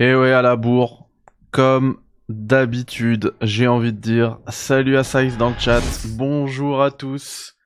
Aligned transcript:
Et 0.00 0.14
ouais, 0.14 0.30
à 0.30 0.42
la 0.42 0.54
bourre, 0.54 1.08
comme 1.50 1.96
d'habitude, 2.28 3.34
j'ai 3.42 3.66
envie 3.66 3.92
de 3.92 3.98
dire 3.98 4.38
salut 4.46 4.96
à 4.96 5.02
Size 5.02 5.36
dans 5.38 5.48
le 5.48 5.58
chat, 5.58 5.82
bonjour 6.10 6.84
à 6.84 6.92
tous. 6.92 7.56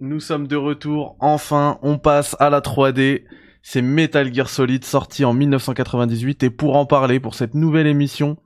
Nous 0.00 0.18
sommes 0.18 0.48
de 0.48 0.56
retour, 0.56 1.16
enfin, 1.20 1.78
on 1.82 1.96
passe 1.96 2.34
à 2.40 2.50
la 2.50 2.62
3D. 2.62 3.26
C'est 3.62 3.80
Metal 3.80 4.34
Gear 4.34 4.48
Solid 4.48 4.84
sorti 4.84 5.24
en 5.24 5.32
1998 5.34 6.42
et 6.42 6.50
pour 6.50 6.76
en 6.76 6.84
parler 6.84 7.20
pour 7.20 7.36
cette 7.36 7.54
nouvelle 7.54 7.86
émission, 7.86 8.38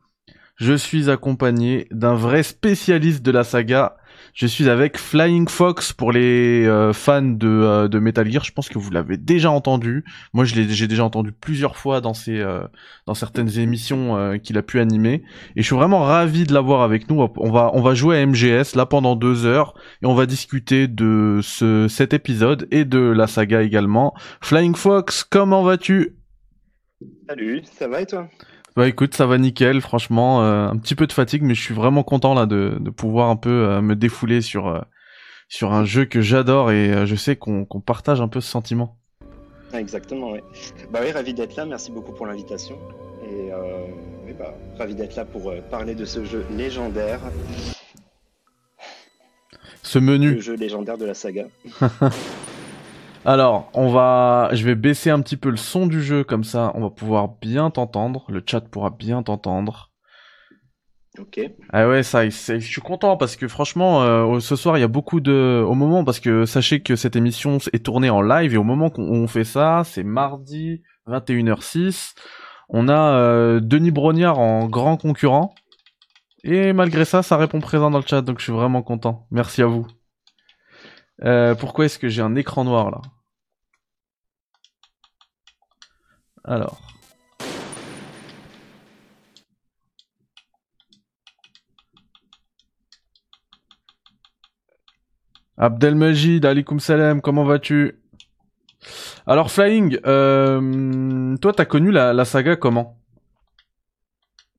je 0.57 0.75
suis 0.75 1.09
accompagné 1.09 1.89
d'un 1.91 2.15
vrai 2.15 2.43
spécialiste 2.43 3.23
de 3.23 3.31
la 3.31 3.45
saga, 3.45 3.97
je 4.35 4.47
suis 4.47 4.69
avec 4.69 4.99
Flying 4.99 5.49
Fox 5.49 5.93
pour 5.93 6.13
les 6.13 6.67
euh, 6.67 6.93
fans 6.93 7.23
de, 7.23 7.49
euh, 7.49 7.89
de, 7.89 7.99
Metal 7.99 8.31
Gear. 8.31 8.45
Je 8.45 8.53
pense 8.53 8.69
que 8.69 8.79
vous 8.79 8.91
l'avez 8.91 9.17
déjà 9.17 9.51
entendu. 9.51 10.05
Moi, 10.33 10.45
je 10.45 10.55
l'ai, 10.55 10.69
j'ai 10.69 10.89
déjà 10.89 11.05
entendu 11.05 11.33
plusieurs 11.33 11.77
fois 11.77 12.01
dans 12.01 12.15
ses, 12.15 12.39
euh, 12.39 12.63
dans 13.07 13.15
certaines 13.15 13.59
émissions 13.59 14.39
qu'il 14.43 14.59
a 14.59 14.63
pu 14.63 14.81
animer. 14.81 15.23
Et 15.57 15.63
je 15.63 15.67
suis 15.67 15.77
vraiment 15.77 16.03
ravi 16.03 16.45
de 16.45 16.55
l'avoir 16.55 16.83
avec 16.83 17.11
nous. 17.11 17.21
On 17.37 17.51
va, 17.51 17.71
on 17.75 17.83
va 17.83 17.95
jouer 17.95 18.19
à 18.19 18.27
MGS 18.27 18.75
là 18.75 18.87
pendant 18.87 19.17
deux 19.17 19.45
heures 19.45 19.75
et 20.03 20.07
on 20.07 20.15
va 20.15 20.27
discuter 20.27 20.89
de 20.89 21.41
ce, 21.43 21.89
cet 21.89 22.15
épisode 22.15 22.69
et 22.71 22.85
de 22.85 22.99
la 22.99 23.27
saga 23.27 23.63
également. 23.63 24.15
Flying 24.41 24.75
Fox, 24.75 25.25
comment 25.25 25.63
vas-tu? 25.63 26.17
Salut, 27.29 27.63
ça 27.65 27.89
va 27.89 28.01
et 28.01 28.07
toi? 28.07 28.29
Bah 28.75 28.89
écoute, 28.89 29.15
ça 29.15 29.27
va 29.27 29.37
nickel, 29.37 29.81
franchement, 29.81 30.43
euh, 30.43 30.69
un 30.69 30.77
petit 30.79 30.95
peu 30.95 31.07
de 31.07 31.13
fatigue, 31.13 31.43
mais 31.43 31.55
je 31.55 31.63
suis 31.63 31.75
vraiment 31.75 32.03
content 32.03 32.33
là 32.33 32.47
de, 32.47 32.79
de 32.81 32.91
pouvoir 32.91 33.29
un 33.29 33.37
peu 33.37 33.51
euh, 33.51 33.83
me 33.83 33.95
défouler 33.95 34.41
sur 34.41 34.69
euh, 34.69 34.81
sur 35.49 35.73
un 35.75 35.85
jeu 35.85 36.07
que 36.07 36.23
j'adore 36.23 36.71
et 36.71 37.07
je 37.07 37.15
sais 37.15 37.37
qu'on 37.37 37.67
partage 37.85 38.23
un 38.23 38.29
peu 38.29 38.41
ce 38.41 38.49
sentiment. 38.49 38.97
Exactement, 39.75 40.31
oui. 40.31 40.41
Bah 40.91 41.01
oui, 41.03 41.13
ravi 41.13 41.35
d'être 41.35 41.57
là, 41.57 41.67
merci 41.67 41.91
beaucoup 41.91 42.13
pour 42.13 42.27
l'invitation 42.27 42.79
et 43.23 43.51
oui, 44.25 44.33
bah, 44.39 44.55
ravi 44.79 44.95
d'être 44.95 45.15
là 45.15 45.27
pour 45.27 45.53
parler 45.71 45.95
de 45.95 46.07
ce 46.07 46.25
jeu 46.25 46.47
légendaire. 46.57 47.21
Ce 49.83 49.99
menu. 49.99 50.37
Le 50.37 50.41
jeu 50.41 50.55
légendaire 50.55 50.97
de 50.97 51.05
la 51.05 51.13
saga. 51.13 51.45
Alors, 53.25 53.71
on 53.75 53.89
va, 53.89 54.51
je 54.53 54.65
vais 54.65 54.75
baisser 54.75 55.11
un 55.11 55.21
petit 55.21 55.37
peu 55.37 55.51
le 55.51 55.57
son 55.57 55.87
du 55.87 56.03
jeu 56.03 56.25
comme 56.25 56.43
ça, 56.43 56.73
on 56.75 56.81
va 56.81 56.91
pouvoir 56.91 57.29
bien 57.41 57.71
t'entendre. 57.71 58.27
Le 58.29 58.43
chat 58.45 58.61
pourra 58.63 58.91
bien 58.91 59.23
t'entendre. 59.23 59.93
Ok. 61.19 61.41
Ah 61.71 61.89
ouais, 61.89 62.03
ça, 62.03 62.29
je 62.29 62.59
suis 62.59 62.81
content 62.81 63.17
parce 63.17 63.37
que 63.37 63.47
franchement, 63.47 64.03
euh, 64.03 64.41
ce 64.41 64.57
soir 64.57 64.79
il 64.79 64.81
y 64.81 64.85
a 64.85 64.89
beaucoup 64.89 65.21
de, 65.21 65.63
au 65.65 65.75
moment 65.75 66.05
parce 66.05 66.21
que 66.21 66.47
sachez 66.47 66.81
que 66.81 66.97
cette 66.97 67.17
émission 67.17 67.59
est 67.73 67.85
tournée 67.85 68.09
en 68.09 68.23
live 68.23 68.55
et 68.55 68.57
au 68.57 68.65
moment 68.65 68.89
qu'on 68.89 69.29
fait 69.29 69.45
ça, 69.45 69.83
c'est 69.85 70.05
mardi 70.05 70.83
21h06. 71.07 72.15
On 72.71 72.89
a 72.89 73.15
euh, 73.19 73.61
Denis 73.61 73.91
Brognard 73.91 74.39
en 74.39 74.67
grand 74.67 74.97
concurrent 74.97 75.55
et 76.45 76.73
malgré 76.73 77.05
ça, 77.05 77.23
ça 77.23 77.37
répond 77.37 77.61
présent 77.61 77.91
dans 77.91 77.99
le 77.99 78.07
chat, 78.07 78.23
donc 78.23 78.39
je 78.39 78.45
suis 78.45 78.53
vraiment 78.53 78.83
content. 78.83 79.27
Merci 79.31 79.63
à 79.63 79.67
vous. 79.67 79.87
Euh, 81.25 81.55
pourquoi 81.55 81.85
est-ce 81.85 81.99
que 81.99 82.09
j'ai 82.09 82.23
un 82.23 82.35
écran 82.37 82.65
noir 82.65 82.91
là? 82.91 83.03
Alors. 86.45 86.81
Abdelmajid, 95.57 96.45
alikum 96.45 96.81
salam, 96.81 97.21
comment 97.21 97.45
vas-tu? 97.45 98.01
Alors 99.27 99.51
Flying, 99.53 99.99
euh, 100.07 101.37
toi 101.37 101.53
t'as 101.53 101.65
connu 101.65 101.93
la, 101.93 102.25
saga 102.25 102.57
comment? 102.57 102.99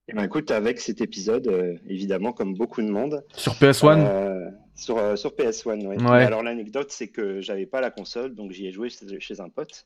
Eh 0.08 0.14
ben, 0.14 0.24
écoute, 0.24 0.52
avec 0.52 0.80
cet 0.80 1.02
épisode, 1.02 1.48
euh, 1.48 1.76
évidemment, 1.88 2.32
comme 2.32 2.56
beaucoup 2.56 2.82
de 2.82 2.90
monde. 2.90 3.24
Sur 3.36 3.54
PS1 3.54 4.54
sur, 4.76 4.98
euh, 4.98 5.16
sur 5.16 5.32
PS1, 5.32 5.86
oui. 5.86 5.98
Alors 6.08 6.44
l'anecdote, 6.44 6.92
c'est 6.92 7.08
que 7.08 7.42
j'avais 7.42 7.66
pas 7.66 7.82
la 7.82 7.92
console, 7.92 8.36
donc 8.36 8.52
j'y 8.52 8.68
ai 8.68 8.72
joué 8.72 8.90
chez, 8.90 9.40
un 9.40 9.50
pote. 9.50 9.86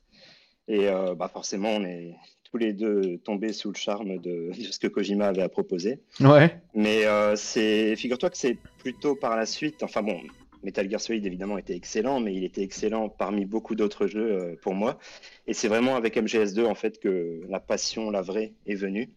Et 0.68 0.88
euh, 0.88 1.14
bah 1.14 1.28
forcément, 1.28 1.70
on 1.70 1.84
est 1.84 2.14
tous 2.44 2.58
les 2.58 2.72
deux 2.72 3.18
tombés 3.18 3.52
sous 3.52 3.70
le 3.70 3.76
charme 3.76 4.18
de, 4.22 4.50
ce 4.70 4.78
que 4.78 4.86
Kojima 4.86 5.28
avait 5.28 5.42
à 5.42 5.48
proposer. 5.48 6.00
Ouais. 6.20 6.60
Mais 6.74 7.06
euh, 7.06 7.36
c'est, 7.36 7.96
figure-toi 7.96 8.30
que 8.30 8.38
c'est 8.38 8.58
plutôt 8.78 9.16
par 9.16 9.36
la 9.36 9.46
suite. 9.46 9.82
Enfin 9.82 10.02
bon, 10.02 10.20
Metal 10.62 10.88
Gear 10.88 11.00
Solid 11.00 11.24
évidemment 11.24 11.58
était 11.58 11.74
excellent, 11.74 12.20
mais 12.20 12.34
il 12.34 12.44
était 12.44 12.62
excellent 12.62 13.08
parmi 13.08 13.44
beaucoup 13.44 13.74
d'autres 13.74 14.06
jeux 14.06 14.56
pour 14.62 14.74
moi. 14.74 14.98
Et 15.46 15.54
c'est 15.54 15.68
vraiment 15.68 15.96
avec 15.96 16.16
MGS2 16.16 16.66
en 16.66 16.74
fait 16.74 16.98
que 17.00 17.42
la 17.48 17.60
passion, 17.60 18.10
la 18.10 18.22
vraie, 18.22 18.52
est 18.66 18.74
venue 18.74 19.10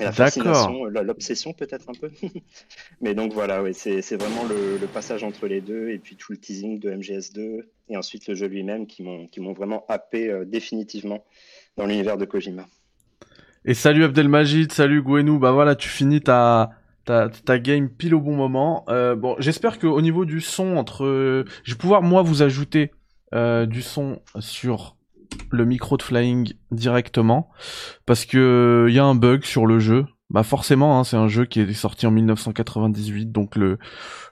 la 0.00 0.12
fascination, 0.12 0.84
l'obsession 0.86 1.52
peut-être 1.52 1.90
un 1.90 1.92
peu. 1.92 2.10
Mais 3.00 3.14
donc 3.14 3.32
voilà, 3.32 3.62
ouais, 3.62 3.72
c'est 3.72 4.16
vraiment 4.16 4.44
le, 4.44 4.86
passage 4.86 5.24
entre 5.24 5.46
les 5.46 5.60
deux 5.60 5.88
et 5.90 5.98
puis 5.98 6.16
tout 6.16 6.32
le 6.32 6.38
teasing 6.38 6.78
de 6.78 6.90
MGS2 6.90 7.62
et 7.88 7.96
ensuite 7.96 8.26
le 8.28 8.34
jeu 8.34 8.46
lui-même 8.46 8.86
qui 8.86 9.02
m'ont 9.02 9.52
vraiment 9.52 9.84
happé 9.88 10.30
euh, 10.30 10.44
définitivement 10.44 11.24
dans 11.76 11.86
l'univers 11.86 12.18
de 12.18 12.24
Kojima. 12.24 12.66
Et 13.64 13.74
salut 13.74 14.04
Abdelmajid, 14.04 14.72
salut 14.72 15.02
Gwenou, 15.02 15.38
bah 15.38 15.52
voilà, 15.52 15.76
tu 15.76 15.88
finis 15.88 16.20
ta, 16.20 16.70
ta, 17.04 17.28
ta 17.28 17.58
game 17.58 17.88
pile 17.88 18.14
au 18.14 18.20
bon 18.20 18.34
moment. 18.34 18.84
Euh, 18.88 19.14
bon, 19.14 19.36
j'espère 19.38 19.78
qu'au 19.78 20.00
niveau 20.00 20.24
du 20.24 20.40
son, 20.40 20.76
entre, 20.76 21.44
je 21.64 21.72
vais 21.72 21.78
pouvoir 21.78 22.02
moi 22.02 22.22
vous 22.22 22.42
ajouter 22.42 22.90
euh, 23.34 23.64
du 23.64 23.80
son 23.80 24.20
sur 24.40 24.96
le 25.50 25.64
micro 25.64 25.96
de 25.96 26.02
Flying 26.02 26.52
directement 26.70 27.50
parce 28.06 28.24
que 28.24 28.86
il 28.88 28.94
y 28.94 28.98
a 28.98 29.04
un 29.04 29.14
bug 29.14 29.44
sur 29.44 29.66
le 29.66 29.78
jeu. 29.78 30.06
Bah 30.30 30.42
forcément, 30.44 30.98
hein, 30.98 31.04
c'est 31.04 31.18
un 31.18 31.28
jeu 31.28 31.44
qui 31.44 31.60
est 31.60 31.72
sorti 31.74 32.06
en 32.06 32.10
1998, 32.10 33.32
donc 33.32 33.54
le 33.54 33.78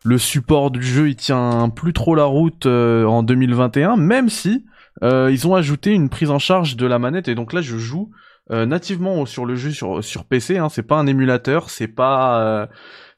le 0.02 0.16
support 0.16 0.70
du 0.70 0.82
jeu 0.82 1.10
il 1.10 1.16
tient 1.16 1.68
plus 1.68 1.92
trop 1.92 2.14
la 2.14 2.24
route 2.24 2.64
euh, 2.64 3.04
en 3.04 3.22
2021, 3.22 3.96
même 3.96 4.30
si 4.30 4.64
euh, 5.02 5.30
ils 5.30 5.46
ont 5.46 5.54
ajouté 5.54 5.90
une 5.90 6.08
prise 6.08 6.30
en 6.30 6.38
charge 6.38 6.76
de 6.76 6.86
la 6.86 6.98
manette 6.98 7.28
et 7.28 7.34
donc 7.34 7.52
là 7.52 7.60
je 7.60 7.76
joue 7.76 8.10
euh, 8.50 8.64
nativement 8.64 9.26
sur 9.26 9.44
le 9.44 9.56
jeu 9.56 9.72
sur 9.72 10.02
sur 10.02 10.24
PC. 10.24 10.56
Hein, 10.56 10.70
c'est 10.70 10.82
pas 10.82 10.96
un 10.96 11.06
émulateur, 11.06 11.68
c'est 11.68 11.88
pas 11.88 12.68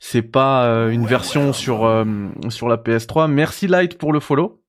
c'est 0.01 0.23
pas 0.23 0.67
une 0.91 1.07
version 1.07 1.53
sur 1.53 1.89
sur 2.49 2.69
la 2.69 2.77
PS3. 2.79 3.31
Merci 3.31 3.69
Light 3.69 3.97
pour 3.97 4.13
le 4.13 4.19
follow. 4.19 4.62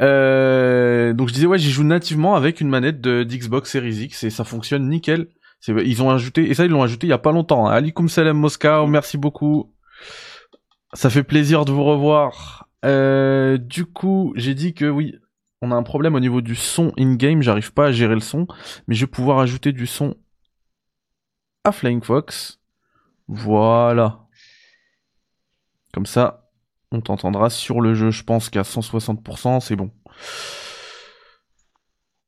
Euh, 0.00 1.12
donc 1.12 1.28
je 1.28 1.34
disais 1.34 1.46
ouais, 1.46 1.58
j'y 1.58 1.70
joue 1.70 1.84
nativement 1.84 2.34
avec 2.34 2.60
une 2.60 2.68
manette 2.68 3.00
de 3.00 3.22
d'Xbox 3.22 3.70
Series 3.70 4.04
X 4.04 4.24
et 4.24 4.30
ça 4.30 4.44
fonctionne 4.44 4.88
nickel. 4.88 5.28
Ils 5.68 6.02
ont 6.02 6.10
ajouté 6.10 6.48
et 6.48 6.54
ça 6.54 6.64
ils 6.64 6.70
l'ont 6.70 6.82
ajouté 6.82 7.06
il 7.06 7.10
y 7.10 7.14
a 7.14 7.18
pas 7.18 7.32
longtemps. 7.32 7.68
Hein. 7.68 7.72
Alikum 7.72 8.08
salam 8.08 8.38
Moscow, 8.38 8.86
merci 8.86 9.18
beaucoup. 9.18 9.74
Ça 10.94 11.10
fait 11.10 11.22
plaisir 11.22 11.64
de 11.64 11.72
vous 11.72 11.84
revoir. 11.84 12.68
Euh, 12.84 13.58
du 13.58 13.84
coup, 13.84 14.32
j'ai 14.36 14.54
dit 14.54 14.72
que 14.72 14.88
oui, 14.88 15.16
on 15.60 15.70
a 15.70 15.74
un 15.74 15.82
problème 15.82 16.14
au 16.14 16.20
niveau 16.20 16.40
du 16.40 16.54
son 16.54 16.92
in-game, 16.98 17.42
j'arrive 17.42 17.72
pas 17.72 17.86
à 17.86 17.92
gérer 17.92 18.14
le 18.14 18.20
son, 18.20 18.46
mais 18.88 18.94
je 18.94 19.04
vais 19.04 19.10
pouvoir 19.10 19.38
ajouter 19.38 19.72
du 19.72 19.86
son 19.86 20.16
à 21.64 21.72
Flying 21.72 22.02
Fox. 22.02 22.58
Voilà. 23.28 24.20
Comme 25.92 26.06
ça, 26.06 26.49
on 26.92 27.00
t'entendra 27.00 27.50
sur 27.50 27.80
le 27.80 27.94
jeu, 27.94 28.10
je 28.10 28.24
pense 28.24 28.50
qu'à 28.50 28.62
160%, 28.62 29.60
c'est 29.60 29.76
bon. 29.76 29.90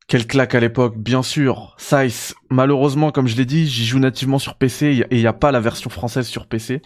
Quelle 0.07 0.27
claque 0.27 0.55
à 0.55 0.61
l'époque, 0.61 0.99
bien 0.99 1.23
sûr. 1.23 1.75
Size, 1.79 2.35
malheureusement, 2.51 3.11
comme 3.11 3.27
je 3.27 3.37
l'ai 3.37 3.47
dit, 3.47 3.67
j'y 3.67 3.85
joue 3.85 3.99
nativement 3.99 4.39
sur 4.39 4.57
PC 4.57 5.07
et 5.11 5.17
il 5.17 5.19
n'y 5.19 5.27
a 5.27 5.33
pas 5.33 5.53
la 5.53 5.61
version 5.61 5.91
française 5.91 6.27
sur 6.27 6.47
PC. 6.47 6.83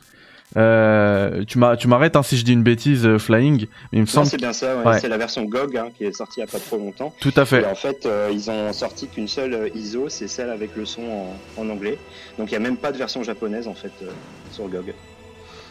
Euh, 0.56 1.44
tu 1.44 1.58
m'arrêtes 1.58 2.14
hein, 2.14 2.22
si 2.22 2.36
je 2.36 2.44
dis 2.44 2.52
une 2.52 2.62
bêtise, 2.62 3.04
euh, 3.04 3.18
Flying. 3.18 3.66
Mais 3.92 3.98
il 3.98 4.02
me 4.02 4.06
semble. 4.06 4.28
C'est 4.28 4.36
bien 4.36 4.52
ça. 4.52 4.80
C'est 5.00 5.08
la 5.08 5.18
version 5.18 5.44
GOG 5.44 5.76
hein, 5.76 5.88
qui 5.98 6.04
est 6.04 6.12
sortie 6.12 6.40
il 6.40 6.44
n'y 6.44 6.48
a 6.48 6.52
pas 6.52 6.60
trop 6.60 6.78
longtemps. 6.78 7.12
Tout 7.20 7.34
à 7.36 7.44
fait. 7.44 7.62
Et 7.62 7.66
en 7.66 7.74
fait, 7.74 8.06
euh, 8.06 8.30
ils 8.32 8.48
ont 8.48 8.72
sorti 8.72 9.08
qu'une 9.08 9.26
seule 9.26 9.72
ISO, 9.74 10.08
c'est 10.08 10.28
celle 10.28 10.50
avec 10.50 10.76
le 10.76 10.84
son 10.84 11.02
en, 11.02 11.62
en 11.62 11.68
anglais. 11.68 11.98
Donc 12.38 12.52
il 12.52 12.52
n'y 12.52 12.64
a 12.64 12.68
même 12.68 12.76
pas 12.76 12.92
de 12.92 12.96
version 12.96 13.24
japonaise 13.24 13.66
en 13.66 13.74
fait 13.74 13.92
sur 14.52 14.68
GOG. 14.68 14.94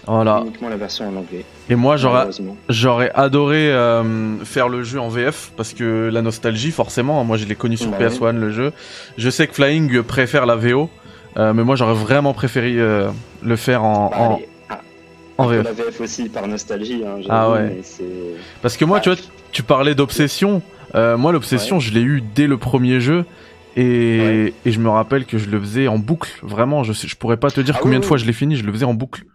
Voilà. 0.07 0.41
Uniquement 0.41 0.69
la 0.69 0.77
version 0.77 1.07
en 1.07 1.15
anglais. 1.15 1.45
Et 1.69 1.75
moi, 1.75 1.97
j'aurais, 1.97 2.27
j'aurais 2.69 3.11
adoré 3.13 3.71
euh, 3.71 4.37
faire 4.43 4.69
le 4.69 4.83
jeu 4.83 4.99
en 4.99 5.09
VF 5.09 5.51
parce 5.57 5.73
que 5.73 6.09
la 6.11 6.21
nostalgie, 6.21 6.71
forcément. 6.71 7.19
Hein, 7.19 7.23
moi, 7.23 7.37
je 7.37 7.45
l'ai 7.45 7.55
connu 7.55 7.77
sur 7.77 7.89
bah 7.89 7.97
PS1 7.99 8.37
le 8.37 8.51
jeu. 8.51 8.71
Je 9.17 9.29
sais 9.29 9.47
que 9.47 9.53
Flying 9.53 10.03
préfère 10.03 10.45
la 10.45 10.55
VO, 10.55 10.89
euh, 11.37 11.53
mais 11.53 11.63
moi, 11.63 11.75
j'aurais 11.75 11.95
vraiment 11.95 12.33
préféré 12.33 12.75
euh, 12.77 13.09
le 13.41 13.55
faire 13.55 13.83
en, 13.83 14.09
bah, 14.09 14.17
en, 14.19 14.39
ah, 14.69 14.81
en 15.37 15.47
VF. 15.47 15.63
La 15.63 15.73
VF 15.73 16.01
aussi 16.01 16.29
par 16.29 16.47
nostalgie. 16.47 17.03
Hein, 17.05 17.21
ah 17.29 17.49
ouais. 17.51 17.81
Parce 18.61 18.77
que 18.77 18.85
moi, 18.85 18.99
tu 18.99 19.09
vois, 19.09 19.19
tu 19.51 19.63
parlais 19.63 19.95
d'obsession. 19.95 20.61
moi, 20.93 21.31
l'obsession, 21.31 21.79
je 21.79 21.93
l'ai 21.93 22.01
eu 22.01 22.21
dès 22.21 22.47
le 22.47 22.57
premier 22.57 22.99
jeu. 22.99 23.25
Et, 23.77 24.53
et, 24.65 24.71
je 24.71 24.79
me 24.79 24.87
rappelle 24.87 25.25
que 25.25 25.37
je 25.37 25.49
le 25.49 25.59
faisais 25.59 25.89
en 25.89 25.97
boucle. 25.97 26.31
Vraiment, 26.41 26.85
je, 26.85 26.93
sais, 26.93 27.09
je 27.09 27.17
pourrais 27.17 27.35
pas 27.35 27.51
te 27.51 27.59
dire 27.59 27.75
ah 27.77 27.81
combien 27.81 27.99
de 27.99 28.05
fois 28.05 28.15
je 28.15 28.23
l'ai 28.23 28.31
fini. 28.31 28.55
Je 28.55 28.63
le 28.63 28.71
faisais 28.71 28.85
en 28.85 28.93
boucle 28.93 29.25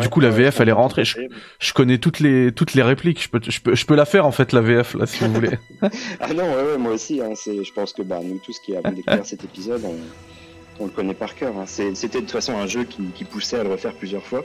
du 0.00 0.08
coup, 0.08 0.20
la 0.20 0.30
VF, 0.30 0.60
elle 0.60 0.68
est 0.68 0.72
rentrée. 0.72 1.04
Je, 1.04 1.72
connais 1.72 1.98
toutes 1.98 2.20
les 2.20 2.52
toutes 2.52 2.74
les 2.74 2.82
répliques. 2.82 3.22
Je 3.22 3.28
peux, 3.28 3.40
je 3.48 3.60
peux 3.60 3.74
je 3.74 3.86
peux 3.86 3.94
la 3.94 4.04
faire 4.04 4.26
en 4.26 4.32
fait 4.32 4.52
la 4.52 4.60
VF 4.60 4.94
là 4.94 5.06
si 5.06 5.24
vous 5.24 5.32
voulez. 5.32 5.50
ah 5.82 6.32
non, 6.34 6.44
ouais, 6.54 6.62
ouais 6.72 6.78
moi 6.78 6.92
aussi. 6.92 7.20
Hein, 7.20 7.32
je 7.46 7.72
pense 7.72 7.92
que 7.92 8.02
bah 8.02 8.20
nous 8.22 8.38
tous 8.44 8.58
qui 8.58 8.74
avons 8.76 8.90
découvert 8.92 9.24
cet 9.32 9.44
épisode, 9.44 9.82
on 10.80 10.84
le 10.84 10.90
connaît 10.90 11.14
par 11.14 11.34
cœur. 11.34 11.52
hein. 11.58 11.64
C'est- 11.66 11.94
C'était 11.94 12.18
de 12.18 12.22
toute 12.24 12.32
façon 12.32 12.56
un 12.56 12.66
jeu 12.66 12.84
qui, 12.84 13.02
qui 13.14 13.24
poussait 13.24 13.58
à 13.58 13.62
le 13.62 13.70
refaire 13.70 13.92
plusieurs 13.94 14.24
fois. 14.24 14.44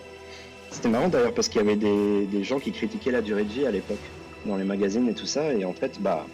C'était 0.72 0.90
marrant 0.90 1.08
d'ailleurs 1.08 1.34
parce 1.34 1.50
qu'il 1.50 1.62
y 1.62 1.64
avait 1.64 1.76
des, 1.76 2.26
des 2.28 2.44
gens 2.44 2.60
qui 2.60 2.72
critiquaient 2.72 3.12
la 3.12 3.22
durée 3.22 3.44
de 3.44 3.52
vie 3.52 3.66
à 3.66 3.72
l'époque 3.72 3.98
dans 4.46 4.56
les 4.56 4.64
magazines 4.64 5.08
et 5.10 5.14
tout 5.16 5.26
ça. 5.26 5.52
Et 5.54 5.66
en 5.66 5.74
fait, 5.74 6.00
bah, 6.00 6.26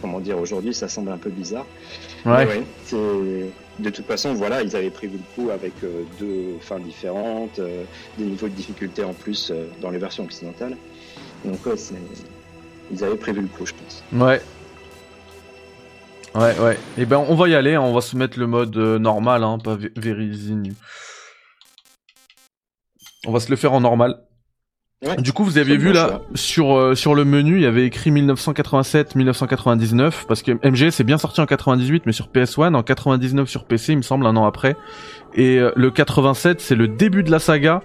comment 0.00 0.20
dire, 0.20 0.38
aujourd'hui, 0.38 0.72
ça 0.72 0.88
semble 0.88 1.10
un 1.10 1.18
peu 1.18 1.30
bizarre. 1.30 1.66
Ouais. 2.24 2.46
Ouais, 2.46 2.62
c'est- 2.84 3.50
de 3.78 3.90
toute 3.90 4.06
façon, 4.06 4.34
voilà, 4.34 4.62
ils 4.62 4.76
avaient 4.76 4.90
prévu 4.90 5.18
le 5.18 5.34
coup 5.34 5.50
avec 5.50 5.72
euh, 5.82 6.02
deux 6.18 6.58
fins 6.60 6.78
différentes, 6.78 7.58
euh, 7.58 7.84
des 8.18 8.24
niveaux 8.24 8.48
de 8.48 8.54
difficulté 8.54 9.02
en 9.04 9.14
plus 9.14 9.50
euh, 9.50 9.66
dans 9.80 9.90
les 9.90 9.98
versions 9.98 10.24
occidentales. 10.24 10.76
Donc 11.44 11.58
ils 12.90 13.04
avaient 13.04 13.16
prévu 13.16 13.40
le 13.40 13.48
coup, 13.48 13.66
je 13.66 13.72
pense. 13.72 14.02
Ouais. 14.12 14.40
Ouais, 16.34 16.58
ouais. 16.60 16.78
Et 16.98 17.04
ben, 17.04 17.24
on 17.28 17.34
va 17.34 17.48
y 17.48 17.54
aller. 17.54 17.74
hein, 17.74 17.80
On 17.82 17.92
va 17.92 18.00
se 18.00 18.16
mettre 18.16 18.38
le 18.38 18.46
mode 18.46 18.76
normal, 18.76 19.42
hein, 19.44 19.58
pas 19.58 19.76
Verizin. 19.96 20.62
On 23.26 23.32
va 23.32 23.40
se 23.40 23.50
le 23.50 23.56
faire 23.56 23.72
en 23.72 23.80
normal. 23.80 24.20
Ouais. 25.04 25.16
Du 25.16 25.32
coup, 25.32 25.42
vous 25.44 25.58
aviez 25.58 25.76
vu 25.76 25.92
là, 25.92 26.20
sur, 26.34 26.76
euh, 26.76 26.94
sur 26.94 27.14
le 27.16 27.24
menu, 27.24 27.56
il 27.56 27.62
y 27.62 27.66
avait 27.66 27.84
écrit 27.86 28.10
1987-1999, 28.12 30.26
parce 30.28 30.42
que 30.42 30.52
MGS 30.52 31.00
est 31.00 31.04
bien 31.04 31.18
sorti 31.18 31.40
en 31.40 31.46
98, 31.46 32.04
mais 32.06 32.12
sur 32.12 32.28
PS1, 32.28 32.74
en 32.74 32.82
99 32.82 33.48
sur 33.48 33.64
PC, 33.64 33.92
il 33.92 33.96
me 33.98 34.02
semble, 34.02 34.26
un 34.26 34.36
an 34.36 34.46
après. 34.46 34.76
Et 35.34 35.58
euh, 35.58 35.72
le 35.76 35.90
87, 35.90 36.60
c'est 36.60 36.74
le 36.76 36.88
début 36.88 37.22
de 37.22 37.30
la 37.30 37.38
saga. 37.38 37.82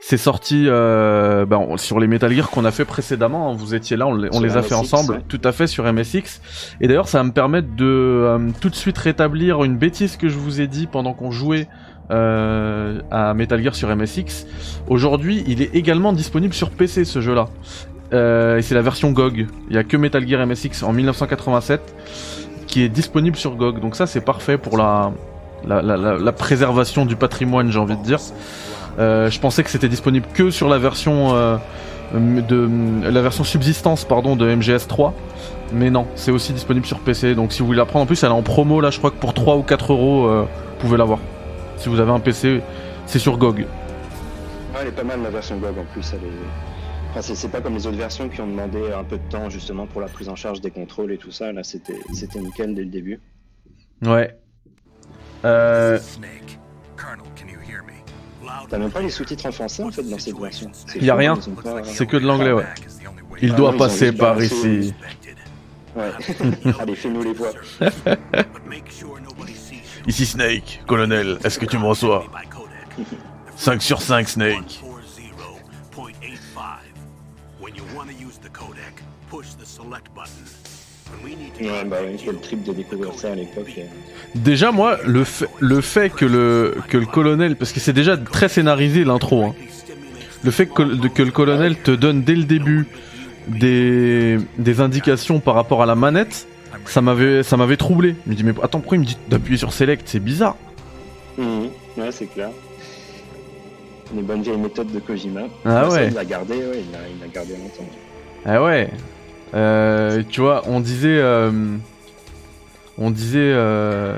C'est 0.00 0.18
sorti 0.18 0.66
euh, 0.68 1.46
ben, 1.46 1.56
on- 1.56 1.78
sur 1.78 1.98
les 1.98 2.06
Metal 2.06 2.30
Gear 2.30 2.50
qu'on 2.50 2.66
a 2.66 2.70
fait 2.70 2.84
précédemment. 2.84 3.50
hein. 3.50 3.54
Vous 3.56 3.74
étiez 3.74 3.96
là, 3.96 4.06
on, 4.06 4.14
les- 4.14 4.28
on 4.28 4.32
Sur 4.34 4.42
les 4.42 4.56
a 4.58 4.62
fait 4.62 4.74
ensemble, 4.74 5.14
ouais. 5.14 5.20
tout 5.28 5.40
à 5.44 5.52
fait 5.52 5.66
sur 5.66 5.90
MSX. 5.90 6.42
Et 6.82 6.88
d'ailleurs, 6.88 7.08
ça 7.08 7.18
va 7.18 7.24
me 7.24 7.32
permettre 7.32 7.68
de 7.74 7.86
euh, 7.86 8.38
tout 8.60 8.68
de 8.68 8.74
suite 8.74 8.98
rétablir 8.98 9.64
une 9.64 9.78
bêtise 9.78 10.18
que 10.18 10.28
je 10.28 10.36
vous 10.36 10.60
ai 10.60 10.66
dit 10.66 10.86
pendant 10.86 11.14
qu'on 11.14 11.30
jouait 11.30 11.68
euh, 12.10 13.00
à 13.10 13.32
Metal 13.32 13.62
Gear 13.62 13.74
sur 13.74 13.94
MSX. 13.94 14.46
Aujourd'hui, 14.88 15.42
il 15.46 15.62
est 15.62 15.74
également 15.74 16.12
disponible 16.12 16.52
sur 16.52 16.70
PC 16.70 17.06
ce 17.06 17.22
jeu-là. 17.22 17.46
Euh, 18.12 18.58
et 18.58 18.62
c'est 18.62 18.74
la 18.74 18.82
version 18.82 19.10
GOG. 19.10 19.46
Il 19.70 19.74
y 19.74 19.78
a 19.78 19.84
que 19.84 19.96
Metal 19.96 20.26
Gear 20.26 20.46
MSX 20.46 20.82
en 20.82 20.92
1987 20.92 21.80
qui 22.66 22.82
est 22.82 22.90
disponible 22.90 23.36
sur 23.36 23.56
GOG. 23.56 23.80
Donc 23.80 23.96
ça, 23.96 24.06
c'est 24.06 24.20
parfait 24.20 24.58
pour 24.58 24.76
la, 24.76 25.12
préservation 26.36 27.06
du 27.06 27.16
patrimoine, 27.16 27.70
j'ai 27.70 27.78
envie 27.78 27.96
de 27.96 28.02
dire. 28.02 28.18
Euh, 28.98 29.30
je 29.30 29.40
pensais 29.40 29.64
que 29.64 29.70
c'était 29.70 29.88
disponible 29.88 30.26
que 30.34 30.50
sur 30.50 30.68
la 30.68 30.78
version 30.78 31.32
de 32.12 33.08
la 33.08 33.22
version 33.22 33.42
subsistance 33.42 34.04
pardon 34.04 34.36
de 34.36 34.54
MGS 34.54 34.86
3 34.86 35.14
mais 35.72 35.90
non 35.90 36.06
c'est 36.14 36.30
aussi 36.30 36.52
disponible 36.52 36.86
sur 36.86 37.00
PC 37.00 37.34
donc 37.34 37.52
si 37.52 37.60
vous 37.60 37.66
voulez 37.66 37.78
la 37.78 37.86
prendre 37.86 38.04
en 38.04 38.06
plus 38.06 38.22
elle 38.22 38.28
est 38.28 38.32
en 38.32 38.42
promo 38.42 38.80
là 38.80 38.90
je 38.90 38.98
crois 38.98 39.10
que 39.10 39.16
pour 39.16 39.34
3 39.34 39.56
ou 39.56 39.62
4 39.62 39.92
euros 39.92 40.28
vous 40.28 40.46
pouvez 40.78 40.96
l'avoir 40.96 41.18
si 41.76 41.88
vous 41.88 42.00
avez 42.00 42.10
un 42.10 42.20
PC 42.20 42.62
c'est 43.06 43.18
sur 43.18 43.36
GOG 43.38 43.60
Ouais, 43.60 44.80
elle 44.80 44.88
est 44.88 44.92
pas 44.92 45.04
mal 45.04 45.22
la 45.22 45.30
version 45.30 45.56
GOG 45.58 45.78
en 45.78 45.84
plus. 45.84 46.12
Elle 46.12 46.28
est... 46.28 47.10
enfin, 47.10 47.20
c'est, 47.22 47.48
pas 47.48 47.60
comme 47.60 47.74
les 47.74 47.86
autres 47.86 47.96
versions 47.98 48.28
qui 48.28 48.40
ont 48.40 48.46
demandé 48.46 48.80
un 48.92 49.04
peu 49.04 49.18
de 49.18 49.30
temps 49.30 49.48
justement 49.48 49.86
pour 49.86 50.00
la 50.00 50.08
prise 50.08 50.28
en 50.28 50.34
charge 50.36 50.60
des 50.60 50.70
contrôles 50.70 51.12
et 51.12 51.18
tout 51.18 51.30
ça. 51.30 51.52
Là, 51.52 51.62
c'était, 51.62 52.00
c'était 52.12 52.40
nickel 52.40 52.74
dès 52.74 52.82
le 52.82 52.90
début. 52.90 53.20
ouais 54.02 54.36
euh, 55.44 55.98
T'as 58.68 58.78
même 58.78 58.90
pas 58.90 59.02
les 59.02 59.10
sous-titres 59.10 59.46
en 59.46 59.52
français 59.52 59.82
en 59.82 59.90
fait 59.90 60.02
dans 60.02 60.18
cette 60.18 60.38
version. 60.38 60.70
C'est 60.72 61.00
Y 61.00 61.10
a 61.10 61.14
rien. 61.14 61.38
c'est 61.84 62.06
que 62.06 62.16
de 62.16 62.26
l'anglais 62.26 62.52
ouais 62.52 62.64
il 63.42 63.52
Ah 63.52 63.56
doit 63.56 63.72
non, 63.72 63.78
passer 63.78 64.12
par 64.12 64.40
ici. 64.42 64.94
Ouais. 65.94 66.10
Allez, 66.80 66.94
fais-nous 66.94 67.22
les 67.22 67.32
voix. 67.32 67.50
ici 70.06 70.26
Snake 70.26 70.82
colonel 70.86 71.38
est-ce 71.44 71.58
que 71.58 71.66
tu 71.66 71.78
me 71.78 71.84
reçois? 71.84 72.24
By 72.32 72.48
codec. 72.48 73.08
5 73.56 73.82
sur 73.82 74.00
5 74.02 74.28
Snake 74.28 74.80
140.85. 75.94 76.02
When 77.60 77.74
you 77.76 77.84
want 77.96 78.06
to 78.06 78.12
use 78.12 78.38
the 78.42 78.50
codec, 78.52 79.02
push 79.30 79.46
the 79.58 79.64
select 79.66 80.08
button. 80.14 80.44
When 81.12 81.24
we 81.24 81.36
need 81.36 81.54
to 81.58 81.64
Ouais, 81.64 81.84
bah 81.84 81.98
oui, 82.02 82.16
contact 82.16 82.20
c'est 82.20 82.26
le 82.26 82.32
you, 82.32 82.40
trip 82.42 82.62
de 82.64 82.72
découvrir 82.72 83.14
ça 83.14 83.32
à 83.32 83.34
l'époque. 83.34 83.72
et- 83.78 83.86
Déjà 84.38 84.72
moi 84.72 84.98
le 85.06 85.24
fait, 85.24 85.48
le 85.60 85.80
fait 85.80 86.10
que 86.10 86.24
le 86.24 86.74
que 86.88 86.96
le 86.98 87.06
colonel 87.06 87.56
parce 87.56 87.72
que 87.72 87.80
c'est 87.80 87.92
déjà 87.92 88.16
très 88.16 88.48
scénarisé 88.48 89.04
l'intro 89.04 89.44
hein. 89.46 89.54
Le 90.42 90.50
fait 90.50 90.66
que, 90.66 91.08
que 91.08 91.22
le 91.22 91.30
colonel 91.30 91.76
te 91.76 91.90
donne 91.90 92.22
dès 92.22 92.34
le 92.34 92.44
début 92.44 92.86
des 93.48 94.38
des 94.58 94.80
indications 94.82 95.40
par 95.40 95.54
rapport 95.54 95.82
à 95.82 95.86
la 95.86 95.94
manette, 95.94 96.46
ça 96.90 97.00
m'avait 97.00 97.42
ça 97.42 97.56
m'avait 97.56 97.76
troublé. 97.76 98.16
Je 98.26 98.30
me 98.30 98.36
dis 98.36 98.44
mais 98.44 98.52
attends 98.62 98.80
pourquoi 98.80 98.96
il 98.96 99.00
me 99.00 99.06
dit 99.06 99.18
d'appuyer 99.28 99.58
sur 99.58 99.72
select, 99.72 100.04
c'est 100.06 100.20
bizarre. 100.20 100.56
Ouais, 101.38 102.10
c'est 102.10 102.26
clair. 102.26 102.50
Les 104.14 104.22
bonnes 104.22 104.42
vieilles 104.42 104.58
méthodes 104.58 104.92
de 104.92 105.00
Kojima. 105.00 105.42
Ah 105.64 105.88
Ça, 105.88 105.88
ouais. 105.88 106.08
Il 106.08 106.14
l'a 106.14 106.24
gardé, 106.24 106.54
ouais, 106.54 106.82
il 106.86 106.92
l'a, 106.92 106.98
il 107.08 107.20
l'a 107.20 107.28
gardé 107.28 107.54
longtemps. 107.56 107.88
Ah 108.44 108.62
ouais. 108.62 108.90
Euh, 109.54 110.22
tu 110.28 110.40
vois, 110.40 110.62
on 110.66 110.80
disait 110.80 111.18
euh, 111.18 111.76
on 112.98 113.10
disait 113.10 113.38
euh, 113.40 114.16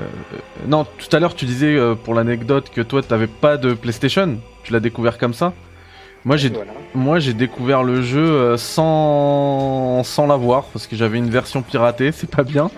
non, 0.67 0.85
tout 0.85 1.15
à 1.15 1.19
l'heure 1.19 1.35
tu 1.35 1.45
disais 1.45 1.77
pour 2.03 2.13
l'anecdote 2.15 2.71
que 2.73 2.81
toi 2.81 3.01
t'avais 3.03 3.27
pas 3.27 3.57
de 3.57 3.73
PlayStation, 3.73 4.39
tu 4.63 4.73
l'as 4.73 4.79
découvert 4.79 5.17
comme 5.17 5.33
ça. 5.33 5.53
Moi 6.25 6.37
j'ai 6.37 6.49
Voilà. 6.49 6.71
Moi, 6.95 7.19
j'ai 7.19 7.33
découvert 7.33 7.83
le 7.83 8.01
jeu 8.01 8.19
euh, 8.25 8.57
sans 8.57 10.03
sans 10.03 10.25
l'avoir 10.25 10.63
parce 10.73 10.87
que 10.87 10.95
j'avais 10.95 11.17
une 11.19 11.29
version 11.29 11.61
piratée, 11.61 12.11
c'est 12.11 12.29
pas 12.29 12.43
bien. 12.43 12.71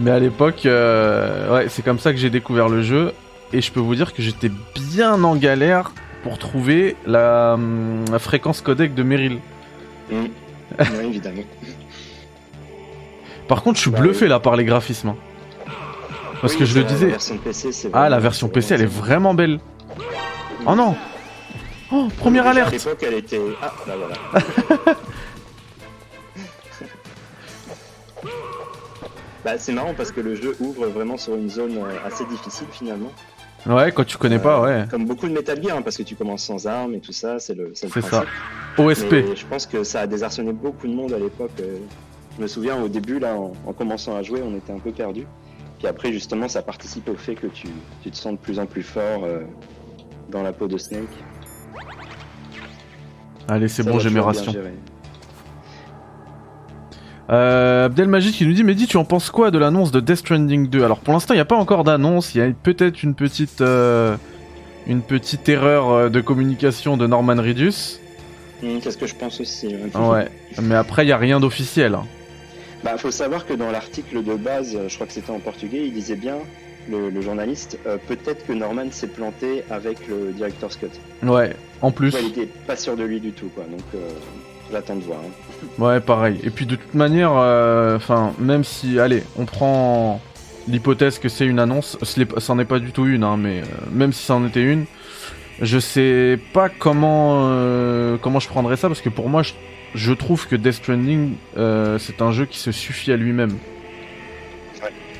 Mais 0.00 0.10
à 0.10 0.18
l'époque, 0.18 0.66
euh, 0.66 1.54
ouais, 1.54 1.66
c'est 1.68 1.82
comme 1.82 1.98
ça 1.98 2.12
que 2.12 2.18
j'ai 2.18 2.30
découvert 2.30 2.68
le 2.68 2.82
jeu 2.82 3.14
et 3.52 3.60
je 3.62 3.72
peux 3.72 3.80
vous 3.80 3.94
dire 3.94 4.12
que 4.12 4.20
j'étais 4.22 4.50
bien 4.92 5.22
en 5.24 5.34
galère 5.36 5.92
pour 6.22 6.38
trouver 6.38 6.94
la, 7.06 7.54
hum, 7.54 8.04
la 8.12 8.18
fréquence 8.18 8.60
codec 8.60 8.94
de 8.94 9.02
Meryl. 9.02 9.38
mhm. 10.10 10.28
Ouais, 10.78 11.06
évidemment. 11.06 11.42
Par 13.48 13.62
contre, 13.62 13.76
je 13.76 13.82
suis 13.82 13.90
Bah 13.90 14.00
bluffé 14.00 14.24
oui. 14.26 14.28
là 14.30 14.40
par 14.40 14.56
les 14.56 14.64
graphismes. 14.64 15.08
hein. 15.10 15.16
Parce 16.42 16.52
Oui, 16.52 16.58
que 16.60 16.64
je 16.66 16.78
le 16.78 16.84
disais. 16.84 17.08
La 17.10 17.16
PC, 17.42 17.88
Ah, 17.94 18.08
la 18.10 18.18
version 18.18 18.48
PC, 18.48 18.74
elle 18.74 18.82
est 18.82 18.86
vraiment 18.86 19.32
belle. 19.34 19.58
Oh 20.66 20.74
non 20.74 20.94
Oh, 21.90 22.08
première 22.18 22.44
Déjà, 22.44 22.48
À 22.64 22.66
alerte 22.68 22.72
l'époque, 22.72 23.02
elle 23.06 23.14
était. 23.14 23.40
Ah, 23.62 23.72
là 23.86 23.94
voilà. 23.96 24.96
bah, 29.44 29.58
c'est 29.58 29.72
marrant 29.72 29.94
parce 29.94 30.12
que 30.12 30.20
le 30.20 30.34
jeu 30.34 30.56
ouvre 30.60 30.86
vraiment 30.88 31.16
sur 31.16 31.34
une 31.36 31.48
zone 31.48 31.76
euh, 31.78 31.96
assez 32.06 32.24
difficile 32.26 32.66
finalement. 32.70 33.10
Ouais, 33.66 33.92
quand 33.92 34.04
tu 34.04 34.16
connais 34.18 34.38
pas, 34.38 34.60
ouais. 34.60 34.84
Comme 34.90 35.04
beaucoup 35.06 35.28
de 35.28 35.32
Metal 35.32 35.60
Gear, 35.62 35.76
hein, 35.76 35.82
parce 35.82 35.96
que 35.96 36.02
tu 36.02 36.14
commences 36.14 36.44
sans 36.44 36.66
armes 36.66 36.94
et 36.94 37.00
tout 37.00 37.12
ça, 37.12 37.38
c'est 37.38 37.54
le, 37.54 37.72
c'est 37.74 37.86
le 37.86 37.92
C'est 37.92 38.00
principe. 38.00 38.28
ça. 38.76 38.82
OSP. 38.82 39.10
Mais 39.12 39.36
je 39.36 39.46
pense 39.46 39.66
que 39.66 39.82
ça 39.82 40.00
a 40.02 40.06
désarçonné 40.06 40.52
beaucoup 40.52 40.86
de 40.86 40.92
monde 40.94 41.12
à 41.12 41.18
l'époque. 41.18 41.50
euh. 41.60 41.78
Je 42.36 42.42
me 42.42 42.46
souviens 42.46 42.80
au 42.80 42.88
début, 42.88 43.18
là, 43.18 43.34
en, 43.34 43.52
en 43.66 43.72
commençant 43.72 44.14
à 44.16 44.22
jouer, 44.22 44.42
on 44.44 44.56
était 44.56 44.72
un 44.72 44.78
peu 44.78 44.92
perdu. 44.92 45.26
Puis 45.78 45.88
après, 45.88 46.12
justement, 46.12 46.48
ça 46.48 46.62
participe 46.62 47.08
au 47.08 47.16
fait 47.16 47.34
que 47.34 47.48
tu, 47.48 47.68
tu 48.02 48.10
te 48.10 48.16
sens 48.16 48.32
de 48.34 48.38
plus 48.38 48.58
en 48.60 48.66
plus 48.66 48.82
fort 48.84 49.24
euh, 49.24 49.40
dans 50.28 50.42
la 50.42 50.52
peau 50.52 50.68
de 50.68 50.78
Snake. 50.78 51.08
Allez, 53.48 53.68
c'est 53.68 53.82
bon, 53.82 53.98
j'ai 53.98 54.10
mes 54.10 54.20
rations. 54.20 54.54
Euh, 57.30 57.86
Abdelmajid 57.86 58.32
qui 58.32 58.46
nous 58.46 58.54
dit 58.54 58.64
Mehdi 58.64 58.86
tu 58.86 58.96
en 58.96 59.04
penses 59.04 59.30
quoi 59.30 59.50
de 59.50 59.58
l'annonce 59.58 59.90
de 59.90 60.00
Death 60.00 60.16
Stranding 60.16 60.68
2 60.70 60.82
Alors 60.82 61.00
pour 61.00 61.12
l'instant 61.12 61.34
il 61.34 61.36
n'y 61.36 61.42
a 61.42 61.46
pas 61.46 61.56
encore 61.56 61.84
d'annonce, 61.84 62.34
il 62.34 62.38
y 62.38 62.40
a 62.40 62.50
peut-être 62.50 63.02
une 63.02 63.14
petite 63.14 63.60
euh, 63.60 64.16
une 64.86 65.02
petite 65.02 65.46
erreur 65.46 65.90
euh, 65.90 66.08
de 66.08 66.22
communication 66.22 66.96
de 66.96 67.06
Norman 67.06 67.36
Reedus. 67.36 67.98
Hum, 68.62 68.78
c'est 68.82 68.90
ce 68.92 68.96
que 68.96 69.06
je 69.06 69.14
pense 69.14 69.40
aussi. 69.42 69.74
Ouais, 69.94 70.28
mais 70.62 70.74
après 70.74 71.04
il 71.04 71.08
y 71.08 71.12
a 71.12 71.18
rien 71.18 71.38
d'officiel. 71.38 71.94
hein. 71.96 72.06
Bah, 72.82 72.96
faut 72.96 73.10
savoir 73.10 73.44
que 73.44 73.52
dans 73.52 73.70
l'article 73.70 74.22
de 74.24 74.34
base, 74.34 74.78
je 74.88 74.94
crois 74.94 75.06
que 75.06 75.12
c'était 75.12 75.30
en 75.30 75.40
portugais, 75.40 75.84
il 75.86 75.92
disait 75.92 76.16
bien, 76.16 76.36
le, 76.88 77.10
le 77.10 77.20
journaliste, 77.20 77.78
euh, 77.86 77.96
peut-être 78.08 78.46
que 78.46 78.52
Norman 78.52 78.90
s'est 78.90 79.06
planté 79.08 79.62
avec 79.70 80.06
le 80.08 80.32
directeur 80.32 80.72
Scott. 80.72 80.90
Ouais, 81.22 81.54
en 81.82 81.90
plus. 81.90 82.14
Ouais, 82.14 82.20
il 82.22 82.28
était 82.28 82.46
pas 82.66 82.76
sûr 82.76 82.96
de 82.96 83.04
lui 83.04 83.20
du 83.20 83.32
tout, 83.32 83.48
quoi. 83.54 83.64
Donc, 83.64 83.80
euh, 83.94 83.98
j'attends 84.72 84.96
de 84.96 85.02
voir. 85.02 85.18
hein. 85.20 85.66
Ouais, 85.82 86.00
pareil. 86.00 86.38
Et 86.44 86.50
puis 86.50 86.66
de 86.66 86.76
toute 86.76 86.94
manière, 86.94 87.32
euh, 87.34 87.96
enfin, 87.96 88.32
même 88.38 88.64
si, 88.64 88.98
allez, 88.98 89.22
on 89.38 89.44
prend 89.44 90.20
l'hypothèse 90.68 91.18
que 91.18 91.28
c'est 91.28 91.46
une 91.46 91.58
annonce, 91.58 91.96
c'en 92.38 92.58
est 92.58 92.64
pas 92.64 92.78
du 92.78 92.92
tout 92.92 93.06
une, 93.06 93.24
hein, 93.24 93.36
mais 93.38 93.62
même 93.92 94.12
si 94.12 94.24
ça 94.24 94.34
en 94.34 94.46
était 94.46 94.62
une, 94.62 94.84
je 95.62 95.78
sais 95.78 96.38
pas 96.52 96.68
comment 96.68 97.48
comment 98.20 98.38
je 98.38 98.48
prendrais 98.48 98.76
ça 98.76 98.86
parce 98.88 99.00
que 99.00 99.08
pour 99.08 99.28
moi, 99.30 99.42
je, 99.42 99.54
je 99.94 100.12
trouve 100.12 100.46
que 100.46 100.54
Death 100.56 100.74
Stranding, 100.74 101.32
c'est 101.98 102.20
un 102.20 102.32
jeu 102.32 102.44
qui 102.44 102.58
se 102.58 102.70
suffit 102.70 103.12
à 103.12 103.16
lui-même. 103.16 103.56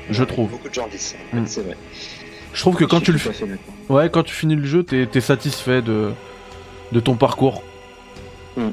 Je 0.09 0.23
trouve. 0.23 0.49
Beaucoup 0.49 0.69
de 0.69 0.73
gens 0.73 0.87
disent 0.87 1.01
ça, 1.01 1.15
en 1.31 1.35
fait, 1.35 1.41
Mm. 1.41 1.47
c'est 1.47 1.61
vrai. 1.61 1.77
Je 2.53 2.59
trouve 2.61 2.75
que 2.75 2.85
quand 2.85 2.99
tu 3.01 3.11
le 3.11 3.17
fais, 3.19 3.31
fait 3.31 3.45
ouais, 3.89 4.09
quand 4.09 4.23
tu 4.23 4.33
finis 4.33 4.55
le 4.55 4.65
jeu, 4.65 4.83
t'es 4.83 5.07
es 5.13 5.21
satisfait 5.21 5.81
de 5.81 6.11
de 6.91 6.99
ton 6.99 7.15
parcours. 7.15 7.61
Mm. 8.57 8.69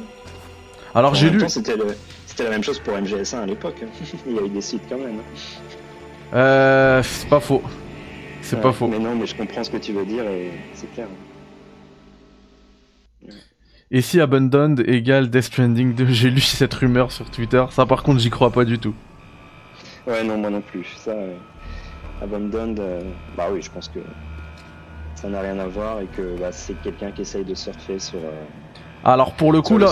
Alors 0.95 1.15
j'ai 1.15 1.29
lu. 1.31 1.41
C'était 1.49 1.77
le- 1.77 1.95
la 2.39 2.51
même 2.51 2.63
chose 2.65 2.79
pour 2.81 2.95
MGS1 2.95 3.41
à 3.43 3.47
l'époque. 3.47 3.77
hein. 3.83 3.87
il 4.27 4.35
y 4.35 4.39
a 4.39 4.43
eu 4.43 4.49
des 4.49 4.61
suites 4.63 4.83
quand 4.89 4.99
même. 4.99 5.19
hein. 5.19 6.37
Euh, 6.37 7.03
c'est 7.03 7.29
pas 7.29 7.41
faux. 7.41 7.63
C'est 8.43 8.57
Ouais, 8.57 8.63
pas 8.63 8.73
faux. 8.73 8.89
Mais 8.89 8.99
non, 8.99 9.15
mais 9.15 9.27
je 9.27 9.35
comprends 9.35 9.63
ce 9.65 9.71
que 9.71 9.77
tu 9.79 9.93
veux 9.93 10.05
dire 10.07 10.25
et 10.25 10.51
c'est 10.75 10.93
clair. 10.95 11.07
Et 13.91 14.01
si 14.01 14.21
Abandoned 14.21 14.81
égale 14.89 15.31
Death 15.31 15.45
Stranding 15.45 15.95
2 15.95 16.07
J'ai 16.09 16.31
lu 16.31 16.41
cette 16.41 16.75
rumeur 16.75 17.13
sur 17.13 17.31
Twitter. 17.31 17.65
Ça, 17.71 17.87
par 17.87 18.03
contre, 18.03 18.21
j'y 18.21 18.31
crois 18.31 18.51
pas 18.51 18.65
du 18.65 18.79
tout. 18.79 18.95
Ouais, 20.07 20.23
non, 20.25 20.39
moi 20.39 20.51
non 20.51 20.61
plus. 20.61 20.87
Ça, 20.99 21.11
euh, 21.11 21.35
Abandoned, 22.23 22.79
euh, 22.81 23.01
bah 23.37 23.45
oui, 23.53 23.61
je 23.63 23.71
pense 23.71 23.89
que 23.89 23.99
ça 25.15 25.29
n'a 25.29 25.41
rien 25.41 25.59
à 25.59 25.67
voir 25.67 26.01
et 26.01 26.07
que 26.07 26.39
bah, 26.39 26.49
c'est 26.53 26.75
quelqu'un 26.83 27.11
qui 27.11 27.23
essaye 27.23 27.45
de 27.45 27.55
surfer 27.55 27.99
sur, 27.99 28.19
euh, 28.19 28.45
Alors, 29.05 29.33
pour 29.33 29.53
le 29.53 29.63
coup, 29.63 29.79
là, 29.79 29.87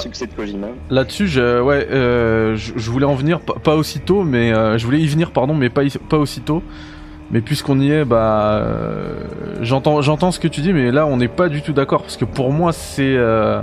là-dessus, 0.90 1.28
je, 1.28 1.60
ouais, 1.60 1.86
euh, 1.90 2.56
je, 2.56 2.72
je 2.76 2.90
voulais 2.90 3.06
en 3.06 3.14
venir, 3.14 3.40
pas, 3.40 3.74
aussitôt, 3.76 4.22
mais 4.22 4.52
euh, 4.52 4.78
je 4.78 4.84
voulais 4.84 5.00
y 5.00 5.06
venir, 5.08 5.30
pardon, 5.32 5.54
mais 5.54 5.68
pas, 5.70 5.82
pas 6.08 6.18
aussitôt. 6.18 6.62
Mais 7.30 7.40
puisqu'on 7.40 7.80
y 7.80 7.90
est, 7.90 8.04
bah, 8.04 8.62
j'entends, 9.62 10.02
j'entends 10.02 10.30
ce 10.30 10.38
que 10.38 10.46
tu 10.48 10.60
dis, 10.60 10.72
mais 10.72 10.90
là, 10.92 11.06
on 11.06 11.16
n'est 11.16 11.26
pas 11.28 11.48
du 11.48 11.62
tout 11.62 11.72
d'accord 11.72 12.02
parce 12.02 12.16
que 12.18 12.26
pour 12.26 12.52
moi, 12.52 12.72
c'est, 12.72 13.14
je, 13.16 13.62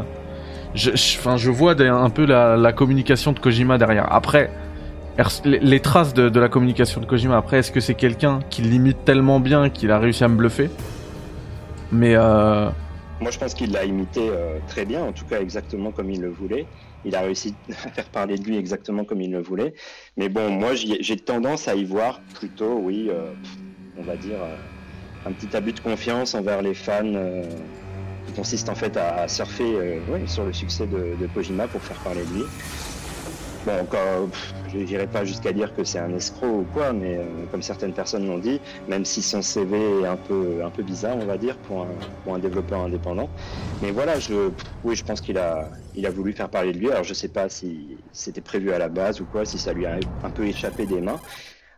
je- 0.74 1.18
enfin, 1.20 1.38
je 1.38 1.50
vois 1.52 1.80
un 1.80 2.10
peu 2.10 2.26
la, 2.26 2.58
la 2.58 2.74
communication 2.74 3.32
de 3.34 3.40
Kojima 3.40 3.78
derrière. 3.78 4.12
Après, 4.12 4.50
les, 5.46 5.80
traces 5.80 6.14
de, 6.14 6.40
la 6.40 6.50
communication 6.50 7.02
de 7.02 7.06
Kojima. 7.06 7.38
Après, 7.38 7.60
est-ce 7.60 7.72
que 7.72 7.80
c'est 7.80 7.96
quelqu'un 7.96 8.40
qui 8.50 8.62
l'imite 8.62 9.04
tellement 9.06 9.40
bien 9.40 9.70
qu'il 9.70 9.92
a 9.92 10.00
réussi 10.00 10.24
à 10.24 10.28
me 10.28 10.36
bluffer? 10.36 10.70
Mais 11.92 12.16
euh, 12.16 12.70
Moi, 13.20 13.32
je 13.32 13.38
pense 13.38 13.54
qu'il 13.54 13.72
l'a 13.72 13.84
imité 13.84 14.30
euh, 14.30 14.60
très 14.68 14.86
bien, 14.86 15.04
en 15.04 15.12
tout 15.12 15.26
cas 15.26 15.42
exactement 15.42 15.92
comme 15.92 16.10
il 16.10 16.22
le 16.22 16.30
voulait. 16.30 16.66
Il 17.04 17.16
a 17.16 17.22
réussi 17.22 17.56
à 17.70 17.90
faire 17.90 18.06
parler 18.06 18.38
de 18.38 18.44
lui 18.44 18.58
exactement 18.58 19.04
comme 19.04 19.22
il 19.22 19.32
le 19.32 19.42
voulait. 19.42 19.74
Mais 20.18 20.30
bon, 20.30 20.50
moi, 20.50 20.72
j'ai 20.76 21.18
tendance 21.18 21.68
à 21.68 21.76
y 21.76 21.84
voir 21.84 22.22
plutôt, 22.34 22.80
oui, 22.82 23.10
euh, 23.10 23.34
on 24.00 24.04
va 24.04 24.16
dire, 24.16 24.38
un 25.26 25.32
petit 25.34 25.56
abus 25.56 25.74
de 25.74 25.82
confiance 25.82 26.34
envers 26.34 26.62
les 26.62 26.74
fans 26.74 27.14
qui 28.26 28.34
consiste 28.34 28.70
en 28.70 28.76
fait 28.76 28.98
à, 28.98 29.28
surfer 29.28 30.00
sur 30.26 30.46
le 30.46 30.54
succès 30.54 30.88
de, 30.88 31.16
de 31.20 31.28
Kojima 31.28 31.68
pour 31.68 31.82
faire 31.82 31.98
parler 31.98 32.22
de 32.24 32.40
lui. 32.40 32.44
Bon, 33.64 33.80
encore, 33.80 34.32
je 34.66 34.78
n'irai 34.80 35.06
pas 35.08 35.24
jusqu'à 35.24 35.54
dire 35.54 35.72
que 35.76 35.84
c'est 35.84 36.00
un 36.00 36.12
escroc 36.16 36.62
ou 36.62 36.66
quoi, 36.66 36.94
mais 36.94 37.18
euh, 37.20 37.46
comme 37.46 37.62
certaines 37.62 37.94
personnes 37.94 38.26
l'ont 38.26 38.40
dit, 38.40 38.60
même 38.88 39.06
si 39.06 39.22
son 39.22 39.44
CV 39.44 40.00
est 40.02 40.06
un 40.08 40.18
peu, 40.18 40.64
un 40.66 40.72
peu 40.72 40.82
bizarre, 40.82 41.18
on 41.18 41.28
va 41.28 41.38
dire, 41.38 41.60
pour 41.62 41.84
un, 41.84 42.16
pour 42.24 42.34
un 42.34 42.40
développeur 42.40 42.80
indépendant. 42.82 43.36
Mais 43.80 43.92
voilà, 43.92 44.18
je, 44.20 44.52
oui, 44.82 44.96
je 44.96 45.04
pense 45.04 45.22
qu'il 45.22 45.38
a, 45.38 45.70
il 45.94 46.08
a 46.08 46.10
voulu 46.12 46.34
faire 46.34 46.50
parler 46.50 46.72
de 46.74 46.80
lui. 46.80 46.90
Alors, 46.90 47.04
je 47.04 47.14
sais 47.14 47.30
pas 47.30 47.50
si 47.50 48.04
c'était 48.12 48.42
prévu 48.42 48.72
à 48.72 48.80
la 48.80 48.90
base 48.90 49.22
ou 49.22 49.28
quoi, 49.28 49.46
si 49.46 49.60
ça 49.60 49.74
lui 49.74 49.86
a 49.86 50.00
un 50.24 50.32
peu 50.32 50.48
échappé 50.48 50.88
des 50.88 51.00
mains. 51.00 51.22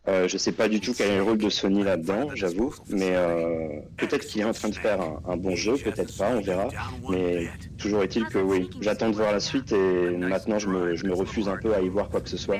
Euh, 0.09 0.27
je 0.27 0.37
sais 0.37 0.51
pas 0.51 0.67
du 0.67 0.81
tout 0.81 0.93
quel 0.97 1.11
est 1.11 1.17
le 1.17 1.23
rôle 1.23 1.37
de 1.37 1.49
Sony 1.49 1.81
là-dedans, 1.81 2.27
j'avoue, 2.35 2.73
mais 2.89 3.13
euh, 3.13 3.69
peut-être 3.95 4.25
qu'il 4.25 4.41
est 4.41 4.43
en 4.43 4.51
train 4.51 4.67
de 4.67 4.75
faire 4.75 4.99
un, 5.25 5.37
bon 5.37 5.55
jeu, 5.55 5.75
peut-être 5.77 6.17
pas, 6.17 6.31
on 6.35 6.41
verra. 6.41 6.67
Mais 7.09 7.47
toujours 7.77 8.03
est-il 8.03 8.25
que 8.25 8.37
oui, 8.37 8.69
j'attends 8.81 9.09
de 9.09 9.15
voir 9.15 9.31
la 9.31 9.39
suite 9.39 9.71
et 9.71 10.17
maintenant 10.17 10.59
je 10.59 10.67
me, 10.67 11.13
refuse 11.13 11.47
un 11.47 11.55
peu 11.55 11.73
à 11.73 11.79
y 11.79 11.87
voir 11.87 12.09
quoi 12.09 12.19
que 12.19 12.27
ce 12.27 12.35
soit 12.35 12.57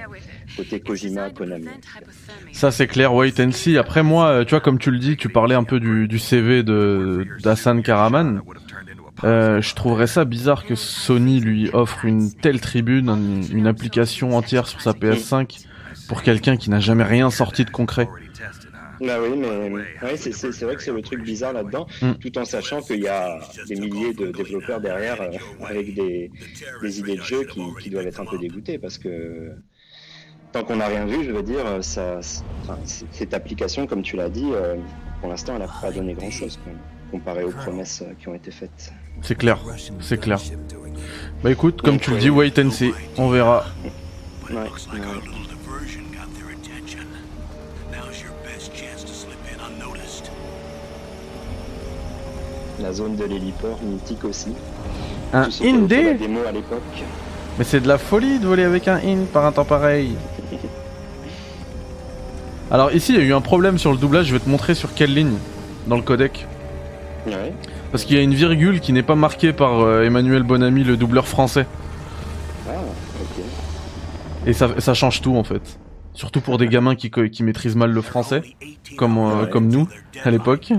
côté 0.55 0.79
Kojima, 0.79 1.31
Konami. 1.31 1.67
Ça 2.53 2.71
c'est 2.71 2.87
clair, 2.87 3.13
wait 3.13 3.37
and 3.41 3.51
see. 3.51 3.77
Après 3.77 4.03
moi, 4.03 4.27
euh, 4.27 4.45
tu 4.45 4.51
vois, 4.51 4.61
comme 4.61 4.79
tu 4.79 4.89
le 4.89 4.99
dis, 4.99 5.17
tu 5.17 5.27
parlais 5.27 5.55
un 5.55 5.65
peu 5.65 5.81
du, 5.81 6.19
CV 6.19 6.63
de 6.63 7.27
d'Hassan 7.41 7.81
Karaman. 7.81 8.41
Euh, 9.25 9.61
je 9.61 9.75
trouverais 9.75 10.07
ça 10.07 10.23
bizarre 10.23 10.65
que 10.65 10.75
Sony 10.75 11.41
lui 11.41 11.69
offre 11.73 12.05
une 12.05 12.31
telle 12.33 12.61
tribune, 12.61 13.09
une, 13.09 13.45
une 13.51 13.67
application 13.67 14.37
entière 14.37 14.65
sur 14.65 14.79
sa 14.79 14.91
PS5 14.91 15.65
pour 16.07 16.21
quelqu'un 16.23 16.57
qui 16.57 16.69
n'a 16.69 16.79
jamais 16.79 17.03
rien 17.03 17.29
sorti 17.29 17.65
de 17.65 17.69
concret. 17.69 18.07
Bah 19.01 19.17
oui, 19.21 19.35
mais 19.35 19.69
ouais, 20.07 20.15
c'est 20.17 20.61
vrai 20.61 20.75
que 20.75 20.83
c'est 20.83 20.91
le 20.91 21.01
truc 21.01 21.23
bizarre 21.23 21.51
là-dedans, 21.53 21.87
Mm. 22.01 22.13
tout 22.21 22.37
en 22.37 22.45
sachant 22.45 22.81
qu'il 22.81 23.01
y 23.01 23.07
a 23.07 23.39
des 23.67 23.75
milliers 23.75 24.13
de 24.13 24.31
développeurs 24.31 24.79
derrière 24.79 25.19
euh, 25.21 25.31
avec 25.67 25.93
des, 25.95 26.31
des 26.81 26.99
idées 26.99 27.17
de 27.17 27.21
jeu 27.23 27.43
qui, 27.45 27.61
qui 27.81 27.89
doivent 27.89 28.07
être 28.07 28.21
un 28.21 28.25
peu 28.25 28.37
dégoûtés 28.37 28.77
parce 28.77 28.97
que 28.97 29.51
tant 30.51 30.63
qu'on 30.63 30.77
n'a 30.77 30.87
rien 30.87 31.05
vu, 31.05 31.25
je 31.25 31.31
veux 31.31 31.41
dire, 31.43 31.65
ça, 31.83 32.19
enfin, 32.61 32.77
cette 33.11 33.33
application, 33.33 33.87
comme 33.87 34.03
tu 34.03 34.15
l'as 34.15 34.29
dit, 34.29 34.49
euh, 34.53 34.75
pour 35.19 35.29
l'instant, 35.29 35.53
elle 35.55 35.63
n'a 35.63 35.67
pas 35.81 35.91
donné 35.91 36.13
grand-chose 36.13 36.59
comparé 37.11 37.43
aux 37.43 37.51
promesses 37.51 38.03
euh, 38.03 38.13
qui 38.19 38.27
ont 38.29 38.35
été 38.35 38.51
faites. 38.51 38.93
C'est 39.21 39.35
clair, 39.37 39.59
c'est 39.99 40.19
clair. 40.19 40.39
Bah 41.43 41.51
écoute, 41.51 41.81
comme 41.81 41.99
tu 41.99 42.11
le 42.11 42.17
dis, 42.19 42.29
wait 42.29 42.57
and 42.59 42.69
see. 42.71 42.93
On 43.17 43.29
verra. 43.29 43.65
Ouais, 44.49 44.55
La 52.83 52.91
zone 52.91 53.15
de 53.15 53.23
l'héliport, 53.23 53.79
mythique 53.81 54.25
aussi. 54.25 54.49
Un 55.31 55.47
démo 55.47 56.41
à 56.45 56.51
l'époque. 56.51 56.81
Mais 57.57 57.63
c'est 57.63 57.79
de 57.79 57.87
la 57.87 57.97
folie 57.97 58.39
de 58.39 58.45
voler 58.45 58.63
avec 58.63 58.89
un 58.89 58.97
in 58.97 59.19
par 59.31 59.45
un 59.45 59.53
temps 59.53 59.63
pareil. 59.63 60.15
Alors 62.71 62.91
ici, 62.91 63.13
il 63.13 63.19
y 63.19 63.21
a 63.21 63.25
eu 63.25 63.33
un 63.33 63.39
problème 63.39 63.77
sur 63.77 63.93
le 63.93 63.97
doublage. 63.97 64.25
Je 64.25 64.33
vais 64.33 64.41
te 64.41 64.49
montrer 64.49 64.75
sur 64.75 64.93
quelle 64.93 65.13
ligne 65.13 65.37
dans 65.87 65.95
le 65.95 66.01
codec. 66.01 66.45
Ouais. 67.25 67.53
Parce 67.93 68.03
qu'il 68.03 68.17
y 68.17 68.19
a 68.19 68.21
une 68.21 68.33
virgule 68.33 68.81
qui 68.81 68.91
n'est 68.91 69.01
pas 69.01 69.15
marquée 69.15 69.53
par 69.53 69.79
euh, 69.79 70.03
Emmanuel 70.03 70.43
Bonamy, 70.43 70.83
le 70.83 70.97
doubleur 70.97 71.25
français. 71.25 71.65
Ah, 72.67 72.73
ok. 73.21 73.45
Et 74.45 74.51
ça, 74.51 74.69
ça 74.79 74.93
change 74.93 75.21
tout 75.21 75.37
en 75.37 75.45
fait. 75.45 75.79
Surtout 76.13 76.41
pour 76.41 76.57
des 76.57 76.67
gamins 76.67 76.95
qui, 76.95 77.09
qui 77.09 77.43
maîtrisent 77.43 77.77
mal 77.77 77.91
le 77.91 78.01
français, 78.01 78.41
comme, 78.97 79.17
euh, 79.17 79.45
comme 79.45 79.69
nous 79.69 79.87
à 80.25 80.31
l'époque. 80.31 80.73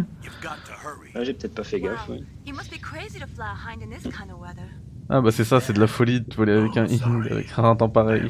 Ah, 1.14 1.22
J'ai 1.24 1.32
peut-être 1.34 1.54
pas 1.54 1.64
fait 1.64 1.80
gaffe. 1.80 2.08
ouais. 2.08 2.20
You 2.46 2.54
must 2.54 2.70
be 2.70 2.80
crazy 2.80 3.18
to 3.20 3.26
fly 3.26 3.44
a 3.44 3.54
hind 3.54 3.82
in 3.82 3.90
this 3.90 4.02
kind 4.02 4.30
of 4.32 4.40
weather. 4.40 4.68
Ah 5.08 5.20
bah 5.20 5.30
c'est 5.30 5.44
ça, 5.44 5.60
c'est 5.60 5.72
de 5.74 5.80
la 5.80 5.86
folie 5.86 6.20
de 6.22 6.34
voler 6.34 6.52
avec 6.52 6.76
un 6.76 6.84
in, 6.86 7.22
avec 7.30 7.46
un 7.58 7.76
temps 7.76 7.88
pareil. 8.00 8.28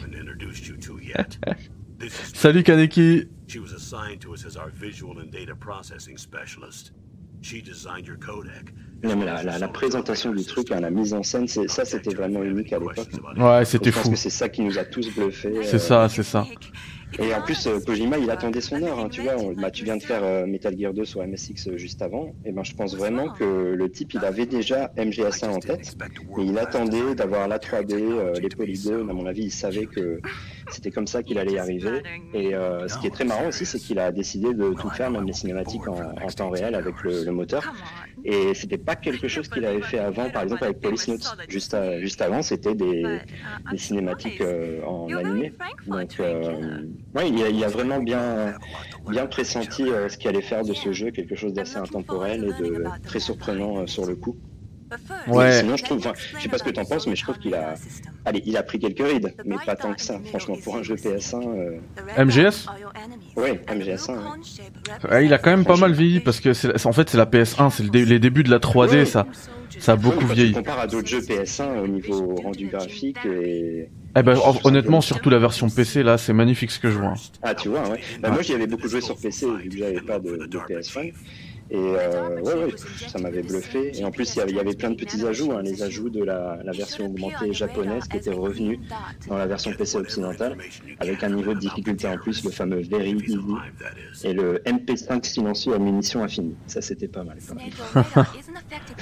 Salut 2.34 2.62
Kaneki 2.62 3.28
She 3.46 3.58
was 3.58 3.72
assigned 3.74 4.20
to 4.22 4.32
us 4.34 4.44
as 4.46 4.56
our 4.56 4.70
visual 4.70 5.18
and 5.20 5.30
data 5.30 5.54
processing 5.54 6.16
specialist. 6.18 6.92
She 7.42 7.60
designed 7.62 8.06
your 8.06 8.16
codec. 8.16 8.72
Non, 9.02 9.16
mais 9.16 9.26
la, 9.26 9.42
la- 9.42 9.58
la 9.58 9.68
présentation 9.68 10.32
du 10.32 10.44
truc, 10.44 10.70
hein, 10.72 10.80
la 10.80 10.90
mise 10.90 11.12
en 11.12 11.22
scène, 11.22 11.46
c'est- 11.46 11.68
ça 11.68 11.84
c'était 11.84 12.14
vraiment 12.14 12.42
unique 12.42 12.72
à 12.72 12.78
l'époque. 12.78 12.96
Ouais, 13.36 13.64
c'était 13.66 13.90
Je 13.90 13.96
pense 13.96 14.04
fou. 14.04 14.10
que 14.12 14.16
c'est 14.16 14.30
ça 14.30 14.48
qui 14.48 14.62
nous 14.62 14.78
a 14.78 14.84
tous 14.84 15.14
bluffés. 15.14 15.52
C'est 15.62 15.74
euh, 15.76 15.78
ça, 15.78 16.08
c'est 16.08 16.22
ça. 16.22 16.46
Et 17.18 17.32
en 17.34 17.40
plus, 17.42 17.66
euh, 17.66 17.78
Kojima, 17.80 18.18
il 18.18 18.30
attendait 18.30 18.60
son 18.60 18.82
heure. 18.82 18.98
hein, 18.98 19.08
tu 19.08 19.22
vois, 19.22 19.36
on- 19.36 19.52
bah, 19.52 19.70
tu 19.70 19.84
viens 19.84 19.96
de 19.96 20.02
faire 20.02 20.22
euh, 20.24 20.46
Metal 20.46 20.76
Gear 20.78 20.92
2 20.92 21.04
sur 21.04 21.22
MSX 21.22 21.68
euh, 21.68 21.76
juste 21.76 22.02
avant. 22.02 22.34
Et 22.44 22.52
ben, 22.52 22.64
je 22.64 22.74
pense 22.74 22.96
vraiment 22.96 23.28
que 23.28 23.44
le 23.44 23.90
type, 23.90 24.14
il 24.14 24.24
avait 24.24 24.46
déjà 24.46 24.92
MGS1 24.96 25.48
en 25.48 25.58
tête. 25.60 25.96
Et 26.38 26.42
il 26.44 26.58
attendait 26.58 27.14
d'avoir 27.14 27.46
la 27.48 27.58
3D, 27.58 27.94
euh, 27.94 28.32
les 28.40 28.48
polygones. 28.48 29.10
À 29.10 29.12
mon 29.12 29.26
avis, 29.26 29.44
il 29.44 29.50
savait 29.50 29.86
que 29.86 30.20
c'était 30.68 30.90
comme 30.90 31.06
ça 31.06 31.22
qu'il 31.22 31.38
allait 31.38 31.52
y 31.52 31.58
arriver. 31.58 32.02
Et 32.32 32.54
euh, 32.54 32.88
ce 32.88 32.98
qui 32.98 33.06
est 33.06 33.10
très 33.10 33.24
marrant 33.24 33.48
aussi, 33.48 33.64
c'est 33.66 33.78
qu'il 33.78 33.98
a 33.98 34.10
décidé 34.12 34.54
de 34.54 34.72
tout 34.74 34.90
faire, 34.90 35.10
même 35.10 35.26
les 35.26 35.32
cinématiques 35.32 35.86
en, 35.88 35.94
en 36.22 36.26
temps 36.28 36.50
réel 36.50 36.74
avec 36.74 37.02
le, 37.02 37.24
le 37.24 37.32
moteur. 37.32 37.74
Et 38.24 38.54
c'était 38.54 38.78
pas 38.78 38.96
quelque 38.96 39.28
chose 39.28 39.48
qu'il 39.48 39.64
avait 39.66 39.82
fait 39.82 39.98
avant, 39.98 40.30
par 40.30 40.42
exemple 40.42 40.64
avec 40.64 40.80
Police 40.80 41.08
Notes. 41.08 41.36
Juste, 41.48 41.74
à- 41.74 42.00
juste 42.00 42.22
avant, 42.22 42.42
c'était 42.42 42.74
des, 42.74 43.02
uh, 43.02 43.20
des 43.70 43.78
cinématiques 43.78 44.40
euh, 44.40 44.82
en 44.84 45.08
animé. 45.14 45.52
Donc, 45.86 46.18
euh, 46.20 46.86
ouais, 47.14 47.28
il 47.28 47.42
a, 47.42 47.48
il 47.50 47.62
a 47.62 47.68
vraiment 47.68 47.98
bien, 48.00 48.54
bien 49.08 49.26
pressenti 49.26 49.82
euh, 49.82 50.08
ce 50.08 50.16
qu'il 50.16 50.28
allait 50.30 50.40
faire 50.40 50.64
de 50.64 50.72
ce 50.72 50.92
jeu, 50.92 51.10
quelque 51.10 51.34
chose 51.36 51.52
d'assez 51.52 51.76
intemporel 51.76 52.44
et 52.44 52.62
de 52.62 52.84
très 53.02 53.20
surprenant 53.20 53.80
euh, 53.82 53.86
sur 53.86 54.06
le 54.06 54.16
coup. 54.16 54.36
Ouais. 55.26 55.44
Mais 55.48 55.60
sinon, 55.60 55.76
je 55.76 55.84
trouve, 55.84 55.98
enfin, 55.98 56.12
je 56.36 56.42
sais 56.42 56.48
pas 56.48 56.58
ce 56.58 56.64
que 56.64 56.70
t'en 56.70 56.84
penses, 56.84 57.06
mais 57.06 57.16
je 57.16 57.22
trouve 57.22 57.38
qu'il 57.38 57.54
a, 57.54 57.74
allez, 58.24 58.42
il 58.46 58.56
a 58.56 58.62
pris 58.62 58.78
quelques 58.78 59.06
rides, 59.06 59.34
mais 59.44 59.56
pas 59.64 59.76
tant 59.76 59.92
que 59.94 60.00
ça. 60.02 60.20
Franchement, 60.26 60.56
pour 60.62 60.76
un 60.76 60.82
jeu 60.82 60.96
PS1, 60.96 61.42
euh, 61.46 62.24
MGS 62.24 62.66
Ouais, 63.36 63.60
MGS1, 63.68 64.10
ouais. 64.12 65.10
Ouais, 65.10 65.26
il 65.26 65.32
a 65.32 65.38
quand 65.38 65.50
même 65.50 65.64
pas 65.64 65.76
mal 65.76 65.92
vieilli 65.92 66.20
parce 66.20 66.40
que 66.40 66.52
c'est, 66.52 66.86
en 66.86 66.92
fait 66.92 67.08
c'est 67.10 67.18
la 67.18 67.26
PS1, 67.26 67.70
c'est 67.70 67.82
le 67.82 67.88
dé- 67.90 68.04
les 68.04 68.18
débuts 68.18 68.42
de 68.44 68.50
la 68.50 68.58
3D, 68.58 68.90
Ouais. 68.98 69.04
ça, 69.04 69.26
ça 69.78 69.92
a 69.92 69.96
beaucoup 69.96 70.26
vieilli. 70.26 70.52
compares 70.52 70.78
à 70.80 70.86
d'autres 70.86 71.08
jeux 71.08 71.20
PS1 71.20 71.80
au 71.82 71.86
niveau 71.88 72.34
rendu 72.36 72.66
graphique 72.68 73.18
et 73.26 73.88
Eh 74.16 74.22
ben 74.22 74.36
hon- 74.36 74.54
honnêtement, 74.64 75.00
surtout 75.00 75.30
la 75.30 75.38
version 75.38 75.68
PC 75.68 76.02
là, 76.04 76.16
c'est 76.18 76.32
magnifique 76.32 76.70
ce 76.70 76.78
que 76.78 76.90
je 76.90 76.98
vois. 76.98 77.08
hein. 77.08 77.14
Ah, 77.42 77.54
tu 77.54 77.68
vois, 77.68 77.88
ouais. 77.88 78.00
Bah, 78.20 78.30
moi, 78.30 78.42
j'y 78.42 78.54
avais 78.54 78.68
beaucoup 78.68 78.86
joué 78.88 79.00
sur 79.00 79.16
PC, 79.16 79.46
vu 79.62 79.68
que 79.70 79.78
j'avais 79.78 80.00
pas 80.00 80.18
de, 80.20 80.46
de 80.46 80.58
PS1. 80.58 81.12
Et 81.70 81.76
euh, 81.76 82.40
ouais, 82.42 82.54
ouais, 82.54 82.74
ça 83.08 83.18
m'avait 83.18 83.42
bluffé. 83.42 83.98
Et 83.98 84.04
en 84.04 84.10
plus, 84.10 84.34
il 84.36 84.54
y 84.54 84.58
avait, 84.60 84.74
plein 84.74 84.90
de 84.90 84.96
petits 84.96 85.24
ajouts, 85.26 85.52
hein, 85.52 85.62
les 85.62 85.82
ajouts 85.82 86.10
de 86.10 86.22
la, 86.22 86.58
la 86.62 86.72
version 86.72 87.06
augmentée 87.06 87.52
japonaise 87.52 88.04
qui 88.04 88.16
étaient 88.18 88.32
revenus 88.32 88.78
dans 89.28 89.38
la 89.38 89.46
version 89.46 89.72
PC 89.72 89.96
occidentale, 89.96 90.56
avec 91.00 91.22
un 91.24 91.30
niveau 91.30 91.54
de 91.54 91.58
difficulté 91.60 92.06
en 92.06 92.16
plus, 92.18 92.44
le 92.44 92.50
fameux 92.50 92.82
Very 92.82 93.12
Easy, 93.12 93.38
et 94.24 94.32
le 94.34 94.58
MP5 94.66 95.24
silencieux 95.24 95.74
à 95.74 95.78
munitions 95.78 96.22
infinies. 96.22 96.56
Ça, 96.66 96.80
c'était 96.82 97.08
pas 97.08 97.24
mal. 97.24 97.38
quand 97.48 97.54
même. 97.54 98.14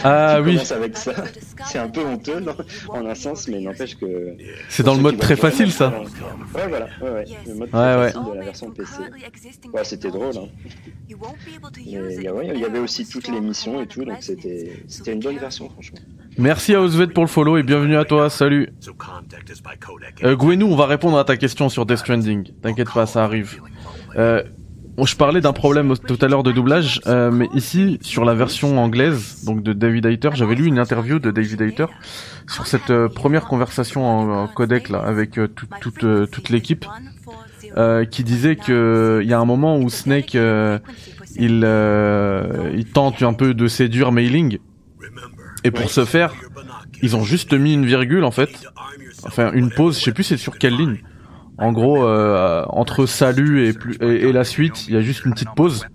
Ah 0.05 0.37
Tu 0.39 0.43
oui. 0.49 0.53
commences 0.55 0.73
avec 0.73 0.97
ça. 0.97 1.13
C'est 1.67 1.79
un 1.79 1.89
peu 1.89 2.01
honteux 2.05 2.41
non 2.41 2.57
en 2.89 3.07
un 3.07 3.15
sens, 3.15 3.47
mais 3.49 3.61
n'empêche 3.61 3.97
que. 3.97 4.35
C'est 4.69 4.83
dans 4.83 4.95
le 4.95 5.01
mode 5.01 5.19
très 5.19 5.37
facile 5.37 5.71
ça. 5.71 5.91
faire- 5.91 6.01
Ouais, 6.55 6.69
voilà, 6.69 6.87
ouais, 7.03 7.11
ouais. 7.11 7.25
Le 7.47 7.55
mode 7.55 7.63
Ouais, 7.63 7.69
très 7.71 7.97
ouais. 7.97 8.11
facile 8.13 8.31
de 8.33 8.37
la 8.39 8.45
version 8.45 8.71
PC. 8.71 8.93
Ouais, 9.73 9.85
c'était 9.85 10.11
drôle. 10.11 10.37
Hein. 10.37 10.49
Mais 11.87 12.52
il 12.55 12.61
y, 12.61 12.65
avait 12.65 12.79
aussi 12.79 13.07
toutes 13.07 13.29
les 13.29 13.41
missions 13.41 13.81
et 13.81 13.87
tout, 13.87 14.05
donc 14.05 14.19
c'était 14.21 14.73
c'était 14.89 15.13
une 15.13 15.21
bonne 15.21 15.39
version, 15.39 15.69
franchement. 15.71 15.99
Merci 16.39 16.75
à 16.75 16.81
Osvet 16.81 17.09
pour 17.09 17.25
le 17.25 17.29
follow 17.29 17.57
et 17.59 17.63
bienvenue 17.63 17.97
à 17.97 18.05
toi, 18.05 18.31
salut. 18.31 18.69
Euh, 20.25 20.35
Gwenou, 20.37 20.67
on 20.67 20.77
va 20.77 20.87
répondre 20.87 21.19
à 21.19 21.25
ta 21.25 21.37
question 21.37 21.69
sur 21.69 21.85
Death 21.87 21.99
Stranding. 21.99 22.49
T'inquiète 22.63 22.91
pas, 22.93 23.07
ça 23.07 23.23
arrive. 23.25 23.61
Euh, 24.17 24.43
bon, 24.97 25.05
je 25.05 25.15
parlais 25.17 25.41
d'un 25.43 25.53
problème 25.53 25.95
tout 25.97 26.19
à 26.23 26.29
l'heure 26.29 26.43
de 26.43 26.53
doublage, 26.53 27.01
euh, 27.07 27.31
mais 27.31 27.49
ici, 27.55 27.99
sur 28.01 28.25
la 28.25 28.35
version 28.35 28.79
anglaise, 28.83 29.45
donc 29.45 29.63
de 29.63 29.73
David 29.75 30.07
Hayter, 30.07 30.31
j'avais 30.35 30.55
lu 30.55 30.67
une 30.67 30.79
interview 30.79 31.19
de 31.19 31.31
David 31.31 31.61
Hayter 31.61 31.87
sur 32.49 32.67
cette 32.67 32.91
euh, 32.91 33.09
première 33.09 33.45
conversation 33.47 34.05
en, 34.07 34.45
en 34.45 34.49
codec 34.49 34.89
là, 34.89 35.01
avec 35.01 35.39
euh, 35.39 35.49
tout- 35.49 35.67
toute, 35.81 36.05
euh, 36.05 36.27
toute 36.27 36.49
l'équipe, 36.49 36.87
euh, 37.77 38.05
qui 38.05 38.25
disait 38.25 38.57
que 38.57 39.21
il 39.23 39.29
y 39.29 39.33
a 39.33 39.39
un 39.39 39.45
moment 39.45 39.79
où 39.79 39.89
Snake, 39.89 40.35
euh, 40.35 40.79
il, 41.37 41.63
euh, 41.65 42.71
il 42.75 42.87
tente 42.87 43.23
un 43.23 43.33
peu 43.33 43.55
de 43.55 43.69
séduire 43.69 44.13
Mailing, 44.13 44.59
et 45.65 45.71
pour 45.71 45.91
ce 45.91 46.05
faire, 46.05 46.35
ils 47.03 47.17
ont 47.17 47.25
juste 47.25 47.53
mis 47.53 47.75
une 47.75 47.87
virgule 47.87 48.25
en 48.25 48.31
fait, 48.31 48.51
enfin 49.25 49.53
une 49.53 49.71
pause, 49.71 49.99
je 49.99 50.05
sais 50.05 50.13
plus 50.13 50.25
c'est 50.25 50.37
sur 50.37 50.59
quelle 50.59 50.77
ligne. 50.77 50.99
En 51.59 51.71
gros, 51.71 52.05
euh, 52.05 52.65
entre 52.69 53.07
salut 53.07 53.69
et, 53.69 53.73
plus, 53.73 53.97
et, 54.01 54.29
et 54.29 54.33
la 54.33 54.43
suite, 54.43 54.89
il 54.89 54.95
y 54.95 54.97
a 54.97 55.01
juste 55.01 55.25
une 55.27 55.33
petite 55.33 55.55
pause. 55.55 55.87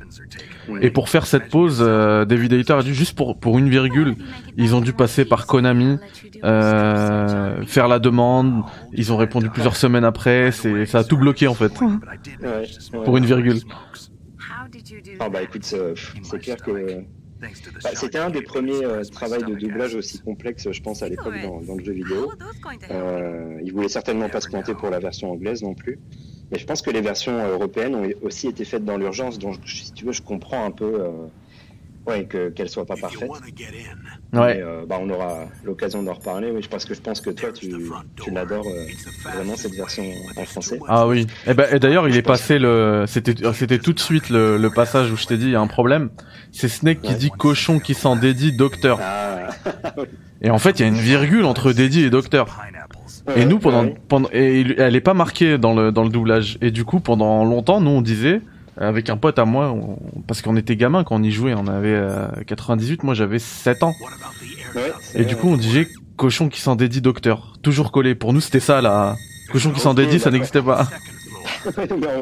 Et 0.82 0.91
pour 0.91 1.10
faire 1.10 1.25
cette 1.25 1.50
pause, 1.50 1.79
euh, 1.82 2.25
David 2.25 2.53
Hayter 2.53 2.74
a 2.74 2.84
dit 2.84 2.94
juste 2.94 3.17
pour 3.17 3.39
pour 3.39 3.58
une 3.58 3.70
virgule, 3.70 4.15
ils 4.58 4.75
ont 4.75 4.82
dû 4.82 4.94
passer 4.94 5.25
par 5.25 5.46
Konami, 5.46 5.98
euh, 6.44 7.65
faire 7.65 7.88
la 7.88 8.00
demande. 8.00 8.63
Ils 8.94 9.12
ont 9.12 9.17
répondu 9.17 9.50
plusieurs 9.50 9.75
semaines 9.75 10.03
après. 10.03 10.51
C'est 10.51 10.86
ça 10.86 11.00
a 11.00 11.03
tout 11.03 11.17
bloqué 11.17 11.48
en 11.48 11.53
fait 11.53 11.72
ouais. 11.82 12.67
pour 13.03 13.17
une 13.17 13.25
virgule. 13.25 13.60
Ah 15.20 15.30
bah 15.30 15.42
écoute, 15.42 15.64
c'est 15.64 15.94
c'est 16.24 16.40
clair 16.40 16.58
que 16.58 17.04
bah, 17.40 17.90
c'était 17.94 18.18
un 18.18 18.30
des 18.30 18.42
premiers 18.42 18.84
euh, 18.84 19.04
travails 19.04 19.44
de 19.44 19.54
doublage 19.54 19.96
aussi 19.96 20.20
complexes, 20.20 20.72
je 20.72 20.82
pense, 20.82 21.04
à 21.04 21.10
l'époque 21.10 21.36
dans, 21.44 21.76
le 21.76 21.84
jeu 21.84 21.94
vidéo. 21.94 22.32
Euh, 22.90 23.60
ils 23.64 23.72
voulaient 23.72 23.90
certainement 23.90 24.30
pas 24.30 24.42
se 24.42 24.48
planter 24.48 24.74
pour 24.74 24.90
la 24.90 25.00
version 25.00 25.32
anglaise 25.32 25.62
non 25.62 25.76
plus. 25.76 26.00
Mais 26.52 26.58
je 26.58 26.66
pense 26.66 26.82
que 26.82 26.90
les 26.90 27.02
versions 27.02 27.38
euh, 27.38 27.54
européennes 27.54 27.96
ont 27.96 28.10
aussi 28.22 28.48
été 28.48 28.64
faites 28.64 28.86
dans 28.86 28.98
l'urgence, 28.98 29.38
donc 29.38 29.58
si 29.66 29.92
tu 29.92 30.06
veux, 30.06 30.14
je 30.14 30.22
comprends 30.22 30.66
un 30.66 30.72
peu 30.72 31.02
euh, 31.02 31.12
ouais, 32.08 32.26
que, 32.26 32.50
qu'elles 32.50 32.70
soient 32.70 32.86
pas 32.86 32.96
in, 32.96 33.28
Ouais. 33.28 34.56
Mais, 34.56 34.62
euh, 34.62 34.86
bah, 34.88 34.98
on 35.02 35.10
aura 35.10 35.46
l'occasion 35.64 36.04
d'en 36.04 36.14
reparler, 36.14 36.52
oui, 36.52 36.66
parce 36.70 36.86
que 36.86 36.94
je 36.94 37.02
pense 37.02 37.22
que 37.22 37.30
toi, 37.30 37.52
tu, 37.52 37.70
tu 38.24 38.32
l'adores 38.32 38.68
euh, 38.68 38.86
vraiment 39.34 39.56
cette 39.56 39.74
version 39.76 40.04
en 40.36 40.46
français. 40.46 40.80
Ah 40.88 41.08
oui. 41.08 41.28
Et, 41.48 41.54
ben 41.54 41.68
et 41.72 41.80
d'ailleurs, 41.80 42.08
il 42.10 42.16
est 42.18 42.22
passé 42.22 42.60
le. 42.60 43.06
C'était 43.08 43.36
c'était 43.54 43.80
tout 43.80 43.94
de 43.94 44.00
suite 44.00 44.30
le, 44.30 44.58
le 44.58 44.70
passage 44.70 45.12
où 45.12 45.16
je 45.18 45.26
t'ai 45.26 45.38
dit 45.38 45.46
il 45.46 45.52
y 45.52 45.56
a 45.56 45.62
un 45.62 45.68
problème. 45.68 46.10
C'est 46.52 46.68
Snake 46.70 47.02
qui 47.02 47.12
Ouais. 47.14 47.18
dit 47.18 47.30
cochon 47.30 47.80
qui 47.80 47.94
s'en 47.94 48.16
dédie 48.16 48.52
docteur. 48.56 49.00
Ah, 49.02 49.50
Et 50.42 50.50
en 50.52 50.60
fait, 50.60 50.80
il 50.80 50.84
y 50.84 50.86
a 50.86 50.88
une 50.88 50.94
virgule 50.96 51.46
entre 51.46 51.72
dédie 51.74 52.04
et 52.04 52.10
docteur. 52.10 52.60
Et 53.36 53.46
nous 53.46 53.60
pendant 53.60 53.84
ouais. 53.86 53.96
pendant 54.08 54.30
et 54.32 54.62
il- 54.62 54.76
elle 54.78 54.96
est 54.96 55.02
pas 55.02 55.14
marquée 55.14 55.58
dans 55.58 55.74
le 55.74 55.92
dans 55.92 56.04
le 56.04 56.10
doublage. 56.10 56.58
Et 56.62 56.72
du 56.72 56.86
coup, 56.86 57.00
pendant 57.00 57.44
longtemps, 57.44 57.82
nous 57.82 57.92
on 57.92 58.02
disait 58.02 58.42
avec 58.78 59.10
un 59.10 59.18
pote 59.18 59.40
à 59.40 59.46
moi, 59.46 59.72
on- 59.72 59.98
parce 60.28 60.42
qu'on 60.42 60.56
était 60.56 60.76
gamin 60.76 61.04
quand 61.04 61.16
on 61.20 61.24
y 61.24 61.32
jouait, 61.32 61.54
on 61.56 61.68
avait 61.68 61.94
euh, 61.96 62.28
98, 62.46 63.04
moi 63.04 63.14
j'avais 63.14 63.40
7 63.40 63.84
ans. 63.84 63.94
Ouais, 64.76 64.92
Et 65.16 65.26
du 65.26 65.36
coup, 65.36 65.48
on 65.50 65.58
disait 65.58 65.88
cochon 66.16 66.50
qui 66.50 66.62
s'en 66.62 66.76
dédie 66.76 67.02
docteur, 67.02 67.54
toujours 67.62 67.92
collé. 67.92 68.16
Pour 68.16 68.34
nous, 68.34 68.42
c'était 68.42 68.60
ça 68.60 68.82
là. 68.82 69.16
Cochon 69.52 69.72
qui 69.72 69.80
s'en 69.80 69.94
dédie, 69.94 70.20
ça 70.20 70.30
n'existait 70.32 70.62
pas. 70.62 70.88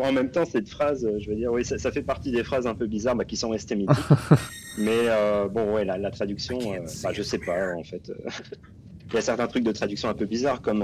En, 0.04 0.12
même 0.12 0.32
temps, 0.32 0.46
cette 0.46 0.70
phrase, 0.70 1.06
euh, 1.06 1.20
je 1.20 1.30
veux 1.30 1.36
dire, 1.36 1.52
oui, 1.52 1.64
ça, 1.64 1.78
ça 1.78 1.92
fait 1.92 2.02
partie 2.02 2.32
des 2.32 2.44
phrases 2.44 2.66
un 2.66 2.74
peu 2.74 2.88
bizarres 2.88 3.16
bah, 3.16 3.26
qui 3.26 3.38
sont 3.38 3.50
restées 3.50 3.76
mythiques. 3.76 3.96
Mais 4.78 4.92
euh, 5.08 5.48
bon, 5.48 5.74
ouais, 5.76 5.86
la, 5.86 5.98
la 5.98 6.10
traduction, 6.10 6.58
euh, 6.74 6.80
bah, 7.04 7.10
je 7.14 7.22
sais 7.22 7.38
pas, 7.38 7.74
en 7.78 7.84
fait. 7.84 8.10
euh, 8.10 8.30
Il 9.10 9.16
y 9.16 9.18
a 9.18 9.22
certains 9.22 9.46
trucs 9.48 9.64
de 9.64 9.72
traduction 9.72 10.10
un 10.10 10.14
peu 10.16 10.26
bizarres, 10.26 10.62
comme. 10.62 10.84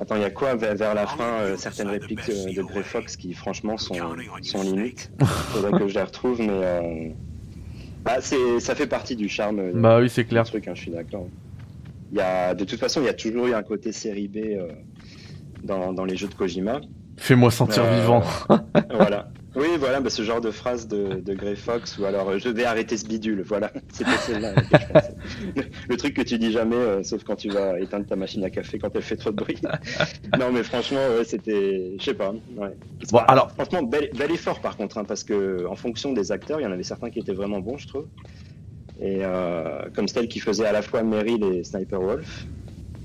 Attends, 0.00 0.16
il 0.16 0.22
y 0.22 0.24
a 0.24 0.30
quoi 0.30 0.54
vers, 0.56 0.74
vers 0.74 0.94
la 0.94 1.06
fin 1.06 1.40
euh, 1.40 1.56
Certaines 1.56 1.88
répliques 1.88 2.28
euh, 2.28 2.52
de 2.52 2.62
Grey 2.62 2.82
Fox 2.82 3.16
qui, 3.16 3.32
franchement, 3.32 3.76
sont, 3.76 3.94
sont 4.42 4.62
limites. 4.62 5.12
Faudrait 5.22 5.78
que 5.78 5.86
je 5.88 5.94
les 5.94 6.02
retrouve, 6.02 6.40
mais. 6.40 6.48
euh, 6.50 7.08
Bah, 8.04 8.16
c'est, 8.20 8.58
ça 8.60 8.74
fait 8.74 8.86
partie 8.88 9.14
du 9.16 9.28
charme. 9.28 9.60
euh, 9.60 9.72
Bah 9.74 9.98
oui, 10.00 10.10
c'est 10.10 10.24
du 10.24 10.28
clair. 10.30 10.44
truc, 10.44 10.66
hein, 10.68 10.72
je 10.74 10.80
suis 10.82 10.90
d'accord. 10.90 11.28
Il 12.12 12.18
y 12.18 12.20
a, 12.20 12.54
de 12.54 12.64
toute 12.64 12.78
façon, 12.80 13.00
il 13.00 13.06
y 13.06 13.08
a 13.08 13.14
toujours 13.14 13.46
eu 13.46 13.54
un 13.54 13.62
côté 13.62 13.92
série 13.92 14.28
B 14.28 14.36
euh, 14.38 14.68
dans, 15.62 15.92
dans 15.92 16.04
les 16.04 16.16
jeux 16.16 16.28
de 16.28 16.34
Kojima. 16.34 16.80
Fais-moi 17.16 17.50
sentir 17.52 17.84
Euh, 17.84 18.00
vivant. 18.00 18.22
voilà. 18.90 19.28
Oui, 19.56 19.68
voilà, 19.78 20.00
bah, 20.00 20.10
ce 20.10 20.22
genre 20.22 20.40
de 20.40 20.50
phrase 20.50 20.88
de, 20.88 21.20
de 21.20 21.34
Grey 21.34 21.54
Fox, 21.54 21.98
ou 21.98 22.04
alors 22.04 22.28
euh, 22.28 22.38
je 22.38 22.48
vais 22.48 22.64
arrêter 22.64 22.96
ce 22.96 23.06
bidule, 23.06 23.42
voilà. 23.42 23.72
C'était 23.92 24.10
celle-là 24.18 24.48
à 24.48 24.54
laquelle 24.54 24.80
je 24.80 24.92
pensais. 24.92 25.14
Le, 25.88 25.96
truc 25.96 26.14
que 26.14 26.22
tu 26.22 26.38
dis 26.38 26.50
jamais, 26.50 26.74
euh, 26.76 27.02
sauf 27.04 27.22
quand 27.22 27.36
tu 27.36 27.50
vas 27.50 27.78
éteindre 27.78 28.06
ta 28.06 28.16
machine 28.16 28.42
à 28.44 28.50
café 28.50 28.78
quand 28.78 28.90
elle 28.94 29.02
fait 29.02 29.16
trop 29.16 29.30
de 29.30 29.36
bruit. 29.36 29.58
non, 30.38 30.50
mais 30.52 30.62
franchement, 30.64 31.06
ouais, 31.16 31.24
c'était. 31.24 31.92
Je 31.98 32.04
sais 32.04 32.14
pas. 32.14 32.32
Ouais. 32.56 32.74
C'est 33.00 33.12
Bon, 33.12 33.18
pas- 33.18 33.24
alors- 33.24 33.50
Franchement, 33.52 33.82
bel, 33.84 34.10
bel 34.16 34.32
effort 34.32 34.60
par 34.60 34.76
contre, 34.76 34.98
hein, 34.98 35.04
parce 35.04 35.22
que 35.22 35.66
en 35.68 35.76
fonction 35.76 36.12
des 36.12 36.32
acteurs, 36.32 36.60
il 36.60 36.64
y 36.64 36.66
en 36.66 36.72
avait 36.72 36.82
certains 36.82 37.10
qui 37.10 37.20
étaient 37.20 37.32
vraiment 37.32 37.60
bons, 37.60 37.78
je 37.78 37.86
trouve. 37.86 38.06
Et 39.00 39.18
euh, 39.22 39.82
comme 39.94 40.08
celle 40.08 40.28
qui 40.28 40.40
faisait 40.40 40.66
à 40.66 40.72
la 40.72 40.82
fois 40.82 41.02
Meryl 41.02 41.44
et 41.44 41.62
Sniper 41.64 42.00
Wolf. 42.00 42.46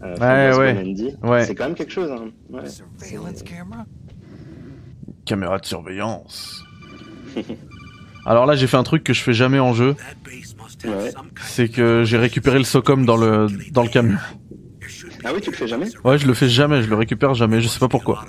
Euh, 0.02 0.16
ouais. 0.58 0.74
Ouais. 1.24 1.46
C'est 1.46 1.56
quand 1.56 1.66
même 1.66 1.76
quelque 1.76 1.92
chose. 1.92 2.10
Hein. 2.12 2.30
Ouais. 2.50 2.62
Caméra 5.30 5.60
de 5.60 5.66
surveillance. 5.68 6.66
Alors 8.26 8.48
là, 8.48 8.56
j'ai 8.56 8.66
fait 8.66 8.78
un 8.78 8.84
truc 8.84 9.04
que 9.04 9.14
je 9.14 9.22
fais 9.22 9.34
jamais 9.34 9.60
en 9.60 9.74
jeu, 9.74 9.96
Ouais. 10.86 11.12
c'est 11.46 11.70
que 11.70 12.04
j'ai 12.04 12.18
récupéré 12.18 12.58
le 12.58 12.64
Socom 12.64 13.06
dans 13.06 13.16
le 13.18 13.46
dans 13.72 13.84
le 13.84 13.90
camion. 13.90 14.18
Ah 15.24 15.30
oui, 15.36 15.40
tu 15.42 15.52
le 15.52 15.56
fais 15.56 15.68
jamais? 15.68 15.86
Ouais, 16.04 16.18
je 16.18 16.26
le 16.26 16.34
fais 16.34 16.50
jamais, 16.50 16.82
je 16.82 16.90
le 16.90 16.96
récupère 16.96 17.34
jamais, 17.36 17.62
je 17.62 17.68
sais 17.68 17.78
pas 17.80 17.88
pourquoi. 17.90 18.26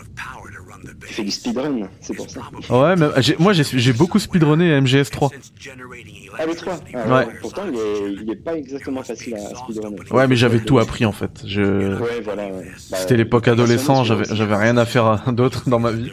Tu 1.07 1.15
fais 1.15 1.25
du 1.25 1.31
speedrun, 1.31 1.89
c'est 2.01 2.15
pour 2.15 2.29
ça. 2.29 2.41
Ouais, 2.71 2.97
mais 2.97 3.07
j'ai- 3.23 3.37
moi 3.39 3.53
j'ai 3.55 3.93
beaucoup 3.95 4.19
speedrunné 4.19 4.71
MGS3. 4.81 5.31
Since 5.31 5.53
generating 5.59 6.29
Ah, 6.39 6.47
le 6.47 6.55
3 6.55 6.73
electricity 6.75 6.93
ah, 6.95 7.15
Ouais. 7.19 7.29
Pourtant, 7.41 7.63
il 7.73 7.79
est, 7.79 8.23
il 8.23 8.31
est 8.31 8.37
pas 8.45 8.57
exactement 8.57 9.03
facile 9.03 9.35
à 9.37 9.55
speedrunner. 9.57 9.97
Ouais, 10.11 10.27
mais 10.29 10.37
j'avais 10.37 10.61
tout 10.61 10.79
appris 10.79 11.05
en 11.07 11.13
fait. 11.13 11.43
Je 11.47 11.99
Ouais, 12.01 12.21
voilà. 12.25 12.47
ouais. 12.47 12.71
Bah, 12.91 12.97
c'était 12.99 13.17
l'époque 13.17 13.49
adolescent, 13.49 14.05
j'avais 14.05 14.57
rien 14.57 14.77
à 14.77 14.85
faire 14.87 15.25
d'autre 15.33 15.69
dans 15.69 15.79
ma 15.81 15.93
vie. 15.93 16.11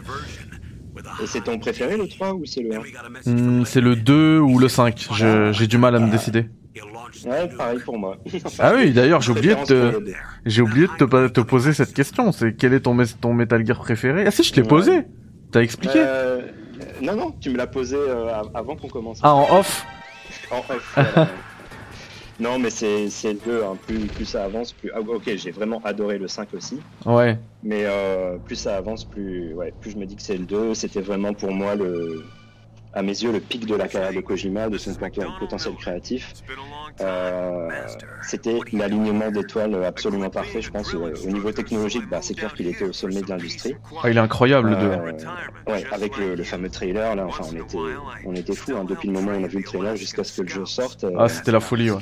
Et 1.21 1.27
c'est 1.27 1.41
ton 1.41 1.57
préféré, 1.57 1.97
le 1.97 2.07
3 2.07 2.33
ou 2.33 2.45
c'est 2.45 2.61
le 2.61 2.69
1 2.75 3.31
Hmm, 3.31 3.65
c'est 3.65 3.81
le 3.81 3.95
2 3.95 4.39
ou 4.39 4.59
le 4.59 4.67
5, 4.67 5.07
je- 5.13 5.51
j'ai 5.51 5.67
du 5.67 5.77
mal 5.77 5.95
à 5.95 5.99
me 5.99 6.11
décider. 6.11 6.45
Ouais, 7.25 7.47
pareil 7.57 7.79
pour 7.83 7.97
moi. 7.97 8.17
Ah 8.59 8.73
oui, 8.75 8.91
d'ailleurs, 8.91 9.21
j'ai 9.21 9.31
oublié 9.31 9.55
de 9.55 9.63
te 9.63 9.99
j'ai 10.45 10.61
oublié 10.61 10.87
de 10.87 11.27
te, 11.27 11.41
poser 11.41 11.73
cette 11.73 11.93
question, 11.93 12.31
c'est 12.31 12.53
quel 12.55 12.73
est 12.73 12.81
ton 12.81 12.95
ton 13.19 13.33
Metal 13.33 13.65
Gear 13.65 13.79
préféré? 13.79 14.25
Ah 14.27 14.31
si, 14.31 14.43
je 14.43 14.53
Ouais. 14.61 14.67
posé. 14.67 15.01
T'as 15.51 15.61
expliqué 15.61 15.97
Euh, 15.97 16.41
non, 17.01 17.15
non, 17.15 17.31
tu 17.41 17.49
me 17.49 17.57
l'as 17.57 17.67
posé 17.67 17.95
euh, 17.95 18.27
av- 18.33 18.51
avant 18.53 18.75
qu'on 18.75 18.89
commence. 18.89 19.19
Ah 19.23 19.33
en 19.33 19.57
off 19.59 19.85
En 20.51 20.59
off, 20.59 20.93
voilà. 20.95 21.27
Non, 22.39 22.59
mais 22.59 22.69
c'est 22.69 23.09
c'est 23.09 23.33
le 23.33 23.39
2. 23.39 23.63
Hein. 23.63 23.77
Plus, 23.77 24.09
plus 24.09 24.25
ça 24.25 24.43
avance, 24.45 24.73
plus. 24.73 24.91
Ah, 24.93 25.01
ok, 25.01 25.35
j'ai 25.35 25.51
vraiment 25.51 25.81
adoré 25.83 26.17
le 26.19 26.27
5 26.27 26.53
aussi. 26.53 26.85
Ouais. 27.05 27.37
Mais 27.63 27.85
euh, 27.85 28.37
plus 28.39 28.55
ça 28.55 28.77
avance, 28.77 29.05
plus, 29.05 29.53
ouais, 29.55 29.71
plus 29.71 29.91
je 29.91 29.97
me 29.97 30.05
dis 30.05 30.15
que 30.15 30.21
c'est 30.21 30.37
le 30.37 30.45
2. 30.45 30.73
C'était 30.75 31.01
vraiment 31.01 31.33
pour 31.33 31.51
moi, 31.51 31.75
le, 31.75 32.31
à 32.93 33.01
mes 33.03 33.11
yeux, 33.23 33.31
le 33.31 33.39
pic 33.39 33.65
de 33.65 33.75
la 33.75 33.87
carrière 33.87 34.13
de 34.13 34.21
Kojima, 34.21 34.69
de 34.69 34.77
son 34.77 34.91
poten- 34.91 35.37
potentiel 35.39 35.75
créatif. 35.75 36.33
Euh, 37.01 37.69
C'était 38.23 38.59
l'alignement 38.73 39.29
d'étoiles 39.29 39.83
absolument 39.83 40.29
parfait, 40.29 40.61
je 40.61 40.71
pense. 40.71 40.93
euh, 40.95 41.13
Au 41.25 41.27
niveau 41.29 41.51
technologique, 41.51 42.07
bah, 42.09 42.19
c'est 42.21 42.33
clair 42.33 42.53
qu'il 42.53 42.67
était 42.67 42.85
au 42.85 42.93
sommet 42.93 43.21
de 43.21 43.29
l'industrie. 43.29 43.75
Ah, 44.03 44.09
il 44.09 44.17
est 44.17 44.19
incroyable 44.19 44.69
le 44.71 44.75
2. 44.77 44.81
Euh, 44.87 45.11
ouais, 45.67 45.85
avec 45.91 46.17
le, 46.17 46.35
le 46.35 46.43
fameux 46.43 46.69
trailer, 46.69 47.15
là, 47.15 47.25
enfin, 47.27 47.43
on 47.51 47.55
était, 47.55 47.77
on 48.25 48.33
était 48.35 48.55
fous. 48.55 48.71
Hein, 48.75 48.85
depuis 48.87 49.07
le 49.07 49.13
moment 49.13 49.31
où 49.31 49.35
on 49.35 49.43
a 49.43 49.47
vu 49.47 49.59
le 49.59 49.63
trailer 49.63 49.95
jusqu'à 49.95 50.23
ce 50.23 50.37
que 50.37 50.41
le 50.43 50.47
jeu 50.49 50.65
sorte. 50.65 51.03
euh, 51.03 51.11
Ah, 51.19 51.29
c'était 51.29 51.51
la 51.51 51.59
folie, 51.59 51.91
ouais. 51.91 51.99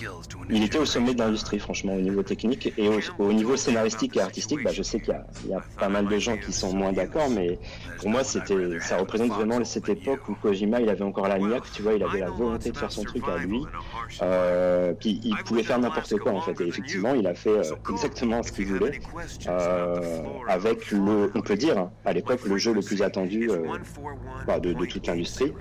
il 0.49 0.63
était 0.63 0.77
au 0.79 0.85
sommet 0.85 1.13
de 1.13 1.19
l'industrie, 1.19 1.59
franchement, 1.59 1.93
au 1.95 2.01
niveau 2.01 2.23
technique. 2.23 2.73
Et 2.77 2.87
au, 2.87 2.99
au 3.19 3.33
niveau 3.33 3.57
scénaristique 3.57 4.15
et 4.17 4.21
artistique, 4.21 4.63
bah, 4.63 4.71
je 4.71 4.83
sais 4.83 4.99
qu'il 4.99 5.15
y, 5.45 5.49
y 5.49 5.53
a 5.53 5.61
pas 5.77 5.89
mal 5.89 6.07
de 6.07 6.17
gens 6.19 6.37
qui 6.37 6.53
sont 6.53 6.73
moins 6.73 6.93
d'accord, 6.93 7.29
mais 7.29 7.59
pour 7.99 8.09
moi, 8.09 8.23
c'était, 8.23 8.79
ça 8.79 8.97
représente 8.97 9.29
vraiment 9.31 9.63
cette 9.65 9.89
époque 9.89 10.29
où 10.29 10.35
Kojima, 10.35 10.74
il 10.79 10.89
avait 10.89 11.03
encore 11.03 11.27
la 11.27 11.39
niaque, 11.39 11.71
tu 11.71 11.81
vois, 11.81 11.93
il 11.93 12.03
avait 12.03 12.19
la 12.19 12.29
volonté 12.29 12.71
de 12.71 12.77
faire 12.77 12.91
son 12.91 13.03
truc 13.03 13.23
à 13.27 13.37
lui. 13.37 13.61
Euh, 14.21 14.93
puis 14.93 15.19
il 15.23 15.35
pouvait 15.45 15.63
faire 15.63 15.79
n'importe 15.79 16.17
quoi, 16.17 16.31
en 16.33 16.41
fait. 16.41 16.59
Et 16.61 16.67
effectivement, 16.67 17.13
il 17.13 17.27
a 17.27 17.35
fait 17.35 17.49
euh, 17.49 17.75
exactement 17.91 18.43
ce 18.43 18.51
qu'il 18.51 18.67
voulait. 18.67 18.99
Euh, 19.47 20.21
avec 20.47 20.91
le, 20.91 21.31
on 21.35 21.41
peut 21.41 21.55
dire, 21.55 21.89
à 22.05 22.13
l'époque, 22.13 22.41
le 22.45 22.57
jeu 22.57 22.73
le 22.73 22.81
plus 22.81 23.01
attendu 23.01 23.49
bah, 24.47 24.59
de, 24.59 24.73
de 24.73 24.85
toute 24.85 25.07
l'industrie. 25.07 25.53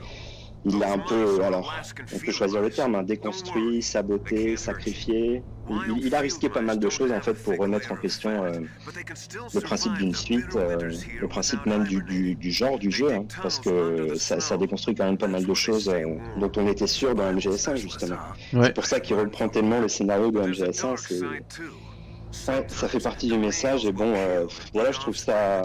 Il 0.64 0.79
l'a 0.79 0.92
un 0.92 0.98
peu, 0.98 1.42
alors, 1.42 1.74
on 2.14 2.18
peut 2.18 2.33
choisir 2.33 2.62
le 2.62 2.70
terme, 2.70 2.94
hein, 2.94 3.03
déconstruit, 3.03 3.83
saboté, 3.83 4.57
sacrifié. 4.57 5.42
Il, 5.98 6.14
a 6.14 6.20
risqué 6.20 6.48
pas 6.50 6.61
mal 6.61 6.79
de 6.79 6.90
choses 6.90 7.11
en 7.11 7.20
fait 7.20 7.33
pour 7.33 7.57
remettre 7.57 7.90
en 7.90 7.96
question 7.96 8.44
euh, 8.44 8.61
le 9.55 9.61
principe 9.61 9.94
d'une 9.94 10.14
suite, 10.14 10.57
euh, 10.57 10.90
le 11.20 11.29
principe 11.29 11.64
même 11.64 11.85
du, 11.85 12.03
du, 12.03 12.35
du 12.35 12.50
genre 12.50 12.79
du 12.79 12.90
jeu, 12.90 13.11
hein, 13.12 13.24
parce 13.42 13.61
que 13.61 14.14
ça, 14.16 14.40
ça 14.40 14.59
déconstruit 14.59 14.94
quand 14.94 15.07
même 15.07 15.16
pas 15.16 15.27
mal 15.27 15.46
de 15.46 15.55
choses 15.55 15.88
euh, 15.88 16.05
dont 16.38 16.53
on 16.57 16.66
était 16.66 16.87
sûr 16.87 17.14
dans 17.14 17.33
MGS1 17.33 17.77
justement. 17.77 18.16
Ouais. 18.53 18.66
C'est 18.66 18.74
pour 18.74 18.85
ça 18.85 19.00
qu'il 19.00 19.16
reprend 19.16 19.48
tellement 19.48 19.81
le 19.81 19.88
scénario 19.88 20.31
de 20.31 20.40
MGS1. 20.40 21.42
Ça 22.35 22.88
fait 22.88 23.01
partie 23.03 23.29
du 23.29 23.38
message 23.38 23.87
et 23.87 23.92
bon, 23.92 24.12
euh, 24.16 24.44
voilà, 24.73 24.90
je 24.92 24.99
trouve 24.99 25.16
ça, 25.16 25.62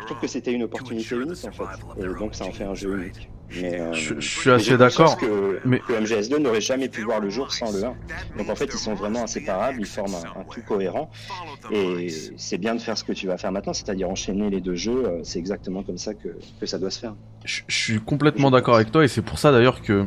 je 0.00 0.06
trouve 0.06 0.18
que 0.20 0.26
c'était 0.28 0.52
une 0.52 0.62
opportunité 0.62 1.16
unique 1.16 1.44
en 1.46 1.52
fait, 1.52 1.64
et 2.02 2.18
donc 2.18 2.34
ça 2.34 2.44
en 2.46 2.52
fait 2.52 2.64
un 2.64 2.74
jeu 2.74 2.96
unique. 2.98 3.28
Mais, 3.60 3.78
euh, 3.80 3.92
Je, 3.92 4.14
je 4.18 4.26
suis 4.40 4.50
assez 4.50 4.78
d'accord. 4.78 5.18
Que, 5.18 5.60
mais- 5.66 5.80
que 5.80 5.92
MGS2 5.92 6.38
n'aurait 6.38 6.62
jamais 6.62 6.88
pu 6.88 7.02
voir 7.02 7.20
le 7.20 7.28
jour 7.28 7.52
sans 7.52 7.70
le 7.70 7.84
1. 7.84 7.94
Donc 8.38 8.48
en 8.48 8.54
fait, 8.54 8.64
ils 8.64 8.78
sont 8.78 8.94
vraiment 8.94 9.24
inséparables, 9.24 9.78
ils 9.80 9.84
forment 9.86 10.14
un, 10.14 10.40
un 10.40 10.44
tout 10.44 10.62
cohérent. 10.66 11.10
Et 11.70 12.08
c'est 12.38 12.56
bien 12.56 12.74
de 12.74 12.80
faire 12.80 12.96
ce 12.96 13.04
que 13.04 13.12
tu 13.12 13.26
vas 13.26 13.36
faire 13.36 13.52
maintenant, 13.52 13.74
c'est-à-dire 13.74 14.08
enchaîner 14.08 14.48
les 14.48 14.62
deux 14.62 14.74
jeux. 14.74 15.04
euh, 15.06 15.20
C'est 15.22 15.38
exactement 15.38 15.82
comme 15.82 15.98
ça 15.98 16.14
que, 16.14 16.28
que 16.60 16.64
ça 16.66 16.78
doit 16.78 16.90
se 16.90 17.00
faire. 17.00 17.14
Je, 17.44 17.60
je 17.68 17.76
suis 17.76 18.00
complètement 18.00 18.50
d'accord 18.50 18.76
avec 18.76 18.90
toi 18.90 19.04
et 19.04 19.08
c'est 19.08 19.20
pour 19.22 19.38
ça 19.38 19.52
d'ailleurs 19.52 19.82
que 19.82 20.06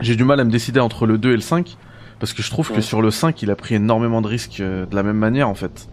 j'ai 0.00 0.16
du 0.16 0.24
mal 0.24 0.40
à 0.40 0.44
me 0.44 0.50
décider 0.50 0.80
entre 0.80 1.04
le 1.06 1.18
2 1.18 1.32
et 1.32 1.34
le 1.34 1.40
5 1.42 1.76
parce 2.20 2.32
que 2.32 2.42
je 2.42 2.50
trouve 2.50 2.70
que 2.72 2.80
sur 2.80 3.00
le 3.02 3.10
5 3.10 3.40
il 3.42 3.50
a 3.50 3.56
pris 3.56 3.74
énormément 3.76 4.20
de 4.22 4.26
risques 4.28 4.60
euh, 4.60 4.86
de 4.86 4.94
la 4.96 5.02
même 5.02 5.16
manière 5.18 5.48
en 5.48 5.54
fait. 5.54 5.88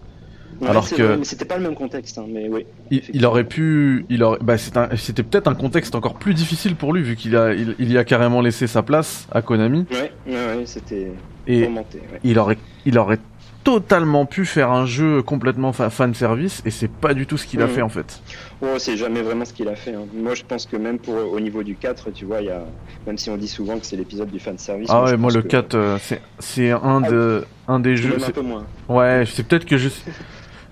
Ouais, 0.62 0.70
Alors 0.70 0.90
que- 0.90 1.02
vrai, 1.04 1.18
mais 1.18 1.26
c'était 1.26 1.44
pas 1.44 1.58
le 1.58 1.64
même 1.64 1.76
contexte, 1.76 2.18
hein, 2.18 2.26
mais 2.30 2.48
oui. 2.50 2.66
Il, 2.90 3.02
il 3.14 3.26
aurait 3.26 3.44
pu, 3.44 4.06
il 4.10 4.24
aurait, 4.24 4.38
bah 4.42 4.56
c'était 4.58 5.24
peut-être 5.24 5.50
un 5.50 5.54
contexte 5.56 5.96
encore 5.96 6.14
plus 6.16 6.34
difficile 6.34 6.76
pour 6.78 6.94
lui 6.94 7.02
vu 7.04 7.18
qu'il 7.18 7.36
a, 7.36 7.54
il, 7.54 7.76
il 7.78 7.92
y 7.92 7.98
a 7.98 8.06
carrément 8.06 8.40
laissé 8.42 8.66
sa 8.66 8.82
place 8.82 9.28
à 9.34 9.42
Konami 9.42 9.86
Ouais, 9.92 10.12
ouais, 10.28 10.34
ouais, 10.34 10.64
c'était 10.66 11.12
et 11.48 11.64
tourmenté. 11.64 11.98
Ouais. 11.98 12.20
il 12.24 12.40
aurait, 12.40 12.58
il 12.86 12.98
aurait 12.98 13.20
totalement 13.66 14.26
pu 14.26 14.46
faire 14.46 14.72
un 14.72 14.86
jeu 14.86 15.22
complètement 15.24 15.74
fa- 15.74 15.90
fan 15.90 16.14
service 16.14 16.62
et 16.66 16.70
c'est 16.70 16.88
pas 16.90 17.14
du 17.14 17.26
tout 17.26 17.36
ce 17.36 17.46
qu'il 17.46 17.62
a 17.62 17.66
Mhm. 17.66 17.72
fait 17.72 17.82
en 17.82 17.90
fait. 17.90 18.22
Oh, 18.62 18.76
c'est 18.78 18.96
jamais 18.96 19.22
vraiment 19.22 19.44
ce 19.44 19.52
qu'il 19.54 19.68
a 19.68 19.76
fait. 19.76 19.94
hein. 19.94 20.06
Moi, 20.14 20.36
je 20.36 20.44
pense 20.44 20.66
que 20.66 20.78
même 20.78 21.00
pour 21.00 21.16
au 21.16 21.40
niveau 21.40 21.64
du 21.64 21.76
4, 21.76 22.12
tu 22.12 22.24
vois, 22.26 22.40
il 22.42 22.48
y 22.48 22.52
a, 22.52 22.64
même 23.08 23.18
si 23.18 23.30
on 23.30 23.36
dit 23.38 23.48
souvent 23.50 23.78
que 23.80 23.86
c'est 23.86 23.98
l'épisode 23.98 24.30
du 24.30 24.40
fan 24.40 24.58
service. 24.58 24.88
Ah 24.92 25.04
ouais, 25.04 25.18
moi 25.18 25.32
le 25.34 25.42
que 25.42 25.48
4 25.48 25.76
euh, 25.76 25.98
c'est, 26.00 26.22
c'est 26.40 26.72
un 26.72 27.02
de, 27.02 27.44
un 27.68 27.80
des 27.80 27.98
jeux. 27.98 28.16
un 28.26 28.30
peu 28.30 28.42
moins. 28.42 28.66
Ouais, 28.88 29.24
c'est 29.26 29.46
peut-être 29.46 29.66
que 29.66 29.78
je, 29.78 29.90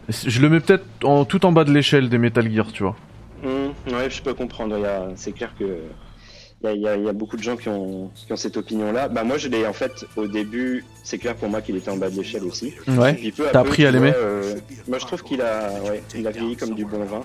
je 0.10 0.40
le 0.42 0.50
mets 0.50 0.60
peut-être 0.60 0.86
en, 1.04 1.26
tout 1.26 1.46
en 1.46 1.52
bas 1.52 1.64
de 1.64 1.72
l'échelle 1.74 2.08
des 2.10 2.18
Metal 2.20 2.50
Gear, 2.50 2.72
tu 2.72 2.84
vois. 2.84 2.96
Hum, 3.44 3.74
ouais, 3.92 4.10
je 4.10 4.22
peux 4.22 4.34
comprendre. 4.34 4.76
A- 4.86 5.10
C'est 5.16 5.32
clair 5.34 5.52
que 5.60 5.66
il 6.72 6.82
y 6.82 6.88
a, 6.88 6.96
y 6.96 7.04
y 7.08 7.12
beaucoup 7.14 7.36
de 7.36 7.44
gens 7.44 7.58
qui 7.58 7.68
ont, 7.70 8.10
qui 8.16 8.32
ont 8.32 8.38
cette 8.38 8.56
opinion-là. 8.58 9.10
Bah 9.10 9.24
moi, 9.24 9.38
je 9.38 9.50
l'ai 9.50 9.66
en 9.68 9.74
fait 9.74 10.06
au 10.16 10.28
début. 10.28 10.86
C'est 11.04 11.18
clair 11.18 11.36
pour 11.36 11.50
moi 11.50 11.62
qu'il 11.62 11.76
était 11.76 11.92
en 11.92 11.98
bas 11.98 12.10
de 12.10 12.16
l'échelle 12.16 12.44
aussi. 12.46 12.74
Ouais. 12.88 13.20
T'as 13.52 13.60
appris 13.60 13.86
à 13.86 13.92
l'aimer 13.92 14.14
euh, 14.16 14.56
Moi, 14.88 14.98
je 15.00 15.06
trouve 15.06 15.24
qu'il 15.24 15.42
a, 15.42 15.72
ouais, 15.84 16.02
il 16.16 16.26
a 16.26 16.32
vieilli 16.32 16.56
comme 16.56 16.74
du 16.76 16.86
bon 16.86 17.04
vin. 17.04 17.22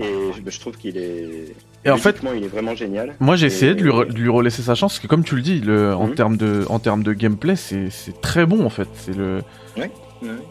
Et 0.00 0.02
je, 0.34 0.50
je 0.50 0.60
trouve 0.60 0.76
qu'il 0.76 0.96
est. 0.96 1.54
Et 1.84 1.90
en 1.90 1.98
fait, 1.98 2.16
il 2.34 2.42
est 2.44 2.48
vraiment 2.48 2.74
génial. 2.74 3.14
Moi 3.20 3.36
j'ai 3.36 3.46
essayé 3.46 3.74
de 3.74 3.82
lui, 3.82 3.90
re- 3.90 4.08
de 4.12 4.18
lui 4.18 4.28
relaisser 4.30 4.62
sa 4.62 4.74
chance 4.74 4.94
parce 4.94 5.00
que 5.00 5.06
comme 5.06 5.22
tu 5.22 5.36
le 5.36 5.42
dis, 5.42 5.60
le, 5.60 5.94
en 5.94 6.06
Mhm. 6.08 6.14
termes 6.14 6.36
de 6.36 6.64
en 6.68 6.78
termes 6.80 7.02
de 7.04 7.12
gameplay, 7.12 7.54
c'est 7.54 7.90
c'est 7.90 8.20
très 8.20 8.44
bon 8.46 8.64
en 8.64 8.70
fait. 8.70 8.88
C'est 8.94 9.14
le 9.14 9.42
Ouais. 9.76 9.90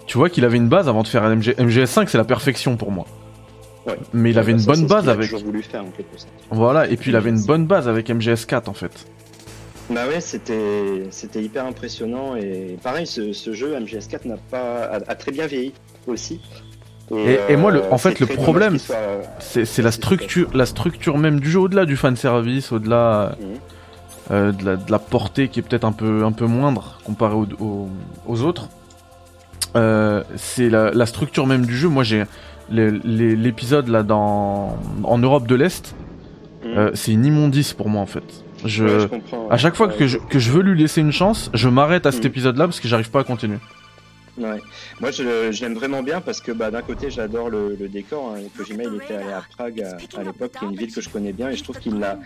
tu 0.08 0.18
vois 0.20 0.30
qu'il 0.30 0.46
avait 0.46 0.58
une 0.58 0.70
base 0.70 0.88
avant 0.88 1.02
de 1.02 1.08
faire 1.08 1.24
un 1.24 1.36
MG... 1.36 1.56
MGS5, 1.58 2.08
c'est 2.08 2.18
la 2.18 2.24
perfection 2.24 2.78
pour 2.78 2.92
moi. 2.92 3.06
Ouais. 3.86 3.98
Mais 4.14 4.30
il 4.32 4.40
avait 4.40 4.54
une 4.54 4.60
Ça, 4.60 4.72
bonne 4.72 4.86
base 4.88 5.10
avec 5.10 5.26
toujours 5.30 5.44
voulu 5.46 5.62
faire 5.62 5.82
en 5.82 5.90
quelque 5.92 6.18
sorte. 6.18 6.32
voilà 6.52 6.88
et 6.88 6.96
puis 6.96 7.12
il 7.12 7.16
avait 7.18 7.30
une 7.32 7.44
bonne 7.44 7.66
base 7.68 7.88
avec 7.90 8.10
MGS4 8.10 8.70
en 8.70 8.74
fait. 8.74 9.06
Bah 9.90 10.08
ouais, 10.08 10.22
c'était 10.22 11.04
c'était 11.12 11.44
hyper 11.44 11.66
impressionnant 11.66 12.36
et 12.38 12.78
pareil, 12.82 13.06
ce, 13.06 13.34
ce 13.34 13.52
jeu 13.54 13.76
MGS4 13.78 14.26
n'a 14.28 14.38
pas 14.50 14.84
a, 14.86 14.96
a 15.12 15.16
très 15.16 15.32
bien 15.34 15.46
vieilli 15.48 15.74
aussi. 16.08 16.40
Et- 17.14 17.38
et 17.50 17.58
moi, 17.58 17.70
le- 17.70 17.84
en 17.92 17.98
fait, 17.98 18.22
le 18.22 18.26
problème, 18.28 18.80
soit- 18.80 18.96
C'est 19.40 19.82
la 19.82 19.92
structure 19.92 20.50
la 20.54 20.66
structure 20.66 21.18
même 21.18 21.42
du 21.42 21.52
jeu 21.52 21.60
au-delà 21.60 21.86
du 21.86 21.98
fan 21.98 22.16
service, 22.16 22.72
au-delà 22.72 23.36
Mhm. 23.42 23.48
euh, 24.32 24.52
de, 24.54 24.64
la, 24.66 24.76
de 24.78 24.90
la 24.90 25.00
portée 25.00 25.50
qui 25.50 25.60
est 25.60 25.64
peut-être 25.64 25.84
un 25.84 25.92
peu 25.92 26.24
un 26.24 26.32
peu 26.32 26.46
moindre 26.46 27.00
comparée 27.04 27.36
aux, 27.36 27.48
aux, 27.60 27.90
aux 28.26 28.42
autres. 28.44 28.70
Euh, 29.76 30.24
c'est 30.38 30.70
la, 30.70 30.92
la 30.92 31.06
structure 31.06 31.46
même 31.46 31.66
du 31.66 31.76
jeu. 31.76 31.90
Moi 31.90 32.04
j'ai 32.04 32.24
l'épisode 32.72 33.88
là 33.88 34.04
dans 34.04 34.78
en 35.04 35.18
Europe 35.18 35.48
de 35.48 35.56
l'Est. 35.56 35.96
Mhm. 36.64 36.72
Euh, 36.78 36.92
c'est 36.94 37.12
une 37.12 37.26
immondice 37.26 37.74
pour 37.74 37.90
moi 37.90 38.02
en 38.02 38.06
fait. 38.06 38.24
Je, 38.66 38.86
Ouais, 38.86 39.00
je 39.02 39.08
comprends, 39.08 39.50
à 39.50 39.58
chaque 39.58 39.76
fois 39.76 39.88
ouais. 39.88 39.96
que 39.98 40.08
je, 40.08 40.18
que 40.18 40.40
je 40.40 40.50
veux 40.52 40.62
lui 40.62 40.80
laisser 40.80 41.02
une 41.02 41.12
chance, 41.12 41.52
je 41.54 41.68
m'arrête 41.68 42.06
à 42.06 42.12
cet 42.14 42.24
Mm. 42.24 42.28
épisode-là 42.28 42.66
parce 42.66 42.80
que 42.80 42.88
j'arrive 42.88 43.12
pas 43.12 43.20
à 43.20 43.24
continuer. 43.26 43.58
Ouais. 44.38 44.58
Moi, 45.02 45.12
je, 45.12 45.52
je 45.52 45.62
l'aime 45.62 45.74
vraiment 45.76 46.02
bien 46.02 46.22
parce 46.22 46.40
que 46.42 46.52
bah, 46.54 46.72
d'un 46.72 46.82
côté, 46.82 47.12
j'adore 47.12 47.50
le, 47.50 47.76
le 47.80 47.88
décor. 47.90 48.34
Hein. 48.36 48.40
Kojima, 48.58 48.84
il 48.86 48.96
était 48.96 49.16
allé 49.16 49.32
à 49.32 49.44
Prague 49.56 49.82
à, 49.82 50.20
à 50.20 50.24
l'époque, 50.24 50.54
qui 50.58 50.66
est 50.66 50.68
une 50.70 50.76
ville 50.76 50.92
que 50.94 51.02
je 51.02 51.10
connais 51.10 51.34
bien, 51.34 51.50
et 51.50 51.56
je 51.56 51.64
trouve 51.64 51.78
qu'il 51.78 52.00
l'a, 52.00 52.18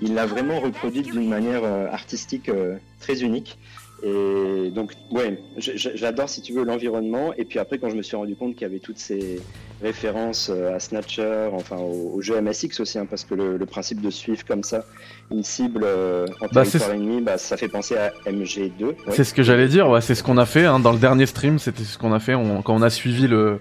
il 0.00 0.14
l'a 0.14 0.26
vraiment 0.26 0.58
reproduite 0.58 1.12
d'une 1.12 1.28
manière 1.28 1.60
euh, 1.62 1.86
artistique 1.92 2.48
euh, 2.48 2.76
très 2.98 3.22
unique. 3.22 3.58
Et 4.02 4.72
donc, 4.74 4.94
ouais, 5.12 5.40
j'adore 5.58 6.28
si 6.28 6.42
tu 6.42 6.52
veux 6.52 6.64
l'environnement. 6.64 7.32
Et 7.38 7.44
puis 7.44 7.60
après, 7.60 7.78
quand 7.78 7.90
je 7.90 7.94
me 7.96 8.02
suis 8.02 8.16
rendu 8.16 8.34
compte 8.34 8.54
qu'il 8.54 8.62
y 8.62 8.70
avait 8.70 8.80
toutes 8.80 8.98
ces 8.98 9.38
références 9.82 10.50
euh, 10.52 10.74
à 10.74 10.80
Snatcher, 10.80 11.48
enfin 11.52 11.76
au, 11.76 12.12
au 12.14 12.20
jeu 12.22 12.40
MSX 12.40 12.80
aussi, 12.80 12.98
hein, 12.98 13.06
parce 13.08 13.24
que 13.24 13.34
le, 13.34 13.56
le 13.56 13.66
principe 13.66 14.00
de 14.00 14.10
suivre 14.10 14.44
comme 14.46 14.62
ça 14.62 14.84
une 15.30 15.42
cible 15.42 15.82
euh, 15.84 16.26
en 16.40 16.46
Bah, 16.52 16.62
territoire 16.64 16.92
ennemi, 16.92 17.20
bah, 17.20 17.36
ça 17.38 17.56
fait 17.56 17.68
penser 17.68 17.96
à 17.96 18.10
MG2. 18.26 18.84
ouais. 18.84 18.96
C'est 19.10 19.24
ce 19.24 19.34
que 19.34 19.42
j'allais 19.42 19.68
dire, 19.68 19.88
ouais, 19.88 20.00
c'est 20.00 20.14
ce 20.14 20.22
qu'on 20.22 20.38
a 20.38 20.46
fait 20.46 20.64
hein, 20.66 20.78
dans 20.80 20.92
le 20.92 20.98
dernier 20.98 21.26
stream, 21.26 21.58
c'était 21.58 21.84
ce 21.84 21.98
qu'on 21.98 22.12
a 22.12 22.20
fait 22.20 22.34
on- 22.34 22.62
quand 22.62 22.74
on 22.74 22.82
a 22.82 22.90
suivi 22.90 23.26
le, 23.26 23.60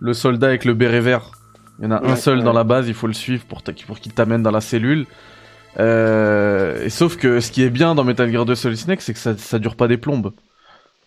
le 0.00 0.14
soldat 0.14 0.48
avec 0.48 0.64
le 0.64 0.74
béret 0.74 1.00
vert. 1.00 1.30
Il 1.78 1.84
y 1.84 1.88
en 1.88 1.90
a 1.90 2.06
un 2.06 2.16
seul 2.16 2.38
ouais. 2.38 2.44
dans 2.44 2.54
la 2.54 2.64
base, 2.64 2.88
il 2.88 2.94
faut 2.94 3.06
le 3.06 3.12
suivre 3.12 3.44
pour 3.44 3.62
qu'il 3.62 4.12
t'amène 4.14 4.42
dans 4.42 4.50
la 4.50 4.62
cellule. 4.62 5.04
Euh, 5.78 6.82
et 6.84 6.88
sauf 6.90 7.16
que 7.16 7.40
ce 7.40 7.50
qui 7.50 7.62
est 7.62 7.70
bien 7.70 7.94
dans 7.94 8.04
Metal 8.04 8.30
Gear 8.30 8.46
2 8.46 8.54
Solid 8.54 8.78
Snake, 8.78 9.02
c'est 9.02 9.12
que 9.12 9.18
ça, 9.18 9.36
ça 9.36 9.58
dure 9.58 9.76
pas 9.76 9.88
des 9.88 9.98
plombes. 9.98 10.32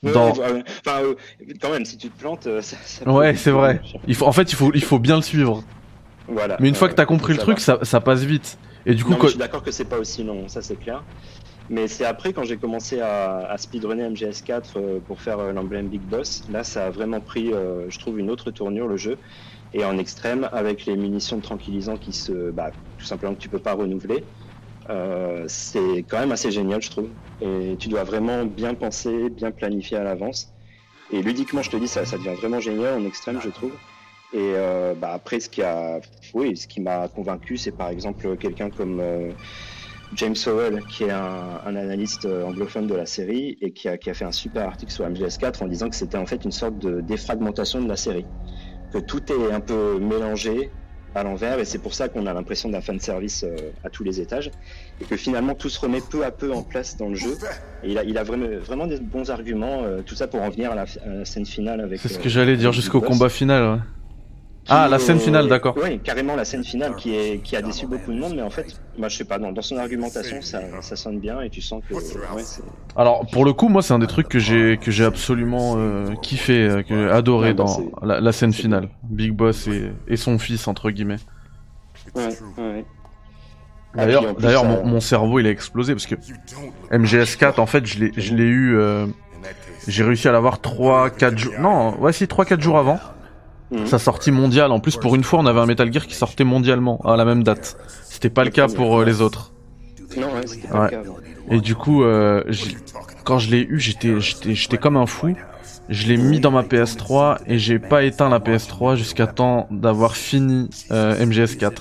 Dans... 0.04 0.34
ouais. 0.34 0.64
Enfin, 0.86 1.02
euh, 1.04 1.16
quand 1.62 1.72
même, 1.72 1.86
si 1.86 1.98
tu 1.98 2.10
te 2.10 2.18
plantes, 2.18 2.48
euh, 2.48 2.62
ça, 2.62 2.78
ça 2.84 3.06
peut- 3.06 3.12
Ouais, 3.12 3.36
c'est 3.36 3.52
vrai. 3.52 3.82
Il 4.08 4.16
faut, 4.16 4.26
en 4.26 4.32
fait, 4.32 4.52
il 4.52 4.56
faut, 4.56 4.72
il 4.74 4.84
faut 4.84 5.00
bien 5.00 5.18
le 5.18 5.22
suivre. 5.22 5.64
Voilà. 6.28 6.58
Mais 6.60 6.70
une 6.70 6.76
fois 6.76 6.90
que 6.90 6.94
t'as 6.94 7.06
compris 7.06 7.34
le 7.34 7.40
truc, 7.40 7.60
ça, 7.60 7.80
ça 7.84 8.00
passe 8.00 8.24
vite. 8.24 8.60
Et 8.86 8.94
du 8.94 9.04
coup, 9.04 9.12
Non, 9.12 9.20
je 9.24 9.28
suis 9.30 9.38
d'accord 9.40 9.64
que 9.64 9.72
c'est 9.72 9.86
pas 9.86 9.98
aussi 9.98 10.24
long, 10.24 10.48
ça 10.48 10.62
c'est 10.62 10.78
clair. 10.78 11.04
Mais 11.70 11.88
c'est 11.88 12.06
après 12.06 12.34
quand 12.34 12.44
j'ai 12.46 12.58
commencé 12.58 13.00
à, 13.00 13.40
à 13.48 13.58
speedrunner 13.58 14.10
MGS4 14.10 14.74
euh, 14.78 15.00
pour 15.02 15.22
faire 15.22 15.40
euh, 15.40 15.52
l'emblème 15.52 15.88
Big 15.90 16.02
Boss, 16.02 16.44
là 16.50 16.64
ça 16.64 16.88
a 16.88 16.90
vraiment 16.90 17.22
pris, 17.22 17.54
euh, 17.54 17.86
je 17.90 18.00
trouve, 18.00 18.20
une 18.20 18.30
autre 18.32 18.52
tournure 18.52 18.88
le 18.88 18.98
jeu. 18.98 19.20
Et 19.74 19.86
en 19.86 19.98
extrême, 20.00 20.50
avec 20.52 20.86
les 20.86 20.96
munitions 20.98 21.38
de 21.38 21.42
tranquillisant 21.44 21.98
qui 21.98 22.14
se, 22.14 22.52
bah, 22.52 22.72
tout 22.98 23.06
simplement 23.06 23.36
que 23.36 23.40
tu 23.40 23.50
peux 23.50 23.60
pas 23.60 23.74
renouveler, 23.74 24.26
euh, 24.90 25.46
c'est 25.48 26.06
quand 26.10 26.20
même 26.20 26.32
assez 26.32 26.52
génial, 26.52 26.82
je 26.82 26.90
trouve. 26.90 27.10
Et 27.42 27.78
tu 27.80 27.90
dois 27.90 28.04
vraiment 28.04 28.46
bien 28.46 28.74
penser, 28.74 29.30
bien 29.30 29.52
planifier 29.52 29.98
à 29.98 30.04
l'avance. 30.04 30.54
Et 31.12 31.22
ludiquement, 31.22 31.62
je 31.62 31.70
te 31.70 31.78
dis, 31.78 31.88
ça, 31.88 32.06
ça 32.06 32.18
devient 32.18 32.36
vraiment 32.36 32.60
génial 32.60 33.00
en 33.00 33.06
extrême, 33.06 33.40
je 33.42 33.50
trouve. 33.50 33.74
Et 34.34 34.54
euh, 34.56 34.94
bah, 34.94 35.12
après, 35.14 35.40
ce 35.40 35.50
qui 35.50 35.64
a, 35.64 36.00
oui, 36.34 36.56
ce 36.56 36.68
qui 36.68 36.82
m'a 36.82 37.08
convaincu, 37.08 37.58
c'est 37.58 37.72
par 37.72 37.90
exemple 37.90 38.38
quelqu'un 38.38 38.70
comme 38.70 39.00
euh, 39.00 39.32
James 40.14 40.36
Howell, 40.46 40.84
qui 40.86 41.06
est 41.06 41.12
un, 41.12 41.60
analyste 41.66 42.26
anglophone 42.26 42.86
de 42.86 42.96
la 42.96 43.08
série 43.08 43.58
et 43.62 43.72
qui 43.72 43.88
a, 43.90 43.98
qui 43.98 44.10
a 44.10 44.14
fait 44.14 44.26
un 44.26 44.32
super 44.32 44.68
article 44.68 44.92
sur 44.92 45.08
MGS4 45.08 45.64
en 45.64 45.68
disant 45.68 45.90
que 45.90 45.96
c'était 45.96 46.18
en 46.18 46.28
fait 46.28 46.46
une 46.46 46.52
sorte 46.52 46.78
de 46.78 47.02
défragmentation 47.02 47.82
de 47.82 47.88
la 47.88 47.96
série, 47.96 48.26
que 48.94 49.00
tout 49.00 49.32
est 49.32 49.52
un 49.52 49.62
peu 49.62 50.00
mélangé 50.00 50.72
à 51.16 51.24
l'envers 51.24 51.60
et 51.60 51.66
c'est 51.66 51.80
pour 51.80 51.94
ça 51.94 52.08
qu'on 52.10 52.26
a 52.26 52.34
l'impression 52.34 52.70
d'un 52.70 52.82
fan 52.82 53.00
service 53.00 53.44
euh, 53.44 53.56
à 53.84 53.90
tous 53.90 54.04
les 54.04 54.22
étages 54.22 54.52
et 55.02 55.06
que 55.06 55.18
finalement 55.18 55.56
tout 55.56 55.70
se 55.70 55.80
remet 55.80 56.02
peu 56.02 56.24
à 56.24 56.32
peu 56.32 56.54
en 56.54 56.64
place 56.64 56.98
dans 56.98 57.10
le 57.10 57.16
jeu 57.16 57.38
et 57.84 57.92
il 57.92 57.98
a, 57.98 58.04
il 58.04 58.18
a 58.18 58.24
vraiment, 58.24 58.48
vraiment 58.60 58.88
des 58.88 59.00
bons 59.00 59.30
arguments 59.32 59.84
euh, 59.84 60.02
tout 60.06 60.16
ça 60.16 60.28
pour 60.28 60.42
en 60.42 60.50
venir 60.50 60.72
à 60.72 60.76
la, 60.76 60.84
à 60.84 61.10
la 61.10 61.26
scène 61.26 61.46
finale 61.46 61.82
avec 61.82 62.00
c'est 62.00 62.10
ce 62.10 62.20
euh, 62.20 62.22
que 62.22 62.30
j'allais 62.30 62.58
dire 62.58 62.72
jusqu'au 62.72 63.02
combat 63.02 63.30
final. 63.30 63.74
ouais. 63.74 63.80
Ah, 64.68 64.88
la 64.88 65.00
scène 65.00 65.20
finale, 65.20 65.48
d'accord. 65.48 65.76
Oui, 65.82 66.00
carrément 66.00 66.36
la 66.36 66.46
scène 66.46 66.64
finale 66.64 66.96
qui, 66.96 67.16
est, 67.16 67.42
qui 67.44 67.56
a 67.56 67.62
déçu 67.62 67.88
beaucoup 67.88 68.12
de 68.12 68.20
monde, 68.20 68.34
mais 68.36 68.42
en 68.42 68.50
fait, 68.50 68.68
moi 68.98 69.08
je 69.10 69.18
sais 69.18 69.24
pas, 69.26 69.40
non, 69.40 69.52
dans 69.52 69.62
son 69.62 69.78
argumentation, 69.78 70.42
ça, 70.42 70.62
ça 70.82 70.96
sonne 70.96 71.20
bien 71.20 71.42
et 71.42 71.50
tu 71.50 71.62
sens 71.62 71.82
que. 71.88 71.94
Ouais, 71.96 72.44
Alors 72.96 73.26
pour 73.32 73.46
le 73.46 73.54
coup, 73.54 73.68
moi 73.68 73.82
c'est 73.82 73.94
un 73.94 74.00
des 74.00 74.08
trucs 74.08 74.28
que 74.28 74.40
j'ai 74.40 74.78
que 74.78 74.92
j'ai 74.92 75.06
absolument 75.06 75.76
euh, 75.78 76.14
kiffé, 76.22 76.68
euh, 76.68 76.84
que 76.84 76.90
j'ai 76.96 77.10
adoré 77.10 77.50
Ouais, 77.50 77.54
bah, 77.56 77.64
dans 77.64 78.06
la, 78.06 78.20
la 78.20 78.32
scène 78.32 78.54
finale. 78.54 78.90
Big 79.04 79.32
Boss 79.32 79.68
et, 79.68 79.92
et 80.08 80.18
son 80.18 80.38
fils 80.38 80.68
entre 80.68 80.92
guillemets. 80.92 81.20
ouais, 82.16 82.28
ouais. 82.58 82.86
Ah, 83.98 84.06
D'ailleurs, 84.06 84.36
d'ailleurs, 84.36 84.62
ça- 84.62 84.68
mon, 84.68 84.86
mon 84.86 85.00
cerveau 85.00 85.40
il 85.40 85.48
a 85.48 85.50
explosé 85.50 85.94
parce 85.94 86.06
que 86.06 86.16
MGS4 86.92 87.60
en 87.60 87.66
fait 87.66 87.86
je 87.88 88.00
l'ai 88.00 88.12
je 88.18 88.36
l'ai 88.36 88.44
eu, 88.44 88.78
euh, 88.78 89.08
j'ai 89.88 90.04
réussi 90.04 90.28
à 90.28 90.32
l'avoir 90.32 90.62
3-4 90.62 91.38
jours, 91.38 91.54
non, 91.60 92.00
ouais 92.00 92.14
si 92.14 92.26
3-4 92.28 92.62
jours 92.62 92.78
avant 92.78 93.00
Mhm. 93.72 93.86
sa 93.88 94.00
sortie 94.00 94.32
mondiale. 94.32 94.72
En 94.72 94.80
plus 94.80 94.98
pour 94.98 95.16
une 95.16 95.24
fois 95.24 95.40
on 95.40 95.46
avait 95.46 95.60
un 95.60 95.66
Metal 95.68 95.92
Gear 95.94 96.08
qui 96.08 96.16
sortait 96.16 96.44
mondialement 96.44 97.00
à 97.06 97.16
la 97.18 97.26
même 97.26 97.44
date. 97.44 97.78
C'était 98.04 98.30
pas 98.30 98.44
le 98.44 98.50
cas 98.50 98.68
pour 98.68 99.00
euh, 99.00 99.06
les 99.06 99.22
autres. 99.22 99.52
Non, 100.18 100.28
ouais, 100.28 100.48
c'était 100.48 100.68
pas 100.68 100.80
Ouais. 100.80 100.86
le 100.86 100.90
cas 100.90 101.00
avant. 101.02 101.18
Et 101.52 101.62
du 101.62 101.76
coup, 101.76 102.04
euh, 102.04 102.44
quand 103.24 103.40
je 103.40 103.50
l'ai 103.52 103.62
eu, 103.62 103.80
j'étais, 103.80 104.20
j'étais, 104.20 104.54
j'étais 104.56 104.78
comme 104.78 104.98
un 104.98 105.06
fou. 105.06 105.36
Je 105.88 106.08
l'ai 106.08 106.18
mis 106.18 106.40
dans 106.40 106.52
ma 106.52 106.62
PS3 106.62 107.38
et 107.48 107.58
j'ai 107.58 107.80
pas 107.80 108.04
éteint 108.04 108.30
la 108.30 108.40
PS3 108.40 108.96
jusqu'à 108.96 109.26
temps 109.28 109.68
d'avoir 109.72 110.16
fini 110.16 110.70
euh, 110.92 111.16
MGS4. 111.26 111.72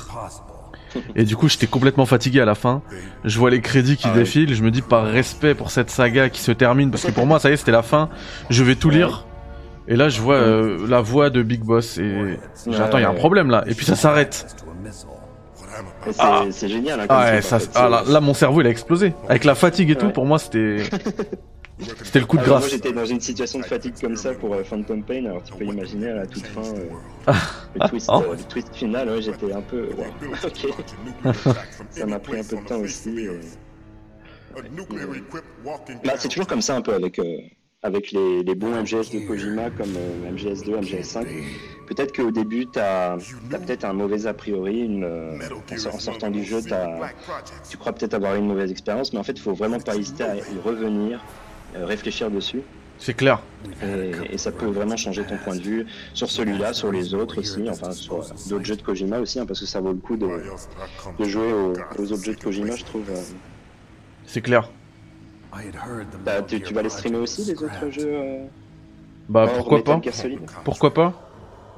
Et 1.16 1.24
du 1.24 1.36
coup, 1.36 1.48
j'étais 1.50 1.66
complètement 1.66 2.06
fatigué 2.06 2.40
à 2.40 2.46
la 2.46 2.54
fin. 2.54 2.80
Je 3.24 3.38
vois 3.38 3.50
les 3.50 3.60
crédits 3.60 3.96
qui 3.98 4.06
Ah 4.08 4.12
ouais. 4.12 4.20
défilent. 4.20 4.54
Je 4.54 4.62
me 4.62 4.70
dis 4.70 4.80
par 4.80 5.04
respect 5.04 5.54
pour 5.54 5.70
cette 5.70 5.90
saga 5.90 6.30
qui 6.30 6.40
se 6.40 6.52
termine, 6.52 6.90
parce 6.90 7.04
que 7.04 7.10
pour 7.10 7.26
moi, 7.26 7.38
ça 7.38 7.50
y 7.50 7.52
est, 7.52 7.56
c'était 7.58 7.72
la 7.72 7.82
fin. 7.82 8.08
Je 8.48 8.64
vais 8.64 8.74
tout 8.74 8.88
lire. 8.88 9.26
Et 9.88 9.96
là, 9.96 10.08
je 10.10 10.20
vois 10.20 10.34
euh, 10.36 10.86
la 10.86 11.00
voix 11.00 11.30
de 11.30 11.42
Big 11.42 11.62
Boss 11.62 11.96
et 11.98 12.38
j'attends, 12.68 12.98
il 12.98 13.02
y 13.02 13.04
a 13.04 13.10
un 13.10 13.14
problème 13.14 13.50
là. 13.50 13.64
Et 13.66 13.74
puis 13.74 13.86
ça 13.86 13.96
s'arrête. 13.96 14.46
C'est 16.10 16.16
Ah. 16.18 16.44
c'est 16.50 16.68
génial. 16.68 17.00
Hein, 17.00 17.06
comme 17.06 17.16
Ah 17.20 17.24
ouais, 17.24 17.40
truc, 17.40 17.44
ça, 17.44 17.56
en 17.56 17.60
fait. 17.60 17.70
ah, 17.74 17.88
là, 17.88 18.02
là, 18.06 18.20
mon 18.20 18.34
cerveau 18.34 18.60
il 18.60 18.66
a 18.66 18.70
explosé. 18.70 19.14
Avec 19.28 19.44
la 19.44 19.54
fatigue 19.54 19.90
et 19.90 19.96
tout, 19.96 20.06
Ouais. 20.06 20.12
pour 20.12 20.26
moi, 20.26 20.38
c'était, 20.38 20.78
c'était 22.02 22.18
le 22.20 22.26
coup 22.26 22.36
de 22.36 22.42
Moi 22.42 22.48
grâce. 22.58 22.70
j'étais 22.70 22.92
dans 22.92 23.04
une 23.04 23.20
situation 23.20 23.60
de 23.60 23.64
fatigue 23.64 23.94
comme 24.00 24.16
ça 24.16 24.32
pour 24.34 24.54
euh, 24.54 24.64
Phantom 24.64 25.02
Pain, 25.04 25.24
alors 25.26 25.42
tu 25.44 25.52
peux 25.54 25.64
imaginer 25.64 26.08
à 26.10 26.14
la 26.16 26.26
toute 26.26 26.46
fin 26.46 26.62
euh, 26.62 26.88
Ah. 27.28 27.34
le, 27.80 27.88
twist, 27.88 28.08
Ah. 28.12 28.20
euh, 28.24 28.32
le 28.36 28.42
twist 28.44 28.74
final, 28.74 29.08
ouais, 29.08 29.22
j'étais 29.22 29.52
un 29.52 29.60
peu. 29.62 29.88
wow, 29.96 30.06
ok. 30.44 31.32
Ça 31.90 32.06
m'a 32.06 32.18
pris 32.18 32.38
un 32.40 32.44
peu 32.44 32.56
de 32.56 32.66
temps 32.66 32.80
aussi. 32.80 33.26
euh. 33.28 33.38
Bah, 36.04 36.14
c'est 36.16 36.28
toujours 36.28 36.46
comme 36.46 36.62
ça 36.62 36.74
un 36.76 36.80
peu 36.82 36.94
avec, 36.94 37.18
euh, 37.20 37.36
avec 37.82 38.10
les, 38.10 38.42
les 38.42 38.54
bons 38.54 38.74
MGS 38.74 39.10
de 39.12 39.20
Kojima 39.26 39.70
comme 39.70 39.94
euh, 39.96 40.32
MGS2, 40.32 40.80
MGS5. 40.80 41.26
Peut-être 41.86 42.14
qu'au 42.14 42.30
début 42.32 42.66
t'as 42.66 43.14
as, 43.14 43.18
peut-être 43.58 43.84
un 43.84 43.92
mauvais 43.92 44.26
a 44.26 44.34
priori, 44.34 44.80
une, 44.80 45.04
euh, 45.04 45.38
en, 45.74 45.76
sor- 45.78 45.94
en 45.94 45.98
sortant 46.00 46.30
du 46.30 46.44
jeu 46.44 46.60
t'as- 46.68 46.98
tu 47.70 47.76
crois 47.76 47.92
peut-être 47.92 48.14
avoir 48.14 48.34
eu 48.34 48.38
une 48.38 48.48
mauvaise 48.48 48.70
expérience, 48.72 49.12
mais 49.12 49.18
en 49.20 49.22
fait 49.22 49.32
il 49.32 49.40
faut 49.40 49.54
vraiment 49.54 49.78
pas 49.78 49.94
hésiter 49.96 50.24
à 50.24 50.36
y 50.36 50.40
revenir, 50.64 51.24
euh, 51.76 51.86
réfléchir 51.86 52.30
dessus. 52.30 52.62
C'est 52.98 53.14
clair. 53.14 53.40
Et, 53.84 54.34
et 54.34 54.38
ça 54.38 54.50
peut 54.50 54.66
vraiment 54.66 54.96
changer 54.96 55.22
ton 55.22 55.36
point 55.36 55.54
de 55.54 55.60
vue 55.62 55.86
sur 56.14 56.28
celui-là, 56.32 56.72
sur 56.74 56.90
les 56.90 57.14
autres 57.14 57.38
aussi, 57.38 57.60
enfin 57.70 57.92
sur 57.92 58.16
d'autres 58.48 58.64
jeux 58.64 58.74
de 58.76 58.82
Kojima 58.82 59.20
aussi, 59.20 59.38
hein, 59.38 59.46
parce 59.46 59.60
que 59.60 59.66
ça 59.66 59.80
vaut 59.80 59.92
le 59.92 59.98
coup 60.00 60.16
de, 60.16 60.26
de 61.16 61.24
jouer 61.24 61.52
aux, 61.52 61.74
aux 61.96 62.12
autres 62.12 62.24
jeux 62.24 62.34
de 62.34 62.40
Kojima, 62.40 62.74
je 62.74 62.84
trouve. 62.84 63.08
euh. 63.08 63.20
C'est 64.26 64.40
clair. 64.42 64.68
Bah, 66.24 66.42
tu, 66.42 66.60
tu 66.60 66.74
vas 66.74 66.82
les 66.82 66.88
streamer 66.88 67.18
aussi, 67.18 67.44
les 67.44 67.62
autres 67.62 67.90
jeux 67.90 68.12
euh, 68.12 68.44
Bah 69.28 69.48
pourquoi 69.56 69.82
pas 69.82 70.00
Pourquoi 70.64 70.94
pas 70.94 71.12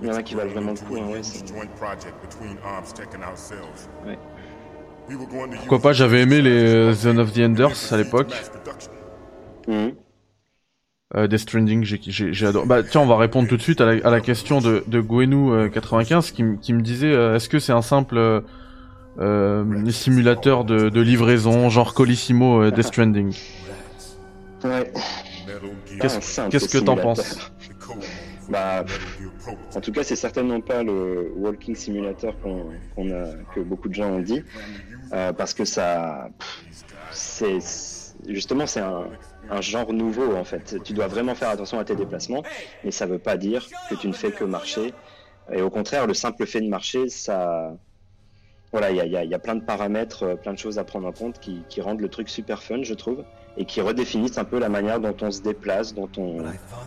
Il 0.01 0.09
y 0.09 0.11
en 0.11 0.15
a 0.15 0.23
qui 0.23 0.35
valent 0.35 0.51
vraiment 0.51 0.73
le 0.73 0.79
coup, 0.79 0.97
hein, 0.97 1.13
ouais, 1.13 1.23
c'est- 1.23 1.45
Ouais. 4.07 4.19
Pourquoi 5.57 5.79
pas 5.81 5.93
J'avais 5.93 6.23
aimé 6.23 6.41
les 6.41 6.51
euh, 6.51 6.93
Zone 6.93 7.19
of 7.19 7.33
the 7.33 7.41
Enders 7.41 7.93
à 7.93 7.97
l'époque. 7.97 8.33
Mhm. 9.69 9.93
Euh, 11.17 11.27
Death 11.27 11.41
Stranding, 11.41 11.83
j'ai 11.85 12.47
adoré. 12.47 12.67
Bah 12.67 12.83
tiens, 12.85 13.01
on 13.01 13.07
va 13.07 13.17
répondre 13.17 13.49
tout 13.49 13.57
de 13.57 13.63
suite 13.63 13.81
à 13.81 13.87
la, 13.87 14.07
à 14.07 14.11
la 14.11 14.21
question 14.21 14.61
de, 14.61 14.85
de 14.87 15.01
Gwenou95 15.01 16.33
qui, 16.33 16.73
me 16.73 16.81
disait 16.81 17.13
euh, 17.13 17.35
est-ce 17.35 17.49
que 17.49 17.59
c'est 17.59 17.73
un 17.73 17.83
simple 17.83 18.17
euh, 18.17 18.41
euh, 19.19 19.91
simulateur 19.91 20.65
de, 20.65 20.89
de 20.89 21.01
livraison 21.01 21.69
genre 21.69 21.95
Colissimo 21.95 22.63
euh, 22.63 22.71
Death 22.71 22.87
Stranding? 22.87 23.35
Ouais. 24.65 24.93
Qu'est-ce- 25.99 26.19
Ah, 26.41 26.49
qu'est-ce 26.51 26.69
que 26.69 26.79
t'en 26.79 26.97
penses 26.97 27.39
Bah, 28.49 28.85
En 29.75 29.81
tout 29.81 29.93
cas, 29.93 30.03
c'est 30.05 30.17
certainement 30.17 30.61
pas 30.61 30.83
le 30.83 31.33
walking 31.35 31.75
simulator 31.77 32.39
qu'on 32.41 33.11
a, 33.13 33.45
que 33.51 33.61
beaucoup 33.61 33.89
de 33.89 33.95
gens 33.95 34.11
ont 34.11 34.21
dit, 34.21 34.45
euh, 35.15 35.33
parce 35.33 35.55
que 35.55 35.65
ça, 35.65 36.31
c'est 37.11 37.59
justement 38.29 38.67
c'est 38.67 38.81
un, 38.81 39.19
un 39.49 39.61
genre 39.61 39.93
nouveau 39.93 40.35
en 40.37 40.45
fait. 40.45 40.83
Tu 40.83 40.93
dois 40.95 41.09
vraiment 41.09 41.35
faire 41.35 41.51
attention 41.51 41.79
à 41.79 41.85
tes 41.85 41.97
déplacements, 41.97 42.47
mais 42.85 42.91
ça 42.93 43.07
veut 43.07 43.19
pas 43.21 43.37
dire 43.37 43.73
que 43.87 43.95
tu 43.95 44.09
ne 44.09 44.13
fais 44.15 44.33
que 44.35 44.45
marcher. 44.45 44.99
Et 45.53 45.63
au 45.63 45.71
contraire, 45.71 46.07
le 46.07 46.15
simple 46.15 46.47
fait 46.47 46.61
de 46.61 46.69
marcher, 46.69 47.09
ça, 47.09 47.79
voilà, 48.73 48.91
il 48.91 48.97
y 48.97 49.01
a, 49.01 49.07
il 49.07 49.13
y 49.13 49.17
a- 49.17 49.25
il 49.25 49.31
y 49.31 49.35
a 49.35 49.39
plein 49.39 49.57
de 49.57 49.65
paramètres, 49.65 50.23
euh, 50.25 50.37
plein 50.37 50.53
de 50.53 50.59
choses 50.59 50.79
à 50.79 50.85
prendre 50.85 51.07
en 51.09 51.13
compte 51.13 51.39
qui, 51.41 51.67
qui 51.67 51.81
rendent 51.81 52.01
le 52.01 52.09
truc 52.09 52.29
super 52.29 52.63
fun, 52.63 52.83
je 52.83 52.95
trouve, 52.95 53.25
et 53.57 53.65
qui 53.65 53.81
redéfinissent 53.81 54.39
un 54.39 54.45
peu 54.45 54.59
la 54.59 54.69
manière 54.69 55.01
dont 55.01 55.15
on 55.23 55.31
se 55.31 55.43
déplace, 55.43 55.95
dont 55.95 56.09
on, 56.17 56.39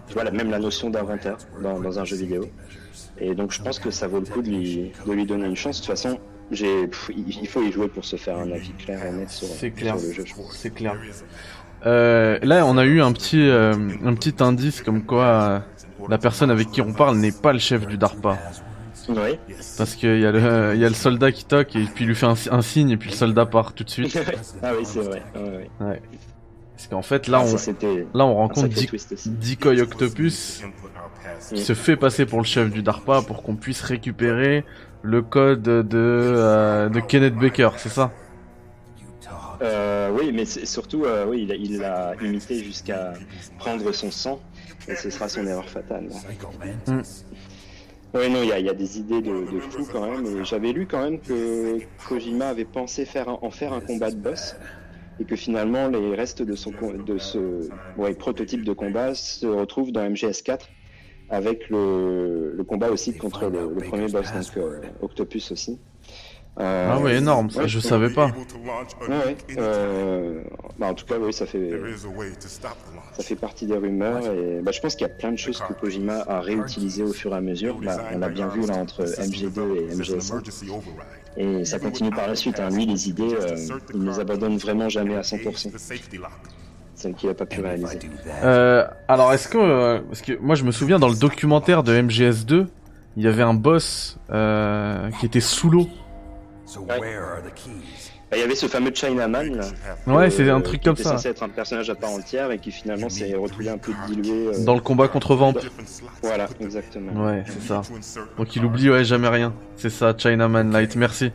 tu 0.07 0.13
vois, 0.13 0.29
même 0.31 0.49
la 0.49 0.59
notion 0.59 0.89
d'inventaire 0.89 1.37
dans, 1.61 1.79
dans 1.79 1.99
un 1.99 2.05
jeu 2.05 2.15
vidéo. 2.17 2.45
Et 3.19 3.35
donc 3.35 3.51
je 3.51 3.61
pense 3.61 3.79
que 3.79 3.91
ça 3.91 4.07
vaut 4.07 4.19
le 4.19 4.25
coup 4.25 4.41
de 4.41 4.49
lui, 4.49 4.91
de 5.05 5.11
lui 5.11 5.25
donner 5.25 5.45
une 5.45 5.55
chance. 5.55 5.77
De 5.81 5.85
toute 5.85 5.91
façon, 5.95 6.19
j'ai, 6.51 6.87
pff, 6.87 7.11
il 7.15 7.47
faut 7.47 7.61
y 7.61 7.71
jouer 7.71 7.87
pour 7.87 8.05
se 8.05 8.15
faire 8.15 8.37
un 8.37 8.51
avis 8.51 8.71
clair 8.73 9.05
et 9.05 9.11
net 9.11 9.29
sur, 9.29 9.47
C'est 9.47 9.71
clair. 9.71 9.97
sur 9.99 10.07
le 10.07 10.13
jeu. 10.13 10.23
je 10.25 10.33
trouve. 10.33 10.51
C'est 10.51 10.73
clair. 10.73 10.95
Euh, 11.85 12.39
là, 12.43 12.65
on 12.65 12.77
a 12.77 12.85
eu 12.85 13.01
un 13.01 13.11
petit, 13.11 13.41
euh, 13.49 13.73
un 14.05 14.13
petit 14.15 14.35
indice 14.41 14.81
comme 14.81 15.03
quoi 15.03 15.23
euh, 15.25 15.59
la 16.09 16.17
personne 16.17 16.49
avec 16.49 16.71
qui 16.71 16.81
on 16.81 16.93
parle 16.93 17.17
n'est 17.17 17.31
pas 17.33 17.51
le 17.53 17.59
chef 17.59 17.85
du 17.87 17.97
DARPA. 17.97 18.37
Oui. 19.09 19.37
Parce 19.77 19.95
qu'il 19.95 20.17
y, 20.19 20.25
a 20.25 20.31
le- 20.31 20.71
il 20.75 20.79
y 20.81 20.85
a 20.85 20.87
le 20.89 20.95
soldat 20.95 21.33
qui 21.33 21.43
toque 21.43 21.75
et 21.75 21.83
puis 21.93 22.05
il 22.05 22.07
lui 22.07 22.15
fait 22.15 22.25
un, 22.25 22.35
un 22.51 22.61
signe 22.61 22.89
et 22.91 22.95
puis 22.97 23.09
le 23.09 23.15
soldat 23.15 23.45
part 23.45 23.73
tout 23.73 23.83
de 23.83 23.89
suite. 23.89 24.17
ah 24.63 24.71
oui, 24.77 24.85
c'est 24.85 25.01
vrai. 25.01 25.21
Ouais, 25.35 25.69
ouais. 25.81 26.01
Parce 26.75 26.87
qu'en 26.87 27.01
fait, 27.01 27.27
là, 27.27 27.41
Ah, 27.41 27.45
on, 27.45 28.17
là, 28.17 28.25
on 28.25 28.35
rencontre. 28.35 28.67
Decoy 28.67 29.81
Octopus 29.81 30.63
qui 31.49 31.61
se 31.61 31.73
fait 31.73 31.95
passer 31.95 32.25
pour 32.25 32.39
le 32.39 32.45
chef 32.45 32.71
du 32.71 32.81
DARPA 32.81 33.21
pour 33.21 33.43
qu'on 33.43 33.55
puisse 33.55 33.81
récupérer 33.81 34.65
le 35.01 35.21
code 35.21 35.61
de, 35.61 35.83
euh, 35.93 36.89
de 36.89 36.99
Kenneth 36.99 37.35
Baker, 37.35 37.69
c'est 37.77 37.89
ça? 37.89 38.11
Euh, 39.61 40.09
oui, 40.17 40.31
mais 40.33 40.45
surtout, 40.45 41.05
euh, 41.05 41.25
oui, 41.27 41.47
il 41.59 41.77
l'a 41.79 42.15
imité 42.21 42.63
jusqu'à 42.63 43.13
prendre 43.59 43.91
son 43.93 44.11
sang, 44.11 44.41
et 44.87 44.95
ce 44.95 45.09
sera 45.09 45.29
son 45.29 45.45
erreur 45.47 45.69
fatale. 45.69 46.09
Mm. 46.87 47.01
Oui, 48.15 48.29
non, 48.29 48.43
il 48.43 48.49
y 48.49 48.51
a, 48.51 48.59
il 48.59 48.65
y 48.65 48.69
a 48.69 48.73
des 48.73 48.99
idées 48.99 49.21
de, 49.21 49.31
de 49.51 49.59
fou 49.59 49.87
quand 49.91 50.05
même. 50.09 50.43
J'avais 50.45 50.71
lu 50.71 50.85
quand 50.85 51.01
même 51.03 51.19
que 51.19 51.79
Kojima 52.07 52.49
avait 52.49 52.65
pensé 52.65 53.05
faire 53.05 53.29
un- 53.29 53.39
en 53.41 53.49
faire 53.51 53.73
un 53.73 53.79
combat 53.81 54.11
de 54.11 54.17
boss, 54.17 54.55
et 55.19 55.25
que 55.25 55.35
finalement 55.35 55.87
les 55.87 56.15
restes 56.15 56.41
de, 56.41 56.55
son, 56.55 56.71
co- 56.73 56.93
de 56.97 57.17
ce 57.17 57.69
ouais, 57.95 58.13
prototype 58.13 58.65
de 58.65 58.73
combat 58.73 59.13
se 59.15 59.45
retrouvent 59.45 59.91
dans 59.91 60.01
MGS4 60.01 60.71
avec 61.29 61.69
le, 61.69 62.53
le 62.55 62.63
combat 62.63 62.91
aussi 62.91 63.15
contre 63.17 63.45
le, 63.47 63.73
le 63.73 63.81
premier 63.81 64.07
boss, 64.09 64.31
donc 64.33 64.57
euh, 64.57 64.81
Octopus 65.01 65.51
aussi. 65.51 65.81
Euh, 66.59 66.87
Ah 66.91 66.99
ouais, 67.01 67.15
énorme, 67.17 67.49
ça, 67.49 67.61
ouais, 67.63 67.67
je 67.67 67.79
savais 67.79 68.09
pas. 68.09 68.27
Ouais, 69.07 69.25
ouais. 69.25 69.37
Euh, 69.57 70.43
bah, 70.77 70.87
en 70.87 70.93
tout 70.93 71.05
cas, 71.05 71.17
oui, 71.19 71.33
ça 71.33 71.45
fait, 71.45 71.69
ça 73.11 73.23
fait 73.23 73.35
partie 73.35 73.65
des 73.65 73.77
rumeurs. 73.77 74.27
Et 74.33 74.61
bah, 74.61 74.71
je 74.71 74.79
pense 74.79 74.95
qu'il 74.95 75.05
y 75.07 75.09
a 75.09 75.13
plein 75.13 75.31
de 75.31 75.37
choses 75.37 75.61
que 75.61 75.73
Kojima 75.73 76.19
a 76.27 76.41
réutilisées 76.41 77.03
au 77.03 77.13
fur 77.13 77.33
et 77.33 77.37
à 77.37 77.41
mesure. 77.41 77.79
Bah, 77.81 78.05
on 78.11 78.17
l'a 78.19 78.29
bien 78.29 78.47
vu 78.47 78.65
là 78.67 78.75
entre 78.75 79.03
MG2 79.17 79.71
et 79.75 79.89
MGS1. 79.95 80.41
Et 81.37 81.65
ça 81.65 81.79
continue 81.79 82.11
par 82.11 82.27
la 82.27 82.35
suite. 82.35 82.59
Hein. 82.59 82.69
Lui, 82.69 82.85
les 82.85 83.09
idées, 83.09 83.33
euh, 83.33 83.55
il 83.93 84.01
ne 84.01 84.11
les 84.11 84.19
abandonne 84.19 84.57
vraiment 84.57 84.89
jamais 84.89 85.15
à 85.15 85.21
100%. 85.21 85.71
Celles 86.95 87.15
qu'il 87.15 87.27
n'a 87.29 87.35
pas 87.35 87.45
pu 87.45 87.59
réaliser. 87.59 87.99
Euh, 88.43 88.85
alors, 89.07 89.33
est-ce 89.33 89.47
que... 89.47 89.57
euh, 89.57 89.99
parce 90.07 90.21
que 90.21 90.37
moi, 90.39 90.55
je 90.55 90.63
me 90.63 90.71
souviens, 90.71 90.99
dans 90.99 91.09
le 91.09 91.15
documentaire 91.15 91.83
de 91.83 91.93
MGS2, 91.93 92.67
il 93.17 93.23
y 93.23 93.27
avait 93.27 93.43
un 93.43 93.53
boss 93.53 94.17
euh, 94.31 95.09
qui 95.19 95.25
était 95.25 95.39
sous 95.41 95.69
l'eau. 95.69 95.87
Bah, 96.87 96.95
Il 98.35 98.39
y 98.39 98.43
avait 98.43 98.55
ce 98.55 98.67
fameux 98.67 98.91
Chinaman. 98.93 99.55
Là, 99.55 99.65
Ouais, 100.07 100.25
euh, 100.25 100.29
c'est 100.29 100.49
un 100.49 100.61
truc 100.61 100.81
qui 100.81 100.85
comme 100.85 100.93
était 100.93 101.03
ça. 101.03 101.11
censé 101.11 101.29
être 101.29 101.43
un 101.43 101.49
personnage 101.49 101.89
à 101.89 101.95
part 101.95 102.11
entière 102.11 102.51
et 102.51 102.59
qui 102.59 102.71
finalement 102.71 103.09
s'est 103.09 103.33
retrouvé 103.35 103.69
un 103.69 103.77
peu 103.77 103.91
dilué. 104.07 104.47
euh, 104.47 104.63
Dans 104.65 104.75
le 104.75 104.81
combat 104.81 105.07
contre 105.07 105.35
Vamp. 105.35 105.53
Voilà, 106.21 106.47
exactement. 106.59 107.25
Ouais, 107.25 107.43
c'est 107.47 107.61
ça. 107.67 107.81
Donc 108.37 108.55
il 108.55 108.63
oublie, 108.65 108.89
ouais, 108.89 109.03
jamais 109.03 109.27
rien. 109.29 109.53
C'est 109.75 109.89
ça, 109.89 110.13
Chinaman 110.17 110.71
Light, 110.71 110.95
merci. 110.95 111.31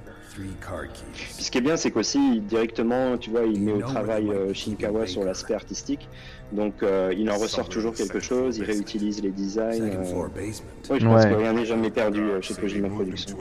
Ce 1.41 1.51
qui 1.51 1.59
est 1.59 1.61
bien, 1.61 1.77
c'est 1.77 1.91
qu'aussi 1.91 2.41
directement, 2.41 3.19
tu 3.19 3.31
vois, 3.31 3.43
il 3.43 3.61
met 3.61 3.73
au 3.73 3.81
travail 3.83 4.31
euh, 4.31 4.55
Shinkawa 4.55 5.07
sur 5.09 5.25
l'aspect 5.25 5.55
artistique. 5.55 6.09
Donc 6.53 6.83
euh, 6.85 7.13
il 7.17 7.29
en 7.31 7.37
ressort 7.37 7.69
toujours 7.69 7.93
quelque 7.93 8.21
chose, 8.21 8.57
il 8.59 8.65
réutilise 8.65 9.21
les 9.21 9.31
designs. 9.31 9.83
euh, 9.83 10.29
Oui, 10.37 10.53
je 11.01 11.05
pense 11.07 11.25
Ouais. 11.25 11.31
que 11.31 11.35
rien 11.35 11.53
n'est 11.55 11.67
jamais 11.67 11.91
perdu 11.91 12.21
euh, 12.21 12.41
chez 12.41 12.55
Kojima 12.55 12.89
Productions. 12.89 13.37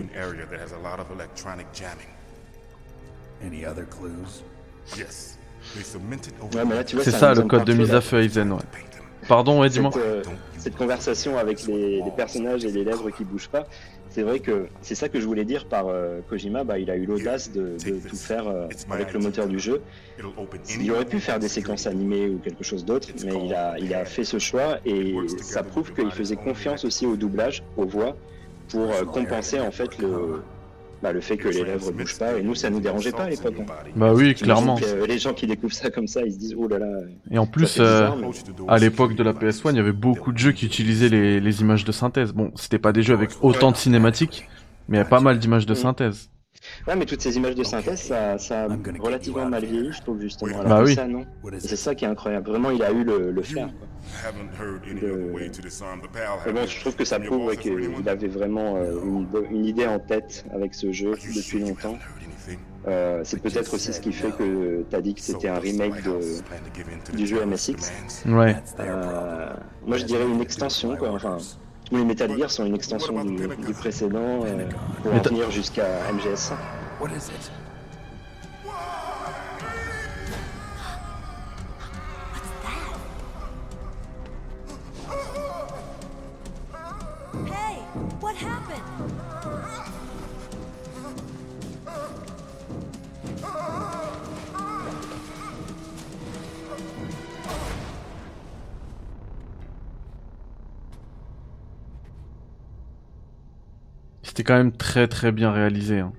Ouais, 6.55 6.65
mais 6.65 6.75
là, 6.75 6.83
tu 6.83 6.95
vois, 6.95 7.03
C'est 7.05 7.11
ça 7.11 7.33
le 7.33 7.43
code 7.43 7.65
de 7.65 7.73
mise 7.73 7.93
à 7.93 8.01
feu 8.01 8.21
Aizen, 8.21 8.51
ouais. 8.51 8.59
Pardon, 9.27 9.59
ouais, 9.59 9.69
dis-moi. 9.69 9.91
cette, 9.91 10.01
euh, 10.01 10.23
cette 10.57 10.75
conversation 10.77 11.37
avec 11.37 11.65
les, 11.65 12.01
les 12.01 12.11
personnages 12.15 12.63
et 12.63 12.71
les 12.71 12.85
lèvres 12.85 13.09
qui 13.09 13.25
bougent 13.25 13.49
pas, 13.49 13.67
c'est 14.09 14.23
vrai 14.23 14.39
que 14.39 14.67
c'est 14.81 14.95
ça 14.95 15.09
que 15.09 15.19
je 15.19 15.25
voulais 15.27 15.45
dire 15.45 15.67
par 15.67 15.87
euh, 15.87 16.21
Kojima. 16.29 16.63
Bah, 16.63 16.79
il 16.79 16.89
a 16.89 16.95
eu 16.95 17.05
l'audace 17.05 17.51
de, 17.51 17.75
de 17.85 18.07
tout 18.07 18.15
faire 18.15 18.47
euh, 18.47 18.67
avec 18.89 19.13
le 19.13 19.19
moteur 19.19 19.47
du 19.47 19.59
jeu. 19.59 19.81
Il 20.79 20.91
aurait 20.91 21.05
pu 21.05 21.19
faire 21.19 21.39
des 21.39 21.49
séquences 21.49 21.87
animées 21.87 22.27
ou 22.29 22.39
quelque 22.39 22.63
chose 22.63 22.85
d'autre, 22.85 23.09
mais 23.23 23.45
il 23.45 23.53
a, 23.53 23.77
il 23.77 23.93
a 23.93 24.05
fait 24.05 24.23
ce 24.23 24.39
choix 24.39 24.77
et 24.85 25.15
ça 25.41 25.61
prouve 25.63 25.93
qu'il 25.93 26.11
faisait 26.11 26.35
confiance 26.35 26.85
aussi 26.85 27.05
au 27.05 27.15
doublage, 27.15 27.63
aux 27.75 27.85
voix, 27.85 28.15
pour 28.69 28.89
euh, 28.91 29.03
compenser 29.03 29.59
en 29.59 29.71
fait 29.71 29.97
le, 29.99 30.41
bah, 31.03 31.11
le 31.11 31.21
fait 31.21 31.37
que 31.37 31.47
les 31.49 31.63
lèvres 31.63 31.91
bougent 31.91 32.17
pas. 32.17 32.37
Et 32.37 32.43
nous, 32.43 32.55
ça 32.55 32.69
nous 32.69 32.79
dérangeait 32.79 33.11
pas 33.11 33.23
à 33.23 33.29
l'époque. 33.29 33.53
hein. 33.59 33.65
Bah 33.95 34.13
oui, 34.13 34.33
clairement. 34.35 34.75
Que, 34.75 34.85
euh, 34.85 35.05
les 35.05 35.19
gens 35.19 35.33
qui 35.33 35.45
découvrent 35.47 35.73
ça 35.73 35.89
comme 35.89 36.07
ça, 36.07 36.21
ils 36.25 36.33
se 36.33 36.37
disent 36.39 36.55
oh 36.57 36.67
là 36.67 36.79
là. 36.79 36.87
Et 37.31 37.37
en 37.37 37.45
plus, 37.45 37.65
bizarre, 37.77 38.13
euh, 38.13 38.21
mais- 38.21 38.65
à 38.67 38.77
l'époque 38.77 39.15
de 39.15 39.23
la 39.23 39.33
PS1, 39.33 39.71
il 39.71 39.77
y 39.77 39.79
avait 39.79 39.91
beaucoup 39.91 40.31
de 40.31 40.37
jeux 40.37 40.51
qui 40.53 40.65
utilisaient 40.65 41.09
les, 41.09 41.39
les 41.39 41.61
images 41.61 41.85
de 41.85 41.91
synthèse. 41.91 42.33
Bon, 42.33 42.51
c'était 42.55 42.79
pas 42.79 42.91
des 42.93 43.03
jeux 43.03 43.13
avec 43.13 43.29
autant 43.41 43.71
de 43.71 43.77
cinématiques, 43.77 44.47
mais 44.89 44.97
il 44.97 44.99
y 44.99 45.03
a 45.03 45.05
pas 45.05 45.19
mal 45.19 45.37
d'images 45.39 45.65
de 45.65 45.73
Mm. 45.73 45.75
synthèse. 45.75 46.29
Ouais, 46.87 46.95
mais 46.95 47.05
toutes 47.05 47.21
ces 47.21 47.35
images 47.37 47.55
de 47.55 47.63
synthèse, 47.63 48.01
ça, 48.01 48.37
ça 48.37 48.63
a 48.63 48.67
relativement 48.99 49.45
mal 49.47 49.65
vieilli, 49.65 49.91
je 49.91 50.01
trouve 50.01 50.21
justement. 50.21 50.59
Alors 50.59 50.79
Bah 50.79 50.83
oui. 50.85 50.95
ça, 50.95 51.07
non. 51.07 51.25
C'est 51.59 51.75
ça 51.75 51.95
qui 51.95 52.05
est 52.05 52.07
incroyable. 52.07 52.49
Vraiment, 52.49 52.71
il 52.71 52.81
a 52.83 52.91
eu 52.91 53.03
le, 53.03 53.31
le 53.31 53.41
flair. 53.41 53.69
quoi. 53.77 53.87
Haven't 54.25 54.51
heard 54.59 54.81
any 54.89 55.01
The- 55.01 55.03
other 55.03 55.33
way 55.33 55.49
to 55.51 55.61
disarm 55.61 56.01
the 56.01 56.07
pal. 56.11 56.37
Mais 56.45 56.53
bon, 56.53 56.67
je 56.67 56.79
trouve 56.79 56.95
que 56.95 57.03
ça 57.05 57.19
prouve 57.19 57.45
ouais, 57.45 57.57
qu'il 57.57 57.73
avait 58.07 58.27
vraiment 58.27 58.77
euh, 58.77 58.99
une, 59.51 59.65
idée 59.65 59.85
en 59.87 59.99
tête 59.99 60.45
avec 60.53 60.73
ce 60.73 60.91
jeu 60.91 61.11
depuis 61.35 61.59
longtemps. 61.59 61.97
Euh, 62.87 63.19
c'est 63.25 63.41
peut-être 63.41 63.73
aussi 63.73 63.91
ce 63.91 63.99
qui 63.99 64.13
fait 64.13 64.31
que 64.31 64.83
t'as 64.89 65.01
dit 65.01 65.13
que 65.13 65.19
c'était 65.19 65.49
un 65.49 65.59
remake 65.59 66.03
de, 66.03 67.17
du 67.17 67.27
jeu 67.27 67.45
MSX. 67.45 67.91
Ouais. 68.27 68.55
Euh, 68.79 69.49
moi, 69.85 69.97
je 69.97 70.05
dirais 70.05 70.23
une 70.25 70.39
extension, 70.39 70.95
quoi. 70.95 71.11
Enfin, 71.11 71.37
tous 71.89 71.95
les 71.95 72.03
Metal 72.03 72.37
Gear 72.37 72.49
sont 72.51 72.65
une 72.65 72.75
extension 72.75 73.23
du, 73.23 73.47
du 73.47 73.73
précédent 73.73 74.43
euh, 74.45 74.67
pour 75.01 75.13
en 75.13 75.21
venir 75.21 75.49
jusqu'à 75.51 75.87
MGS. 76.11 76.51
C'était 104.37 104.53
quand 104.53 104.57
même 104.59 104.71
très 104.71 105.07
très 105.07 105.31
bien 105.31 105.51
réalisé. 105.51 105.97
hein. 105.97 106.13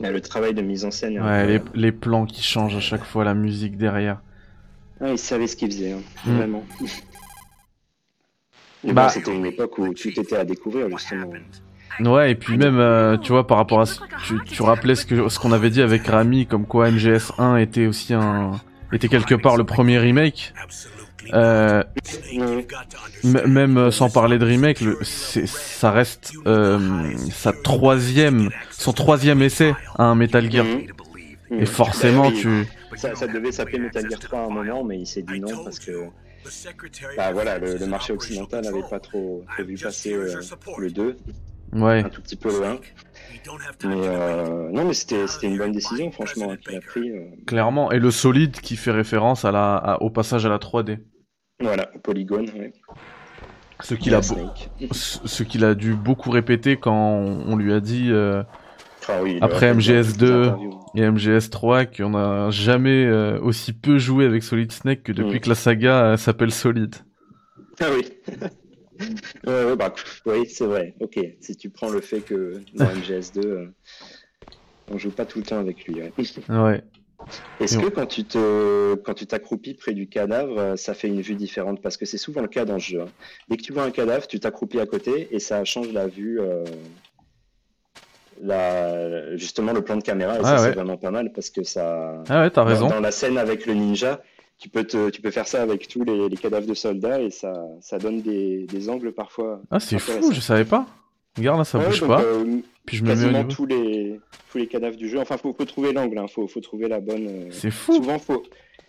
Là, 0.00 0.10
le 0.10 0.20
travail 0.20 0.54
de 0.54 0.60
mise 0.60 0.84
en 0.84 0.90
scène. 0.90 1.22
Ouais, 1.22 1.60
les, 1.72 1.92
plans 1.92 2.26
qui 2.26 2.42
changent 2.42 2.74
à 2.74 2.80
chaque 2.80 3.04
fois, 3.04 3.22
la 3.22 3.34
musique 3.34 3.76
derrière. 3.76 4.20
Ah, 5.00 5.10
il 5.12 5.18
savait 5.18 5.46
ce 5.46 5.54
qu'il 5.54 5.70
faisait, 5.70 5.92
hein, 5.92 6.00
Mm. 6.26 6.36
vraiment. 6.36 6.64
Bah- 8.82 9.04
bon, 9.04 9.08
c'était 9.08 9.36
une 9.36 9.46
époque 9.46 9.78
où 9.78 9.94
tout 9.94 10.08
était 10.08 10.34
à 10.34 10.44
découvrir, 10.44 10.88
justement. 10.88 11.30
Ouais, 12.00 12.32
et 12.32 12.34
puis 12.34 12.58
même, 12.58 12.80
euh, 12.80 13.16
tu 13.18 13.30
vois, 13.30 13.46
par 13.46 13.58
rapport 13.58 13.80
à 13.82 13.86
ce, 13.86 14.00
tu, 14.26 14.34
tu 14.44 14.62
rappelais 14.62 14.96
ce 14.96 15.06
que 15.06 15.28
ce 15.28 15.38
qu'on 15.38 15.52
avait 15.52 15.70
dit 15.70 15.80
avec 15.80 16.04
Rami, 16.08 16.46
comme 16.46 16.66
quoi 16.66 16.90
MGS1 16.90 17.58
était 17.62 17.86
aussi 17.86 18.14
un, 18.14 18.60
était 18.92 19.08
quelque 19.08 19.34
part 19.34 19.56
le 19.56 19.64
premier 19.64 19.98
remake. 19.98 20.52
Euh, 21.32 21.82
même 23.24 23.90
sans 23.90 24.10
parler 24.10 24.38
de 24.38 24.44
remake, 24.44 24.80
le, 24.80 24.98
ça 25.02 25.90
reste 25.90 26.34
euh, 26.46 27.10
sa 27.32 27.52
troisième, 27.52 28.50
son 28.70 28.92
troisième 28.92 29.40
essai 29.42 29.74
à 29.96 30.04
un 30.04 30.14
Metal 30.14 30.50
Gear. 30.50 30.66
Mhm. 30.66 31.60
Et 31.60 31.66
forcément, 31.66 32.30
D'ailleurs, 32.30 32.40
tu, 32.40 32.66
Ça, 32.96 33.14
ça 33.14 33.26
devait 33.26 33.52
s'appeler 33.52 33.78
Metal 33.78 34.08
Gear 34.08 34.20
3 34.20 34.38
à 34.38 34.42
un 34.42 34.50
moment, 34.50 34.84
mais 34.84 34.98
il 34.98 35.06
s'est 35.06 35.22
dit 35.22 35.40
non 35.40 35.64
parce 35.64 35.78
que 35.78 35.92
bah, 37.16 37.32
voilà, 37.32 37.58
le, 37.58 37.86
marché 37.86 38.12
occidental 38.12 38.64
n'avait 38.64 38.82
pas 38.88 39.00
trop, 39.00 39.44
vu 39.58 39.76
passer 39.76 40.12
euh, 40.12 40.40
le 40.78 40.90
2, 40.90 41.16
ouais. 41.74 42.04
un 42.04 42.08
tout 42.08 42.22
petit 42.22 42.36
peu 42.36 42.50
loin. 42.56 42.78
Mais 43.84 43.94
euh, 44.08 44.70
non, 44.70 44.84
mais 44.86 44.94
c'était 44.94 45.26
une 45.42 45.58
bonne 45.58 45.72
décision, 45.72 46.10
franchement, 46.10 46.50
hein, 46.52 46.56
qu'il 46.56 46.74
a 46.76 46.80
pris. 46.80 47.10
euh, 47.10 47.24
Clairement, 47.46 47.92
et 47.92 47.98
le 47.98 48.10
solide 48.10 48.58
qui 48.60 48.76
fait 48.76 48.90
référence 48.90 49.44
à 49.44 49.52
la, 49.52 49.76
à- 49.76 50.02
au 50.02 50.08
passage 50.10 50.46
à 50.46 50.48
la 50.48 50.58
3D. 50.58 50.98
voilà, 51.60 51.90
au 51.94 51.98
polygone. 51.98 52.46
Ouais. 52.56 52.72
Ce 53.80 53.94
qu'il 53.94 54.14
a, 54.14 54.22
ce 54.22 55.42
qu'il 55.42 55.64
a 55.64 55.74
dû 55.74 55.94
beaucoup 55.94 56.30
répéter 56.30 56.76
quand 56.78 56.94
on, 56.96 57.56
lui 57.56 57.72
a 57.72 57.80
dit 57.80 58.08
euh, 58.10 58.42
Ah 59.08 59.20
oui, 59.22 59.38
Après 59.42 59.72
le 59.74 59.78
répète 59.78 59.82
dans 59.82 59.82
MGS2, 59.82 60.08
toutes 60.12 60.20
les 60.22 60.30
interviews. 60.30 60.80
et 60.94 61.02
MGS3 61.02 61.96
qu'on 61.96 62.10
n'a 62.10 62.50
jamais 62.50 63.04
euh, 63.04 63.38
aussi 63.40 63.72
peu 63.72 63.98
joué 63.98 64.24
avec 64.24 64.42
Solid 64.42 64.72
Snake 64.72 65.02
que 65.02 65.12
depuis 65.12 65.36
Mm. 65.36 65.40
que 65.40 65.48
la 65.50 65.54
saga 65.54 66.16
s'appelle 66.16 66.52
Solid. 66.52 66.94
Ah 67.80 67.86
oui. 67.94 68.04
bah, 69.44 69.90
pff, 69.90 70.22
oui, 70.26 70.46
c'est 70.48 70.66
vrai. 70.66 70.94
Ok, 71.00 71.18
si 71.40 71.56
tu 71.56 71.70
prends 71.70 71.88
le 71.88 72.00
fait 72.00 72.22
que 72.22 72.60
dans 72.74 72.86
MGS2, 72.86 73.40
euh, 73.40 73.74
on 74.88 74.98
joue 74.98 75.10
pas 75.10 75.26
tout 75.26 75.38
le 75.38 75.44
temps 75.44 75.58
avec 75.58 75.84
lui. 75.84 76.00
ouais. 76.00 76.12
Ouais. 76.48 76.82
Est-ce 77.60 77.78
que 77.78 77.86
quand 77.86 78.06
tu 78.06 78.24
te, 78.24 78.94
quand 78.96 79.14
tu 79.14 79.26
t'accroupis 79.26 79.74
près 79.74 79.94
du 79.94 80.08
cadavre, 80.08 80.58
euh, 80.58 80.76
ça 80.76 80.92
fait 80.94 81.08
une 81.08 81.20
vue 81.20 81.36
différente? 81.36 81.80
Parce 81.82 81.96
que 81.96 82.04
c'est 82.04 82.18
souvent 82.18 82.42
le 82.42 82.48
cas 82.48 82.64
dans 82.64 82.78
ce 82.78 82.90
jeu. 82.90 83.00
hein. 83.00 83.12
Dès 83.48 83.56
que 83.56 83.62
tu 83.62 83.72
vois 83.72 83.84
un 83.84 83.90
cadavre, 83.90 84.26
tu 84.26 84.40
t'accroupis 84.40 84.80
à 84.80 84.86
côté 84.86 85.34
et 85.34 85.38
ça 85.38 85.64
change 85.64 85.92
la 85.92 86.06
vue. 86.08 86.40
euh, 86.40 86.64
la, 88.40 89.36
justement, 89.36 89.72
le 89.72 89.82
plan 89.82 89.96
de 89.96 90.02
caméra, 90.02 90.36
et 90.36 90.40
Ah 90.40 90.44
ça, 90.44 90.56
ouais. 90.56 90.68
c'est 90.68 90.74
vraiment 90.74 90.96
pas 90.96 91.10
mal 91.10 91.32
parce 91.32 91.50
que 91.50 91.62
ça. 91.62 92.24
Ah 92.28 92.42
ouais, 92.42 92.50
t'as 92.50 92.62
dans- 92.64 92.68
raison. 92.68 92.88
Dans, 92.88 93.00
la 93.00 93.12
scène 93.12 93.38
avec 93.38 93.66
le 93.66 93.74
ninja, 93.74 94.22
tu 94.58 94.68
peux, 94.68 94.84
te, 94.84 95.10
tu 95.10 95.20
peux 95.20 95.30
faire 95.30 95.46
ça 95.46 95.62
avec 95.62 95.88
tous 95.88 96.04
les, 96.04 96.28
les 96.28 96.36
cadavres 96.36 96.66
de 96.66 96.74
soldats 96.74 97.20
et 97.20 97.30
ça, 97.30 97.52
ça 97.80 97.98
donne 97.98 98.22
des, 98.22 98.66
des 98.66 98.88
angles 98.88 99.12
parfois. 99.12 99.60
Ah, 99.70 99.80
c'est 99.80 99.98
fou, 99.98 100.32
je 100.32 100.40
savais 100.40 100.64
pas. 100.64 100.86
Regarde 101.36 101.58
là, 101.58 101.64
ça 101.64 101.78
Ouais, 101.78 101.86
bouge 101.88 102.00
donc, 102.00 102.08
pas. 102.10 102.22
euh, 102.22 102.58
Puis 102.86 102.98
je 102.98 103.04
me 103.04 103.14
mets 103.14 103.40
au 103.40 103.44
tous 103.44 103.66
les, 103.66 104.20
tous 104.52 104.58
les 104.58 104.68
cadavres 104.68 104.96
du 104.96 105.08
jeu. 105.08 105.18
Enfin, 105.18 105.36
faut, 105.36 105.52
faut 105.52 105.64
trouver 105.64 105.92
l'angle, 105.92 106.16
hein. 106.18 106.26
faut, 106.28 106.46
faut 106.46 106.60
trouver 106.60 106.86
la 106.88 107.00
bonne. 107.00 107.26
euh, 107.28 107.48
C'est 107.50 107.72
fou. 107.72 107.94
Souvent, 107.94 108.18
faut. 108.20 108.42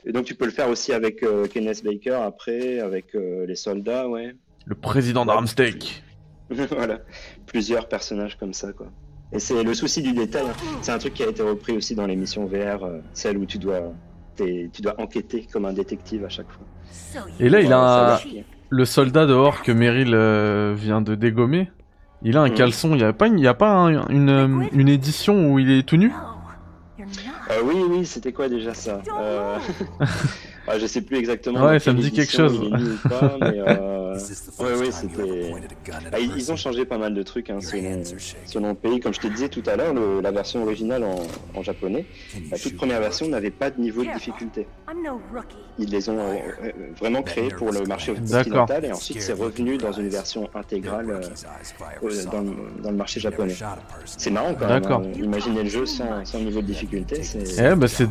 Et 0.06 0.12
donc, 0.12 0.25
tu 0.25 0.36
peux 0.36 0.45
le 0.45 0.51
faire 0.51 0.69
aussi 0.69 0.93
avec 0.93 1.23
euh, 1.23 1.47
Kenneth 1.47 1.84
Baker 1.84 2.19
après, 2.23 2.80
avec 2.80 3.15
euh, 3.15 3.47
les 3.47 3.56
soldats, 3.56 4.08
ouais. 4.08 4.36
Le 4.67 4.75
président 4.75 5.25
d'Armsteak. 5.25 6.04
voilà. 6.49 6.99
Plusieurs 7.47 7.88
personnages 7.88 8.38
comme 8.38 8.54
ça, 8.54 8.71
quoi. 8.73 8.88
Et 9.34 9.39
c'est 9.39 9.63
le 9.63 9.73
souci 9.73 10.04
du 10.04 10.13
détail. 10.13 10.45
hein. 10.47 10.54
C'est 10.84 10.91
un 10.91 10.99
truc 10.99 11.15
qui 11.15 11.23
a 11.23 11.28
été 11.30 11.41
repris 11.41 11.75
aussi 11.75 11.95
dans 11.95 12.06
l'émission 12.06 12.45
VR, 12.45 12.84
euh, 12.84 12.99
celle 13.13 13.39
où 13.39 13.47
tu 13.47 13.58
dois, 13.58 13.91
tu 14.36 14.82
dois 14.82 14.95
enquêter 15.00 15.48
comme 15.52 15.65
un 15.65 15.74
détective 15.74 16.26
à 16.26 16.30
chaque 16.30 16.48
fois. 16.52 16.65
Et 17.39 17.50
là, 17.50 17.62
il 17.62 17.71
a 17.74 18.13
un-. 18.15 18.19
Le 18.69 18.86
soldat 18.86 19.26
dehors 19.26 19.62
que 19.62 19.71
Meryl 19.71 20.13
euh, 20.13 20.74
vient 20.76 21.02
de 21.02 21.15
dégommer. 21.15 21.69
Il 22.24 22.38
a 22.38 22.41
un 22.41 22.50
Mm. 22.50 22.54
caleçon. 22.56 22.95
Il 22.95 23.02
y 23.02 23.04
a 23.04 23.13
pas, 23.13 23.28
il 23.28 23.39
y 23.39 23.48
a 23.48 23.54
pas 23.54 23.71
un- 23.71 24.08
une, 24.08 24.30
euh, 24.30 24.65
une 24.71 24.89
édition 24.89 25.52
où 25.52 25.60
il 25.60 25.69
est 25.71 25.84
tout 25.84 25.98
nu? 25.98 26.12
Euh, 27.52 27.62
oui, 27.63 27.76
oui, 27.88 28.06
c'était 28.06 28.32
quoi 28.34 28.50
déjà 28.50 28.74
ça? 28.74 29.02
Euh... 29.19 29.58
ah, 30.67 30.80
Je 30.80 30.88
sais 30.88 31.02
plus 31.02 31.17
exactement. 31.17 31.63
Ouais, 31.63 31.80
ça 31.80 31.93
me 31.93 32.00
dit 32.00 32.12
quelque 32.12 32.32
chose. 32.32 32.60
pas, 33.08 33.38
mais 33.39 33.60
euh, 34.15 34.63
ouais, 34.63 34.71
ever 34.73 34.91
c'était. 34.91 35.54
Ah, 36.12 36.19
ils, 36.19 36.51
ont 36.51 36.56
changé 36.56 36.86
pas 36.86 36.97
mal 36.97 37.13
de 37.13 37.23
trucs 37.23 37.49
hein, 37.49 37.60
selon, 37.62 38.04
selon 38.45 38.69
le 38.69 38.75
pays. 38.75 38.99
Comme 38.99 39.13
je 39.13 39.19
te 39.19 39.28
disais 39.28 39.49
tout 39.49 39.63
à 39.67 39.75
l'heure, 39.75 39.93
la 39.93 40.32
version 40.32 40.63
originale 40.63 41.04
en, 41.04 41.15
en 41.58 41.63
japonais, 41.63 42.06
la 42.51 42.58
toute 42.58 42.75
première 42.75 42.99
version 42.99 43.28
n'avait 43.28 43.51
pas 43.51 43.69
de 43.69 43.82
niveau 43.82 44.04
de 44.04 44.13
difficulté. 44.13 44.67
I'm 44.89 45.04
no 45.04 45.19
rookie. 45.34 45.56
Ils 45.78 45.89
les 45.89 46.10
ont 46.10 46.17
euh, 46.17 46.36
euh, 46.63 46.71
vraiment 46.97 47.21
créés 47.21 47.49
pour 47.49 47.71
le 47.71 47.84
marché 47.84 48.13
D'accord. 48.13 48.39
occidental 48.39 48.86
et 48.86 48.91
ensuite 48.93 49.21
c'est 49.21 49.34
revenu 49.34 49.78
dans 49.78 49.91
une 49.91 50.08
version 50.08 50.49
intégrale 50.56 51.10
euh, 51.10 52.23
dans, 52.32 52.39
le, 52.41 52.54
dans 52.82 52.91
le 52.91 52.95
marché 52.95 53.19
japonais. 53.19 53.56
C'est 54.06 54.32
marrant 54.32 54.54
quand 54.58 54.67
même. 54.67 54.82
D'accord. 54.82 55.01
hein. 55.01 55.12
Imaginez 55.21 55.63
le 55.63 55.69
jeu 55.69 55.86
sans, 55.86 56.23
sans 56.23 56.39
niveau 56.39 56.62
de 56.62 56.67
difficulté. 56.67 57.23
C'est... 57.23 57.43
Eh 57.60 57.75
bah 57.75 57.88
c'est 57.88 58.06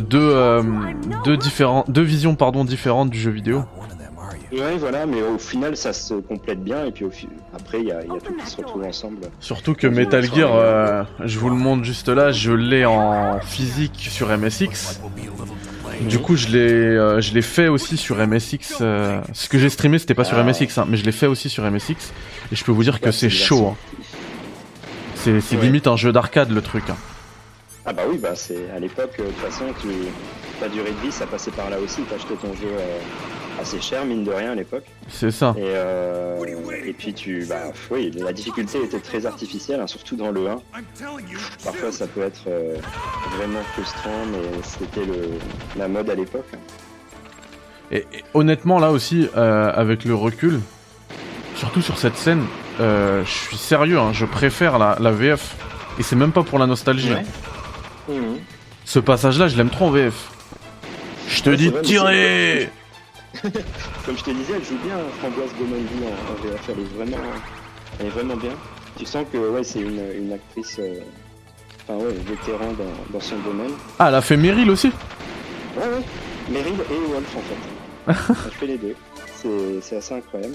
deux 0.00 0.18
euh, 0.20 0.62
deux 1.24 1.36
différents 1.36 1.84
deux 1.88 2.02
visions 2.02 2.34
pardon 2.34 2.64
différentes 2.64 3.10
du 3.10 3.18
jeu 3.18 3.30
vidéo. 3.30 3.64
Ouais, 4.52 4.76
voilà, 4.78 5.06
mais 5.06 5.22
au 5.22 5.38
final 5.38 5.76
ça 5.76 5.92
se 5.92 6.14
complète 6.14 6.62
bien 6.62 6.84
et 6.84 6.92
puis 6.92 7.04
au 7.04 7.10
fi- 7.10 7.28
après 7.54 7.80
il 7.80 7.86
y 7.86 7.92
a, 7.92 8.02
il 8.02 8.12
y 8.12 8.16
a 8.16 8.20
tout 8.20 8.34
qui 8.34 8.46
se 8.46 8.56
retrouve 8.58 8.84
ensemble. 8.84 9.18
Surtout 9.40 9.74
que 9.74 9.86
Metal 9.86 10.22
Gear, 10.24 10.50
euh, 10.54 11.02
je 11.24 11.38
vous 11.38 11.48
le 11.50 11.56
montre 11.56 11.84
juste 11.84 12.08
là, 12.08 12.32
je 12.32 12.52
l'ai 12.52 12.84
en 12.84 13.40
physique 13.40 14.08
sur 14.10 14.28
MSX. 14.36 15.00
Du 16.02 16.18
coup, 16.18 16.34
je 16.36 16.48
l'ai, 16.48 16.58
euh, 16.58 17.20
je 17.20 17.32
l'ai 17.32 17.42
fait 17.42 17.68
aussi 17.68 17.96
sur 17.96 18.16
MSX. 18.18 18.78
euh, 18.80 19.20
ce 19.32 19.48
que 19.48 19.56
j'ai 19.58 19.68
streamé, 19.68 19.98
c'était 19.98 20.14
pas 20.14 20.24
sur 20.24 20.36
Ah. 20.36 20.42
MSX, 20.42 20.78
hein, 20.78 20.86
mais 20.88 20.96
je 20.96 21.04
l'ai 21.04 21.12
fait 21.12 21.26
aussi 21.26 21.48
sur 21.48 21.62
MSX. 21.64 22.12
Et 22.50 22.56
je 22.56 22.64
peux 22.64 22.72
vous 22.72 22.82
dire 22.82 22.98
que 23.00 23.06
Ouais, 23.06 23.12
c'est 23.12 23.30
chaud. 23.30 23.68
hein. 23.68 23.76
C'est, 25.14 25.40
limite 25.60 25.86
un 25.86 25.96
jeu 25.96 26.10
d'arcade 26.12 26.50
le 26.50 26.60
truc. 26.60 26.84
hein. 26.90 26.96
Ah 27.84 27.92
bah 27.92 28.02
oui, 28.08 28.18
bah 28.18 28.34
c'est 28.36 28.70
à 28.74 28.78
l'époque, 28.78 29.14
euh, 29.18 29.24
de 29.24 29.28
toute 29.28 29.38
façon, 29.38 29.64
tu, 29.80 29.88
ta 30.60 30.68
durée 30.68 30.92
de 30.92 31.00
vie, 31.06 31.10
ça 31.12 31.26
passait 31.26 31.50
par 31.50 31.68
là 31.68 31.78
aussi. 31.80 32.02
Acheté 32.14 32.34
ton 32.34 32.52
jeu 32.54 32.68
euh, 32.68 32.98
assez 33.60 33.80
cher, 33.80 34.04
mine 34.04 34.22
de 34.22 34.30
rien, 34.30 34.52
à 34.52 34.54
l'époque. 34.54 34.84
C'est 35.08 35.32
ça. 35.32 35.52
Et, 35.58 35.62
euh, 35.64 36.36
et 36.84 36.92
puis 36.92 37.12
tu, 37.12 37.44
bah 37.48 37.72
oui, 37.90 38.12
la 38.14 38.32
difficulté 38.32 38.78
était 38.84 39.00
très 39.00 39.26
artificielle, 39.26 39.80
hein, 39.80 39.86
surtout 39.88 40.14
dans 40.14 40.30
le 40.30 40.46
1. 40.48 40.60
Parfois, 41.64 41.90
ça 41.90 42.06
peut 42.06 42.22
être 42.22 42.44
euh, 42.46 42.76
vraiment 43.36 43.62
frustrant, 43.74 44.26
mais 44.30 44.62
c'était 44.62 45.04
le, 45.04 45.30
la 45.76 45.88
mode 45.88 46.08
à 46.08 46.14
l'époque. 46.14 46.46
hein. 46.54 46.58
Et, 47.90 48.06
et 48.12 48.24
honnêtement, 48.32 48.78
là 48.78 48.90
aussi, 48.92 49.28
euh, 49.36 49.72
avec 49.74 50.04
le 50.04 50.14
recul, 50.14 50.60
surtout 51.56 51.82
sur 51.82 51.98
cette 51.98 52.16
scène, 52.16 52.44
euh, 52.80 53.24
je 53.24 53.30
suis 53.30 53.56
sérieux, 53.56 53.98
hein, 53.98 54.12
je 54.12 54.24
préfère 54.24 54.78
la, 54.78 54.96
la 55.00 55.10
VF. 55.10 55.56
Et 55.98 56.02
c'est 56.04 56.16
même 56.16 56.32
pas 56.32 56.42
pour 56.42 56.58
la 56.58 56.66
nostalgie. 56.66 57.12
Ouais. 57.12 57.24
Mhm. 58.08 58.38
Ce 58.84 58.98
passage-là, 58.98 59.48
je 59.48 59.56
l'aime 59.56 59.70
trop 59.70 59.86
en 59.86 59.90
VF. 59.90 60.30
Je 61.28 61.42
te 61.42 61.50
Ouais, 61.50 61.56
dis 61.56 61.70
de 61.70 61.80
tirer 61.80 62.68
Comme 64.04 64.18
je 64.18 64.24
te 64.24 64.30
disais, 64.30 64.54
elle 64.56 64.64
joue 64.64 64.76
bien 64.84 64.96
Framboise 65.20 65.50
Beaumonville 65.58 66.04
en, 66.04 66.32
en 66.32 66.34
VF, 66.44 66.60
elle 66.68 66.80
est 66.80 66.96
vraiment, 66.96 67.22
elle 67.98 68.06
est 68.06 68.10
vraiment 68.10 68.36
bien. 68.36 68.50
Tu 68.98 69.06
sens 69.06 69.24
que 69.32 69.38
ouais, 69.38 69.64
c'est 69.64 69.80
une, 69.80 70.00
une 70.14 70.32
actrice, 70.34 70.76
euh, 70.78 71.00
enfin 71.88 72.04
ouais, 72.04 72.12
vétéran 72.26 72.72
dans, 72.78 73.12
dans 73.14 73.20
son 73.20 73.36
domaine. 73.38 73.70
Ah, 73.98 74.08
elle 74.08 74.16
a 74.16 74.20
fait 74.20 74.36
Meryl 74.36 74.68
aussi? 74.70 74.88
Ouais, 75.76 75.84
ouais. 75.84 76.02
Meryl 76.50 76.74
et 76.74 77.10
Wolf 77.12 77.36
en 77.36 78.12
fait. 78.14 78.34
elle 78.46 78.52
fait 78.52 78.66
les 78.66 78.76
deux. 78.78 78.94
C'est, 79.36 79.80
c'est 79.80 79.96
assez 79.96 80.14
incroyable. 80.14 80.54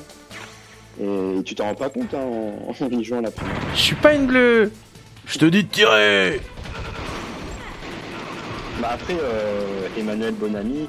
Et 1.02 1.44
tu 1.44 1.56
t'en 1.56 1.66
rends 1.66 1.76
pas 1.76 1.90
compte 1.90 2.14
hein, 2.14 2.20
en, 2.20 2.86
en 2.86 2.90
y 2.90 3.04
jouant 3.04 3.22
la 3.22 3.32
première. 3.32 3.56
Je 3.74 3.80
suis 3.80 3.96
pas 3.96 4.14
une 4.14 4.28
bleue 4.28 4.72
Je 5.26 5.40
te 5.40 5.46
dis 5.46 5.64
de 5.64 5.70
tirer 5.70 6.42
Bah 8.82 8.90
après, 8.94 9.16
euh, 9.20 9.88
Emmanuel 9.98 10.34
Bonamy, 10.36 10.88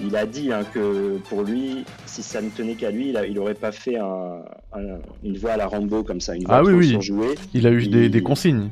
il 0.00 0.14
a 0.16 0.26
dit 0.26 0.52
hein, 0.52 0.60
que 0.72 1.18
pour 1.28 1.42
lui, 1.42 1.84
si 2.06 2.22
ça 2.22 2.40
ne 2.40 2.50
tenait 2.50 2.74
qu'à 2.74 2.90
lui, 2.90 3.08
il, 3.08 3.16
a- 3.16 3.26
il 3.26 3.36
aurait 3.38 3.54
pas 3.54 3.72
fait 3.72 3.98
un- 3.98 4.42
un- 4.72 4.98
une 5.24 5.36
voix 5.38 5.52
à 5.52 5.56
la 5.56 5.66
Rambo 5.66 6.04
comme 6.04 6.20
ça, 6.20 6.36
une 6.36 6.44
voix 6.44 6.56
Ah 6.58 6.62
oui, 6.62 6.72
oui. 6.74 6.88
surjouée. 6.90 7.34
Il 7.54 7.66
a 7.66 7.70
eu 7.70 7.88
des, 7.88 8.04
Il- 8.04 8.10
des 8.10 8.22
consignes. 8.22 8.70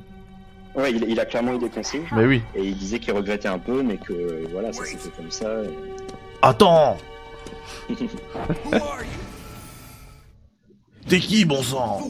Ouais, 0.77 0.93
il, 0.93 1.05
il 1.09 1.19
a 1.21 1.25
clairement 1.25 1.55
eu 1.55 1.59
des 1.59 1.69
consignes. 1.69 2.05
Mais 2.15 2.27
oui. 2.27 2.43
Et 2.55 2.65
il 2.65 2.77
disait 2.77 2.99
qu'il 3.01 3.13
regrettait 3.15 3.49
un 3.49 3.59
peu, 3.59 3.83
mais 3.83 3.97
que 3.97 4.45
voilà, 4.53 4.73
ça 4.73 4.85
s'est 4.85 4.97
fait 4.99 5.11
comme 5.17 5.31
ça. 5.31 5.49
et- 5.65 5.71
Attends? 6.43 6.97
T'es 11.09 11.19
qui, 11.19 11.45
bon 11.45 11.63
sang? 11.63 12.01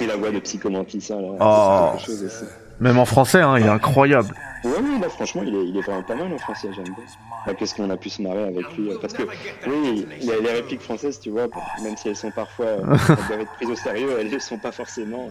Et 0.00 0.06
la 0.06 0.16
voix 0.16 0.30
de 0.30 0.38
Psychomantis, 0.40 1.00
ça, 1.02 1.20
là, 1.20 1.28
Oh. 1.40 1.90
c'est 1.92 1.98
quelque 1.98 2.06
chose 2.06 2.24
aussi. 2.24 2.44
Même 2.80 2.98
en 2.98 3.04
français, 3.04 3.40
hein, 3.40 3.58
il 3.58 3.66
est 3.66 3.68
incroyable. 3.68 4.34
Ouais, 4.64 4.78
oui, 4.80 5.00
là, 5.00 5.08
franchement, 5.08 5.42
il 5.44 5.54
est, 5.54 5.66
il 5.66 5.76
est 5.76 5.80
vraiment 5.80 6.02
pas 6.02 6.14
mal 6.14 6.32
en 6.32 6.38
français, 6.38 6.68
j'aime 6.72 6.84
bien. 6.84 7.54
Qu'est-ce 7.54 7.74
qu'on 7.74 7.90
a 7.90 7.96
pu 7.96 8.10
se 8.10 8.22
marrer 8.22 8.44
avec 8.44 8.64
lui 8.76 8.90
euh, 8.90 8.98
Parce 9.00 9.12
que, 9.12 9.24
oui, 9.66 10.06
il 10.20 10.24
y 10.24 10.30
a 10.30 10.38
les 10.38 10.52
répliques 10.52 10.82
françaises, 10.82 11.18
tu 11.18 11.30
vois, 11.30 11.48
même 11.82 11.96
si 11.96 12.08
elles 12.08 12.16
sont 12.16 12.30
parfois, 12.30 12.66
euh, 12.66 12.96
elles 13.08 13.26
doivent 13.26 13.40
être 13.40 13.52
prises 13.54 13.70
au 13.70 13.76
sérieux, 13.76 14.16
elles 14.20 14.28
ne 14.28 14.32
le 14.32 14.38
sont 14.38 14.58
pas 14.58 14.70
forcément. 14.70 15.30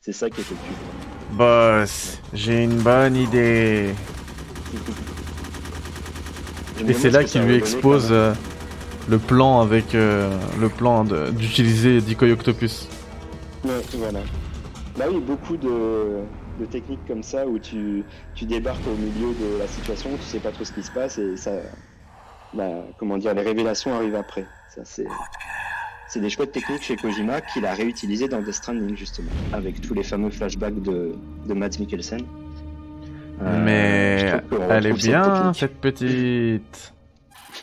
C'est 0.00 0.12
ça 0.12 0.28
qui 0.28 0.40
était 0.40 0.54
plus. 0.54 1.36
Boss, 1.36 2.18
j'ai 2.34 2.64
une 2.64 2.78
bonne 2.78 3.16
idée. 3.16 3.94
Et 6.88 6.92
c'est 6.92 7.10
ce 7.10 7.14
là 7.14 7.24
qu'il 7.24 7.42
lui 7.42 7.54
expose 7.54 8.08
euh, 8.10 8.34
le 9.08 9.18
plan 9.18 9.60
avec 9.60 9.94
euh, 9.94 10.36
le 10.60 10.68
plan 10.68 11.04
d'utiliser 11.04 12.00
Decoy 12.00 12.32
Octopus. 12.32 12.88
Ouais, 13.64 13.70
voilà. 13.94 14.20
Bah 14.98 15.04
oui, 15.10 15.20
beaucoup 15.20 15.56
de, 15.56 16.18
de 16.58 16.66
techniques 16.66 17.04
comme 17.06 17.22
ça 17.22 17.46
où 17.46 17.58
tu, 17.58 18.04
tu 18.34 18.44
débarques 18.44 18.86
au 18.86 18.94
milieu 18.94 19.34
de 19.34 19.58
la 19.58 19.66
situation, 19.66 20.10
tu 20.16 20.22
sais 20.22 20.40
pas 20.40 20.52
trop 20.52 20.64
ce 20.64 20.72
qui 20.72 20.82
se 20.82 20.90
passe 20.90 21.18
et 21.18 21.36
ça. 21.36 21.52
Bah, 22.54 22.84
comment 22.98 23.16
dire, 23.16 23.32
les 23.34 23.42
révélations 23.42 23.94
arrivent 23.94 24.16
après. 24.16 24.46
Ça, 24.74 24.82
c'est. 24.84 25.06
C'est 26.08 26.20
des 26.20 26.28
chouettes 26.28 26.52
techniques 26.52 26.82
chez 26.82 26.96
Kojima 26.96 27.40
qu'il 27.40 27.64
a 27.64 27.72
réutilisé 27.72 28.28
dans 28.28 28.42
Death 28.42 28.52
Stranding 28.52 28.94
justement, 28.94 29.30
avec 29.50 29.80
tous 29.80 29.94
les 29.94 30.02
fameux 30.02 30.28
flashbacks 30.28 30.82
de, 30.82 31.14
de 31.46 31.54
Mads 31.54 31.78
Mikkelsen. 31.78 32.20
Euh, 33.40 33.64
Mais 33.64 34.42
elle 34.68 34.86
est 34.86 34.92
cette 34.92 35.06
bien 35.06 35.54
cette 35.54 35.80
petite. 35.80 36.92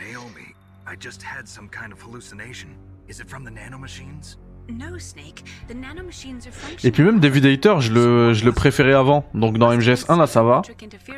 Naomi, 0.00 0.54
I 0.86 0.96
just 0.98 1.22
had 1.22 1.46
some 1.46 1.68
kind 1.68 1.92
of 1.92 2.00
hallucination. 2.00 2.70
Is 3.08 3.20
it 3.20 3.28
from 3.28 3.44
the 3.44 3.50
nanomachines? 3.50 4.38
No, 4.78 4.98
Snake. 4.98 5.42
The 5.68 5.74
nanomachines 5.74 6.46
are 6.46 6.52
functional. 6.52 6.84
Et 6.86 6.90
puis 6.90 7.02
même 7.02 7.20
David 7.20 7.46
Hater, 7.46 7.74
je 7.80 7.92
le, 7.92 8.32
je 8.34 8.44
le 8.44 8.52
préférais 8.52 8.92
avant. 8.94 9.24
Donc 9.34 9.58
dans 9.58 9.72
MGS1 9.72 10.18
là 10.18 10.26
ça 10.26 10.42
va. 10.42 10.62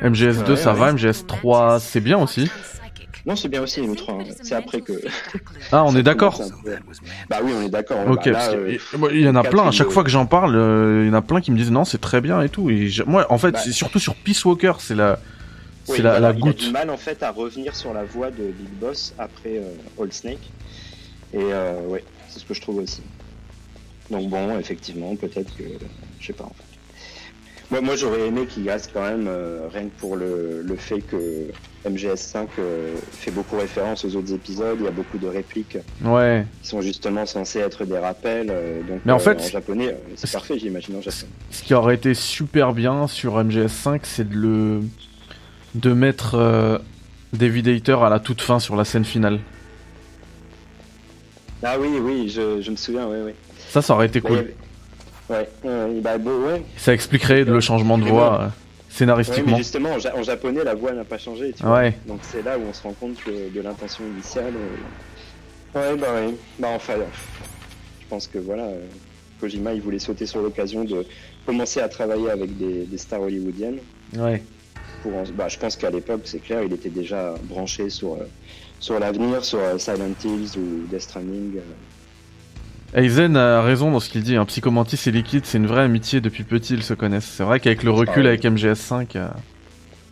MGS2 0.01 0.49
Ouais, 0.51 0.55
ça 0.55 0.73
ouais. 0.73 0.79
va. 0.79 0.93
MGS3 0.93 1.79
c'est 1.79 1.99
bien 2.01 2.17
aussi. 2.17 2.49
Non, 3.25 3.37
c'est 3.37 3.47
bien 3.47 3.61
aussi 3.61 3.79
le 3.85 3.95
3. 3.95 4.15
hein. 4.15 4.23
C'est 4.41 4.53
après 4.53 4.81
que. 4.81 4.91
Ah 5.71 5.85
on 5.85 5.95
est 5.95 6.03
d'accord. 6.03 6.41
Bah 7.29 7.37
oui, 7.41 7.53
on 7.57 7.61
est 7.61 7.69
d'accord. 7.69 7.99
Ok, 8.07 8.25
Bah, 8.25 8.31
là, 8.31 8.37
parce 8.39 8.49
que- 8.49 8.55
euh, 9.05 9.09
il 9.13 9.21
y 9.21 9.29
en 9.29 9.35
a 9.35 9.43
plein. 9.43 9.65
À 9.67 9.71
chaque 9.71 9.89
fois 9.91 10.03
que 10.03 10.09
j'en 10.09 10.25
parle, 10.25 10.55
euh, 10.57 11.03
il 11.05 11.07
y 11.07 11.09
en 11.09 11.13
a 11.13 11.21
plein 11.21 11.39
qui 11.39 11.51
me 11.51 11.57
disent 11.57 11.71
non, 11.71 11.85
c'est 11.85 12.01
très 12.01 12.19
bien 12.19 12.41
et 12.41 12.49
tout. 12.49 12.69
Et 12.69 12.89
moi, 13.07 13.25
en 13.29 13.37
fait, 13.37 13.51
Bah. 13.51 13.59
c'est 13.63 13.71
surtout 13.71 13.99
sur 13.99 14.15
Peace 14.15 14.43
Walker, 14.43 14.73
c'est 14.79 14.95
la, 14.95 15.19
c'est 15.85 15.93
Oui, 15.93 16.01
la, 16.01 16.19
la 16.19 16.31
Il 16.31 16.35
a 16.35 16.39
goutte. 16.39 16.57
du 16.65 16.71
mal 16.71 16.89
en 16.89 16.97
fait 16.97 17.23
à 17.23 17.31
revenir 17.31 17.75
sur 17.77 17.93
la 17.93 18.03
voie 18.03 18.29
de 18.29 18.43
Big 18.43 18.69
Boss 18.81 19.13
après 19.17 19.57
euh, 19.57 19.71
Old 19.97 20.11
Snake. 20.11 20.51
Et 21.33 21.37
euh, 21.41 21.79
ouais, 21.87 22.03
c'est 22.27 22.39
ce 22.39 22.45
que 22.45 22.53
je 22.53 22.59
trouve 22.61 22.79
aussi. 22.79 23.03
Donc 24.13 24.29
bon, 24.29 24.57
effectivement, 24.59 25.15
peut-être 25.15 25.55
que 25.57 25.63
je 26.19 26.25
sais 26.27 26.33
pas. 26.33 26.43
En 26.45 26.49
fait. 26.55 26.63
Moi, 27.71 27.81
moi 27.81 27.95
j'aurais 27.95 28.27
aimé 28.27 28.45
qu'il 28.45 28.69
reste 28.69 28.91
quand 28.93 29.01
même 29.01 29.25
euh, 29.27 29.67
rien 29.73 29.85
que 29.85 29.99
pour 29.99 30.15
le, 30.15 30.61
le 30.61 30.75
fait 30.75 30.99
que 31.01 31.47
MGS5 31.87 32.45
euh, 32.59 32.93
fait 33.11 33.31
beaucoup 33.31 33.57
référence 33.57 34.05
aux 34.05 34.15
autres 34.15 34.31
épisodes. 34.33 34.77
Il 34.79 34.85
y 34.85 34.87
a 34.87 34.91
beaucoup 34.91 35.17
de 35.17 35.25
répliques 35.27 35.77
Ouais. 36.03 36.45
qui 36.61 36.69
sont 36.69 36.81
justement 36.81 37.25
censées 37.25 37.59
être 37.59 37.83
des 37.85 37.97
rappels. 37.97 38.47
euh, 38.51 38.83
donc 38.83 39.01
Mais 39.05 39.11
en 39.11 39.17
fait, 39.19 39.39
en 39.41 39.47
japonais, 39.47 39.97
c'est 40.15 40.31
parfait, 40.31 40.59
j'imagine 40.59 40.97
en 40.97 41.01
japonais. 41.01 41.31
Ce 41.49 41.63
qui 41.63 41.73
aurait 41.73 41.95
été 41.95 42.13
super 42.13 42.73
bien 42.73 43.07
sur 43.07 43.43
MGS5, 43.43 44.01
c'est 44.03 44.29
de 44.29 44.35
le, 44.35 44.81
de 45.73 45.93
mettre 45.93 46.79
David 47.33 47.67
Hater 47.69 47.97
à 48.03 48.09
la 48.09 48.19
toute 48.19 48.41
fin 48.41 48.59
sur 48.59 48.75
la 48.75 48.85
scène 48.85 49.05
finale. 49.05 49.39
Ah 51.63 51.77
oui, 51.79 51.87
oui, 51.99 52.29
je, 52.29 52.61
je 52.61 52.69
me 52.71 52.75
souviens, 52.75 53.07
oui, 53.07 53.17
oui. 53.25 53.31
Ça, 53.73 53.81
ça 53.81 53.95
aurait 53.95 54.05
été 54.05 54.21
Bah, 54.21 54.29
cool. 54.29 54.53
Ouais, 55.31 55.49
ouais, 55.63 55.99
bah, 56.01 56.17
bon, 56.19 56.45
ouais. 56.45 56.61
Ça 56.77 56.93
expliquerait 56.93 57.43
le 57.43 57.59
changement 57.59 57.97
de 57.97 58.03
voix 58.03 58.39
euh, 58.41 58.45
Ouais, 58.45 58.51
scénaristiquement. 58.91 59.51
mais 59.53 59.57
justement, 59.57 59.89
en, 59.93 59.97
ja- 59.99 60.15
en 60.15 60.21
japonais, 60.21 60.63
la 60.63 60.75
voix 60.75 60.91
n'a 60.91 61.03
pas 61.03 61.17
changé. 61.17 61.53
Tu 61.57 61.63
vois. 61.63 61.89
Donc 62.05 62.19
c'est 62.21 62.43
là 62.43 62.59
où 62.59 62.61
on 62.69 62.73
se 62.73 62.83
rend 62.83 62.93
compte 62.93 63.15
que 63.23 63.49
de 63.49 63.61
l'intention 63.61 64.03
initiale. 64.05 64.53
euh, 65.75 65.79
Ouais, 65.91 65.97
bah 65.97 66.13
ouais. 66.13 66.35
Bah 66.59 66.67
enfin, 66.75 66.93
euh, 66.93 67.05
je 67.99 68.05
pense 68.07 68.27
que 68.27 68.37
voilà, 68.37 68.65
euh, 68.65 68.85
Kojima, 69.41 69.73
il 69.73 69.81
voulait 69.81 69.97
sauter 69.97 70.27
sur 70.27 70.43
l'occasion 70.43 70.83
de 70.83 71.03
commencer 71.47 71.79
à 71.79 71.89
travailler 71.89 72.29
avec 72.29 72.55
des, 72.59 72.85
des 72.85 72.97
stars 72.99 73.21
hollywoodiennes. 73.21 73.79
Ouais. 74.15 74.43
Pour 75.01 75.15
en- 75.15 75.23
bah, 75.35 75.47
je 75.49 75.57
pense 75.57 75.75
qu'à 75.77 75.89
l'époque, 75.89 76.21
c'est 76.25 76.37
clair, 76.43 76.61
il 76.61 76.71
était 76.73 76.89
déjà 76.91 77.33
branché 77.45 77.89
sur, 77.89 78.13
euh, 78.13 78.27
sur 78.79 78.99
l'avenir, 78.99 79.43
sur 79.43 79.57
euh, 79.57 79.79
Silent 79.79 80.13
Hills 80.23 80.59
ou 80.59 80.85
Death 80.91 81.01
Stranding. 81.01 81.55
Euh. 82.95 83.01
Aizen 83.01 83.35
a 83.37 83.61
raison 83.61 83.91
dans 83.91 83.99
ce 83.99 84.09
qu'il 84.09 84.23
dit. 84.23 84.35
Hein. 84.35 84.45
Psychomantis 84.45 84.99
et 85.07 85.11
Liquid, 85.11 85.45
c'est 85.45 85.57
une 85.57 85.67
vraie 85.67 85.83
amitié 85.83 86.21
depuis 86.21 86.43
petit, 86.43 86.73
ils 86.75 86.83
se 86.83 86.93
connaissent. 86.93 87.25
C'est 87.25 87.43
vrai 87.43 87.59
qu'avec 87.59 87.83
le 87.83 87.91
recul, 87.91 88.23
ouais. 88.23 88.29
avec 88.29 88.43
MGS5, 88.43 89.07
euh, 89.15 89.27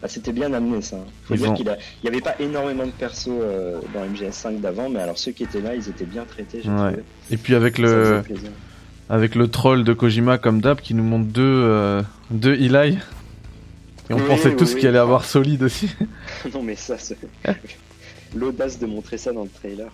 Bah, 0.01 0.07
c'était 0.07 0.31
bien 0.33 0.51
amené 0.53 0.81
ça. 0.81 0.97
Faut 1.25 1.35
dire 1.35 1.51
ont- 1.51 1.53
qu'il 1.53 1.69
a... 1.69 1.77
il 2.03 2.09
n'y 2.09 2.15
avait 2.15 2.21
pas 2.23 2.35
énormément 2.39 2.85
de 2.85 2.91
persos 2.91 3.29
euh, 3.29 3.79
dans 3.93 4.03
MGS5 4.05 4.59
d'avant, 4.61 4.89
mais 4.89 4.99
alors 4.99 5.17
ceux 5.17 5.31
qui 5.31 5.43
étaient 5.43 5.61
là, 5.61 5.75
ils 5.75 5.87
étaient 5.89 6.05
bien 6.05 6.23
traités. 6.25 6.61
j'ai 6.63 6.69
Ouais. 6.69 6.95
et 7.29 7.37
puis 7.37 7.53
avec 7.55 7.77
Ça 7.77 7.83
le, 7.83 8.23
avec 9.09 9.35
le 9.35 9.47
troll 9.49 9.83
de 9.83 9.93
Kojima 9.93 10.37
comme 10.37 10.61
d'hab 10.61 10.79
qui 10.79 10.93
nous 10.93 11.03
montre 11.03 11.27
deux, 11.27 11.41
euh, 11.43 12.01
deux 12.31 12.55
Eli. 12.55 12.97
Et 14.09 14.13
on 14.13 14.17
Oui, 14.17 14.23
pensait 14.27 14.49
oui, 14.49 14.55
tous 14.57 14.73
oui. 14.73 14.79
qu'il 14.79 14.89
allait 14.89 14.97
avoir 14.97 15.23
Solid 15.25 15.61
aussi. 15.63 15.89
non 16.53 16.63
mais 16.63 16.75
ça, 16.75 16.97
c'est 16.97 17.17
l'audace 18.35 18.79
de 18.79 18.85
montrer 18.85 19.17
ça 19.17 19.31
dans 19.33 19.43
le 19.43 19.49
trailer. 19.49 19.87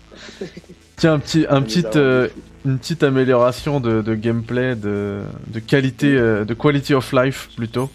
Tiens, 0.95 1.13
un 1.13 1.19
petit, 1.19 1.45
un 1.49 1.61
petit, 1.61 1.83
euh, 1.95 2.27
une 2.65 2.77
petite 2.79 3.03
amélioration 3.03 3.79
de, 3.79 4.01
de 4.01 4.15
gameplay, 4.15 4.75
de, 4.75 5.19
de 5.47 5.59
qualité, 5.59 6.15
euh, 6.15 6.45
de 6.45 6.53
quality 6.53 6.93
of 6.93 7.11
life 7.13 7.49
plutôt. 7.55 7.89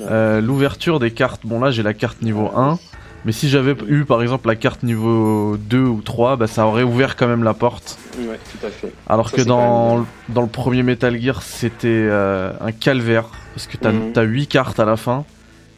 Euh, 0.00 0.40
L'ouverture 0.40 1.00
des 1.00 1.10
cartes, 1.10 1.42
bon 1.44 1.60
là 1.60 1.70
j'ai 1.70 1.82
la 1.82 1.92
carte 1.94 2.22
niveau 2.22 2.50
1, 2.56 2.78
mais 3.24 3.32
si 3.32 3.48
j'avais 3.48 3.74
eu 3.88 4.04
par 4.04 4.22
exemple 4.22 4.48
la 4.48 4.56
carte 4.56 4.82
niveau 4.82 5.56
2 5.58 5.78
ou 5.84 6.00
3, 6.02 6.36
bah 6.36 6.46
ça 6.46 6.66
aurait 6.66 6.82
ouvert 6.82 7.16
quand 7.16 7.26
même 7.28 7.42
la 7.42 7.54
porte. 7.54 7.98
Ouais, 8.18 8.38
tout 8.50 8.66
à 8.66 8.70
fait. 8.70 8.92
Alors 9.08 9.30
Ça, 9.30 9.36
que 9.36 9.42
dans, 9.42 9.96
même 9.98 10.06
dans 10.30 10.42
le 10.42 10.48
premier 10.48 10.82
Metal 10.82 11.20
Gear 11.20 11.42
c'était 11.42 12.08
un 12.10 12.72
calvaire, 12.72 13.28
parce 13.54 13.66
que 13.66 13.76
t'as 13.76 13.92
Mhm. 13.92 14.12
as 14.16 14.22
8 14.22 14.46
cartes 14.46 14.80
à 14.80 14.84
la 14.84 14.96
fin, 14.96 15.24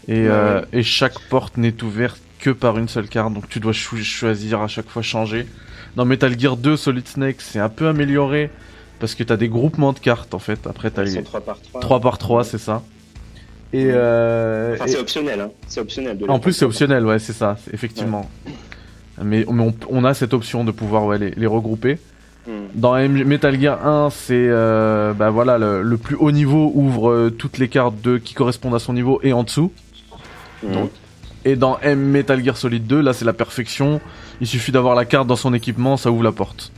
et, 0.07 0.29
Ouais, 0.29 0.29
ouais. 0.31 0.62
et 0.73 0.83
chaque 0.83 1.19
porte 1.29 1.57
n'est 1.57 1.83
ouverte 1.83 2.21
que 2.45 2.51
par 2.51 2.77
une 2.77 2.89
seule 2.89 3.09
carte, 3.09 3.33
donc 3.33 3.49
tu 3.49 3.59
dois 3.59 3.73
choisir 3.73 4.61
à 4.61 4.69
chaque 4.69 4.89
fois 4.91 5.01
changer. 5.01 5.47
Dans 5.97 6.05
Metal 6.05 6.39
Gear 6.39 6.59
2 6.59 6.77
Solid 6.77 7.09
Snake 7.09 7.37
c'est 7.39 7.59
un 7.59 7.71
peu 7.71 7.89
amélioré, 7.89 8.51
parce 9.01 9.15
que 9.15 9.23
t'as 9.25 9.39
des 9.39 9.49
groupements 9.49 9.95
de 9.95 9.99
cartes 9.99 10.35
en 10.35 10.39
fait, 10.39 10.67
après 10.67 10.91
t'as 10.91 11.05
les 11.05 11.13
sont 11.13 11.23
3 11.23 11.41
par 11.41 11.59
3. 11.63 11.81
3 11.81 12.01
par 12.01 12.19
3 12.19 12.45
c'est 12.45 12.59
ça. 12.59 12.83
Et, 13.73 13.87
euh, 13.89 14.75
Enfin, 14.75 14.85
et- 14.85 14.89
c'est 14.89 14.99
optionnel, 14.99 15.41
hein. 15.41 15.51
C'est 15.67 15.81
optionnel. 15.81 16.19
De 16.19 16.29
en 16.29 16.39
plus, 16.39 16.53
c'est 16.53 16.65
optionnel, 16.65 17.05
ouais, 17.07 17.19
c'est 17.19 17.33
ça, 17.33 17.57
effectivement. 17.73 18.31
Mais, 19.21 19.45
mais 19.51 19.63
on, 19.63 19.75
on 19.91 20.05
a 20.05 20.15
cette 20.15 20.33
option 20.35 20.65
de 20.65 20.71
pouvoir 20.71 21.07
ouais, 21.07 21.19
les, 21.19 21.31
les 21.31 21.47
regrouper. 21.47 21.99
Hmm. 22.47 22.67
Dans 22.75 22.95
Metal 23.09 23.59
Gear 23.61 23.85
1, 23.85 24.11
c'est 24.11 24.35
euh, 24.37 25.13
bah 25.15 25.31
voilà 25.31 25.57
le, 25.59 25.83
le 25.83 25.97
plus 25.97 26.15
haut 26.15 26.31
niveau 26.31 26.71
ouvre 26.75 27.11
euh, 27.11 27.31
toutes 27.31 27.57
les 27.59 27.69
cartes 27.69 28.01
de 28.03 28.19
qui 28.19 28.35
correspondent 28.35 28.75
à 28.75 28.79
son 28.79 28.93
niveau 28.93 29.19
et 29.25 29.33
en 29.33 29.43
dessous. 29.45 29.73
Hmm. 30.63 30.73
Donc, 30.73 30.91
Et 31.45 31.57
dans 31.57 31.79
M 31.81 31.99
Metal 32.01 32.43
Gear 32.43 32.57
Solid 32.57 32.87
2, 32.87 33.01
là 33.01 33.13
c'est 33.13 33.25
la 33.25 33.33
perfection. 33.33 34.01
Il 34.41 34.47
suffit 34.47 34.73
d'avoir 34.73 34.95
la 34.95 35.05
carte 35.05 35.27
dans 35.27 35.37
son 35.37 35.53
équipement, 35.55 35.97
ça 35.97 36.11
ouvre 36.11 36.23
la 36.23 36.33
porte. 36.33 36.73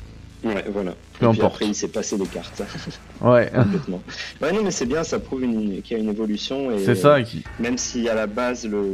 Ouais, 0.44 0.64
voilà. 0.70 0.94
Peu 1.18 1.26
importe. 1.26 1.54
après, 1.54 1.66
il 1.66 1.74
s'est 1.74 1.88
passé 1.88 2.16
des 2.18 2.26
cartes, 2.26 2.62
Ouais, 3.20 3.50
complètement. 3.54 4.02
Ouais, 4.40 4.52
non, 4.52 4.62
mais 4.62 4.70
c'est 4.70 4.86
bien, 4.86 5.02
ça 5.02 5.18
prouve 5.18 5.40
qu'il 5.40 5.82
y 5.90 5.94
a 5.94 5.98
une 5.98 6.08
évolution. 6.10 6.70
et 6.70 6.84
c'est 6.84 6.94
ça 6.94 7.22
qui. 7.22 7.42
Même 7.58 7.78
si 7.78 8.08
à 8.08 8.14
la 8.14 8.26
base, 8.26 8.66
le, 8.66 8.84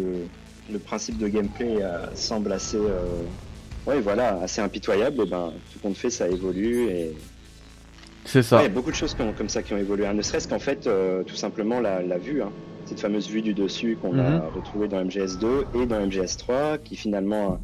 le 0.73 0.79
principe 0.79 1.19
de 1.19 1.29
gameplay 1.29 1.79
euh, 1.83 2.07
semble 2.15 2.53
assez. 2.53 2.77
euh, 2.77 3.23
ouais, 3.87 4.01
voilà, 4.01 4.39
assez 4.43 4.61
impitoyable, 4.61 5.23
et 5.23 5.27
ben, 5.27 5.53
tout 5.73 5.79
compte 5.81 5.97
fait, 5.97 6.11
ça 6.11 6.29
évolue. 6.29 6.89
Et... 6.91 7.13
C'est 8.25 8.43
ça. 8.43 8.61
il 8.61 8.63
y 8.63 8.67
a 8.67 8.69
beaucoup 8.69 8.93
de 8.93 8.97
choses 8.97 9.15
comme 9.37 9.49
ça 9.49 9.63
qui 9.63 9.75
ont 9.75 9.79
évolué. 9.79 10.07
hein. 10.07 10.15
Ne 10.15 10.23
serait-ce 10.23 10.47
qu'en 10.49 10.61
fait, 10.61 10.87
euh, 10.87 11.23
tout 11.25 11.35
simplement, 11.37 11.81
la, 11.81 12.03
la 12.03 12.19
vue, 12.19 12.41
hein. 12.43 12.51
Cette 12.93 13.01
fameuse 13.01 13.29
vue 13.29 13.43
du 13.43 13.55
dessus 13.55 13.97
qu'on 13.97 14.19
a 14.19 14.41
Mhm. 14.41 14.49
retrouvée 14.55 14.89
dans 14.89 14.99
MGS2 15.01 15.69
et 15.75 15.87
dans 15.87 16.01
MGS3, 16.01 16.79
qui 16.79 16.97
finalement, 16.97 17.61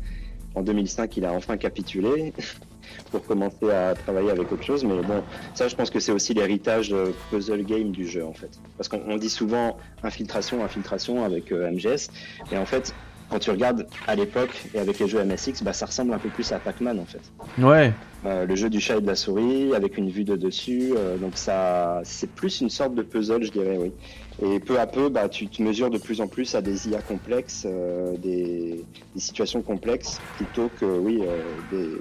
en 0.55 0.63
2005, 0.63 1.17
il 1.17 1.25
a 1.25 1.33
enfin 1.33 1.57
capitulé 1.59 2.35
pour 3.11 3.25
commencer 3.27 3.71
à 3.71 3.95
travailler 3.97 4.31
avec 4.31 4.51
autre 4.53 4.65
chose. 4.65 4.85
Mais 4.85 5.03
bon, 5.03 5.25
ça, 5.55 5.69
je 5.69 5.75
pense 5.77 5.91
que 5.91 6.01
c'est 6.01 6.13
aussi 6.13 6.35
l'héritage 6.35 6.93
euh, 6.93 7.13
puzzle 7.31 7.65
game 7.65 7.91
du 7.93 8.07
jeu, 8.07 8.25
en 8.25 8.35
fait. 8.35 8.63
Parce 8.77 8.89
qu'on 8.89 9.03
on 9.07 9.17
dit 9.19 9.31
souvent 9.31 9.79
infiltration, 10.03 10.65
infiltration 10.65 11.25
avec 11.25 11.53
euh, 11.53 11.71
MGS, 11.71 12.11
et 12.51 12.59
en 12.59 12.67
fait, 12.67 12.97
quand 13.29 13.39
tu 13.41 13.51
regardes 13.51 13.91
à 14.07 14.17
l'époque 14.17 14.69
et 14.75 14.79
avec 14.79 14.99
les 15.01 15.09
jeux 15.09 15.21
MSX, 15.25 15.63
bah, 15.63 15.75
ça 15.75 15.87
ressemble 15.87 16.15
un 16.15 16.19
peu 16.19 16.31
plus 16.31 16.53
à 16.53 16.61
Pac-Man, 16.61 16.99
en 16.99 17.07
fait. 17.07 17.33
Ouais, 17.59 18.01
Euh, 18.25 18.47
le 18.47 18.57
jeu 18.57 18.69
du 18.71 18.81
chat 18.81 18.97
et 18.99 19.01
de 19.01 19.07
la 19.07 19.15
souris 19.15 19.75
avec 19.75 19.97
une 19.97 20.11
vue 20.11 20.25
de 20.25 20.37
dessus. 20.37 20.95
euh, 20.97 21.19
donc 21.19 21.37
ça, 21.39 22.01
c'est 22.05 22.35
plus 22.35 22.61
une 22.61 22.71
sorte 22.71 22.95
de 22.95 23.03
puzzle, 23.03 23.45
je 23.45 23.53
dirais, 23.53 23.77
oui. 23.79 23.95
Et 24.41 24.61
peu 24.61 24.79
à 24.79 24.87
peu, 24.87 25.09
bah, 25.09 25.29
tu 25.29 25.49
te 25.49 25.63
mesures 25.63 25.91
de 25.91 25.99
plus 25.99 26.21
en 26.21 26.29
plus 26.29 26.55
à 26.55 26.63
des 26.63 26.89
IA 26.89 27.03
complexes, 27.03 27.67
euh, 27.67 28.17
des, 28.19 28.85
situations 29.17 29.63
complexes, 29.63 30.21
plutôt 30.37 30.69
que, 30.79 30.85
oui, 30.85 31.21
euh, 31.23 31.43
des, 31.73 32.01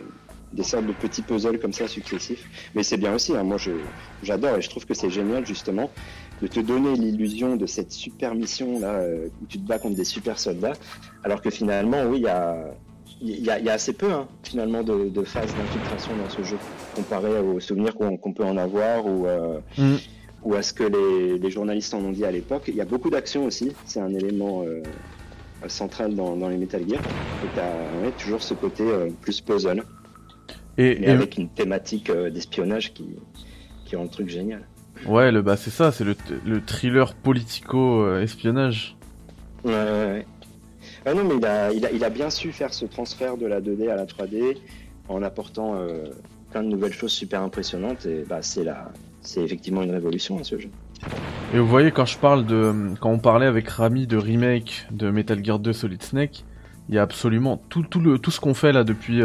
des 0.53 0.63
sortes 0.63 0.85
de 0.85 0.93
petits 0.93 1.23
puzzles 1.23 1.59
comme 1.59 1.73
ça 1.73 1.87
successifs. 1.87 2.45
Mais 2.75 2.83
c'est 2.83 2.97
bien 2.97 3.15
aussi. 3.15 3.35
hein, 3.35 3.43
moi, 3.43 3.57
j'adore 4.21 4.57
et 4.57 4.61
je 4.61 4.69
trouve 4.69 4.85
que 4.85 4.93
c'est 4.93 5.09
génial 5.09 5.45
justement 5.47 5.89
de 6.41 6.47
te 6.47 6.59
donner 6.59 6.93
l'illusion 6.95 7.55
de 7.55 7.65
cette 7.65 7.91
super 7.91 8.35
mission 8.35 8.79
là 8.79 8.93
euh, 8.99 9.29
où 9.41 9.45
tu 9.47 9.57
te 9.57 9.67
bats 9.67 9.79
contre 9.79 9.95
des 9.95 10.03
super 10.03 10.37
soldats, 10.37 10.77
alors 11.23 11.41
que 11.41 11.49
finalement, 11.49 12.03
oui, 12.03 12.23
il 13.19 13.43
y 13.43 13.49
a 13.49 13.73
assez 13.73 13.93
peu 13.93 14.11
hein, 14.13 14.27
finalement 14.43 14.83
de, 14.83 15.23
phases 15.23 15.55
d'infiltration 15.55 16.15
dans 16.15 16.29
ce 16.29 16.43
jeu 16.43 16.57
comparé 16.95 17.39
aux 17.39 17.59
souvenirs 17.59 17.95
qu'on 17.95 18.33
peut 18.33 18.45
en 18.45 18.57
avoir 18.57 19.07
ou, 19.07 19.25
Mm. 19.77 19.97
Ou 20.43 20.53
à 20.55 20.61
ce 20.61 20.73
que 20.73 20.83
les, 20.83 21.37
les 21.37 21.51
journalistes 21.51 21.93
en 21.93 21.99
ont 21.99 22.11
dit 22.11 22.25
à 22.25 22.31
l'époque. 22.31 22.63
Il 22.67 22.75
y 22.75 22.81
a 22.81 22.85
beaucoup 22.85 23.09
d'action 23.09 23.45
aussi, 23.45 23.73
c'est 23.85 23.99
un 23.99 24.13
élément 24.13 24.63
euh, 24.63 24.81
central 25.67 26.15
dans, 26.15 26.35
dans 26.35 26.49
les 26.49 26.57
Metal 26.57 26.81
Gear. 26.87 27.01
Et 27.43 27.47
t'as 27.55 28.01
ouais, 28.01 28.11
toujours 28.17 28.41
ce 28.41 28.53
côté 28.53 28.83
euh, 28.83 29.09
plus 29.21 29.41
puzzle, 29.41 29.83
et, 30.77 31.07
avec 31.07 31.37
une 31.37 31.49
thématique 31.49 32.09
euh, 32.09 32.29
d'espionnage 32.29 32.93
qui, 32.93 33.05
qui 33.85 33.95
rend 33.95 34.03
le 34.03 34.09
truc 34.09 34.29
génial. 34.29 34.67
ouais, 35.05 35.31
le 35.31 35.41
bah 35.41 35.57
c'est 35.57 35.71
ça, 35.71 35.91
c'est 35.91 36.03
le, 36.03 36.15
le 36.45 36.63
thriller 36.63 37.13
politico-espionnage. 37.15 38.95
Ouais, 39.63 39.73
ouais, 39.73 40.05
ouais. 40.11 40.27
Ah 41.05 41.13
non, 41.13 41.23
mais 41.23 41.35
il 41.37 41.45
a, 41.45 41.71
il, 41.71 41.85
a, 41.85 41.91
il 41.91 42.03
a 42.03 42.09
bien 42.09 42.29
su 42.29 42.51
faire 42.51 42.73
ce 42.73 42.85
transfert 42.85 43.37
de 43.37 43.45
la 43.45 43.61
2D 43.61 43.89
à 43.89 43.95
la 43.95 44.05
3D 44.05 44.57
en 45.07 45.23
apportant 45.23 45.75
euh, 45.75 46.05
plein 46.51 46.63
de 46.63 46.67
nouvelles 46.67 46.93
choses 46.93 47.11
super 47.11 47.41
impressionnantes. 47.41 48.05
Et 48.05 48.23
bah, 48.27 48.41
c'est 48.41 48.63
la, 48.63 48.91
c'est 49.27 49.41
effectivement 49.41 49.83
une 49.83 49.91
révolution 49.91 50.39
à 50.39 50.43
ce 50.43 50.57
jeu. 50.57 50.69
Et 51.53 51.59
vous 51.59 51.67
voyez, 51.67 51.91
quand 51.91 52.05
je 52.05 52.17
parle 52.17 52.45
de. 52.45 52.73
Quand 52.99 53.09
on 53.11 53.19
parlait 53.19 53.45
avec 53.45 53.67
Rami 53.69 54.07
de 54.07 54.17
remake 54.17 54.87
de 54.91 55.09
Metal 55.11 55.43
Gear 55.43 55.59
2 55.59 55.73
Solid 55.73 56.01
Snake, 56.01 56.43
il 56.89 56.95
y 56.95 56.97
a 56.97 57.01
absolument 57.01 57.61
tout, 57.69 57.83
tout, 57.83 57.99
le, 57.99 58.17
tout 58.19 58.31
ce 58.31 58.39
qu'on 58.39 58.53
fait 58.53 58.71
là 58.71 58.83
depuis 58.83 59.21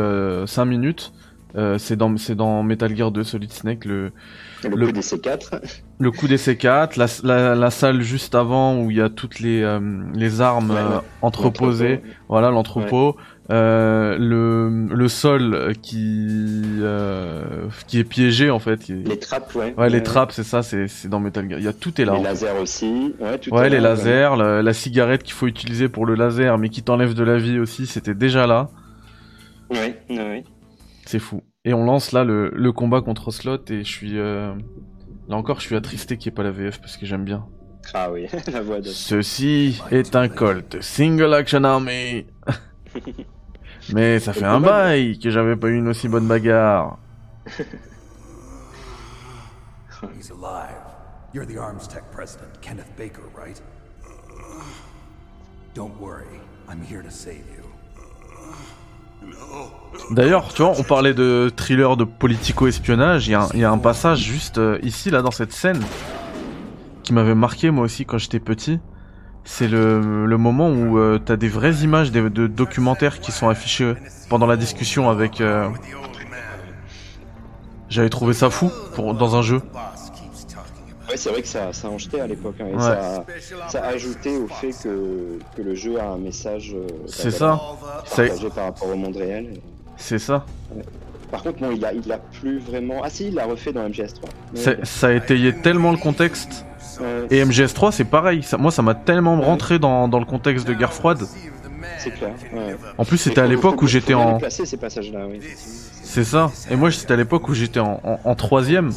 5 0.46 0.64
minutes. 0.64 1.12
euh, 1.56 1.78
c'est 1.78 1.96
dans, 1.96 2.16
c'est 2.16 2.34
dans 2.34 2.62
Metal 2.62 2.94
Gear 2.96 3.10
2 3.10 3.22
Solid 3.24 3.52
Snake, 3.52 3.84
le, 3.84 4.12
le, 4.64 4.70
Le- 4.76 4.86
coup 4.86 4.92
des 4.92 5.00
C4, 5.00 5.60
le 5.98 6.10
coup 6.10 6.26
des 6.28 6.36
C4, 6.38 6.98
la, 6.98 7.06
la, 7.36 7.54
la 7.54 7.70
salle 7.70 8.00
juste 8.02 8.34
avant 8.34 8.78
où 8.80 8.90
il 8.90 8.96
y 8.96 9.00
a 9.02 9.08
toutes 9.10 9.38
les, 9.40 9.62
euh, 9.62 9.78
les 10.14 10.40
armes 10.40 10.70
Ouais, 10.70 10.76
euh, 10.78 10.98
entreposées, 11.22 12.00
voilà 12.28 12.50
l'entrepôt, 12.50 13.16
euh, 13.52 14.16
le, 14.18 14.86
le 14.94 15.08
sol 15.08 15.74
qui, 15.82 16.62
euh, 16.80 17.68
qui 17.86 17.98
est 17.98 18.04
piégé 18.04 18.50
en 18.50 18.58
fait. 18.58 18.80
qui 18.80 18.92
est- 18.92 19.06
les 19.08 19.18
trappes, 19.18 19.54
ouais. 19.54 19.74
Ouais, 19.76 19.88
les 19.90 19.98
Ouais, 19.98 20.02
trappes, 20.02 20.32
c'est 20.32 20.42
ça, 20.42 20.62
c'est 20.62 20.88
c'est 20.88 21.08
dans 21.08 21.20
Metal 21.20 21.48
Gear. 21.48 21.58
Il 21.58 21.64
y 21.64 21.68
a 21.68 21.72
tout 21.72 22.00
est 22.00 22.04
là. 22.04 22.12
Les 22.14 22.18
fait. 22.18 22.24
lasers 22.24 22.58
aussi. 22.60 23.14
Ouais, 23.20 23.38
tout 23.38 23.50
Ouais, 23.54 23.66
est 23.66 23.70
les 23.70 23.80
là, 23.80 23.90
lasers, 23.90 24.36
la, 24.36 24.62
la 24.62 24.72
cigarette 24.72 25.22
qu'il 25.22 25.34
faut 25.34 25.46
utiliser 25.46 25.88
pour 25.88 26.06
le 26.06 26.14
laser, 26.14 26.56
mais 26.58 26.70
qui 26.70 26.82
t'enlève 26.82 27.14
de 27.14 27.22
la 27.24 27.36
vie 27.36 27.58
aussi, 27.58 27.86
c'était 27.86 28.14
déjà 28.14 28.46
là. 28.46 28.70
Ouais, 29.70 30.02
ouais. 30.10 30.44
C'est 31.06 31.18
fou. 31.18 31.42
Et 31.64 31.74
on 31.74 31.84
lance 31.84 32.12
là 32.12 32.24
le, 32.24 32.50
le 32.54 32.72
combat 32.72 33.02
contre 33.02 33.30
Slot 33.30 33.58
et 33.70 33.84
je 33.84 33.88
suis 33.90 34.18
euh, 34.18 34.52
là 35.28 35.36
encore, 35.36 35.60
je 35.60 35.66
suis 35.66 35.76
attristé 35.76 36.16
qu'il 36.16 36.30
n'y 36.30 36.34
ait 36.34 36.36
pas 36.36 36.42
la 36.42 36.50
VF 36.50 36.80
parce 36.80 36.96
que 36.96 37.06
j'aime 37.06 37.24
bien. 37.24 37.44
Ah 37.94 38.10
oui, 38.12 38.26
la 38.52 38.62
voix 38.62 38.80
de. 38.80 38.86
Ceci 38.88 39.80
est 39.90 40.16
un 40.16 40.28
Colt 40.28 40.78
Single 40.80 41.34
Action 41.34 41.64
Army. 41.64 42.26
mais 43.92 44.18
ça 44.20 44.32
fait 44.32 44.44
un 44.44 44.60
bail 44.60 45.18
que 45.18 45.30
j'avais 45.30 45.56
pas 45.56 45.68
eu 45.68 45.76
une 45.78 45.88
aussi 45.88 46.08
bonne 46.08 46.26
bagarre. 46.26 46.98
He's 50.18 50.30
alive. 50.30 50.76
You're 51.32 51.46
the 51.46 51.58
Arms 51.58 51.86
Tech 51.88 52.02
president, 52.12 52.60
Kenneth 52.60 52.90
Baker, 52.96 53.22
right? 53.36 53.60
Don't 55.74 55.98
worry. 56.00 56.26
I'm 56.68 56.82
here 56.82 57.02
to 57.02 57.10
save 57.10 57.44
you. 57.56 57.62
D'ailleurs, 60.10 60.52
tu 60.52 60.62
vois, 60.62 60.72
on 60.78 60.82
parlait 60.82 61.14
de 61.14 61.50
thriller 61.54 61.96
de 61.96 62.04
politico-espionnage. 62.04 63.28
Il 63.28 63.30
y, 63.30 63.34
a 63.34 63.42
un- 63.44 63.48
il 63.54 63.60
y 63.60 63.64
a 63.64 63.70
un 63.70 63.78
passage 63.78 64.18
juste 64.20 64.58
euh, 64.58 64.78
ici, 64.82 65.10
là, 65.10 65.22
dans 65.22 65.30
cette 65.30 65.52
scène, 65.52 65.80
qui 67.04 67.12
m'avait 67.12 67.34
marqué 67.36 67.70
moi 67.70 67.84
aussi 67.84 68.04
quand 68.04 68.18
j'étais 68.18 68.40
petit. 68.40 68.80
C'est 69.44 69.68
le, 69.68 70.24
le 70.26 70.36
moment 70.38 70.68
où 70.70 70.98
euh, 70.98 71.18
t'as 71.18 71.36
des 71.36 71.48
vraies 71.48 71.74
images 71.82 72.12
de, 72.12 72.28
de 72.28 72.46
documentaires 72.46 73.20
qui 73.20 73.32
sont 73.32 73.48
affichés 73.48 73.94
pendant 74.28 74.46
la 74.46 74.56
discussion 74.56 75.10
avec. 75.10 75.40
euh, 75.40 75.68
J'avais 77.88 78.08
trouvé 78.08 78.32
ça 78.34 78.50
fou 78.50 78.70
pour 78.94 79.14
dans 79.14 79.36
un 79.36 79.42
jeu. 79.42 79.60
Ouais, 81.08 81.16
c'est 81.16 81.28
vrai 81.30 81.42
que 81.42 81.48
ça, 81.48 81.72
ça 81.72 81.88
en 81.88 81.98
jeté 81.98 82.20
à 82.20 82.26
l'époque. 82.26 82.54
hein, 82.60 82.66
et 82.70 82.74
Ouais. 82.74 82.80
ça, 82.80 83.24
ça 83.68 83.84
a 83.84 83.88
ajouté 83.88 84.36
au 84.38 84.46
fait 84.48 84.70
que, 84.82 85.38
que 85.56 85.62
le 85.62 85.74
jeu 85.74 86.00
a 86.00 86.04
un 86.04 86.16
message 86.18 86.72
euh, 86.74 86.86
C'est 87.06 87.30
ça. 87.30 87.60
C'est 88.06 88.28
partagé 88.28 88.48
par 88.50 88.64
rapport 88.66 88.88
au 88.88 88.96
monde 88.96 89.16
réel. 89.16 89.58
c'est 89.96 90.18
ça. 90.18 90.46
Par 91.30 91.42
contre, 91.42 91.62
non, 91.62 91.70
il 91.72 91.84
a, 91.84 91.92
il 91.92 92.10
a 92.12 92.18
plus 92.18 92.58
vraiment. 92.58 93.00
Ah 93.04 93.10
si, 93.10 93.28
il 93.28 93.34
l'a 93.34 93.44
refait 93.46 93.72
dans 93.72 93.86
MGS3. 93.88 94.20
Mais- 94.54 94.60
C'est- 94.60 94.84
Ça 94.84 95.08
a 95.08 95.12
étayé 95.12 95.52
tellement 95.60 95.90
le 95.90 95.96
contexte. 95.98 96.64
Et 97.30 97.44
MGS3, 97.44 97.92
c'est 97.92 98.04
pareil. 98.04 98.42
Ça, 98.42 98.56
moi, 98.58 98.70
ça 98.70 98.82
m'a 98.82 98.94
tellement 98.94 99.40
rentré 99.40 99.78
dans, 99.78 100.08
dans 100.08 100.18
le 100.18 100.24
contexte 100.24 100.66
de 100.66 100.74
guerre 100.74 100.92
froide. 100.92 101.22
c'est 101.98 102.10
clair. 102.10 102.34
Ouais. 102.52 102.76
En 102.98 103.04
plus, 103.04 103.18
c'était 103.18 103.40
à 103.40 103.46
l'époque 103.46 103.80
où 103.82 103.86
j'étais 103.86 104.14
en. 104.14 104.34
les 104.34 104.38
placer, 104.40 104.66
ces 104.66 104.76
passages-là, 104.76 105.26
oui. 105.28 105.40
C'est 106.02 106.24
ça. 106.24 106.50
Et 106.70 106.76
moi, 106.76 106.90
c'était 106.90 107.14
à 107.14 107.16
l'époque 107.16 107.48
où 107.48 107.54
j'étais 107.54 107.80
en, 107.80 108.00
en, 108.04 108.20
en 108.24 108.34
troisième. 108.34 108.92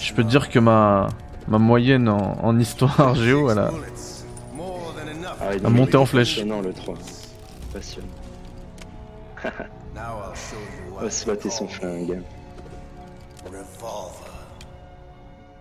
Je 0.00 0.12
peux 0.12 0.24
te 0.24 0.28
dire 0.28 0.48
que 0.50 0.58
ma, 0.58 1.08
ma 1.46 1.58
moyenne 1.58 2.08
en, 2.08 2.38
en 2.42 2.58
histoire 2.58 3.14
géo, 3.14 3.50
elle 3.50 3.58
a... 3.58 3.70
Ah, 5.40 5.50
À 5.64 5.70
monter 5.70 5.96
en 5.96 6.06
flèche. 6.06 6.42
Non, 6.44 6.60
le 6.60 6.72
3. 6.72 6.94
Passionnant. 7.72 8.08
Oh, 9.44 11.08
Slot 11.08 11.34
et 11.44 11.50
son 11.50 11.66
flingue. 11.66 12.20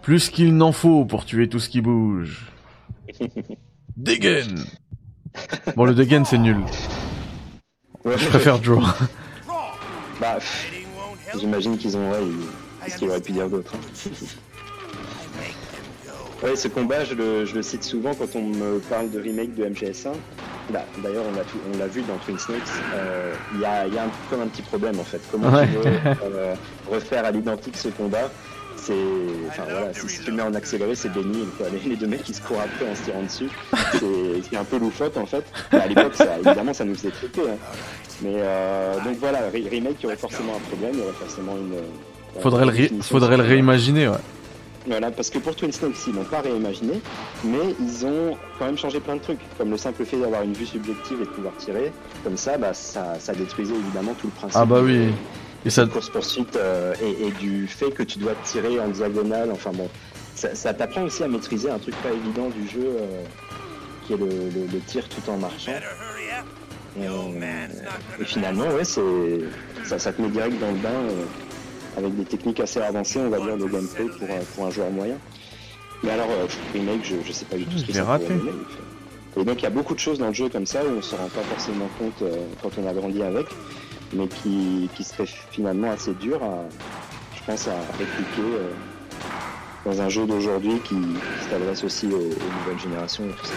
Plus 0.02 0.30
qu'il 0.30 0.56
n'en 0.56 0.72
faut 0.72 1.06
pour 1.06 1.26
tuer 1.26 1.48
tout 1.50 1.60
ce 1.60 1.70
qui 1.70 1.82
bouge. 1.82 2.48
Degen 3.98 4.64
Bon, 5.76 5.86
le 5.86 5.94
Degen, 5.94 6.26
c'est 6.26 6.38
nul. 6.38 6.58
Ouais, 8.04 8.18
Je 8.18 8.28
préfère 8.28 8.62
Joe. 8.64 8.84
Bah, 10.20 10.38
j'imagine 11.40 11.78
qu'ils 11.78 11.96
ont. 11.98 12.12
Ouais, 12.12 12.18
ils- 12.24 12.86
qu'est-ce 12.86 12.98
qu'il 12.98 13.10
aurait 13.10 13.22
pu 13.22 13.32
dire 13.32 13.50
d'autre 13.50 13.74
hein. 13.76 14.12
Ouais, 16.44 16.56
ce 16.56 16.68
combat, 16.68 17.04
je 17.06 17.14
le, 17.14 17.46
je 17.46 17.54
le 17.54 17.62
cite 17.62 17.84
souvent 17.84 18.16
quand 18.16 18.36
on 18.36 18.42
me 18.42 18.80
parle 18.80 19.12
de 19.12 19.20
remake 19.20 19.54
de 19.54 19.64
MGS1. 19.66 20.14
Là, 20.74 20.86
D'ailleurs, 21.04 21.26
on 21.32 21.36
l'a 21.36 21.44
tout- 21.44 21.60
on 21.74 21.78
l'a 21.78 21.88
vu 21.88 22.02
dans 22.02 22.18
Twin 22.18 22.40
Snakes. 22.40 22.62
euh, 22.96 23.34
Il 23.54 23.60
y 23.62 23.66
a, 23.66 23.88
y 23.88 23.98
a 23.98 24.06
un, 24.06 24.10
comme 24.30 24.42
un 24.42 24.48
petit 24.48 24.64
problème 24.64 25.00
en 25.00 25.04
fait. 25.04 25.22
Comment 25.32 25.50
Ouais. 25.52 25.68
tu 25.68 25.74
veux 25.78 25.84
euh, 26.36 26.56
refaire 26.90 27.26
à 27.26 27.32
l'identique 27.32 27.78
ce 27.78 27.90
combat? 27.90 28.32
C'est, 28.82 28.94
enfin 29.48 29.64
voilà, 29.70 29.94
si, 29.94 30.24
tu 30.24 30.32
le 30.32 30.38
mets 30.38 30.44
en 30.44 30.54
accéléré, 30.56 30.96
c'est 30.96 31.10
béni. 31.14 31.46
Quoi. 31.58 31.68
Les, 31.70 31.90
les 31.90 31.96
deux 31.96 32.08
mecs 32.08 32.24
qui 32.24 32.34
se 32.34 32.42
courent 32.42 32.62
après 32.62 32.90
en 32.90 32.96
se 32.96 33.04
tirant 33.04 33.24
dessus, 33.24 33.50
c'est 34.50 34.58
un 34.58 34.64
peu 34.64 34.78
loufoque 34.78 35.18
en 35.18 35.26
fait. 35.26 35.46
Mais 35.72 35.80
à 35.82 35.88
l'époque, 35.88 36.16
ça, 36.16 36.38
évidemment, 36.44 36.74
ça 36.74 36.84
nous 36.86 36.96
faisait 36.96 37.12
triper. 37.12 37.42
hein. 37.42 37.58
Mais 38.24 38.36
euh, 38.38 38.96
donc 39.04 39.18
voilà, 39.20 39.50
re- 39.50 39.70
remake, 39.70 39.96
il 40.00 40.04
y 40.04 40.06
aurait 40.08 40.16
forcément 40.16 40.54
un 40.56 40.60
problème, 40.70 40.92
il 40.94 41.00
y 41.00 41.04
aurait 41.04 41.14
forcément 41.14 41.54
une. 41.58 41.74
euh, 41.74 42.42
Faudrait 42.42 42.66
le, 42.66 43.02
faudrait 43.02 43.38
le 43.38 43.44
réimaginer, 43.44 44.08
ouais. 44.08 44.18
Voilà, 44.88 45.12
parce 45.12 45.30
que 45.30 45.38
pour 45.38 45.56
Twin 45.56 45.72
Snakes, 45.72 45.96
ils 46.08 46.16
l'ont 46.16 46.24
pas 46.24 46.42
réimaginé, 46.42 47.02
mais 47.44 47.76
ils 47.80 48.04
ont 48.06 48.36
quand 48.58 48.66
même 48.66 48.78
changé 48.80 49.00
plein 49.00 49.16
de 49.18 49.22
trucs, 49.22 49.38
comme 49.58 49.70
le 49.70 49.78
simple 49.78 50.04
fait 50.06 50.18
d'avoir 50.18 50.42
une 50.42 50.54
vue 50.54 50.66
subjective 50.66 51.18
et 51.22 51.26
de 51.26 51.30
pouvoir 51.30 51.54
tirer. 51.58 51.92
Comme 52.24 52.36
ça, 52.36 52.58
bah, 52.58 52.74
ça, 52.74 53.14
ça 53.20 53.34
détruisait 53.34 53.76
évidemment 53.76 54.16
tout 54.20 54.26
le 54.28 54.32
principe 54.34 54.60
Ah 54.60 54.66
bah 54.66 54.80
oui. 54.82 55.10
Et 55.66 55.70
ça, 55.70 55.86
course 55.86 56.10
poursuite 56.10 56.56
euh, 56.56 56.94
et, 57.02 57.28
et 57.28 57.32
du 57.32 57.68
fait 57.68 57.92
que 57.92 58.04
tu 58.04 58.18
dois 58.20 58.34
tirer 58.44 58.80
en 58.80 58.88
diagonale. 58.90 59.52
Enfin 59.52 59.72
bon, 59.74 59.88
ça, 60.36 60.56
ça 60.56 60.74
t'apprend 60.74 61.04
aussi 61.04 61.24
à 61.24 61.28
maîtriser 61.28 61.70
un 61.70 61.78
truc 61.80 61.96
pas 62.02 62.10
évident 62.12 62.50
du 62.50 62.68
jeu, 62.68 62.84
euh, 63.00 63.24
qui 64.06 64.14
est 64.14 64.18
le, 64.18 64.26
le- 64.26 64.68
le 64.72 64.80
tir 64.88 65.08
tout 65.10 65.30
en 65.30 65.38
marchant. 65.38 65.72
Euh, 67.00 67.68
et 68.20 68.26
finalement, 68.26 68.68
ouais, 68.70 68.84
c'est 68.84 69.02
ça, 69.86 69.98
ça 70.00 70.12
te 70.12 70.22
met 70.22 70.30
direct 70.30 70.60
dans 70.60 70.72
le 70.72 70.78
bain 70.78 70.90
euh, 70.90 71.24
avec 71.98 72.16
des 72.18 72.26
techniques 72.26 72.60
assez 72.60 72.82
avancées, 72.82 73.20
on 73.20 73.30
va 73.30 73.40
dire, 73.40 73.58
de 73.58 73.66
gameplay 73.66 74.06
pour, 74.18 74.28
pour 74.56 74.66
un 74.66 74.72
joueur 74.72 74.90
moyen. 74.92 75.16
Mais 76.04 76.12
alors, 76.12 76.28
euh, 76.32 76.48
remake, 76.74 77.06
je, 77.06 77.16
je 77.26 77.32
sais 77.32 77.46
pas 77.46 77.56
du 77.58 77.66
tout 77.66 77.78
ce 77.78 77.86
que 77.86 77.92
pourrait 77.92 78.02
raté. 78.14 78.26
donner. 78.34 78.52
Et 79.38 79.46
donc, 79.46 79.60
il 79.62 79.64
y 79.64 79.68
a 79.68 79.70
beaucoup 79.70 79.94
de 79.94 80.00
choses 80.00 80.18
dans 80.20 80.28
le 80.28 80.34
jeu 80.34 80.50
comme 80.50 80.66
ça 80.66 80.84
où 80.84 80.98
on 80.98 81.02
se 81.02 81.16
rend 81.16 81.30
pas 81.30 81.42
forcément 81.44 81.88
compte 82.00 82.22
euh, 82.24 82.36
quand 82.62 82.72
on 82.78 82.88
a 82.88 82.94
grandi 82.94 83.22
avec, 83.24 83.46
mais 84.14 84.28
qui, 84.28 84.90
qui 84.96 85.04
serait 85.04 85.26
finalement 85.52 85.92
assez 85.92 86.14
dur 86.14 86.42
à, 86.44 86.64
je 87.36 87.44
pense, 87.46 87.68
à 87.68 87.76
répliquer 87.98 88.42
euh, 88.42 88.70
dans 89.86 90.02
un 90.02 90.10
jeu 90.10 90.26
d'aujourd'hui 90.26 90.80
qui, 90.84 90.96
qui 90.96 91.50
s'adresse 91.50 91.84
aussi 91.84 92.08
aux, 92.08 92.16
aux 92.18 92.20
nouvelles 92.20 92.80
générations 92.82 93.24
et 93.26 93.34
tout 93.34 93.46
ça. 93.46 93.54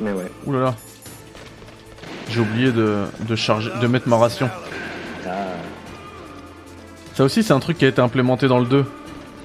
Mais 0.00 0.12
ouais. 0.12 0.30
oulala. 0.46 0.74
J'ai 2.28 2.40
oublié 2.40 2.72
de, 2.72 3.04
de 3.20 3.36
charger, 3.36 3.70
de 3.80 3.86
mettre 3.86 4.08
ma 4.08 4.16
ration. 4.16 4.50
Ah, 5.26 5.30
Ça 7.14 7.24
aussi, 7.24 7.42
c'est 7.42 7.52
un 7.52 7.60
truc 7.60 7.78
qui 7.78 7.84
a 7.84 7.88
été 7.88 8.00
implémenté 8.00 8.46
dans 8.48 8.58
le 8.58 8.66
2. 8.66 8.84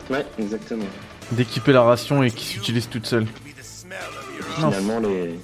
ouais, 0.10 0.26
exactement. 0.40 0.86
D'équiper 1.32 1.72
la 1.72 1.84
ration 1.84 2.22
et 2.24 2.32
qui 2.32 2.44
s'utilise 2.46 2.90
toute 2.90 3.06
seule. 3.06 3.26
Finalement, 4.56 5.00
les, 5.00 5.40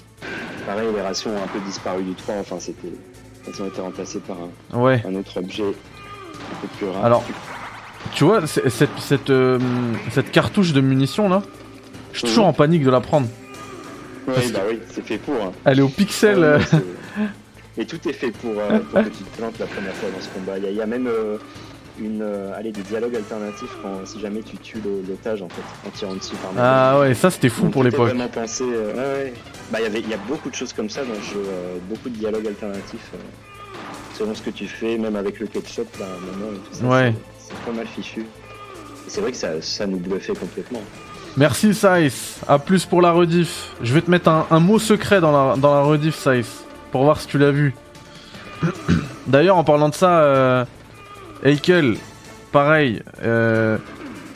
pareil, 0.65 0.89
les 0.93 1.01
rations 1.01 1.31
ont 1.31 1.41
un 1.43 1.47
peu 1.47 1.59
disparu 1.61 2.03
du 2.03 2.13
3. 2.15 2.35
Enfin, 2.41 2.57
c'était, 2.59 2.91
elles 3.47 3.61
ont 3.61 3.67
été 3.67 3.81
remplacées 3.81 4.19
par 4.19 4.37
un, 4.73 4.79
Ouais. 4.81 5.01
un 5.07 5.15
autre 5.15 5.37
objet 5.39 5.63
un 5.63 6.55
peu 6.61 6.67
plus 6.77 6.87
rare. 6.89 7.05
Alors, 7.05 7.23
tu 8.13 8.23
vois, 8.23 8.45
cette, 8.47 8.69
cette, 8.99 9.29
euh, 9.29 9.59
cette 10.11 10.31
cartouche 10.31 10.73
de 10.73 10.81
munitions 10.81 11.29
là, 11.29 11.41
je 12.13 12.19
suis 12.19 12.27
toujours 12.27 12.45
Mhm. 12.45 12.49
en 12.49 12.53
panique 12.53 12.83
de 12.83 12.89
la 12.89 12.99
prendre. 13.01 13.27
oui, 14.27 14.51
bah 14.53 14.59
oui, 14.69 14.79
c'est 14.91 15.05
fait 15.05 15.17
pour. 15.17 15.35
hein. 15.35 15.51
Elle 15.65 15.79
est 15.79 15.83
au 15.83 15.89
pixel. 15.89 16.59
C'est- 16.69 16.77
Et 17.79 17.85
tout 17.85 17.99
est 18.09 18.13
fait 18.13 18.31
pour, 18.31 18.53
euh, 18.57 18.79
pour 18.79 19.03
que 19.03 19.09
tu 19.09 19.23
te 19.23 19.37
plantes 19.37 19.59
la 19.59 19.67
première 19.67 19.93
fois 19.93 20.09
dans 20.09 20.19
ce 20.21 20.29
combat. 20.29 20.57
Il 20.57 20.63
y 20.63 20.67
a, 20.67 20.71
il 20.71 20.75
y 20.77 20.81
a 20.81 20.85
même 20.87 21.05
euh, 21.07 21.37
une, 21.99 22.21
euh, 22.21 22.51
allez, 22.57 22.71
des 22.71 22.81
dialogues 22.81 23.15
alternatifs 23.15 23.71
quand, 23.81 24.05
si 24.05 24.19
jamais 24.19 24.41
tu 24.41 24.57
tues 24.57 24.81
l'otage 25.07 25.41
en 25.41 25.49
fait, 25.49 25.87
en 25.87 25.91
tirant 25.91 26.13
dessus 26.15 26.35
par 26.35 26.51
Ah 26.57 26.99
ouais, 26.99 27.13
ça 27.13 27.29
c'était 27.31 27.49
fou 27.49 27.63
Donc, 27.63 27.71
pour 27.73 27.83
l'époque. 27.83 28.07
vraiment 28.09 28.27
pensé. 28.27 28.63
euh, 28.63 28.93
ouais, 28.93 29.23
ouais. 29.25 29.33
Bah, 29.71 29.79
il 29.79 29.83
y 29.83 29.87
avait, 29.87 29.99
il 29.99 30.09
y 30.09 30.13
a 30.13 30.19
beaucoup 30.27 30.49
de 30.49 30.55
choses 30.55 30.73
comme 30.73 30.89
ça 30.89 31.01
dans 31.03 31.09
le 31.13 31.21
jeu, 31.21 31.43
euh, 31.47 31.77
beaucoup 31.89 32.09
de 32.09 32.15
dialogues 32.15 32.47
alternatifs. 32.47 33.11
selon 34.17 34.33
ce 34.33 34.41
que 34.41 34.49
tu 34.49 34.65
fais, 34.67 34.97
même 34.97 35.15
avec 35.15 35.39
le 35.39 35.45
ketchup, 35.47 35.87
là, 35.99 36.05
et 36.05 36.57
tout 36.69 36.79
ça. 36.79 36.85
Ouais. 36.85 37.13
c'est- 37.39 37.53
pas 37.65 37.71
mal 37.71 37.85
fichu. 37.87 38.25
C'est 39.07 39.21
vrai 39.21 39.31
que 39.31 39.37
ça, 39.37 39.61
ça 39.61 39.85
nous 39.85 39.97
bluffait 39.99 40.33
complètement. 40.33 40.81
Merci 41.37 41.73
Saïs. 41.75 42.39
À 42.47 42.57
plus 42.57 42.83
pour 42.85 43.01
la 43.01 43.11
rediff. 43.11 43.69
Je 43.83 43.93
vais 43.93 44.01
te 44.01 44.09
mettre 44.09 44.27
un, 44.29 44.47
un 44.49 44.59
mot 44.59 44.79
secret 44.79 45.21
dans 45.21 45.31
la, 45.31 45.55
dans 45.55 45.73
la 45.75 45.81
rediff 45.81 46.15
Saïs. 46.17 46.63
Pour 46.91 47.03
voir 47.03 47.21
si 47.21 47.27
tu 47.27 47.37
l'as 47.37 47.51
vu. 47.51 47.75
D'ailleurs, 49.27 49.57
en 49.57 49.63
parlant 49.63 49.89
de 49.89 49.93
ça, 49.93 50.19
euh, 50.21 50.65
Eikel, 51.43 51.97
pareil, 52.51 53.03
euh, 53.23 53.77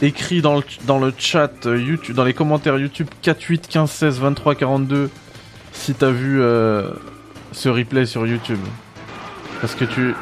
écrit 0.02 0.41
dans 0.41 0.58
le, 0.58 0.64
dans 0.86 0.99
le 0.99 1.14
chat 1.18 1.66
euh, 1.66 1.80
YouTube, 1.80 2.16
dans 2.16 2.24
les 2.24 2.34
commentaires 2.34 2.78
YouTube 2.78 3.08
4, 3.22 3.41
8, 3.41 3.68
15, 3.68 3.89
16, 3.89 4.20
23, 4.20 4.56
42, 4.56 5.10
si 5.74 5.93
t'as 5.93 6.12
vu 6.12 6.41
euh, 6.41 6.91
ce 7.52 7.70
replay 7.70 8.06
sur 8.06 8.26
YouTube. 8.28 8.60
Parce 9.62 9.76
que 9.76 9.86
tu 9.86 10.14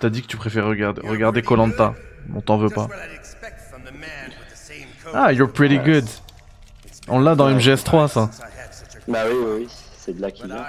t'as 0.00 0.10
dit 0.10 0.22
que 0.22 0.26
tu 0.26 0.36
préfères 0.36 0.66
regarder 0.66 1.06
regarder 1.06 1.42
Colanta. 1.42 1.94
On 2.34 2.40
t'en 2.40 2.56
veut 2.56 2.70
pas. 2.70 2.88
Ah, 5.12 5.32
you're 5.32 5.50
pretty 5.50 5.78
good. 5.78 6.06
On 7.08 7.20
l'a 7.20 7.34
dans 7.34 7.50
MGS3 7.50 8.08
ça. 8.08 8.30
Bah 9.06 9.20
oui, 9.28 9.36
oui, 9.36 9.52
oui, 9.58 9.68
c'est 9.98 10.16
de 10.16 10.22
là 10.22 10.30
qu'il 10.30 10.46
vient. 10.46 10.64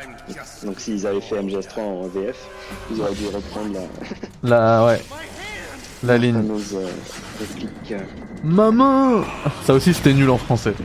Donc 0.63 0.79
s'ils 0.79 1.07
avaient 1.07 1.21
fait 1.21 1.41
MGS3 1.41 1.79
en 1.79 2.07
VF, 2.07 2.35
ils 2.91 3.01
auraient 3.01 3.13
dû 3.13 3.27
reprendre 3.27 3.73
la 4.43 4.49
La 4.49 4.85
ouais. 4.85 5.01
La 6.05 6.17
ligne. 6.17 6.35
euh, 6.37 6.87
réplique. 7.39 7.69
euh. 7.91 7.97
Maman 8.43 9.23
Ça 9.63 9.73
aussi 9.73 9.93
c'était 9.93 10.13
nul 10.13 10.29
en 10.29 10.37
français. 10.37 10.73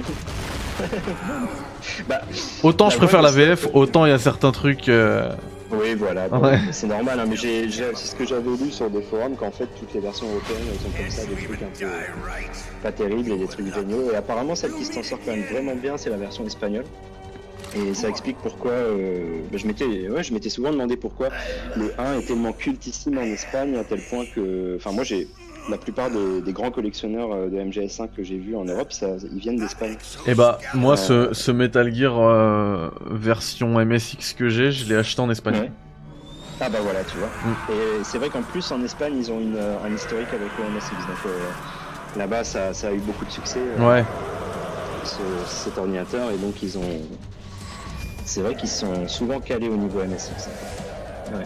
Bah, 2.09 2.21
Autant 2.63 2.87
Bah 2.87 2.91
je 2.93 2.97
préfère 2.99 3.23
la 3.23 3.31
VF, 3.31 3.69
autant 3.75 4.05
il 4.07 4.11
y 4.11 4.13
a 4.13 4.19
certains 4.19 4.53
trucs. 4.53 4.89
euh, 4.89 5.31
oui, 5.71 5.95
voilà, 5.97 6.29
bon, 6.29 6.41
Ouais. 6.43 6.59
c'est 6.73 6.87
normal, 6.89 7.21
hein, 7.21 7.25
mais 7.29 7.37
j'ai, 7.37 7.71
c'est 7.71 7.95
ce 7.95 8.15
que 8.15 8.27
j'avais 8.27 8.51
lu 8.51 8.71
sur 8.71 8.91
des 8.91 9.03
forums, 9.03 9.37
qu'en 9.37 9.51
fait 9.51 9.67
toutes 9.79 9.93
les 9.95 10.01
versions 10.01 10.27
européennes 10.29 10.63
elles 10.69 10.87
ont 10.87 10.91
comme 11.03 11.11
ça 11.11 11.23
des 11.27 11.35
trucs 11.45 11.63
un 11.63 11.67
peu 11.79 11.87
pas 12.83 12.93
terribles 12.93 13.33
et 13.33 13.39
des 13.39 13.47
trucs 13.47 13.73
géniaux. 13.75 14.11
Et 14.13 14.17
apparemment 14.17 14.55
celle 14.55 14.73
qui 14.73 14.85
s'en 14.85 15.03
sort 15.03 15.19
quand 15.25 15.33
même 15.33 15.45
vraiment 15.51 15.75
bien, 15.77 15.97
c'est 15.97 16.11
la 16.11 16.17
version 16.17 16.45
espagnole. 16.47 16.85
Et 17.75 17.95
ça 17.95 18.09
explique 18.09 18.39
pourquoi. 18.43 18.73
euh, 18.73 19.43
bah, 19.51 19.59
je 19.59 19.67
m'étais, 19.67 20.09
ouais, 20.09 20.23
je 20.23 20.35
m'étais 20.35 20.49
souvent 20.51 20.73
demandé 20.73 20.97
pourquoi 20.97 21.29
le 21.77 21.93
1 21.99 22.19
est 22.19 22.23
tellement 22.23 22.53
cultissime 22.53 23.19
en 23.19 23.23
Espagne 23.33 23.77
à 23.77 23.85
tel 23.85 24.01
point 24.01 24.25
que, 24.27 24.75
enfin 24.77 24.93
moi 24.93 25.05
j'ai 25.05 25.29
la 25.69 25.77
plupart 25.79 26.11
des, 26.11 26.41
des 26.41 26.53
grands 26.53 26.71
collectionneurs 26.73 27.33
euh, 27.33 27.49
de 27.49 27.57
MGS1 27.59 28.09
que 28.09 28.25
j'ai 28.25 28.39
vus 28.39 28.57
en 28.57 28.65
Europe, 28.65 28.93
ça, 28.93 29.09
ils 29.33 29.39
viennent 29.39 29.59
d'Espagne. 29.59 29.95
Et 30.27 30.35
bah 30.35 30.59
moi 30.75 30.97
ce, 30.97 31.29
ce 31.33 31.53
Metal 31.53 31.95
Gear 31.95 32.19
euh, 32.19 32.89
version 33.11 33.79
MSX 33.79 34.35
que 34.37 34.49
j'ai, 34.49 34.73
je 34.73 34.89
l'ai 34.89 34.97
acheté 34.97 35.21
en 35.23 35.31
Espagne. 35.31 35.55
Ouais. 35.61 35.71
Ah 36.61 36.69
bah 36.69 36.79
voilà, 36.83 37.05
tu 37.05 37.17
vois. 37.19 37.29
Mm. 37.29 37.73
Et 37.73 38.05
c'est 38.05 38.19
vrai 38.19 38.31
qu'en 38.31 38.43
plus 38.43 38.71
en 38.73 38.83
Espagne 38.83 39.15
ils 39.17 39.31
ont 39.31 39.39
une, 39.39 39.55
euh, 39.57 39.77
un 39.85 39.95
historique 39.95 40.29
avec 40.35 40.51
le 40.59 40.65
MSX, 40.65 41.07
donc 41.07 41.17
euh, 41.27 42.19
là-bas 42.19 42.43
ça, 42.43 42.75
ça 42.75 42.89
a 42.89 42.93
eu 42.93 42.99
beaucoup 42.99 43.25
de 43.25 43.31
succès. 43.31 43.61
Ouais. 43.79 44.05
ce- 45.05 45.45
cet 45.47 45.79
ordinateur 45.79 46.31
et 46.31 46.37
donc 46.37 46.63
ils 46.63 46.77
ont 46.77 47.01
c'est 48.31 48.43
vrai 48.43 48.55
qu'ils 48.55 48.69
sont 48.69 49.09
souvent 49.09 49.41
calés 49.41 49.69
au 49.69 49.77
niveau 49.77 49.99
MSX 50.05 50.49
ouais. 51.35 51.43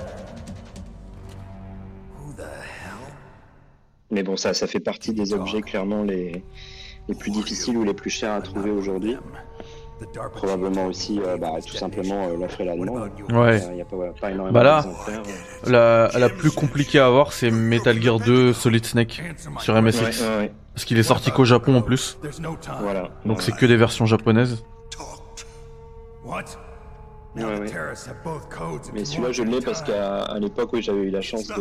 mais 4.11 4.23
bon 4.23 4.37
ça 4.37 4.53
ça 4.53 4.67
fait 4.67 4.81
partie 4.81 5.15
des 5.15 5.33
objets 5.33 5.63
clairement 5.63 6.03
les 6.03 6.45
les 7.09 7.15
plus 7.15 7.31
difficiles 7.31 7.79
ou 7.79 7.85
les 7.85 7.95
plus 7.95 8.11
chers 8.11 8.33
à 8.33 8.43
trouver 8.43 8.71
aujourd'hui 8.71 9.17
probablement 10.35 10.85
aussi 10.87 11.21
euh, 11.25 11.39
bah, 11.39 11.53
tout 11.67 11.77
simplement 11.77 12.25
euh, 12.27 12.37
l'offre 12.37 12.61
et 12.61 12.65
la 12.67 12.77
demande 12.77 13.11
Ouais. 13.33 13.63
il 13.71 13.77
n'y 13.77 13.81
a 13.81 13.87
pas, 13.87 13.97
pas 14.21 14.31
énormément 14.33 14.53
Bah 14.53 14.63
là. 14.63 14.85
La, 15.65 16.11
la 16.19 16.29
plus 16.29 16.51
compliquée 16.51 16.99
à 16.99 17.07
avoir 17.07 17.33
c'est 17.33 17.51
Metal 17.51 17.99
Gear 18.03 18.19
2 18.21 18.53
Solid 18.53 18.85
Snake 18.85 19.23
sur 19.61 19.81
MSX. 19.81 20.01
Ouais, 20.03 20.07
ouais, 20.07 20.37
ouais. 20.39 20.53
Parce 20.75 20.85
qu'il 20.85 20.99
est 20.99 21.03
sorti 21.05 21.31
qu'au 21.31 21.47
Japon 21.47 21.77
en 21.77 21.81
plus. 21.83 22.19
voilà 22.81 23.09
Donc 23.25 23.41
c'est 23.41 23.53
que 23.53 23.65
des 23.65 23.77
versions 23.77 24.05
japonaises. 24.05 24.63
What? 26.27 26.45
Ouais, 27.37 27.43
ouais. 27.45 27.67
mais 28.93 29.05
celui-là 29.05 29.33
je 29.33 29.43
l'ai 29.43 29.61
parce 29.61 29.83
qu'à 29.83 30.23
à 30.23 30.39
l'époque 30.39 30.73
oui 30.73 30.83
j'avais 30.83 31.01
eu 31.01 31.11
la 31.11 31.21
chance 31.21 31.49
de, 31.49 31.55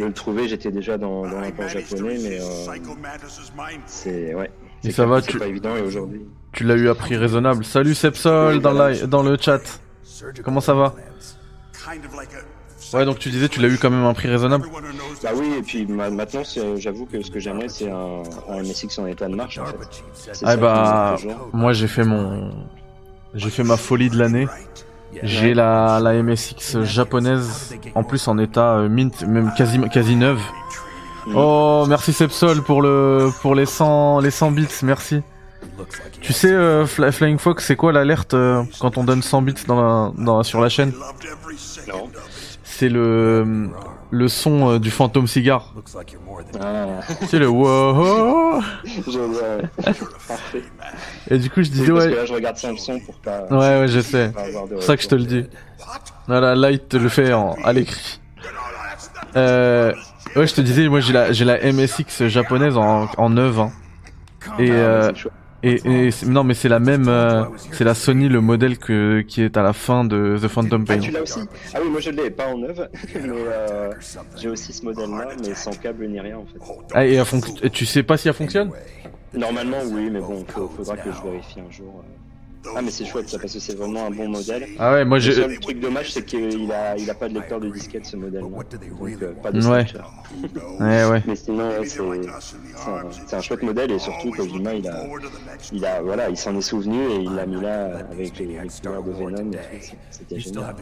de 0.00 0.04
le 0.04 0.12
trouver. 0.12 0.48
J'étais 0.48 0.72
déjà 0.72 0.98
dans, 0.98 1.22
dans 1.22 1.40
l'import 1.40 1.68
japonais 1.68 2.18
mais 2.20 2.40
euh, 2.40 2.72
c'est 3.86 4.34
ouais. 4.34 4.50
Et 4.82 4.90
ça 4.90 5.06
va, 5.06 5.22
tu, 5.22 5.38
pas 5.38 5.46
évident 5.46 5.76
et 5.76 5.82
aujourd'hui? 5.82 6.26
tu 6.52 6.64
l'as 6.64 6.74
eu 6.74 6.88
à 6.88 6.94
prix 6.94 7.16
raisonnable. 7.16 7.64
Salut 7.64 7.94
Sepsol 7.94 8.60
dans, 8.60 8.72
la, 8.72 9.06
dans 9.06 9.22
le 9.22 9.36
chat. 9.40 9.60
Comment 10.44 10.60
ça 10.60 10.74
va? 10.74 10.94
Ouais 12.92 13.04
donc 13.04 13.18
tu 13.18 13.30
disais 13.30 13.48
tu 13.48 13.60
l'as 13.60 13.68
eu 13.68 13.78
quand 13.78 13.90
même 13.90 14.04
à 14.04 14.08
un 14.08 14.14
prix 14.14 14.28
raisonnable. 14.28 14.66
Bah 15.22 15.30
oui, 15.34 15.54
et 15.58 15.62
puis 15.62 15.86
ma- 15.86 16.10
maintenant, 16.10 16.42
j'avoue 16.76 17.06
que 17.06 17.22
ce 17.22 17.30
que 17.30 17.38
j'aimerais, 17.40 17.68
c'est 17.68 17.90
un, 17.90 18.22
un 18.48 18.62
MSX 18.62 18.98
en 18.98 19.06
état 19.06 19.28
de 19.28 19.34
marche, 19.34 19.58
en 19.58 19.66
fait. 19.66 20.04
Ah 20.44 20.56
bah 20.56 21.16
moi 21.52 21.72
j'ai 21.72 21.88
fait 21.88 22.04
mon 22.04 22.52
j'ai 23.36 23.50
fait 23.50 23.62
ma 23.62 23.76
folie 23.76 24.10
de 24.10 24.18
l'année. 24.18 24.48
J'ai 25.22 25.54
la, 25.54 25.98
la 26.02 26.12
MSX 26.22 26.82
japonaise 26.82 27.74
en 27.94 28.02
plus 28.02 28.26
en 28.28 28.36
état 28.38 28.74
euh, 28.74 28.88
mint 28.88 29.22
même 29.26 29.50
quasi 29.56 29.80
quasi 29.88 30.14
neuve. 30.16 30.40
Oh 31.34 31.84
merci 31.88 32.12
Sepsol 32.12 32.62
pour 32.62 32.82
le 32.82 33.30
pour 33.40 33.54
les 33.54 33.66
100 33.66 34.20
les 34.20 34.30
100 34.30 34.50
bits 34.50 34.68
merci. 34.82 35.22
Tu 36.20 36.32
sais 36.32 36.52
euh, 36.52 36.86
Fly- 36.86 37.12
Flying 37.12 37.38
Fox 37.38 37.64
c'est 37.66 37.76
quoi 37.76 37.92
l'alerte 37.92 38.34
euh, 38.34 38.62
quand 38.80 38.98
on 38.98 39.04
donne 39.04 39.22
100 39.22 39.42
bits 39.42 39.54
dans 39.66 39.80
la, 39.80 40.12
dans 40.22 40.42
sur 40.42 40.60
la 40.60 40.68
chaîne? 40.68 40.92
Non. 41.88 42.10
C'est 42.78 42.90
le 42.90 43.70
le 44.10 44.28
son 44.28 44.72
euh, 44.72 44.78
du 44.78 44.90
fantôme 44.90 45.26
cigare. 45.26 45.72
Ah, 46.60 47.00
C'est 47.26 47.38
le 47.38 47.48
wow. 47.48 48.60
Et 51.30 51.38
du 51.38 51.48
coup 51.48 51.62
je 51.62 51.70
disais 51.70 51.90
ouais 51.90 52.10
que 52.10 52.14
là, 52.16 52.26
je 52.26 52.34
regarde 52.34 52.56
sans 52.58 52.72
le 52.72 52.76
son 52.76 53.00
pour 53.00 53.14
pas. 53.16 53.44
ouais 53.50 53.80
ouais 53.80 53.88
je 53.88 54.00
sais. 54.00 54.30
C'est 54.36 54.52
pour 54.74 54.82
ça 54.82 54.94
que 54.96 55.02
je 55.02 55.08
te 55.08 55.14
le 55.14 55.24
dis. 55.24 55.46
Voilà, 56.28 56.54
là, 56.54 56.70
il 56.70 56.80
te 56.80 56.98
le 56.98 57.08
fait 57.08 57.32
en, 57.32 57.54
à 57.64 57.72
l'écrit. 57.72 58.20
Euh, 59.36 59.92
ouais, 60.34 60.46
je 60.46 60.54
te 60.54 60.60
disais, 60.60 60.86
moi 60.88 61.00
j'ai 61.00 61.12
la, 61.14 61.32
j'ai 61.32 61.44
la 61.46 61.58
MSX 61.72 62.26
japonaise 62.28 62.76
en, 62.76 63.08
en 63.16 63.30
9 63.30 63.58
hein. 63.58 63.70
Et, 64.58 64.70
Ah, 64.70 64.74
euh. 64.74 65.12
Et, 65.66 66.10
non, 66.26 66.44
mais 66.44 66.54
c'est 66.54 66.68
la 66.68 66.78
même, 66.78 67.08
euh, 67.08 67.44
c'est 67.72 67.84
la 67.84 67.94
Sony 67.94 68.28
le 68.28 68.40
modèle 68.40 68.78
que 68.78 69.22
qui 69.22 69.42
est 69.42 69.56
à 69.56 69.62
la 69.62 69.72
fin 69.72 70.04
de 70.04 70.38
The 70.40 70.48
Phantom 70.48 70.84
Ah, 70.88 70.92
Pain. 70.94 71.00
tu 71.00 71.10
l'as 71.10 71.22
aussi 71.22 71.40
Ah 71.74 71.78
oui, 71.82 71.90
moi 71.90 72.00
je 72.00 72.10
l'ai, 72.10 72.30
pas 72.30 72.46
en 72.48 72.58
neuve, 72.58 72.88
mais 73.14 73.20
euh, 73.32 73.92
j'ai 74.36 74.48
aussi 74.48 74.72
ce 74.72 74.84
modèle-là, 74.84 75.28
mais 75.42 75.54
sans 75.54 75.72
câble 75.72 76.06
ni 76.06 76.20
rien 76.20 76.38
en 76.38 76.46
fait. 76.46 76.60
Ah, 76.94 77.06
et 77.06 77.14
elle 77.14 77.24
fonc- 77.24 77.58
et 77.62 77.70
tu 77.70 77.84
sais 77.86 78.02
pas 78.02 78.16
si 78.16 78.28
elle 78.28 78.34
fonctionne? 78.34 78.70
Normalement, 79.34 79.78
oui, 79.92 80.08
mais 80.10 80.20
bon, 80.20 80.44
faudra 80.76 80.96
que 80.96 81.10
je 81.12 81.22
vérifie 81.22 81.60
un 81.60 81.70
jour. 81.70 82.02
euh. 82.04 82.12
Ah, 82.74 82.82
mais 82.82 82.90
c'est 82.90 83.04
chouette 83.04 83.28
ça, 83.28 83.38
parce 83.38 83.52
que 83.52 83.60
c'est 83.60 83.74
vraiment 83.76 84.06
un 84.06 84.10
bon 84.10 84.28
modèle. 84.28 84.66
Ah 84.78 84.92
ouais, 84.92 85.04
moi 85.04 85.18
Le 85.18 85.22
j'ai. 85.22 85.34
seul 85.34 85.58
truc 85.60 85.80
dommage, 85.80 86.12
c'est 86.12 86.24
qu'il 86.24 86.72
a, 86.72 86.96
il 86.96 87.08
a 87.10 87.14
pas 87.14 87.28
de 87.28 87.34
lecteur 87.34 87.60
de 87.60 87.68
disquette 87.70 88.06
ce 88.06 88.16
they 88.16 88.40
Donc, 88.40 89.22
euh, 89.22 89.32
pas 89.42 89.52
de 89.52 89.66
Ouais. 89.66 89.86
Ouais, 90.80 91.04
ouais. 91.10 91.22
Mais 91.26 91.36
sinon, 91.36 91.68
ouais, 91.68 91.86
c'est 91.86 91.96
c'est 91.96 92.90
un, 92.90 93.10
c'est 93.26 93.36
un 93.36 93.40
chouette 93.40 93.62
modèle 93.62 93.90
et 93.92 93.98
surtout 93.98 94.30
Kojima, 94.30 94.74
il 94.74 94.88
a, 94.88 95.04
il 95.72 95.84
a, 95.84 96.02
voilà, 96.02 96.28
il 96.30 96.36
s'en 96.36 96.56
est 96.56 96.60
souvenu 96.62 97.02
et 97.10 97.16
il 97.16 97.34
l'a 97.34 97.46
mis 97.46 97.60
là 97.60 97.98
avec 98.10 98.38
les, 98.38 98.46
les 98.46 98.68
couleurs 98.82 99.02
de 99.02 99.12
Venom 99.12 99.50
et 99.52 99.56
tout. 99.56 99.58
c'est- 99.80 99.96
C'était 100.10 100.40
génial. 100.40 100.74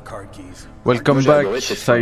Welcome 0.84 1.22
back, 1.24 1.46
nuclear 1.46 1.98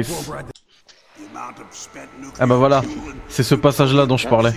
Ah 2.38 2.46
bah 2.46 2.56
voilà, 2.56 2.82
c'est 3.28 3.42
ce 3.42 3.54
passage-là 3.54 4.06
dont 4.06 4.16
je 4.16 4.28
parlais. 4.28 4.52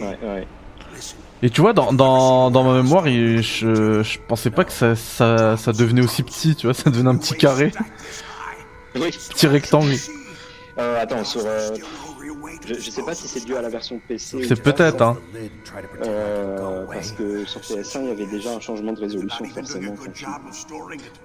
Ouais, 0.00 0.18
ouais. 0.22 0.46
Et 1.42 1.50
tu 1.50 1.60
vois, 1.60 1.72
dans, 1.72 1.92
dans, 1.92 2.50
dans 2.50 2.64
ma 2.64 2.82
mémoire, 2.82 3.06
je, 3.06 3.42
je 4.02 4.18
pensais 4.26 4.50
pas 4.50 4.64
que 4.64 4.72
ça, 4.72 4.96
ça, 4.96 5.56
ça 5.56 5.72
devenait 5.72 6.02
aussi 6.02 6.22
petit, 6.22 6.56
tu 6.56 6.66
vois, 6.66 6.74
ça 6.74 6.90
devenait 6.90 7.10
un 7.10 7.16
petit 7.16 7.34
carré, 7.34 7.72
Oui. 8.94 9.10
petit 9.10 9.46
rectangle. 9.46 9.94
Euh, 10.78 11.02
attends, 11.02 11.24
sur, 11.24 11.42
euh, 11.44 11.70
je, 12.66 12.74
je 12.74 12.90
sais 12.90 13.02
pas 13.02 13.14
si 13.14 13.28
c'est 13.28 13.44
dû 13.44 13.54
à 13.54 13.62
la 13.62 13.68
version 13.68 14.00
PC. 14.08 14.44
C'est 14.46 14.62
peut-être, 14.62 15.00
hein. 15.02 15.16
Euh, 16.04 16.84
parce 16.86 17.12
que 17.12 17.44
sur 17.44 17.60
PS1, 17.60 18.00
il 18.02 18.08
y 18.08 18.10
avait 18.10 18.26
déjà 18.26 18.50
un 18.54 18.60
changement 18.60 18.92
de 18.92 19.00
résolution, 19.00 19.44
forcément. 19.46 19.94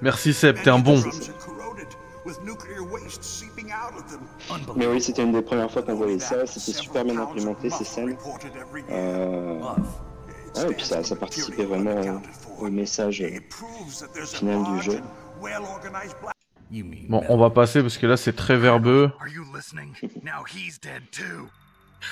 Merci 0.01 0.33
Seb, 0.33 0.61
t'es 0.61 0.69
un 0.69 0.79
bon. 0.79 1.01
Many 2.25 2.37
of 2.37 2.43
the 2.43 2.45
drums 2.45 2.45
are 2.45 2.45
corroded, 2.45 2.45
with 2.45 2.45
nuclear 2.45 2.83
waste 2.83 3.23
seeping 3.23 3.71
out 3.71 3.93
of 3.97 4.05
them. 4.09 4.21
Mais 4.75 4.87
oui, 4.87 5.01
c'était 5.01 5.23
une 5.23 5.31
des 5.31 5.41
premières 5.41 5.71
fois 5.71 5.81
qu'on 5.83 5.95
voyait 5.95 6.19
ça. 6.19 6.45
C'était 6.45 6.77
super 6.77 7.03
bien 7.03 7.17
implémenté 7.19 7.69
ces 7.69 7.83
scènes. 7.83 8.17
Euh, 8.89 9.59
ouais, 9.59 10.71
et 10.71 10.73
puis 10.73 10.85
ça, 10.85 11.03
ça 11.03 11.15
participait 11.15 11.65
vraiment 11.65 12.21
au, 12.59 12.65
au 12.65 12.69
message. 12.69 13.21
euh, 13.21 13.39
final 14.25 14.63
du 14.75 14.81
jeu. 14.81 15.01
Bon, 17.09 17.23
on 17.27 17.37
va 17.37 17.49
passer 17.49 17.81
parce 17.81 17.97
que 17.97 18.07
là 18.07 18.15
c'est 18.15 18.33
très 18.35 18.55
verbeux. 18.57 19.11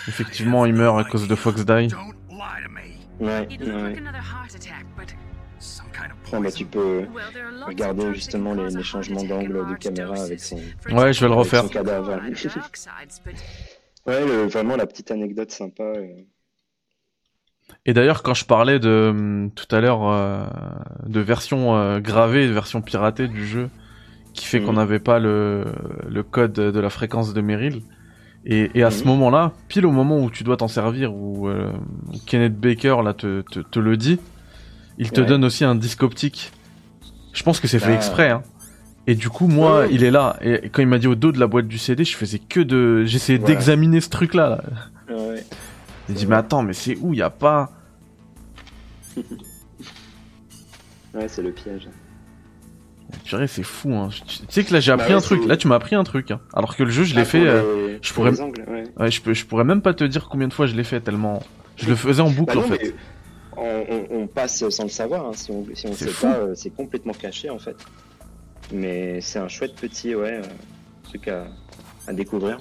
Effectivement, 0.08 0.66
il 0.66 0.74
meurt 0.74 1.00
à 1.00 1.04
cause 1.04 1.28
de 1.28 1.36
Fox 1.36 1.66
Die. 1.66 1.90
Ouais, 3.20 3.48
ouais. 3.48 3.48
Ah, 5.60 6.08
poison. 6.24 6.52
tu 6.58 6.66
peux 6.66 7.06
regarder 7.66 8.14
justement 8.14 8.54
les, 8.54 8.84
changements 8.84 9.24
d'angle 9.24 9.68
de 9.68 9.76
caméra 9.76 10.22
avec 10.24 10.40
son. 10.40 10.58
Ouais, 10.92 11.14
je 11.14 11.22
vais 11.22 11.28
le 11.28 11.34
refaire. 11.34 11.66
Ouais, 14.08 14.26
le- 14.26 14.48
vraiment 14.48 14.76
la 14.76 14.88
petite 14.88 15.12
anecdote 15.12 15.52
sympa. 15.52 15.84
euh. 15.84 16.24
Et 17.86 17.94
d'ailleurs, 17.94 18.24
quand 18.24 18.34
je 18.34 18.46
parlais 18.46 18.80
de 18.80 19.10
hum, 19.12 19.52
tout 19.56 19.74
à 19.76 19.80
l'heure 19.82 20.08
euh, 20.10 20.46
de 21.06 21.20
version 21.20 21.76
euh, 21.76 22.00
gravée, 22.00 22.48
de 22.48 22.54
version 22.54 22.82
piratée 22.82 23.28
du 23.28 23.46
jeu, 23.46 23.70
qui 24.34 24.46
fait 24.46 24.62
qu'on 24.62 24.74
Mhm. 24.74 24.78
n'avait 24.78 25.00
pas 25.00 25.20
le, 25.20 25.66
le 26.08 26.24
code 26.24 26.54
de 26.54 26.80
la 26.80 26.90
fréquence 26.90 27.34
de 27.34 27.42
Meryl. 27.42 27.84
Et, 28.46 28.80
et 28.80 28.84
à 28.84 28.92
ce 28.92 29.08
Mhm. 29.08 29.10
moment-là, 29.10 29.60
pile 29.68 29.86
au 29.86 29.92
moment 29.92 30.20
où 30.24 30.32
tu 30.32 30.44
dois 30.44 30.58
t'en 30.58 30.68
servir, 30.70 31.14
où 31.16 31.48
euh, 31.50 31.74
Kenneth 32.26 32.60
Baker 32.60 32.98
là 33.04 33.14
te, 33.14 33.42
te, 33.44 33.60
te 33.60 33.80
le 33.80 33.98
dit, 33.98 34.22
il 35.00 35.12
te 35.12 35.22
Ouais. 35.22 35.28
donne 35.28 35.44
aussi 35.44 35.64
un 35.66 35.74
disque 35.76 36.04
optique. 36.04 36.52
Je 37.34 37.42
pense 37.44 37.60
que 37.60 37.68
c'est 37.68 37.80
fait 37.80 37.92
Ah. 37.94 37.96
exprès. 37.96 38.30
Hein. 38.30 38.44
Et 39.08 39.16
du 39.16 39.30
coup, 39.30 39.48
moi, 39.48 39.80
Ouais. 39.82 39.88
il 39.92 40.04
est 40.04 40.12
là. 40.12 40.38
Et 40.42 40.70
quand 40.70 40.82
il 40.84 40.88
m'a 40.88 41.00
dit 41.00 41.08
au 41.08 41.16
dos 41.16 41.32
de 41.32 41.40
la 41.40 41.48
boîte 41.48 41.68
du 41.68 41.78
CD, 41.80 42.04
je 42.04 42.16
faisais 42.16 42.38
que 42.40 42.60
de, 42.60 43.06
j'essayais 43.06 43.40
Voilà. 43.40 43.56
d'examiner 43.56 44.02
ce 44.02 44.10
truc-là. 44.10 44.62
Là. 45.10 45.16
Ouais. 45.18 45.44
J'ai 46.08 46.14
dit 46.16 46.28
mais 46.28 46.36
attends, 46.36 46.62
mais 46.62 46.74
c'est 46.74 46.96
où? 47.02 47.14
Il 47.14 47.20
y 47.20 47.24
a 47.24 47.30
pas. 47.32 47.72
Ouais, 51.14 51.28
c'est 51.28 51.42
le 51.42 51.52
piège. 51.52 51.88
Purée, 53.26 53.48
c'est 53.48 53.64
fou, 53.64 53.92
hein. 53.96 54.10
Tu 54.28 54.38
sais 54.50 54.64
que 54.64 54.72
là 54.72 54.80
j'ai 54.80 54.92
Bah 54.92 54.96
appris 55.02 55.14
ouais, 55.14 55.18
un 55.18 55.22
truc. 55.22 55.46
Là, 55.48 55.58
tu 55.58 55.68
m'as 55.68 55.76
appris 55.76 55.96
un 55.96 56.04
truc. 56.04 56.30
Hein. 56.30 56.40
Alors 56.54 56.76
que 56.76 56.84
le 56.84 56.92
jeu, 56.92 57.04
je 57.04 57.16
l'ai 57.16 57.22
Ah, 57.22 57.26
fait. 57.26 57.46
euh, 57.48 57.98
je 58.02 58.14
pour 58.14 58.26
pourrais- 58.26 58.40
angles, 58.40 58.64
ouais. 58.70 58.84
Ouais, 58.98 59.10
je 59.10 59.20
peux, 59.22 59.34
je 59.34 59.46
pourrais 59.46 59.64
même 59.64 59.82
pas 59.82 59.96
te 59.96 60.04
dire 60.04 60.28
combien 60.30 60.48
de 60.48 60.54
fois 60.54 60.68
je 60.68 60.76
l'ai 60.76 60.84
fait 60.84 61.00
tellement. 61.02 61.42
Je 61.78 61.88
le 61.88 61.96
faisais 61.96 62.22
en 62.22 62.30
boucle 62.30 62.54
Bah 62.56 62.60
en 62.64 62.68
non, 62.70 62.76
fait. 62.76 62.94
On, 63.62 64.28
passe 64.28 64.68
sans 64.70 64.84
le 64.84 64.90
savoir. 64.90 65.26
hein. 65.28 65.34
Si 65.34 65.52
on 65.52 65.66
si 65.74 65.88
on 65.88 65.94
C'est 65.94 66.06
sait 66.06 66.12
fou. 66.12 66.26
pas, 66.28 66.36
euh, 66.38 66.56
c'est 66.56 66.70
complètement 66.70 67.14
caché 67.14 67.50
en 67.50 67.60
fait. 67.60 67.76
Mais 68.72 69.20
c'est 69.22 69.40
un 69.40 69.48
chouette 69.48 69.76
petit 69.76 70.14
ouais, 70.16 70.38
euh, 70.38 70.44
truc 71.04 71.28
à, 71.28 71.48
à 72.08 72.14
découvrir. 72.14 72.60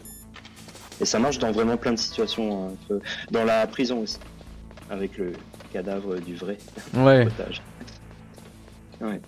Et 1.00 1.04
ça 1.04 1.18
marche 1.18 1.38
dans 1.38 1.52
vraiment 1.52 1.76
plein 1.76 1.92
de 1.92 1.98
situations. 1.98 2.70
hein. 2.90 2.98
Dans 3.30 3.44
la 3.44 3.66
prison 3.66 4.00
aussi, 4.00 4.18
avec 4.90 5.16
le 5.18 5.32
cadavre 5.72 6.18
du 6.18 6.34
vrai 6.34 6.58
Ouais. 6.94 7.26
otage. 7.26 7.62
Ouais. 9.00 9.20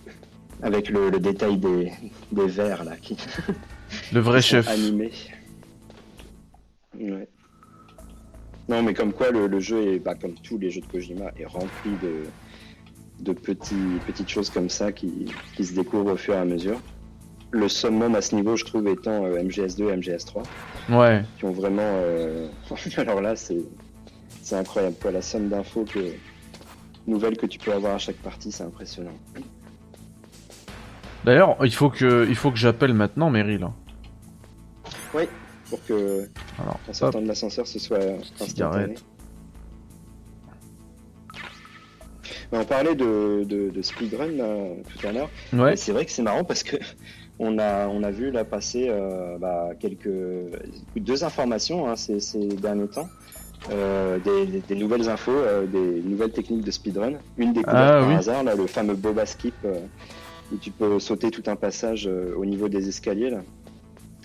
Avec 0.63 0.89
le, 0.89 1.11
le 1.11 1.21
détail 1.21 1.57
des, 1.59 1.93
des 2.33 2.47
vers 2.47 2.85
là 2.85 2.97
qui, 2.97 3.17
Le 4.13 4.21
vrai 4.21 4.43
chef. 4.51 4.67
animés. 4.69 5.13
Ouais. 6.99 7.29
Non, 8.71 8.83
mais 8.85 8.95
comme 8.95 9.13
quoi 9.13 9.31
le, 9.31 9.49
le 9.49 9.59
jeu 9.61 9.95
est, 9.95 9.99
bah, 9.99 10.15
comme 10.15 10.35
tous 10.35 10.57
les 10.57 10.71
jeux 10.71 10.81
de 10.81 10.87
Kojima, 10.87 11.33
est 11.39 11.45
rempli 11.45 11.91
de, 12.03 12.23
de 13.25 13.33
petits, 13.33 13.75
petites 14.07 14.29
choses 14.29 14.49
comme 14.49 14.69
ça 14.71 14.93
qui, 14.93 15.27
qui 15.57 15.65
se 15.65 15.75
découvrent 15.75 16.13
au 16.13 16.17
fur 16.17 16.35
et 16.35 16.39
à 16.39 16.45
mesure. 16.45 16.81
Le 17.51 17.69
summum 17.69 18.15
à 18.15 18.21
ce 18.21 18.35
niveau, 18.37 18.55
je 18.57 18.65
trouve, 18.65 18.87
étant 18.87 19.25
euh, 19.25 19.43
MGS2 19.43 19.89
et 19.93 19.97
MGS3, 19.97 20.45
Ouais. 20.91 21.25
qui 21.39 21.45
ont 21.47 21.51
vraiment. 21.53 21.83
euh, 21.83 22.49
Alors 22.97 23.21
là, 23.21 23.35
c'est 23.35 23.59
c'est 24.43 24.55
incroyable. 24.57 24.95
Quoi. 25.03 25.11
La 25.11 25.21
somme 25.23 25.49
d'infos 25.49 25.85
que 25.85 25.99
nouvelles 27.09 27.37
que 27.37 27.47
tu 27.47 27.59
peux 27.59 27.73
avoir 27.73 27.95
à 27.97 27.99
chaque 27.99 28.17
partie, 28.19 28.53
c'est 28.53 28.63
impressionnant. 28.63 29.17
D'ailleurs, 31.25 31.57
il 31.65 31.75
faut 31.75 31.91
que, 31.91 32.27
il 32.29 32.37
faut 32.37 32.51
que 32.53 32.57
j'appelle 32.57 32.95
maintenant 32.95 33.31
Meryl. 33.31 33.65
hein. 33.65 33.75
Oui, 35.13 35.25
pour 35.71 35.83
que 35.87 36.29
Alors, 36.59 36.75
en 36.87 36.91
hop, 36.91 36.95
sortant 36.95 37.23
de 37.23 37.27
l'ascenseur, 37.29 37.67
ce 37.67 37.79
soit 37.79 37.99
instantané. 38.41 38.95
Mais 42.53 42.59
on 42.59 42.65
parlait 42.65 42.95
de, 42.97 43.45
de, 43.45 43.71
de 43.71 43.83
speedrun 43.83 44.27
là, 44.33 44.57
tout 44.99 45.07
à 45.07 45.13
l'heure. 45.13 45.31
Ouais. 45.53 45.77
C'est 45.77 45.93
vrai 45.93 46.05
que 46.05 46.11
c'est 46.11 46.23
marrant 46.23 46.45
parce 46.45 46.63
que 46.65 46.77
on 47.39 47.59
a, 47.59 47.87
on 47.89 48.03
a 48.03 48.11
vu 48.11 48.31
là 48.31 48.45
passer 48.45 48.87
euh, 48.89 49.39
bah, 49.39 49.71
quelques 49.79 50.11
deux 50.97 51.25
informations 51.25 51.89
hein, 51.89 51.97
ces, 51.97 52.21
ces 52.21 52.47
derniers 52.49 52.89
temps. 52.89 53.09
Euh, 53.71 54.19
des, 54.19 54.47
des- 54.47 54.61
des 54.61 54.75
nouvelles 54.75 55.09
infos, 55.11 55.31
euh, 55.33 55.67
des 55.67 56.01
nouvelles 56.03 56.33
techniques 56.33 56.65
de 56.65 56.71
speedrun. 56.71 57.13
Une 57.37 57.53
découverte 57.53 57.91
Ah, 57.93 58.01
par 58.01 58.09
oui. 58.09 58.15
hasard, 58.15 58.43
là, 58.43 58.55
le 58.55 58.67
fameux 58.67 58.95
Boba 58.95 59.27
Skip, 59.27 59.55
où 60.51 60.57
tu 60.57 60.71
peux 60.71 60.99
sauter 60.99 61.31
tout 61.31 61.43
un 61.47 61.57
passage 61.57 62.09
au 62.37 62.45
niveau 62.47 62.71
des 62.71 62.89
escaliers. 62.89 63.29
Là. 63.29 63.43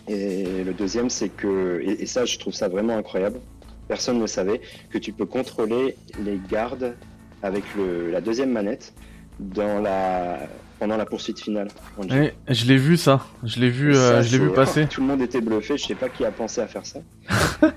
Et 0.08 0.64
le 0.64 0.74
deuxième, 0.74 1.10
c'est 1.10 1.30
que, 1.30 1.82
et, 1.84 2.04
et 2.04 2.06
ça, 2.06 2.26
je 2.26 2.38
trouve 2.38 2.54
ça 2.54 2.68
vraiment 2.68 2.98
incroyable. 2.98 3.40
Personne 3.88 4.18
ne 4.18 4.22
le 4.22 4.28
savait, 4.28 4.62
que 4.90 4.98
tu 4.98 5.14
peux 5.14 5.26
contrôler 5.26 5.96
les 6.24 6.40
gardes 6.50 6.96
avec 7.44 7.64
le, 7.76 8.12
la 8.12 8.22
deuxième 8.22 8.52
manette 8.52 8.94
dans 9.40 9.80
la, 9.80 10.40
pendant 10.80 10.98
la 10.98 11.06
poursuite 11.06 11.40
finale. 11.40 11.68
je 12.00 12.66
l'ai 12.66 12.78
vu 12.78 12.98
ça. 12.98 13.26
Je 13.44 13.60
l'ai 13.60 13.70
vu, 13.70 13.96
euh, 13.96 14.22
je 14.24 14.32
l'ai 14.32 14.44
vu 14.44 14.52
passer. 14.52 14.88
Tout 14.88 15.02
le 15.02 15.08
monde 15.08 15.22
était 15.22 15.42
bluffé, 15.42 15.78
je 15.78 15.86
sais 15.86 15.96
pas 15.96 16.10
qui 16.10 16.26
a 16.26 16.32
pensé 16.32 16.62
à 16.62 16.68
faire 16.68 16.86
ça. 16.86 17.00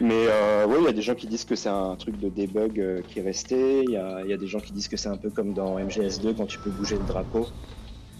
Mais 0.00 0.26
euh, 0.28 0.64
oui, 0.66 0.76
il 0.80 0.84
y 0.86 0.88
a 0.88 0.92
des 0.92 1.02
gens 1.02 1.14
qui 1.14 1.26
disent 1.26 1.44
que 1.44 1.54
c'est 1.54 1.68
un 1.68 1.94
truc 1.96 2.18
de 2.18 2.30
debug 2.30 2.80
euh, 2.80 3.02
qui 3.06 3.18
est 3.18 3.22
resté. 3.22 3.84
Il 3.84 3.90
y 3.90 3.96
a, 3.96 4.24
y 4.24 4.32
a 4.32 4.38
des 4.38 4.46
gens 4.46 4.60
qui 4.60 4.72
disent 4.72 4.88
que 4.88 4.96
c'est 4.96 5.10
un 5.10 5.18
peu 5.18 5.28
comme 5.28 5.52
dans 5.52 5.78
MGS2 5.78 6.36
quand 6.36 6.46
tu 6.46 6.58
peux 6.58 6.70
bouger 6.70 6.96
le 6.96 7.04
drapeau 7.04 7.46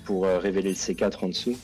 pour 0.05 0.27
euh, 0.27 0.39
révéler 0.39 0.71
le 0.71 0.75
C4 0.75 1.25
en 1.25 1.29
dessous, 1.29 1.57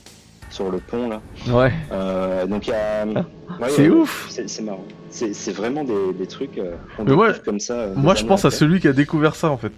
sur 0.51 0.71
le 0.71 0.79
pont 0.79 1.09
là. 1.09 1.21
Ouais. 1.49 1.73
Euh, 1.93 2.47
donc 2.47 2.67
il 2.67 2.71
y 2.71 2.73
a. 2.73 3.05
ouais, 3.07 3.23
C'est 3.69 3.83
ouais, 3.83 3.89
ouf. 3.91 4.27
C'est 4.31 4.63
marrant. 4.63 4.85
C'est 5.11 5.35
c'est 5.35 5.53
vraiment 5.53 5.85
des, 5.85 6.13
des 6.19 6.27
trucs 6.27 6.59
euh, 6.59 6.75
Mais 6.99 7.05
découvre 7.07 7.43
comme 7.43 7.61
ça. 7.61 7.75
euh, 7.75 7.95
Moi, 7.97 8.15
je 8.15 8.25
pense 8.25 8.45
à 8.45 8.51
celui 8.51 8.81
qui 8.81 8.89
a 8.89 8.93
découvert 8.93 9.35
ça 9.35 9.51
en 9.51 9.57
fait. 9.57 9.73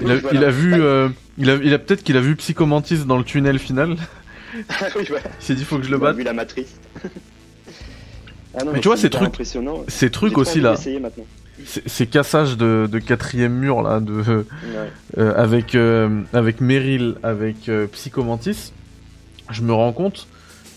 Il 0.00 0.10
a, 0.10 0.16
voilà. 0.16 0.38
il 0.38 0.44
a 0.44 0.50
vu, 0.50 0.74
Ouais. 0.82 1.08
il 1.38 1.50
a, 1.50 1.54
il 1.56 1.74
a 1.74 1.78
peut-être 1.78 2.02
qu'il 2.02 2.16
a 2.16 2.20
vu 2.20 2.34
Psychomantis 2.36 3.04
dans 3.06 3.18
le 3.18 3.24
tunnel 3.24 3.58
final. 3.58 3.90
oui, 4.96 5.04
voilà. 5.08 5.24
Il 5.40 5.44
s'est 5.44 5.54
dit 5.54 5.64
faut 5.64 5.76
que 5.78 5.84
je 5.84 5.90
le 5.90 5.96
On 5.96 6.00
a 6.00 6.04
batte. 6.06 6.16
vu 6.16 6.22
la 6.22 6.32
matrice. 6.32 6.78
Ah 8.58 8.64
non, 8.64 8.72
Mais 8.72 8.80
tu 8.80 8.88
vois, 8.88 8.96
ces 8.96 9.10
trucs- 9.10 9.28
impressionnant. 9.28 9.84
Ces 9.86 10.10
trucs 10.10 10.36
aussi 10.36 10.60
là, 10.60 10.74
ces 11.86 12.06
cassages 12.08 12.56
de, 12.56 12.88
de 12.90 12.98
quatrième 12.98 13.52
mur 13.54 13.80
là, 13.80 14.00
de 14.00 14.44
Ouais. 15.16 15.22
avec 15.36 15.76
avec 16.32 16.60
Meryl, 16.60 17.14
avec 17.22 17.70
Psychomantis, 17.92 18.72
je 19.50 19.62
me 19.62 19.72
rends 19.72 19.92
compte 19.92 20.26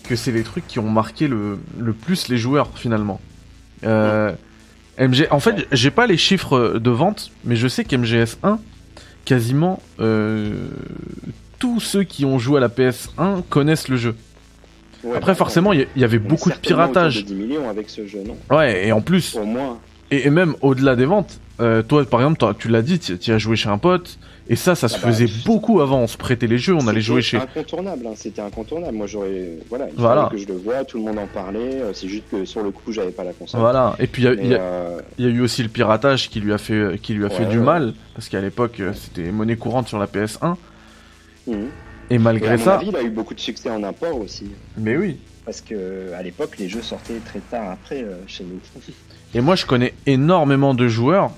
que 0.08 0.16
c'est 0.16 0.32
les 0.32 0.42
trucs 0.42 0.66
qui 0.66 0.78
ont 0.78 0.90
marqué 0.90 1.28
le, 1.28 1.58
le 1.78 1.92
plus 1.92 2.28
les 2.28 2.36
joueurs 2.36 2.68
finalement. 2.74 3.20
Euh, 3.84 4.32
MG... 4.98 5.26
En 5.30 5.40
fait, 5.40 5.66
j'ai 5.72 5.90
pas 5.90 6.06
les 6.06 6.16
chiffres 6.16 6.78
de 6.78 6.90
vente, 6.90 7.30
mais 7.44 7.56
je 7.56 7.68
sais 7.68 7.82
qu'MGS1, 7.82 8.58
quasiment 9.24 9.80
euh, 10.00 10.68
tous 11.58 11.80
ceux 11.80 12.04
qui 12.04 12.24
ont 12.24 12.38
joué 12.38 12.58
à 12.58 12.60
la 12.60 12.68
PS1 12.68 13.42
connaissent 13.48 13.88
le 13.88 13.96
jeu. 13.96 14.14
Ouais, 15.02 15.16
Après, 15.16 15.32
bah, 15.32 15.36
forcément, 15.36 15.72
il 15.72 15.86
y, 15.96 16.04
avait 16.04 16.18
beaucoup 16.18 16.50
de 16.50 16.56
piratage. 16.56 17.16
De 17.16 17.26
10 17.26 17.34
millions 17.34 17.68
avec 17.68 17.90
ce 17.90 18.06
jeu, 18.06 18.22
non? 18.24 18.36
Ouais, 18.54 18.86
et 18.86 18.92
en 18.92 19.02
plus, 19.02 19.36
Au 19.36 19.44
moins. 19.44 19.78
et, 20.10 20.26
et 20.26 20.30
même 20.30 20.54
au-delà 20.62 20.96
des 20.96 21.04
ventes, 21.04 21.40
euh, 21.60 21.82
toi, 21.82 22.04
par 22.04 22.20
exemple, 22.20 22.42
tu 22.58 22.68
l'as 22.68 22.82
dit, 22.82 22.98
tu 22.98 23.18
tu 23.18 23.32
as 23.32 23.38
joué 23.38 23.56
chez 23.56 23.68
un 23.68 23.78
pote, 23.78 24.18
et 24.48 24.56
ça, 24.56 24.74
ça 24.74 24.88
se 24.88 24.96
Ah 24.96 25.00
bah, 25.02 25.08
faisait 25.12 25.26
je- 25.26 25.44
beaucoup 25.44 25.80
avant. 25.80 26.00
On 26.00 26.06
se 26.06 26.16
prêtait 26.16 26.46
les 26.46 26.58
jeux, 26.58 26.74
on 26.74 26.80
allait 26.80 27.00
C'était 27.00 27.00
jouer 27.02 27.22
chez. 27.22 27.36
incontournable, 27.38 28.06
hein, 28.06 28.12
c'était 28.16 28.42
incontournable. 28.42 28.96
Moi, 28.96 29.06
j'aurais. 29.06 29.50
Voilà, 29.70 29.86
il 29.88 29.94
Voilà. 29.96 30.28
que 30.30 30.36
je 30.36 30.46
le 30.46 30.54
vois, 30.54 30.84
tout 30.84 30.98
le 30.98 31.04
monde 31.04 31.18
en 31.18 31.26
parlait. 31.26 31.80
euh, 31.80 31.92
C'est 31.94 32.08
juste 32.08 32.24
que 32.30 32.44
sur 32.44 32.62
le 32.62 32.70
coup, 32.70 32.92
j'avais 32.92 33.10
pas 33.12 33.24
la 33.24 33.32
console. 33.32 33.60
Voilà. 33.60 33.96
Et 33.98 34.06
puis 34.06 34.22
il 34.22 34.24
y 34.26 34.28
a- 34.28 34.34
y, 34.34 34.54
euh, 34.54 35.00
il 35.18 35.24
y 35.24 35.28
a 35.28 35.30
eu 35.30 35.40
aussi 35.40 35.62
le 35.62 35.68
piratage 35.68 36.28
qui 36.28 36.40
lui 36.40 36.52
a 36.52 36.58
fait, 36.58 36.98
qui 37.02 37.14
lui 37.14 37.24
a 37.24 37.30
fait 37.30 37.44
Ouais, 37.44 37.50
du 37.50 37.58
mal, 37.58 37.94
parce 38.14 38.28
qu'à 38.28 38.40
l'époque, 38.40 38.80
euh, 38.80 38.92
c'était 38.94 39.30
monnaie 39.32 39.56
courante 39.56 39.88
sur 39.88 39.98
la 39.98 40.06
PS1. 40.06 40.56
mhm. 41.46 41.68
Et 42.10 42.16
Et 42.16 42.18
malgré 42.18 42.48
à 42.54 42.56
mon 42.58 42.62
ça, 42.64 42.74
avis, 42.76 42.88
il 42.88 42.96
a 42.96 43.02
eu 43.02 43.08
beaucoup 43.10 43.32
de 43.34 43.40
succès 43.40 43.70
en 43.70 43.82
import 43.82 44.20
aussi. 44.20 44.46
mais 44.76 44.96
oui. 44.96 45.16
Parce 45.46 45.60
que 45.62 46.12
à 46.14 46.22
l'époque, 46.22 46.58
les 46.58 46.68
jeux 46.68 46.82
sortaient 46.82 47.20
très 47.24 47.38
tard 47.40 47.70
après 47.70 48.02
euh, 48.02 48.16
chez 48.26 48.44
nous. 48.44 48.60
Et 49.34 49.40
moi, 49.40 49.56
je 49.56 49.64
connais 49.66 49.94
énormément 50.06 50.74
de 50.74 50.86
joueurs 50.88 51.30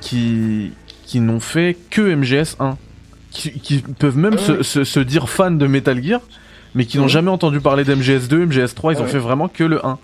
qui, 0.00 0.72
qui 1.10 1.18
n'ont 1.18 1.40
fait 1.40 1.76
que 1.90 2.02
MGS1. 2.14 2.76
Qui, 3.32 3.50
qui 3.58 3.78
peuvent 3.98 4.16
même 4.16 4.34
Ah 4.38 4.42
se, 4.42 4.52
ouais. 4.52 4.62
se- 4.62 4.84
se 4.84 5.00
dire 5.00 5.28
fans 5.28 5.50
de 5.50 5.66
Metal 5.66 6.00
Gear, 6.02 6.20
mais 6.76 6.84
qui 6.84 6.98
n'ont 6.98 7.08
jamais 7.08 7.30
entendu 7.32 7.60
parler 7.60 7.82
d'MGS2, 7.84 8.46
MGS3, 8.46 8.92
ils 8.92 8.96
Ah 8.96 9.00
ont 9.00 9.04
ouais. 9.04 9.08
fait 9.08 9.18
vraiment 9.18 9.48
que 9.48 9.64
le 9.64 9.84
1. 9.84 9.98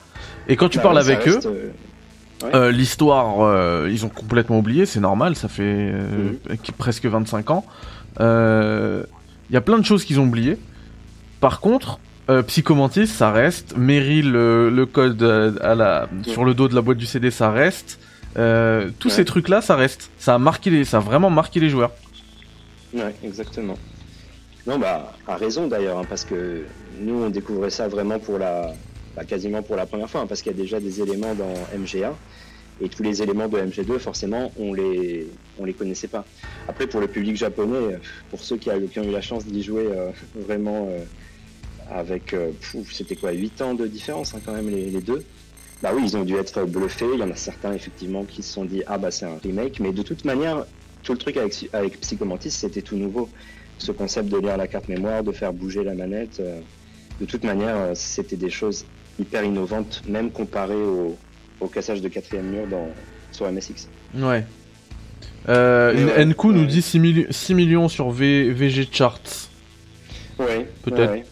Et 0.48 0.57
quand 0.57 0.68
tu 0.68 0.78
Bah 0.78 0.82
parles 0.84 0.98
avec 0.98 1.28
eux, 1.28 1.38
euh, 1.46 1.70
euh, 2.54 2.72
l'histoire, 2.72 3.40
euh, 3.40 3.88
ils 3.90 4.04
ont 4.04 4.09
complètement 4.09 4.59
oublié, 4.59 4.84
c'est 4.84 4.98
normal, 5.00 5.36
ça 5.36 5.46
fait 5.48 5.92
Mhm. 5.92 6.57
presque 6.76 7.07
25 7.07 7.50
ans. 7.50 7.64
Il 8.20 9.04
y 9.54 9.57
a 9.57 9.61
plein 9.61 9.78
de 9.78 9.84
choses 9.84 10.04
qu'ils 10.04 10.18
ont 10.18 10.24
oubliées. 10.24 10.59
Par 11.40 11.61
contre, 11.61 12.00
euh, 12.30 12.42
Psychomantis, 12.42 13.07
ça 13.07 13.30
reste. 13.30 13.76
Meryl, 13.76 14.30
le, 14.32 14.70
le 14.70 14.86
code 14.86 15.22
à 15.62 15.74
la, 15.76 16.09
sur 16.22 16.44
le 16.44 16.54
dos 16.54 16.66
de 16.68 16.74
la 16.74 16.80
boîte 16.80 16.98
du 16.98 17.07
CD, 17.07 17.30
ça 17.30 17.50
reste. 17.52 17.98
Euh, 18.39 18.91
tous 18.99 19.09
Ouais. 19.09 19.14
ces 19.14 19.24
trucs-là, 19.24 19.61
ça 19.62 19.76
reste. 19.76 20.11
Ça 20.18 20.34
a 20.34 20.39
marqué 20.39 20.70
les, 20.70 20.84
ça 20.84 20.99
a 20.99 21.01
vraiment 21.01 21.30
marqué 21.30 21.61
les 21.61 21.70
joueurs. 21.70 21.93
Ouais, 22.95 23.14
exactement. 23.24 23.78
Non, 24.66 24.78
bah, 24.78 25.12
à 25.26 25.37
raison 25.37 25.68
d'ailleurs, 25.68 25.99
hein, 25.99 26.07
parce 26.09 26.24
que 26.24 26.64
nous, 27.01 27.14
on 27.14 27.30
découvrait 27.30 27.70
ça 27.70 27.89
vraiment 27.89 28.18
pour 28.18 28.39
la, 28.39 28.72
bah, 29.14 29.24
quasiment 29.24 29.62
pour 29.62 29.76
la 29.76 29.87
première 29.87 30.11
fois, 30.11 30.22
hein, 30.22 30.26
parce 30.26 30.43
qu'il 30.43 30.53
y 30.53 30.55
a 30.55 30.59
déjà 30.59 30.80
des 30.80 31.01
éléments 31.01 31.34
dans 31.34 31.55
MGA, 31.78 32.14
et 32.80 32.89
tous 32.89 33.03
les 33.03 33.22
éléments 33.22 33.49
de 33.49 33.59
MG2, 33.59 33.99
forcément, 33.99 34.53
on 34.59 34.74
les, 34.74 35.28
on 35.59 35.64
les 35.64 35.72
connaissait 35.72 36.09
pas. 36.09 36.24
Après, 36.68 36.87
pour 36.87 37.01
le 37.01 37.07
public 37.07 37.37
japonais, 37.37 37.99
pour 38.30 38.41
ceux 38.41 38.57
qui, 38.57 38.68
ont 38.70 39.05
eu 39.05 39.11
la 39.12 39.22
chance 39.22 39.47
d'y 39.47 39.62
jouer 39.62 39.87
euh, 39.87 40.11
vraiment 40.34 40.89
euh, 40.91 40.99
avec, 41.91 42.34
c'était 42.93 43.16
quoi, 43.16 43.30
8 43.32 43.62
ans 43.62 43.74
de 43.74 43.87
différence 43.87 44.34
hein, 44.34 44.41
quand 44.45 44.53
même 44.53 44.68
les, 44.68 44.91
les 44.91 45.01
deux. 45.01 45.24
Bah 45.83 45.91
oui, 45.95 46.03
ils 46.05 46.16
ont 46.16 46.24
dû 46.24 46.37
être 46.37 46.64
bluffés. 46.64 47.07
Il 47.14 47.20
y 47.20 47.22
en 47.22 47.31
a 47.31 47.37
certains 47.37 47.72
effectivement 47.74 48.24
qui 48.24 48.43
se 48.43 48.53
sont 48.53 48.64
dit 48.64 48.83
ah 48.87 48.99
bah 48.99 49.11
c'est 49.11 49.27
un 49.27 49.39
remake, 49.43 49.79
mais 49.81 49.93
de 49.93 50.03
toute 50.03 50.24
manière, 50.24 50.64
tout 51.03 51.12
le 51.12 51.18
truc 51.18 51.37
avec, 51.37 51.68
avec 51.72 52.01
Psychomantis, 52.01 52.51
c'était 52.51 52.83
tout 52.83 52.97
nouveau. 52.97 53.29
Ce 53.79 53.93
concept 53.93 54.29
de 54.31 54.39
lire 54.39 54.57
la 54.57 54.66
carte 54.68 54.89
mémoire, 54.89 55.22
de 55.22 55.33
faire 55.33 55.53
bouger 55.53 55.85
la 55.85 55.95
manette, 55.95 56.41
euh, 56.41 56.61
de 57.20 57.27
toute 57.27 57.45
manière, 57.45 57.77
euh, 57.77 57.93
c'était 57.95 58.37
des 58.37 58.49
choses 58.51 58.87
hyper 59.18 59.45
innovantes, 59.45 60.03
même 60.09 60.31
comparé 60.31 60.74
au, 60.74 61.16
au 61.61 61.66
cassage 61.66 62.01
de 62.01 62.09
quatrième 62.09 62.47
mur 62.51 62.66
dans, 62.66 62.89
sur 63.33 63.51
MSX. 63.51 63.89
Ouais. 64.14 64.45
Euh, 65.49 65.93
ouais, 65.95 66.24
nous 66.24 66.64
dit 66.66 66.83
6, 66.83 66.99
milli- 66.99 67.27
6 67.31 67.55
millions 67.55 67.89
sur 67.89 68.11
v, 68.11 68.51
VG 68.53 68.89
Charts. 68.91 69.49
Ouais, 70.39 70.66
Peut-être. 70.83 71.12
ouais, 71.12 71.18
ouais. 71.18 71.24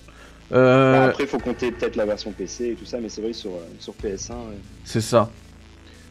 Euh, 0.53 0.93
Bah, 0.93 1.05
après, 1.07 1.25
il 1.25 1.29
faut 1.29 1.39
compter 1.39 1.73
peut-être 1.73 1.97
la 1.97 2.05
version 2.05 2.33
PC 2.33 2.71
et 2.71 2.75
tout 2.75 2.85
ça, 2.85 2.99
mais 3.01 3.09
c'est 3.09 3.21
vrai 3.23 3.33
sur, 3.33 3.51
euh, 3.51 3.65
sur 3.79 3.95
PS1, 3.95 4.33
euh, 4.33 4.37
c'est 4.85 5.01
ça. 5.01 5.31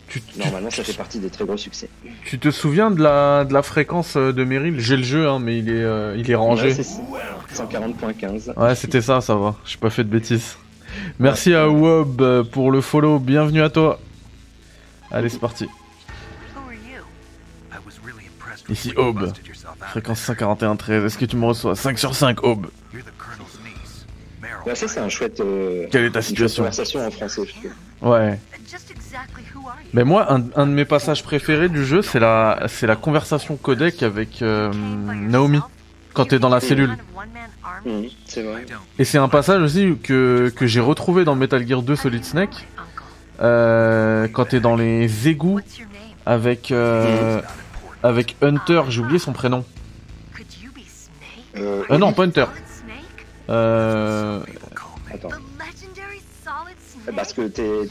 Tu, 0.07 0.21
tu- 0.21 0.39
normalement, 0.39 0.69
ça 0.69 0.83
fait 0.83 0.93
partie 0.97 1.19
des 1.19 1.29
très 1.29 1.45
gros 1.45 1.57
succès. 1.57 1.87
tu 2.25 2.37
te 2.39 2.51
souviens 2.51 2.91
de 2.91 3.01
la, 3.01 3.45
de 3.45 3.53
la 3.53 3.61
fréquence 3.63 4.15
euh, 4.17 4.31
de 4.33 4.43
Meryl? 4.43 4.79
J'ai 4.79 4.97
le 4.97 5.03
jeu, 5.03 5.27
hein, 5.29 5.39
mais 5.39 5.57
il 5.59 5.69
est, 5.69 5.73
euh, 5.83 6.15
il 6.17 6.29
est 6.29 6.35
rangé. 6.35 6.67
Ouais, 6.67 6.73
c'est 6.73 6.83
ça. 6.83 7.01
140.15. 7.53 8.53
Ouais, 8.57 8.75
c'était 8.75 9.01
ça, 9.01 9.21
ça 9.21 9.35
va. 9.35 9.55
J'ai 9.65 9.77
pas 9.77 9.89
fait 9.89 10.03
de 10.03 10.09
bêtises. 10.09 10.57
Merci 11.19 11.53
à 11.53 11.69
Wob 11.69 12.43
pour 12.51 12.71
le 12.71 12.81
follow. 12.81 13.19
Bienvenue 13.19 13.61
à 13.61 13.69
toi. 13.69 13.99
Allez, 15.11 15.29
c'est 15.29 15.39
parti. 15.39 15.67
Ici, 18.69 18.93
Aube. 18.95 19.31
Fréquence 19.89 20.25
there. 20.25 20.35
141.13. 20.37 21.05
Est-ce 21.05 21.17
que 21.17 21.25
tu 21.25 21.35
me 21.35 21.45
reçois? 21.45 21.75
5 21.75 21.99
sur 21.99 22.15
5, 22.15 22.43
Aube. 22.43 22.67
Ça, 24.65 24.87
c'est 24.87 24.99
un 24.99 25.09
chouette. 25.09 25.39
euh, 25.39 25.87
Quelle 25.91 26.05
est 26.05 26.11
ta 26.11 26.21
situation 26.21 26.63
conversation 26.63 27.05
en 27.05 27.11
français. 27.11 27.41
Ouais. 28.01 28.39
Mais 29.93 30.03
moi, 30.03 30.31
un, 30.33 30.43
un 30.55 30.65
de 30.65 30.71
mes 30.71 30.85
passages 30.85 31.23
préférés 31.23 31.69
du 31.69 31.85
jeu, 31.85 32.01
c'est 32.01 32.19
la, 32.19 32.63
c'est 32.67 32.87
la 32.87 32.95
conversation 32.95 33.55
codec 33.57 34.01
avec 34.03 34.41
euh, 34.41 34.71
Naomi. 34.73 35.59
quand 36.13 36.25
t'es 36.25 36.39
dans 36.39 36.49
la 36.49 36.59
cellule. 36.59 36.95
C'est 38.25 38.43
vrai. 38.43 38.65
Et 38.99 39.03
c'est 39.05 39.17
un 39.17 39.29
passage 39.29 39.61
aussi 39.61 39.97
que, 40.01 40.51
que 40.55 40.65
j'ai 40.67 40.79
retrouvé 40.79 41.25
dans 41.25 41.35
Metal 41.35 41.65
Gear 41.67 41.81
2 41.81 41.95
Solid 41.95 42.23
Snake. 42.23 42.67
Euh, 43.41 44.27
quand 44.31 44.45
t'es 44.45 44.59
dans 44.59 44.75
les 44.75 45.27
égouts 45.27 45.59
avec, 46.25 46.71
euh, 46.71 47.41
avec 48.03 48.35
Hunter, 48.41 48.83
j'ai 48.89 49.01
oublié 49.01 49.19
son 49.19 49.33
prénom. 49.33 49.65
Euh, 51.57 51.83
non, 51.97 52.13
pas 52.13 52.23
Hunter. 52.23 52.45
Euh, 53.49 54.39
attends. 55.13 55.29
Parce 57.15 57.33
que 57.33 57.41
t'es 57.47 57.81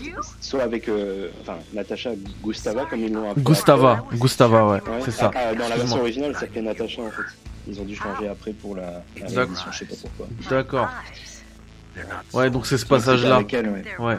soit 0.40 0.62
avec 0.62 0.88
euh, 0.88 1.28
enfin, 1.42 1.56
Natacha 1.74 2.10
Gustava, 2.42 2.86
comme 2.86 3.00
ils 3.00 3.12
l'ont 3.12 3.30
appelé. 3.30 3.44
Gustava, 3.44 4.04
Gustava, 4.14 4.66
ouais, 4.68 4.72
Ouais. 4.80 5.00
c'est 5.04 5.10
ça. 5.10 5.30
Ah, 5.34 5.38
ah, 5.50 5.54
dans 5.54 5.68
la 5.68 5.76
version 5.76 6.00
originale, 6.00 6.30
elle 6.34 6.38
s'appelait 6.40 6.62
Natacha 6.62 7.02
en 7.02 7.10
fait. 7.10 7.22
Ils 7.68 7.78
ont 7.80 7.84
dû 7.84 7.94
changer 7.94 8.28
après 8.28 8.52
pour 8.52 8.74
la, 8.76 9.02
la 9.20 9.26
réédition, 9.26 9.70
je 9.70 9.78
sais 9.78 9.84
pas 9.84 9.94
pourquoi. 10.00 10.26
D'accord. 10.48 10.88
Not 11.96 12.02
Ouais, 12.32 12.48
donc 12.50 12.66
c'est 12.66 12.78
ce 12.78 12.86
passage-là. 12.86 13.40
ouais. 13.40 13.84
Ouais. 13.98 14.16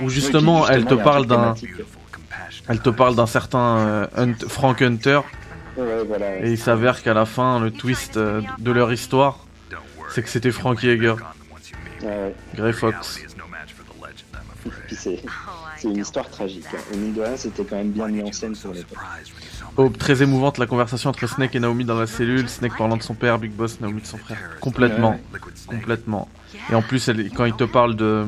Où 0.00 0.04
Oui, 0.04 0.10
justement, 0.10 0.68
elle 0.68 0.84
te 0.84 0.94
parle 0.94 1.26
d'un, 1.26 1.54
elle 2.68 2.80
te 2.80 2.90
parle 2.90 3.16
d'un 3.16 3.26
certain 3.26 3.78
euh, 3.78 4.06
Hunt- 4.16 4.46
Frank 4.48 4.82
Hunter, 4.82 5.20
Ouais, 5.76 6.04
voilà. 6.06 6.26
ouais. 6.26 6.40
et 6.48 6.50
il 6.50 6.58
s'avère 6.58 7.02
qu'à 7.02 7.14
la 7.14 7.24
fin, 7.24 7.58
le 7.60 7.70
twist 7.70 8.18
euh, 8.18 8.42
de 8.58 8.70
leur 8.72 8.92
histoire. 8.92 9.46
C'est 10.12 10.22
que 10.22 10.28
c'était 10.28 10.50
Frank 10.50 10.82
Yeager. 10.82 11.14
Ouais, 12.02 12.06
ouais. 12.08 12.34
Grey 12.54 12.72
Fox. 12.72 13.20
C'est 14.88 15.20
une 15.84 15.96
histoire 15.96 16.28
tragique. 16.28 16.64
hein. 16.72 16.78
Et 16.92 16.96
mine 16.96 17.14
de 17.14 17.22
rien, 17.22 17.36
c'était 17.36 17.64
quand 17.64 17.76
même 17.76 17.90
bien 17.90 18.06
mis 18.08 18.22
en 18.22 18.30
scène 18.30 18.56
pour 18.56 18.72
l'époque. 18.72 18.98
Aube 19.76 19.96
très 19.96 20.22
émouvante, 20.22 20.58
la 20.58 20.66
conversation 20.66 21.10
entre 21.10 21.26
Snake 21.26 21.54
et 21.54 21.60
Naomi 21.60 21.84
dans 21.84 21.98
la 21.98 22.06
cellule, 22.06 22.48
Snake 22.48 22.76
parlant 22.76 22.96
de 22.96 23.02
son 23.02 23.14
père, 23.14 23.38
Big 23.38 23.52
Boss, 23.52 23.80
Naomi 23.80 24.02
de 24.02 24.06
son 24.06 24.18
frère. 24.18 24.38
Complètement, 24.60 25.18
complètement. 25.66 26.28
Et 26.70 26.74
en 26.74 26.82
plus, 26.82 27.08
elle, 27.08 27.30
quand 27.30 27.46
il 27.46 27.54
te 27.54 27.64
parle 27.64 27.96
de, 27.96 28.24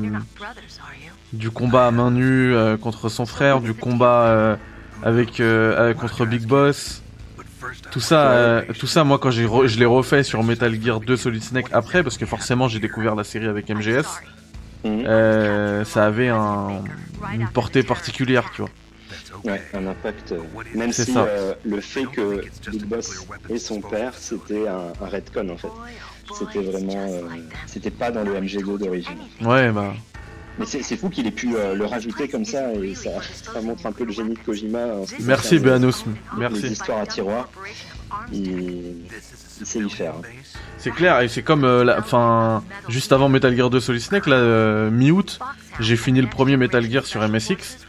du 1.33 1.51
combat 1.51 1.87
à 1.87 1.91
main 1.91 2.11
nue 2.11 2.53
euh, 2.53 2.77
contre 2.77 3.09
son 3.09 3.25
frère, 3.25 3.61
du 3.61 3.73
combat 3.73 4.25
euh, 4.27 4.55
avec 5.03 5.39
euh, 5.39 5.93
contre 5.93 6.25
Big 6.25 6.45
Boss, 6.45 7.03
tout 7.91 7.99
ça, 7.99 8.31
euh, 8.31 8.61
tout 8.77 8.87
ça, 8.87 9.03
moi 9.03 9.19
quand 9.19 9.31
j'ai 9.31 9.45
re- 9.45 9.67
je 9.67 9.77
l'ai 9.79 9.85
refait 9.85 10.23
sur 10.23 10.43
Metal 10.43 10.73
Gear 10.81 10.99
2 10.99 11.15
Solid 11.17 11.41
Snake 11.43 11.67
après, 11.71 12.03
parce 12.03 12.17
que 12.17 12.25
forcément 12.25 12.67
j'ai 12.67 12.79
découvert 12.79 13.15
la 13.15 13.23
série 13.23 13.47
avec 13.47 13.69
MGS, 13.69 14.21
Mhm. 14.83 15.03
euh, 15.07 15.83
ça 15.85 16.05
avait 16.05 16.29
un, 16.29 16.83
une 17.31 17.47
portée 17.47 17.83
particulière, 17.83 18.49
tu 18.53 18.61
vois. 18.61 18.71
Ouais, 19.43 19.61
un 19.73 19.87
impact. 19.87 20.31
euh, 20.31 20.39
Même 20.73 20.91
C'est 20.91 21.05
si 21.05 21.13
ça. 21.13 21.25
euh, 21.25 21.53
le 21.63 21.79
fait 21.79 22.05
que 22.07 22.41
Big 22.71 22.83
Boss 22.85 23.25
et 23.49 23.57
son 23.59 23.79
père, 23.81 24.13
c'était 24.15 24.67
un, 24.67 24.91
un 25.01 25.05
retcon 25.07 25.49
en 25.49 25.57
fait. 25.57 25.71
C'était 26.33 26.61
vraiment. 26.61 27.07
euh, 27.13 27.21
c'était 27.67 27.91
pas 27.91 28.11
dans 28.11 28.23
le 28.23 28.33
MG2 28.35 28.77
d'origine. 28.77 29.17
Ouais, 29.41 29.71
bah, 29.71 29.93
Mais 30.57 30.65
c'est 30.65 30.95
fou 30.95 31.09
qu'il 31.09 31.27
ait 31.27 31.31
pu 31.31 31.53
euh, 31.55 31.75
le 31.75 31.85
rajouter 31.85 32.27
comme 32.29 32.45
ça 32.45 32.71
et 32.73 32.95
ça, 32.95 33.09
ça 33.53 33.59
montre 33.61 33.85
un 33.85 33.91
peu 33.91 34.05
le 34.05 34.11
génie 34.13 34.35
de 34.35 34.39
Kojima. 34.39 34.85
merci 35.21 35.59
Beanos, 35.59 36.05
Les 36.05 36.39
merci. 36.39 36.67
histoires 36.67 36.99
à 36.99 37.05
tiroir, 37.05 37.49
il, 38.31 38.95
sait 39.63 39.79
y 39.79 39.89
faire. 39.89 40.13
hein. 40.15 40.21
C'est 40.77 40.91
clair, 40.91 41.19
et 41.21 41.27
c'est 41.27 41.41
comme, 41.43 41.63
euh, 41.65 41.83
la- 41.83 42.61
juste 42.89 43.11
avant 43.11 43.27
Metal 43.29 43.55
Gear 43.55 43.69
2 43.69 43.79
Solid 43.79 44.01
Snake, 44.01 44.27
là, 44.27 44.35
euh, 44.37 44.89
mi-août, 44.91 45.39
j'ai 45.79 45.97
fini 45.97 46.21
le 46.21 46.27
premier 46.27 46.57
Metal 46.57 46.89
Gear 46.89 47.05
sur 47.05 47.21
MSX, 47.21 47.79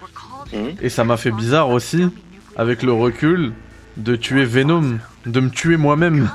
Mhm. 0.53 0.75
et 0.81 0.89
ça 0.89 1.05
m'a 1.05 1.17
fait 1.17 1.31
bizarre 1.33 1.69
aussi, 1.71 2.09
avec 2.57 2.83
le 2.83 2.93
recul, 2.93 3.53
de 3.97 4.15
tuer 4.17 4.45
Venom 4.45 4.99
de 5.25 5.41
me 5.41 5.51
tuer 5.51 5.77
moi-même. 5.77 6.31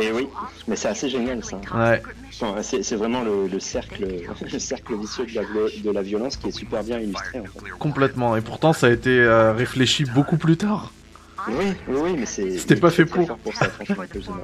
Et 0.00 0.12
oui, 0.12 0.26
mais 0.68 0.76
c'est 0.76 0.88
assez 0.88 1.08
génial 1.08 1.42
ça. 1.44 1.60
Ouais. 1.74 2.02
Enfin, 2.38 2.62
c'est 2.62 2.82
c'est 2.82 2.96
vraiment 2.96 3.22
le, 3.22 3.46
le 3.48 3.60
cercle, 3.60 4.06
le 4.52 4.58
cercle 4.58 4.94
vicieux 4.98 5.24
de 5.26 5.34
la, 5.34 5.42
vi- 5.42 5.82
de 5.82 5.90
la 5.90 6.02
violence 6.02 6.36
qui 6.36 6.48
est 6.48 6.52
super 6.52 6.82
bien 6.84 6.98
illustré 6.98 7.40
en 7.40 7.44
fait. 7.44 7.70
Complètement. 7.78 8.36
Et 8.36 8.40
pourtant, 8.42 8.72
ça 8.72 8.88
a 8.88 8.90
été 8.90 9.10
euh, 9.18 9.52
réfléchi 9.52 10.04
beaucoup 10.04 10.36
plus 10.36 10.56
tard. 10.56 10.92
Oui, 11.48 11.54
oui, 11.88 11.96
oui, 12.02 12.16
mais 12.18 12.26
c'est. 12.26 12.58
C'était 12.58 12.76
pas 12.76 12.90
fait 12.90 13.06
pour. 13.06 13.36
pour 13.38 13.54
ça, 13.54 13.66
franchement, 13.70 14.02
Kojima. 14.12 14.36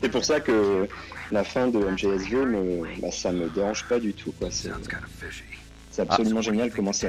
C'est 0.00 0.08
pour 0.08 0.24
ça 0.24 0.40
que 0.40 0.86
la 1.32 1.42
fin 1.44 1.66
de 1.66 1.78
MGS2, 1.78 2.36
me, 2.44 3.00
bah, 3.02 3.08
ça 3.10 3.32
me 3.32 3.48
dérange 3.48 3.84
pas 3.88 3.98
du 3.98 4.14
tout. 4.14 4.32
quoi. 4.38 4.48
C'est 4.50 6.02
absolument 6.02 6.40
génial 6.42 6.70
comment 6.70 6.92
ça. 6.92 7.08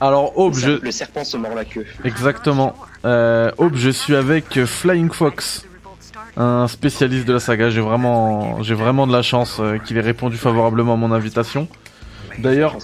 Alors, 0.00 0.36
Aube, 0.38 0.54
le, 0.54 0.60
je... 0.60 0.70
le 0.84 0.90
serpent 0.90 1.24
se 1.24 1.36
mord 1.36 1.54
la 1.54 1.64
queue. 1.64 1.86
Exactement. 2.04 2.74
Euh, 3.04 3.50
Aube, 3.58 3.76
je 3.76 3.90
suis 3.90 4.14
avec 4.16 4.64
Flying 4.64 5.10
Fox, 5.10 5.64
un 6.36 6.66
spécialiste 6.68 7.26
de 7.26 7.32
la 7.34 7.40
saga. 7.40 7.70
J'ai 7.70 7.80
vraiment, 7.80 8.62
j'ai 8.62 8.74
vraiment 8.74 9.06
de 9.06 9.12
la 9.12 9.22
chance 9.22 9.58
euh, 9.60 9.78
qu'il 9.78 9.96
ait 9.96 10.00
répondu 10.02 10.36
favorablement 10.36 10.94
à 10.94 10.96
mon 10.96 11.12
invitation. 11.12 11.68
D'ailleurs, 12.38 12.76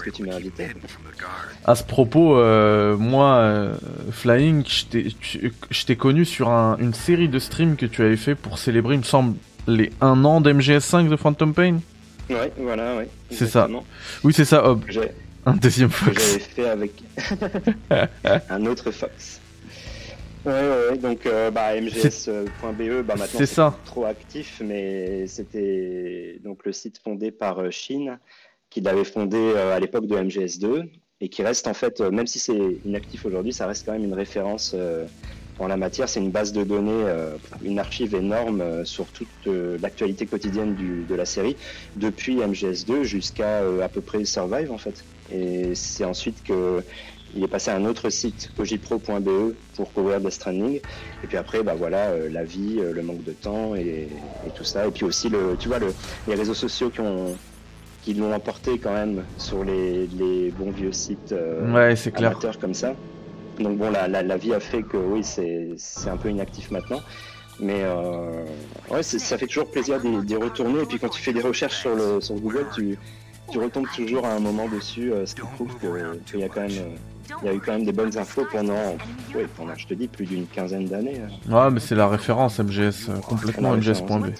à 1.65 1.75
ce 1.75 1.83
propos, 1.83 2.37
euh, 2.37 2.95
moi, 2.95 3.35
euh, 3.35 3.73
Flying, 4.11 4.63
je 4.65 5.83
t'ai- 5.83 5.95
connu 5.95 6.23
sur 6.23 6.49
un- 6.49 6.77
une 6.79 6.93
série 6.93 7.27
de 7.27 7.37
streams 7.37 7.75
que 7.75 7.85
tu 7.85 8.01
avais 8.01 8.15
fait 8.15 8.35
pour 8.35 8.57
célébrer, 8.57 8.95
il 8.95 8.99
me 8.99 9.03
semble, 9.03 9.35
les 9.67 9.91
1 9.99 10.23
an 10.23 10.39
d'MGS5 10.39 11.09
de 11.09 11.17
Phantom 11.17 11.53
Pain. 11.53 11.79
Ouais, 12.29 12.51
voilà, 12.57 12.95
ouais. 12.95 13.09
C'est 13.29 13.47
ça. 13.47 13.67
Oui, 14.23 14.31
c'est 14.33 14.45
ça, 14.45 14.63
j'ai- 14.87 15.11
Un 15.45 15.53
deuxième 15.55 15.89
Fox. 15.89 16.15
j'avais 16.15 16.39
fait 16.39 16.69
avec 16.69 16.91
un 18.49 18.65
autre 18.67 18.91
Fox. 18.91 19.40
Ouais, 20.45 20.51
ouais, 20.53 20.97
donc 20.97 21.25
euh, 21.27 21.51
bah, 21.51 21.79
mgs.be, 21.79 23.03
bah, 23.03 23.15
maintenant 23.15 23.39
C'est 23.77 23.85
trop 23.85 24.05
actif, 24.05 24.61
mais 24.65 25.27
c'était 25.27 26.39
donc 26.43 26.65
le 26.65 26.71
site 26.71 26.97
fondé 26.97 27.29
par 27.29 27.59
euh, 27.59 27.69
Shin, 27.69 28.17
qui 28.71 28.81
l'avait 28.81 29.03
fondé 29.03 29.37
euh, 29.37 29.75
à 29.75 29.79
l'époque 29.79 30.07
de 30.07 30.15
MGS2, 30.15 30.89
et 31.21 31.29
qui 31.29 31.43
reste 31.43 31.67
en 31.67 31.75
fait, 31.75 32.01
euh, 32.01 32.09
même 32.09 32.25
si 32.25 32.39
c'est 32.39 32.79
inactif 32.85 33.25
aujourd'hui, 33.25 33.53
ça 33.53 33.67
reste 33.67 33.85
quand 33.85 33.91
même 33.91 34.03
une 34.03 34.15
référence 34.15 34.71
euh, 34.73 35.05
en 35.59 35.67
la 35.67 35.77
matière. 35.77 36.09
C'est 36.09 36.19
une 36.19 36.31
base 36.31 36.51
de 36.51 36.63
données, 36.63 36.91
euh, 36.91 37.35
une 37.63 37.77
archive 37.77 38.15
énorme 38.15 38.61
euh, 38.61 38.83
sur 38.83 39.05
toute 39.07 39.27
euh, 39.45 39.77
l'actualité 39.79 40.25
quotidienne 40.25 40.73
du, 40.73 41.03
de 41.03 41.15
la 41.15 41.25
série, 41.25 41.55
depuis 41.97 42.37
MGS2 42.37 43.03
jusqu'à 43.03 43.61
euh, 43.61 43.81
à 43.81 43.89
peu 43.89 44.01
près 44.01 44.25
Survive 44.25 44.71
en 44.71 44.79
fait. 44.79 45.03
Et 45.31 45.75
c'est 45.75 46.03
ensuite 46.03 46.43
que 46.43 46.83
il 47.35 47.43
est 47.43 47.47
passé 47.47 47.71
à 47.71 47.75
un 47.75 47.85
autre 47.85 48.09
site, 48.09 48.51
kojipro.be, 48.57 49.53
pour 49.75 49.93
couvrir 49.93 50.19
Death 50.19 50.31
Stranding. 50.33 50.79
Et 51.23 51.27
puis 51.27 51.37
après, 51.37 51.63
bah 51.63 51.75
voilà, 51.77 52.07
euh, 52.09 52.29
la 52.29 52.43
vie, 52.43 52.77
euh, 52.79 52.93
le 52.93 53.01
manque 53.03 53.23
de 53.23 53.31
temps 53.31 53.75
et, 53.75 54.07
et 54.47 54.49
tout 54.55 54.63
ça. 54.63 54.87
Et 54.87 54.91
puis 54.91 55.05
aussi, 55.05 55.29
le, 55.29 55.55
tu 55.59 55.67
vois, 55.67 55.79
le, 55.79 55.93
les 56.27 56.35
réseaux 56.35 56.53
sociaux 56.53 56.89
qui 56.89 56.99
ont 57.01 57.35
qui 58.03 58.15
l'ont 58.15 58.33
emporté 58.33 58.79
quand 58.79 58.93
même 58.93 59.23
sur 59.37 59.63
les, 59.63 60.07
les 60.07 60.49
bons 60.49 60.71
vieux 60.71 60.91
sites 60.91 61.33
euh, 61.33 61.71
Ouais, 61.71 61.95
c'est 61.95 62.11
clair. 62.11 62.31
amateurs 62.31 62.57
comme 62.57 62.73
ça. 62.73 62.95
Donc 63.59 63.77
bon, 63.77 63.91
la, 63.91 64.07
la, 64.07 64.23
la 64.23 64.37
vie 64.37 64.55
a 64.55 64.59
fait 64.59 64.81
que 64.81 64.97
oui, 64.97 65.23
c'est 65.23 66.09
un 66.09 66.17
peu 66.17 66.29
inactif 66.31 66.71
maintenant. 66.71 66.99
Mais 67.59 67.83
euh, 67.83 68.43
ouais, 68.89 69.03
ça 69.03 69.37
fait 69.37 69.45
toujours 69.45 69.69
plaisir 69.69 69.99
d'y 70.01 70.35
retourner. 70.35 70.81
Et 70.81 70.85
puis 70.87 70.97
quand 70.97 71.09
tu 71.09 71.21
fais 71.21 71.31
des 71.31 71.41
recherches 71.41 71.79
sur, 71.79 71.93
le, 71.95 72.19
sur 72.21 72.33
Google, 72.35 72.65
tu, 72.73 72.97
tu 73.51 73.59
retombes 73.59 73.85
toujours 73.95 74.25
à 74.25 74.33
un 74.33 74.39
moment 74.39 74.67
dessus, 74.67 75.13
euh, 75.13 75.27
ce 75.27 75.35
qui 75.35 75.41
prouve 75.41 75.69
qu'il 76.25 76.39
y 76.39 76.43
a 76.43 76.49
quand 76.49 76.61
même, 76.61 76.71
euh, 76.71 76.95
il 77.41 77.45
y 77.45 77.49
a 77.49 77.53
eu 77.53 77.59
quand 77.59 77.73
même 77.73 77.85
des 77.85 77.91
bonnes 77.91 78.17
infos 78.17 78.45
pendant, 78.51 78.95
ouais, 79.35 79.47
pendant, 79.57 79.75
je 79.75 79.87
te 79.87 79.93
dis, 79.93 80.07
plus 80.07 80.25
d'une 80.25 80.47
quinzaine 80.47 80.85
d'années. 80.85 81.19
euh. 81.49 81.65
Ouais, 81.65 81.71
mais 81.71 81.79
c'est 81.79 81.95
la 81.95 82.07
référence 82.07 82.59
MGS, 82.59 83.09
euh, 83.09 83.19
complètement 83.21 83.71
MGS.b. 83.75 84.31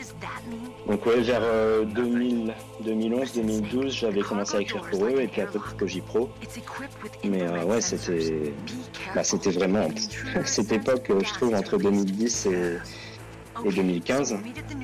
Donc 0.87 1.05
ouais, 1.05 1.21
vers 1.21 1.41
euh, 1.43 1.85
2000, 1.85 2.53
2011, 2.83 3.33
2012, 3.35 3.93
j'avais 3.93 4.21
commencé 4.21 4.57
à 4.57 4.61
écrire 4.61 4.81
pour 4.81 5.05
eux 5.05 5.21
et 5.21 5.27
puis 5.27 5.41
après 5.41 5.59
pour 5.59 5.87
equipped 5.87 6.09
with 7.03 7.11
Mais 7.23 7.43
euh, 7.43 7.63
ouais, 7.65 7.79
c'était, 7.81 8.51
bah, 9.15 9.23
c'était 9.23 9.51
vraiment 9.51 9.87
cette 10.45 10.71
époque, 10.71 11.09
euh, 11.11 11.19
je 11.23 11.33
trouve, 11.33 11.53
entre 11.53 11.77
2010 11.77 12.47
et, 12.47 12.77
et 13.63 13.71
2015, 13.71 14.35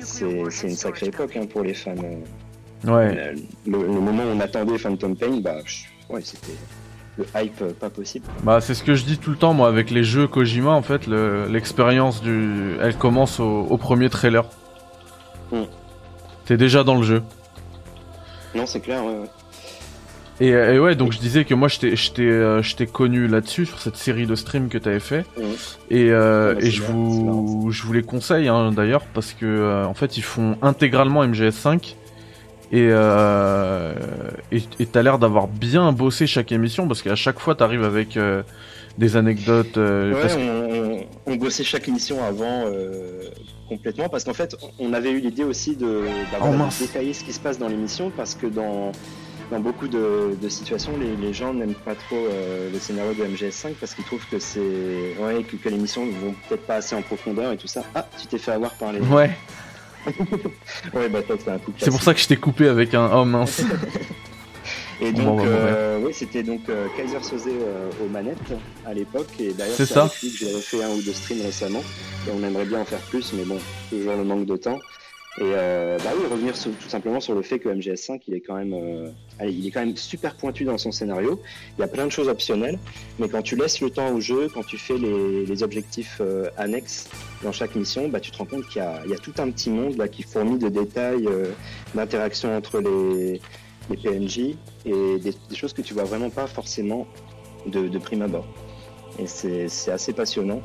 c'est 0.02 0.68
une 0.68 0.76
sacrée 0.76 1.06
époque 1.06 1.36
hein, 1.36 1.46
pour 1.46 1.62
les 1.62 1.74
fans. 1.74 1.94
euh. 1.98 2.20
Ouais. 2.86 3.34
Le, 3.66 3.82
le 3.82 3.88
moment 3.88 4.22
où 4.22 4.36
on 4.36 4.40
attendait 4.40 4.78
Phantom 4.78 5.16
Pain, 5.16 5.40
bah, 5.42 5.56
ouais, 6.08 6.20
c'était 6.22 6.52
le 7.18 7.26
hype 7.36 7.60
euh, 7.62 7.72
pas 7.78 7.90
possible. 7.90 8.24
Bah 8.44 8.60
c'est 8.60 8.74
ce 8.74 8.82
que 8.82 8.94
je 8.94 9.04
dis 9.04 9.18
tout 9.18 9.30
le 9.30 9.36
temps 9.36 9.52
moi 9.52 9.68
avec 9.68 9.90
les 9.90 10.04
jeux 10.04 10.26
Kojima 10.26 10.70
en 10.70 10.82
fait 10.82 11.06
le- 11.06 11.46
l'expérience 11.50 12.22
du 12.22 12.76
elle 12.80 12.96
commence 12.96 13.40
au, 13.40 13.66
au 13.68 13.76
premier 13.76 14.08
trailer. 14.08 14.44
Mm. 15.52 15.62
T'es 16.46 16.56
déjà 16.56 16.84
dans 16.84 16.96
le 16.96 17.02
jeu. 17.02 17.22
Non, 18.54 18.64
c'est 18.66 18.80
clair. 18.80 19.04
ouais, 19.04 19.10
ouais. 19.12 19.28
Et, 20.40 20.52
euh, 20.54 20.74
et 20.74 20.78
ouais 20.78 20.94
donc 20.94 21.10
je 21.12 21.18
disais 21.18 21.44
que 21.44 21.52
moi 21.52 21.66
je 21.66 21.80
t'ai 21.80 21.96
je 21.96 22.12
t'ai 22.12 22.22
euh, 22.22 22.62
je 22.62 22.76
t'ai 22.76 22.86
connu 22.86 23.26
là-dessus 23.26 23.66
sur 23.66 23.80
cette 23.80 23.96
série 23.96 24.24
de 24.24 24.36
streams 24.36 24.68
que 24.68 24.78
t'avais 24.78 25.00
fait 25.00 25.26
Mhm. 25.36 25.44
et, 25.90 26.10
euh, 26.12 26.50
Ouais, 26.50 26.60
bah, 26.60 26.66
et 26.66 26.70
je 26.70 26.82
bien, 26.82 26.90
vous 26.92 27.68
je 27.72 27.82
vous 27.82 27.92
les 27.92 28.02
conseille 28.04 28.46
hein, 28.46 28.70
d'ailleurs 28.70 29.02
parce 29.14 29.32
que 29.32 29.44
euh, 29.44 29.84
en 29.84 29.94
fait 29.94 30.16
ils 30.16 30.22
font 30.22 30.56
intégralement 30.62 31.24
MGS5 31.26 31.96
et 32.70 32.88
euh, 32.90 33.94
t'as 34.92 35.02
l'air 35.02 35.18
d'avoir 35.18 35.48
bien 35.48 35.92
bossé 35.92 36.26
chaque 36.26 36.52
émission 36.52 36.86
parce 36.86 37.02
qu'à 37.02 37.14
chaque 37.16 37.38
fois 37.38 37.54
t'arrives 37.54 37.84
avec 37.84 38.16
euh, 38.16 38.42
des 38.98 39.16
anecdotes 39.16 39.76
euh, 39.78 40.12
Ouais, 40.12 40.20
parce 40.20 40.36
on, 40.36 40.40
on- 40.40 41.32
on 41.32 41.36
bossait 41.36 41.64
chaque 41.64 41.88
émission 41.88 42.22
avant 42.24 42.64
euh, 42.66 43.22
complètement 43.68 44.08
parce 44.08 44.24
qu'en 44.24 44.32
fait, 44.34 44.56
on 44.78 44.92
avait 44.92 45.10
eu 45.10 45.20
l'idée 45.20 45.44
aussi 45.44 45.76
de, 45.76 46.02
bah, 46.32 46.38
Oh, 46.42 46.46
de 46.52 46.78
détailler 46.86 47.12
ce 47.12 47.22
qui 47.24 47.32
se 47.32 47.40
passe 47.40 47.58
dans 47.58 47.68
l'émission 47.68 48.10
parce 48.16 48.34
que 48.34 48.46
dans, 48.46 48.92
dans 49.50 49.60
beaucoup 49.60 49.88
de, 49.88 50.36
de 50.40 50.48
situations, 50.48 50.92
les, 50.98 51.16
les 51.16 51.32
gens 51.34 51.52
n'aiment 51.54 51.74
pas 51.74 51.94
trop 51.94 52.16
euh, 52.16 52.70
le 52.72 52.78
scénario 52.78 53.12
de 53.14 53.24
MGS5 53.24 53.74
parce 53.78 53.94
qu'ils 53.94 54.04
trouvent 54.04 54.26
que 54.30 54.38
c'est 54.38 54.58
ouais, 55.20 55.42
que, 55.44 55.56
que 55.56 55.68
l'émission 55.68 56.04
ne 56.06 56.12
vont 56.12 56.34
peut-être 56.48 56.66
pas 56.66 56.76
assez 56.76 56.96
en 56.96 57.02
profondeur 57.02 57.52
et 57.52 57.56
tout 57.58 57.68
ça. 57.68 57.82
Ah, 57.94 58.06
tu 58.20 58.26
t'es 58.26 58.38
fait 58.38 58.52
avoir 58.52 58.72
par 58.74 58.92
les. 58.92 59.00
ouais 59.00 59.30
Ouais, 60.94 61.08
bah 61.08 61.20
c'est 61.26 61.48
un 61.48 61.58
coup. 61.58 61.72
C'est 61.76 61.90
pour 61.90 62.02
ça 62.02 62.14
que 62.14 62.20
je 62.20 62.26
t'ai 62.26 62.36
coupé 62.36 62.68
avec 62.68 62.94
un 62.94 63.10
oh 63.12 63.24
mince. 63.24 63.62
Et 65.00 65.12
Bon, 65.12 65.22
donc, 65.22 65.38
bah, 65.38 65.44
bon, 65.44 65.48
euh, 65.48 66.00
oui, 66.04 66.12
c'était 66.12 66.42
donc 66.42 66.68
euh, 66.68 66.86
Kaiser 66.96 67.22
Soze 67.22 67.46
euh, 67.46 67.88
aux 68.04 68.08
manettes 68.08 68.52
à 68.84 68.92
l'époque. 68.92 69.28
Et 69.38 69.52
d'ailleurs, 69.52 69.76
C'est 69.76 69.86
ça. 69.86 70.10
j'ai 70.20 70.52
refait 70.52 70.82
un 70.82 70.90
ou 70.90 71.00
deux 71.02 71.12
streams 71.12 71.42
récemment. 71.42 71.84
Et 72.26 72.30
on 72.36 72.42
aimerait 72.44 72.64
bien 72.64 72.80
en 72.80 72.84
faire 72.84 72.98
plus, 73.00 73.32
mais 73.34 73.44
bon, 73.44 73.58
toujours 73.90 74.16
le 74.16 74.24
manque 74.24 74.46
de 74.46 74.56
temps. 74.56 74.80
Et 75.40 75.52
euh, 75.54 75.98
bah 76.02 76.10
oui, 76.18 76.26
revenir 76.28 76.54
tout 76.54 76.88
simplement 76.88 77.20
sur 77.20 77.32
le 77.32 77.42
fait 77.42 77.60
que 77.60 77.68
MGS5, 77.68 78.22
il 78.26 78.34
est 78.34 78.40
quand 78.40 78.56
même, 78.56 78.72
euh, 78.72 79.08
allez, 79.38 79.52
il 79.52 79.64
est 79.68 79.70
quand 79.70 79.78
même 79.78 79.96
super 79.96 80.34
pointu 80.34 80.64
dans 80.64 80.78
son 80.78 80.90
scénario. 80.90 81.40
Il 81.76 81.80
y 81.80 81.84
a 81.84 81.86
plein 81.86 82.06
de 82.06 82.10
choses 82.10 82.26
optionnelles, 82.26 82.76
mais 83.20 83.28
quand 83.28 83.42
tu 83.42 83.54
laisses 83.54 83.80
le 83.80 83.90
temps 83.90 84.12
au 84.12 84.18
jeu, 84.18 84.48
quand 84.52 84.66
tu 84.66 84.76
fais 84.78 84.98
les, 84.98 85.62
objectifs 85.62 86.18
euh, 86.20 86.50
annexes 86.56 87.08
dans 87.44 87.52
chaque 87.52 87.76
mission, 87.76 88.08
bah, 88.08 88.18
tu 88.18 88.32
te 88.32 88.38
rends 88.38 88.46
compte 88.46 88.66
qu'il 88.66 88.82
y 88.82 88.84
a, 88.84 89.18
tout 89.22 89.34
un 89.38 89.48
petit 89.50 89.70
monde 89.70 90.08
qui 90.10 90.24
fourmille 90.24 90.58
de 90.58 90.68
détails, 90.68 91.28
d'interactions 91.94 92.56
entre 92.56 92.80
les, 92.80 93.40
PNJ 93.88 94.56
et 94.86 95.18
des, 95.18 95.32
choses 95.54 95.72
que 95.72 95.82
tu 95.82 95.94
vois 95.94 96.04
vraiment 96.04 96.30
pas 96.30 96.48
forcément 96.48 97.06
de, 97.66 97.98
prime 97.98 98.22
abord. 98.22 98.46
Et 99.20 99.26
c'est 99.28 99.90
assez 99.90 100.12
passionnant. 100.12 100.62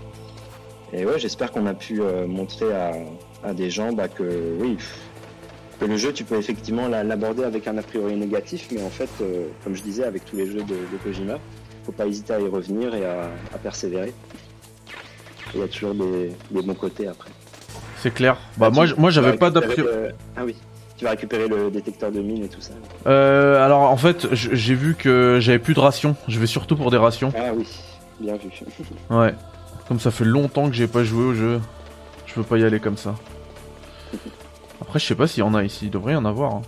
Et 0.93 1.05
ouais, 1.05 1.19
j'espère 1.19 1.51
qu'on 1.51 1.65
a 1.65 1.73
pu 1.73 2.01
montrer 2.27 2.71
à, 2.71 2.93
à 3.43 3.53
des 3.53 3.69
gens 3.69 3.91
bah, 3.93 4.07
que 4.07 4.23
oui, 4.59 4.77
que 5.79 5.85
le 5.85 5.97
jeu, 5.97 6.13
tu 6.13 6.23
peux 6.23 6.35
effectivement 6.37 6.87
la- 6.87 7.03
l'aborder 7.03 7.43
avec 7.43 7.67
un 7.67 7.77
a 7.77 7.81
priori 7.81 8.15
négatif, 8.15 8.67
mais 8.71 8.81
en 8.83 8.89
fait, 8.89 9.09
euh, 9.21 9.45
comme 9.63 9.75
je 9.75 9.81
disais, 9.83 10.03
avec 10.03 10.23
tous 10.25 10.35
les 10.37 10.45
jeux 10.47 10.61
de, 10.63 10.75
de 10.75 10.97
Kojima, 11.03 11.39
faut 11.85 11.91
pas 11.91 12.05
hésiter 12.07 12.33
à 12.33 12.39
y 12.39 12.47
revenir 12.47 12.93
et 12.95 13.05
à, 13.05 13.29
à 13.53 13.57
persévérer. 13.57 14.13
Il 15.53 15.59
y 15.59 15.63
a 15.63 15.67
toujours 15.67 15.93
des, 15.93 16.31
des 16.51 16.61
bons 16.61 16.73
côtés 16.73 17.07
après. 17.07 17.29
C'est 17.97 18.13
clair. 18.13 18.37
Bah 18.57 18.69
tu- 18.69 18.75
moi 18.75 18.85
moi 18.97 19.09
j'avais 19.11 19.33
pas 19.37 19.49
d'a 19.49 19.61
priori. 19.61 19.89
Ah 20.35 20.41
oui, 20.45 20.55
tu 20.97 21.03
vas 21.05 21.11
récupérer 21.11 21.47
le 21.47 21.69
détecteur 21.69 22.11
de 22.11 22.21
mine 22.21 22.43
et 22.43 22.47
tout 22.49 22.61
ça. 22.61 22.73
Euh, 23.07 23.63
alors 23.63 23.81
en 23.81 23.97
fait 23.97 24.27
j'ai 24.33 24.75
vu 24.75 24.95
que 24.95 25.37
j'avais 25.41 25.59
plus 25.59 25.73
de 25.73 25.79
rations. 25.79 26.15
Je 26.27 26.39
vais 26.39 26.47
surtout 26.47 26.75
pour 26.75 26.91
des 26.91 26.97
rations. 26.97 27.31
Ah 27.37 27.51
oui, 27.55 27.67
bien 28.19 28.35
vu. 28.37 28.49
Ouais. 29.09 29.33
Comme 29.87 29.99
ça 29.99 30.11
fait 30.11 30.25
longtemps 30.25 30.69
que 30.69 30.75
j'ai 30.75 30.87
pas 30.87 31.03
joué 31.03 31.23
au 31.25 31.33
jeu, 31.33 31.59
je 32.25 32.33
peux 32.33 32.43
pas 32.43 32.57
y 32.57 32.63
aller 32.63 32.79
comme 32.79 32.97
ça. 32.97 33.15
Après 34.93 34.99
je 34.99 35.07
sais 35.07 35.15
pas 35.15 35.25
s'il 35.25 35.39
y 35.39 35.41
en 35.41 35.55
a 35.55 35.63
ici, 35.63 35.85
il 35.85 35.89
devrait 35.89 36.13
y 36.13 36.15
en 36.15 36.23
avoir. 36.23 36.53
hein. 36.53 36.61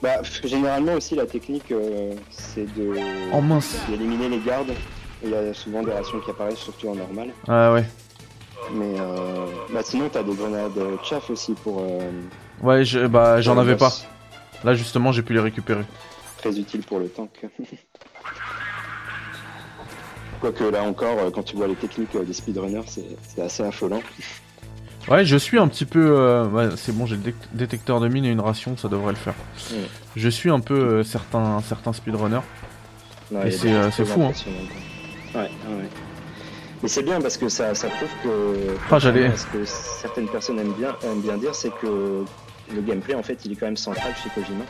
Bah, 0.00 0.22
généralement 0.44 0.92
aussi, 0.94 1.16
la 1.16 1.26
technique, 1.26 1.72
euh, 1.72 2.14
c'est 2.30 2.72
de 2.76 2.94
Oh 3.32 3.40
mince. 3.40 3.74
d'éliminer 3.88 4.28
les 4.28 4.38
gardes. 4.38 4.70
Il 5.20 5.30
y 5.30 5.34
a 5.34 5.52
souvent 5.52 5.82
des 5.82 5.90
rations 5.90 6.20
qui 6.20 6.30
apparaissent, 6.30 6.60
surtout 6.60 6.90
en 6.90 6.94
normal. 6.94 7.30
Ah 7.48 7.72
ouais. 7.72 7.84
Mais 8.74 8.94
euh, 9.00 9.46
bah, 9.72 9.80
sinon, 9.82 10.08
t'as 10.12 10.22
des 10.22 10.32
grenades 10.32 10.78
chaff 11.02 11.28
aussi 11.28 11.54
pour. 11.54 11.80
euh, 11.80 12.08
Ouais 12.62 12.84
je- 12.84 13.04
bah 13.08 13.40
j'en 13.40 13.58
avais 13.58 13.74
pas. 13.76 13.90
Là 14.62 14.76
justement 14.76 15.10
j'ai 15.10 15.22
pu 15.22 15.32
les 15.34 15.40
récupérer. 15.40 15.82
Très 16.38 16.56
utile 16.56 16.82
pour 16.84 17.00
le 17.00 17.08
tank. 17.08 17.30
Quoique 20.40 20.62
là 20.62 20.84
encore, 20.84 21.18
euh, 21.18 21.30
quand 21.32 21.42
tu 21.42 21.56
vois 21.56 21.66
les 21.66 21.74
techniques 21.74 22.14
euh, 22.14 22.22
des 22.22 22.32
speedrunners, 22.32 22.86
c'est 22.86 23.42
assez 23.42 23.64
affolant. 23.64 24.02
Ouais, 25.08 25.24
je 25.24 25.36
suis 25.36 25.58
un 25.58 25.68
petit 25.68 25.84
peu. 25.84 26.16
euh, 26.16 26.46
ouais, 26.46 26.68
c'est 26.76 26.92
bon, 26.96 27.04
j'ai 27.06 27.16
le 27.16 27.22
dé- 27.22 27.34
détecteur 27.52 28.00
de 28.00 28.08
mine 28.08 28.24
et 28.24 28.30
une 28.30 28.40
ration, 28.40 28.76
ça 28.76 28.88
devrait 28.88 29.12
le 29.12 29.18
faire. 29.18 29.34
Ouais. 29.72 29.78
Je 30.16 30.28
suis 30.28 30.50
un 30.50 30.60
peu 30.60 30.74
euh, 30.74 31.02
certains, 31.04 31.60
certains 31.66 31.92
speedrunners. 31.92 32.40
Non, 33.30 33.42
Et 33.44 33.50
c'est, 33.50 33.72
euh, 33.72 33.90
fou, 33.90 34.22
hein. 34.22 34.32
Ouais, 35.34 35.40
ouais. 35.40 35.48
Mais 36.82 36.88
c'est 36.88 37.02
bien 37.02 37.20
parce 37.20 37.36
que 37.36 37.48
ça, 37.48 37.74
ça 37.74 37.88
prouve 37.88 38.08
que. 38.22 38.76
Ah, 38.90 38.98
j'allais- 38.98 39.34
Ce 39.36 39.46
que 39.46 39.64
certaines 39.64 40.28
personnes 40.28 40.58
aiment 40.58 40.74
bien, 40.78 40.94
aiment 41.02 41.20
bien 41.22 41.36
dire, 41.38 41.54
c'est 41.54 41.72
que 41.80 42.24
le 42.74 42.80
gameplay, 42.80 43.14
en 43.14 43.22
fait, 43.22 43.44
il 43.44 43.52
est 43.52 43.56
quand 43.56 43.66
même 43.66 43.76
central 43.76 44.12
chez 44.22 44.30
Kojima. 44.30 44.64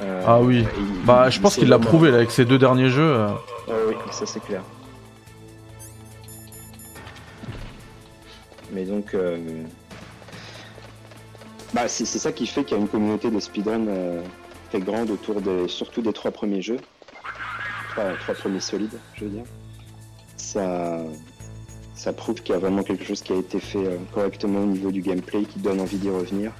Euh, 0.00 0.22
Ah 0.26 0.40
oui. 0.40 0.64
il- 0.78 1.04
Bah, 1.04 1.24
il- 1.26 1.32
je 1.32 1.40
pense 1.40 1.56
qu'il 1.56 1.68
l'a 1.68 1.78
prouvé 1.80 2.10
là 2.10 2.18
avec 2.18 2.30
ses 2.30 2.44
deux 2.44 2.58
derniers 2.58 2.90
jeux. 2.90 3.02
euh. 3.16 3.28
Ah 3.68 3.72
oui, 3.88 3.94
ça 4.12 4.26
c'est 4.26 4.40
clair. 4.44 4.62
Mais 8.72 8.84
donc, 8.84 9.14
euh, 9.14 9.38
bah, 11.74 11.88
c'est 11.88 12.06
ça 12.06 12.32
qui 12.32 12.46
fait 12.46 12.64
qu'il 12.64 12.76
y 12.76 12.80
a 12.80 12.82
une 12.82 12.88
communauté 12.88 13.30
de 13.30 13.40
speedrun 13.40 13.86
euh, 13.88 14.22
très 14.70 14.80
grande 14.80 15.10
autour 15.10 15.40
des, 15.40 15.68
surtout 15.68 16.02
des 16.02 16.12
trois 16.12 16.30
premiers 16.30 16.62
jeux, 16.62 16.78
trois, 17.90 18.14
trois 18.20 18.34
premiers 18.34 18.60
solides, 18.60 18.98
je 19.14 19.24
veux 19.24 19.30
dire. 19.30 19.44
Ça, 20.36 21.00
ça 21.94 22.12
prouve 22.12 22.42
qu'il 22.42 22.54
y 22.54 22.56
a 22.56 22.60
vraiment 22.60 22.82
quelque 22.82 23.04
chose 23.04 23.22
qui 23.22 23.32
a 23.32 23.36
été 23.36 23.58
fait 23.58 23.84
euh, 23.84 23.96
correctement 24.14 24.60
au 24.60 24.66
niveau 24.66 24.90
du 24.90 25.02
gameplay, 25.02 25.42
qui 25.42 25.58
donne 25.58 25.80
envie 25.80 25.98
d'y 25.98 26.10
revenir. 26.10 26.52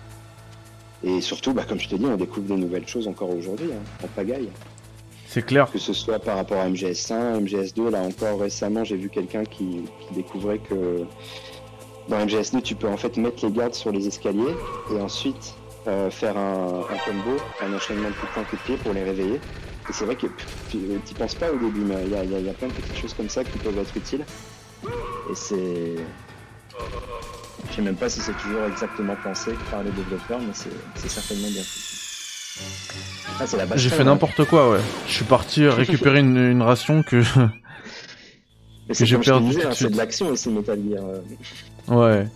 Et 1.04 1.20
surtout, 1.20 1.52
bah, 1.52 1.64
comme 1.66 1.78
je 1.78 1.88
te 1.88 1.94
dis, 1.94 2.04
on 2.06 2.16
découvre 2.16 2.48
des 2.48 2.56
nouvelles 2.56 2.88
choses 2.88 3.06
encore 3.06 3.30
aujourd'hui, 3.30 3.70
hein, 3.72 4.04
en 4.04 4.08
pagaille 4.08 4.48
C'est 5.26 5.46
clair. 5.46 5.70
que 5.70 5.78
ce 5.78 5.92
soit 5.92 6.18
par 6.18 6.36
rapport 6.36 6.58
à 6.58 6.68
MGS1, 6.68 7.44
MGS2, 7.44 7.90
là 7.90 8.00
encore 8.00 8.40
récemment 8.40 8.82
j'ai 8.82 8.96
vu 8.96 9.08
quelqu'un 9.08 9.44
qui, 9.44 9.84
qui 10.00 10.14
découvrait 10.14 10.58
que 10.58 11.04
dans 12.08 12.18
MGS2 12.24 12.62
tu 12.62 12.74
peux 12.74 12.88
en 12.88 12.96
fait 12.96 13.16
mettre 13.16 13.44
les 13.46 13.52
gardes 13.52 13.74
sur 13.74 13.90
les 13.92 14.06
escaliers 14.06 14.54
et 14.94 15.00
ensuite 15.00 15.54
euh, 15.86 16.10
faire 16.10 16.36
un, 16.36 16.80
un 16.90 16.98
combo, 17.04 17.36
un 17.62 17.72
enchaînement 17.74 18.08
de 18.08 18.14
coups 18.14 18.28
de 18.28 18.34
poing, 18.34 18.44
coups 18.44 18.62
de 18.62 18.66
pied 18.66 18.76
pour 18.76 18.92
les 18.92 19.04
réveiller. 19.04 19.34
Et 19.88 19.92
c'est 19.92 20.04
vrai 20.04 20.16
que 20.16 20.26
tu 20.70 21.14
penses 21.16 21.34
pas 21.34 21.50
au 21.50 21.56
début, 21.56 21.80
mais 21.80 21.94
il 22.04 22.12
y 22.12 22.16
a, 22.16 22.24
il 22.24 22.30
y 22.30 22.34
a- 22.34 22.38
il 22.40 22.44
y 22.46 22.50
a 22.50 22.52
plein 22.52 22.68
de 22.68 22.72
petites 22.74 22.96
choses 22.96 23.14
comme 23.14 23.28
ça 23.30 23.42
qui 23.44 23.56
peuvent 23.58 23.78
être 23.78 23.96
utiles. 23.96 24.24
Et 24.84 25.34
c'est... 25.34 25.94
Je 27.70 27.74
sais 27.76 27.82
même 27.82 27.96
pas 27.96 28.08
si 28.10 28.20
c'est 28.20 28.36
toujours 28.36 28.64
exactement 28.64 29.16
pensé 29.22 29.52
par 29.70 29.82
les 29.82 29.90
développeurs, 29.90 30.40
mais 30.40 30.52
c'est 30.52 31.08
certainement 31.08 31.48
bien. 31.48 31.62
Ah, 33.40 33.46
c'est 33.46 33.56
la 33.56 33.64
baston, 33.66 33.76
J'ai 33.78 33.88
fait 33.90 34.00
hein. 34.02 34.04
n'importe 34.04 34.44
quoi, 34.44 34.70
ouais. 34.70 34.80
Je 35.06 35.12
suis 35.12 35.24
parti 35.24 35.66
récupérer 35.68 36.18
une, 36.20 36.36
une 36.36 36.62
ration 36.62 37.02
que. 37.02 37.22
Mais 38.88 38.94
c'est 38.94 39.06
j'ai 39.06 39.16
perdu 39.18 39.56
hein, 39.62 39.70
c'est 39.72 39.90
de 39.90 39.96
l'action 39.96 40.28
aussi 40.28 40.50
Metal 40.50 40.78
Gear. 40.88 41.02
Euh. 41.90 41.94
ouais. 42.22 42.26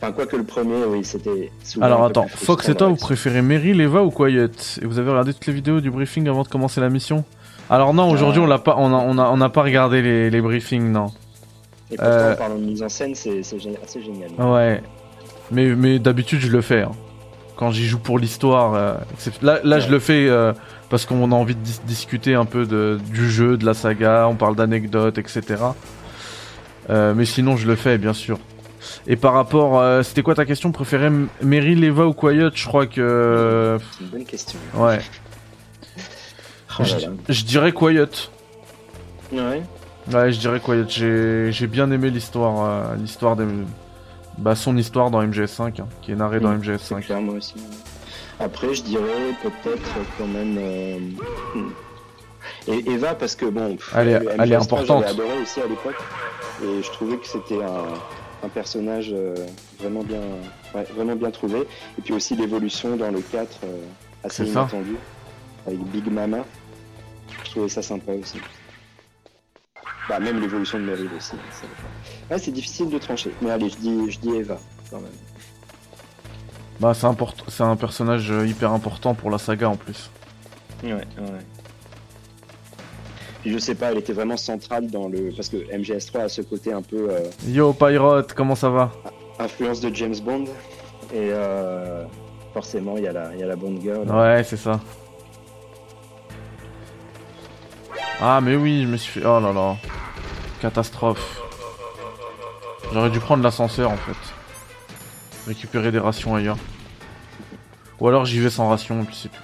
Enfin, 0.00 0.12
quoi 0.12 0.26
que 0.26 0.36
le 0.36 0.42
premier, 0.44 0.84
oui, 0.84 1.04
c'était. 1.04 1.52
Alors 1.80 2.04
attends, 2.04 2.26
Fox 2.28 2.68
et 2.68 2.74
toi, 2.74 2.88
vous 2.88 2.96
préférez 2.96 3.40
Meryl, 3.40 3.80
Eva 3.80 4.02
ou 4.02 4.10
Quiet 4.10 4.50
Et 4.82 4.84
vous 4.86 4.98
avez 4.98 5.10
regardé 5.10 5.32
toutes 5.32 5.46
les 5.46 5.52
vidéos 5.52 5.80
du 5.80 5.90
briefing 5.92 6.28
avant 6.28 6.42
de 6.42 6.48
commencer 6.48 6.80
la 6.80 6.88
mission 6.88 7.24
Alors 7.70 7.94
non, 7.94 8.10
aujourd'hui 8.10 8.40
Ah. 8.40 8.44
on 8.44 8.48
l'a 8.48 8.58
pas, 8.58 8.74
on 8.78 8.92
a, 8.92 8.96
on 8.96 9.16
a, 9.18 9.28
on 9.30 9.36
n'a 9.36 9.48
pas 9.48 9.62
regardé 9.62 10.02
les, 10.02 10.28
les 10.30 10.40
briefings, 10.40 10.90
non. 10.90 11.06
Et 11.92 11.96
pourtant, 11.96 12.10
Euh. 12.10 12.32
en 12.32 12.36
parlant 12.36 12.54
de 12.56 12.64
mise 12.64 12.82
en 12.82 12.88
scène, 12.88 13.14
c'est 13.14 13.38
assez 13.40 14.02
génial. 14.02 14.30
Ouais. 14.38 14.82
Mais, 15.52 15.66
mais 15.76 15.98
d'habitude 16.00 16.40
je 16.40 16.48
le 16.50 16.62
fais. 16.62 16.82
hein. 16.82 16.92
Quand 17.54 17.70
j'y 17.70 17.86
joue 17.86 17.98
pour 18.00 18.18
l'histoire. 18.18 18.74
euh, 18.74 18.94
là, 19.40 19.60
là 19.62 19.78
je 19.78 19.88
le 19.88 20.00
fais 20.00 20.26
euh, 20.28 20.52
parce 20.90 21.06
qu'on 21.06 21.30
a 21.30 21.34
envie 21.36 21.54
de 21.54 21.60
dis- 21.60 21.80
discuter 21.86 22.34
un 22.34 22.46
peu 22.46 22.66
de, 22.66 22.98
du 23.12 23.30
jeu, 23.30 23.56
de 23.56 23.64
la 23.64 23.74
saga, 23.74 24.26
on 24.28 24.34
parle 24.34 24.56
d'anecdotes, 24.56 25.18
etc. 25.18 25.42
Euh, 26.90 27.14
mais 27.14 27.24
sinon 27.24 27.56
je 27.56 27.66
le 27.66 27.76
fais, 27.76 27.98
bien 27.98 28.12
sûr. 28.12 28.38
Et 29.06 29.16
par 29.16 29.32
rapport, 29.34 29.78
euh, 29.80 30.02
c'était 30.02 30.22
quoi 30.22 30.34
ta 30.34 30.44
question 30.44 30.72
préférée? 30.72 31.08
Meryl, 31.40 31.84
Eva 31.84 32.06
ou 32.06 32.12
Quiet? 32.12 32.50
Je 32.54 32.66
crois 32.66 32.86
que... 32.86 33.78
C'est 33.92 34.04
une 34.04 34.10
bonne 34.10 34.24
question. 34.24 34.58
Ouais. 34.74 34.98
Oh 36.80 36.84
je, 36.84 36.94
là 36.94 37.00
là. 37.02 37.08
je 37.28 37.44
dirais 37.44 37.72
Quiet. 37.72 38.08
Ouais. 39.32 39.62
Ouais, 40.12 40.32
je 40.32 40.38
dirais 40.40 40.58
Quiet. 40.60 40.84
J'ai 40.88 41.52
j'ai 41.52 41.66
bien 41.66 41.90
aimé 41.92 42.10
l'histoire, 42.10 42.64
euh, 42.64 42.96
l'histoire 42.96 43.36
des, 43.36 43.44
bah 44.38 44.56
son 44.56 44.76
histoire 44.76 45.10
dans 45.10 45.22
MGS5, 45.22 45.80
hein, 45.80 45.86
qui 46.00 46.12
est 46.12 46.16
narrée 46.16 46.40
dans 46.40 46.50
Mm, 46.50 46.62
C'est 46.64 46.94
MGS5. 46.94 47.00
clair, 47.02 47.20
moi 47.20 47.34
aussi. 47.34 47.54
Après, 48.40 48.74
je 48.74 48.82
dirais 48.82 49.36
peut-être 49.42 49.90
quand 50.18 50.26
même. 50.26 50.56
euh, 50.58 50.98
hmm. 51.54 51.70
Et 52.66 52.90
Eva, 52.90 53.14
parce 53.14 53.36
que 53.36 53.46
bon. 53.46 53.76
pff, 53.76 53.92
Elle 53.96 54.08
est- 54.08 54.18
le 54.18 54.30
elle 54.38 54.52
est 54.52 54.56
MGS3, 54.56 54.62
importante. 54.64 55.04
J'avais 55.06 55.22
adoré 55.22 55.42
aussi 55.42 55.60
à 55.60 55.66
l'époque. 55.68 55.94
Et 56.64 56.82
je 56.82 56.90
trouvais 56.92 57.16
que 57.18 57.26
c'était 57.26 57.62
un, 57.62 57.84
un 58.44 58.48
personnage 58.48 59.10
euh, 59.12 59.34
vraiment 59.80 60.02
bien, 60.02 60.20
ouais, 60.74 60.84
vraiment 60.94 61.16
bien 61.16 61.30
trouvé. 61.30 61.60
Et 61.98 62.02
puis 62.02 62.12
aussi 62.14 62.36
l'évolution 62.36 62.96
dans 62.96 63.10
le 63.10 63.20
4, 63.20 63.58
euh, 63.64 63.84
assez 64.24 64.44
inattendue. 64.62 64.96
Avec 65.66 65.78
Big 65.90 66.06
Mama. 66.10 66.44
Je 67.44 67.50
trouvais 67.50 67.68
ça 67.68 67.82
sympa 67.82 68.12
aussi. 68.12 68.38
Bah, 70.08 70.18
même 70.20 70.40
l'évolution 70.40 70.78
de 70.78 70.84
Meryl 70.84 71.10
aussi. 71.16 71.32
c'est- 71.52 72.32
Ouais, 72.32 72.38
c'est 72.38 72.50
difficile 72.50 72.90
de 72.90 72.98
trancher. 72.98 73.32
Mais 73.42 73.50
allez, 73.50 73.68
je 73.70 73.76
dis, 73.76 74.10
je 74.10 74.18
dis 74.18 74.30
Eva 74.30 74.58
quand 74.90 75.00
même. 75.00 75.10
Bah 76.80 76.94
c'est 76.94 77.06
import- 77.06 77.36
c'est 77.48 77.62
un 77.62 77.76
personnage 77.76 78.30
euh, 78.32 78.46
hyper 78.46 78.72
important 78.72 79.14
pour 79.14 79.30
la 79.30 79.38
saga 79.38 79.68
en 79.68 79.76
plus. 79.76 80.10
Ouais, 80.82 80.92
ouais. 80.94 81.04
Puis 83.42 83.52
je 83.52 83.58
sais 83.58 83.74
pas, 83.74 83.90
elle 83.92 83.98
était 83.98 84.12
vraiment 84.12 84.36
centrale 84.36 84.88
dans 84.88 85.08
le. 85.08 85.30
Parce 85.36 85.48
que 85.48 85.56
MGS3 85.56 86.20
a 86.22 86.28
ce 86.28 86.42
côté 86.42 86.72
un 86.72 86.80
peu 86.82 87.10
euh, 87.10 87.20
Yo 87.46 87.72
Pyrote, 87.72 88.32
comment 88.34 88.54
ça 88.54 88.70
va? 88.70 88.90
influence 89.38 89.80
de 89.80 89.92
James 89.94 90.14
Bond. 90.24 90.44
Et 91.12 91.28
euh, 91.32 92.04
forcément, 92.54 92.96
il 92.96 93.02
y, 93.04 93.08
a 93.08 93.12
la- 93.12 93.34
y 93.36 93.42
a 93.42 93.46
la 93.46 93.56
Bond 93.56 93.78
Girl. 93.82 94.08
Ouais, 94.08 94.44
c'est 94.44 94.56
ça. 94.56 94.78
Ah 98.20 98.40
mais 98.40 98.54
oui, 98.54 98.82
je 98.82 98.86
me 98.88 98.96
suis 98.96 99.20
fait... 99.20 99.26
Oh 99.26 99.40
là 99.40 99.52
là. 99.52 99.76
Catastrophe. 100.60 101.40
J'aurais 102.92 103.10
dû 103.10 103.18
prendre 103.18 103.42
l'ascenseur 103.42 103.90
en 103.90 103.96
fait. 103.96 104.16
Récupérer 105.48 105.90
des 105.90 105.98
rations 105.98 106.36
ailleurs. 106.36 106.58
Ou 107.98 108.06
alors 108.08 108.24
j'y 108.24 108.38
vais 108.38 108.50
sans 108.50 108.68
ration 108.68 109.02
et 109.02 109.04
puis 109.04 109.16
c'est 109.20 109.28
tout. 109.28 109.42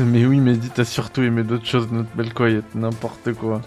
Mais 0.06 0.24
oui, 0.24 0.40
mais 0.40 0.56
dis, 0.56 0.70
t'as 0.70 0.84
surtout 0.84 1.22
aimé 1.22 1.42
d'autres 1.42 1.66
choses, 1.66 1.90
notre 1.92 2.10
belle 2.14 2.32
Quiet, 2.32 2.62
n'importe 2.74 3.34
quoi. 3.34 3.60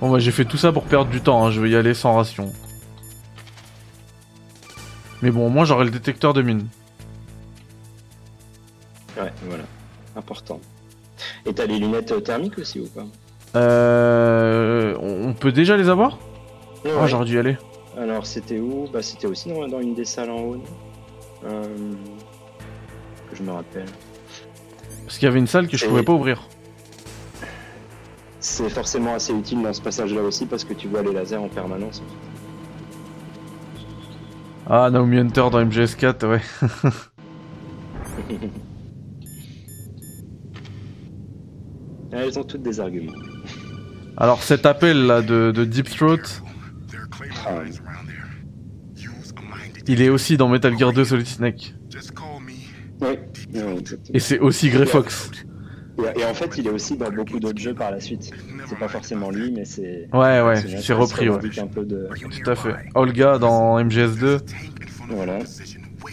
Bon 0.00 0.10
bah 0.10 0.18
j'ai 0.18 0.32
fait 0.32 0.44
tout 0.44 0.56
ça 0.56 0.72
pour 0.72 0.84
perdre 0.84 1.10
du 1.10 1.20
temps, 1.20 1.44
hein, 1.44 1.50
je 1.50 1.60
vais 1.60 1.70
y 1.70 1.76
aller 1.76 1.94
sans 1.94 2.14
ration. 2.14 2.52
Mais 5.20 5.30
bon, 5.30 5.46
au 5.46 5.48
moins 5.48 5.64
j'aurai 5.64 5.84
le 5.84 5.90
détecteur 5.90 6.32
de 6.32 6.42
mine. 6.42 6.66
Ouais, 9.16 9.32
voilà. 9.46 9.64
Important. 10.16 10.58
Et 11.46 11.52
t'as 11.52 11.66
les 11.66 11.78
lunettes 11.78 12.12
euh, 12.12 12.20
thermiques 12.20 12.58
aussi 12.58 12.80
ou 12.80 12.86
pas? 12.86 13.06
Euh... 13.54 14.96
On 15.00 15.34
peut 15.34 15.52
déjà 15.52 15.76
les 15.76 15.88
avoir? 15.88 16.18
Ah 16.84 17.02
ouais. 17.02 17.08
j'aurais 17.08 17.26
dû 17.26 17.36
y 17.36 17.38
aller. 17.38 17.56
Alors, 17.96 18.26
c'était 18.26 18.58
où 18.58 18.86
Bah, 18.92 19.02
c'était 19.02 19.26
aussi 19.26 19.48
dans, 19.50 19.66
dans 19.68 19.80
une 19.80 19.94
des 19.94 20.04
salles 20.04 20.30
en 20.30 20.40
haut. 20.40 20.62
Euh, 21.44 21.64
Que 23.30 23.36
je 23.36 23.42
me 23.42 23.50
rappelle. 23.52 23.86
Parce 25.04 25.18
qu'il 25.18 25.26
y 25.26 25.28
avait 25.30 25.38
une 25.40 25.46
salle 25.46 25.68
que 25.68 25.76
je 25.76 25.84
Et- 25.84 25.88
pouvais 25.88 26.02
pas 26.02 26.12
ouvrir. 26.12 26.42
C'est 28.40 28.68
forcément 28.70 29.14
assez 29.14 29.32
utile 29.32 29.62
dans 29.62 29.72
ce 29.72 29.80
passage-là 29.80 30.20
aussi 30.22 30.46
parce 30.46 30.64
que 30.64 30.74
tu 30.74 30.88
vois 30.88 31.02
les 31.02 31.12
lasers 31.12 31.36
en 31.36 31.48
permanence. 31.48 32.02
Ah, 34.68 34.90
Naomi 34.90 35.18
Hunter 35.18 35.46
dans 35.52 35.64
MGS4, 35.64 36.26
ouais. 36.26 36.40
Elles 42.12 42.38
ont 42.38 42.44
toutes 42.44 42.62
des 42.62 42.80
arguments. 42.80 43.12
Alors 44.16 44.42
cet 44.42 44.66
appel 44.66 45.06
là 45.06 45.22
de, 45.22 45.52
de 45.54 45.64
Deep 45.64 45.88
Throat, 45.88 46.18
il 49.88 50.02
est 50.02 50.08
aussi 50.08 50.36
dans 50.36 50.48
Metal 50.48 50.76
Gear 50.78 50.92
2 50.92 51.04
Solid 51.04 51.26
Snake. 51.26 51.74
Oui, 53.00 53.08
ouais. 53.08 53.20
Et 54.14 54.18
c'est 54.20 54.38
aussi 54.38 54.70
Grey 54.70 54.86
Fox. 54.86 55.30
Et, 55.98 56.20
et 56.20 56.24
en 56.24 56.34
fait, 56.34 56.56
il 56.56 56.66
est 56.66 56.70
aussi 56.70 56.96
dans 56.96 57.10
beaucoup 57.10 57.38
d'autres 57.40 57.60
jeux 57.60 57.74
par 57.74 57.90
la 57.90 58.00
suite. 58.00 58.30
C'est 58.66 58.78
pas 58.78 58.88
forcément 58.88 59.30
lui, 59.30 59.50
mais 59.52 59.64
c'est. 59.64 60.08
Ouais, 60.12 60.40
ouais, 60.40 60.56
c'est 60.80 60.92
repris, 60.94 61.28
ouais. 61.28 61.38
Un 61.58 61.66
peu 61.66 61.84
de... 61.84 62.08
Tout 62.42 62.50
à 62.50 62.54
fait. 62.54 62.74
Olga 62.94 63.38
dans 63.38 63.78
MGS2. 63.82 64.40
Voilà. 65.10 65.40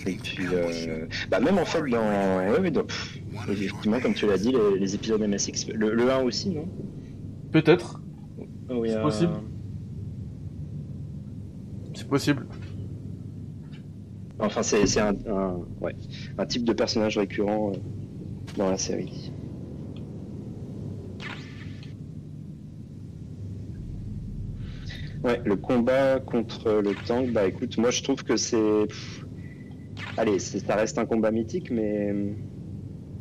Et 0.05 0.13
puis, 0.15 0.45
euh, 0.53 1.05
bah 1.29 1.39
même 1.39 1.57
en 1.57 1.65
fait, 1.65 1.81
dans. 1.89 1.97
Ouais, 1.97 2.59
ouais, 2.59 2.71
dans- 2.71 2.83
pff, 2.83 3.19
effectivement, 3.49 3.99
comme 3.99 4.13
tu 4.13 4.27
l'as 4.27 4.37
dit, 4.37 4.51
les, 4.51 4.79
les 4.79 4.95
épisodes 4.95 5.21
MSX. 5.21 5.67
Le, 5.73 5.93
le 5.93 6.11
1 6.11 6.19
aussi, 6.19 6.49
non? 6.49 6.67
Peut-être. 7.51 8.01
y 8.69 8.89
C'est 8.89 9.01
possible. 9.01 9.33
Possible. 12.09 12.47
Enfin, 14.39 14.63
c'est 14.63 14.99
un, 14.99 15.15
type 16.47 16.63
de 16.63 16.73
personnage 16.73 17.17
récurrent 17.17 17.71
euh, 17.71 17.77
dans 18.57 18.71
la 18.71 18.77
série. 18.77 19.31
Ouais, 25.23 25.41
le 25.43 25.57
combat 25.57 26.19
contre 26.21 26.81
le 26.81 26.95
tank, 27.05 27.31
bah 27.31 27.45
écoute, 27.45 27.77
moi 27.77 27.91
je 27.91 28.01
trouve 28.01 28.23
que 28.23 28.37
c'est. 28.37 28.87
Allez, 30.17 30.39
ça 30.39 30.75
reste 30.75 30.97
un 30.97 31.05
combat 31.05 31.29
mythique, 31.29 31.69
mais 31.69 32.11
hum, 32.11 32.35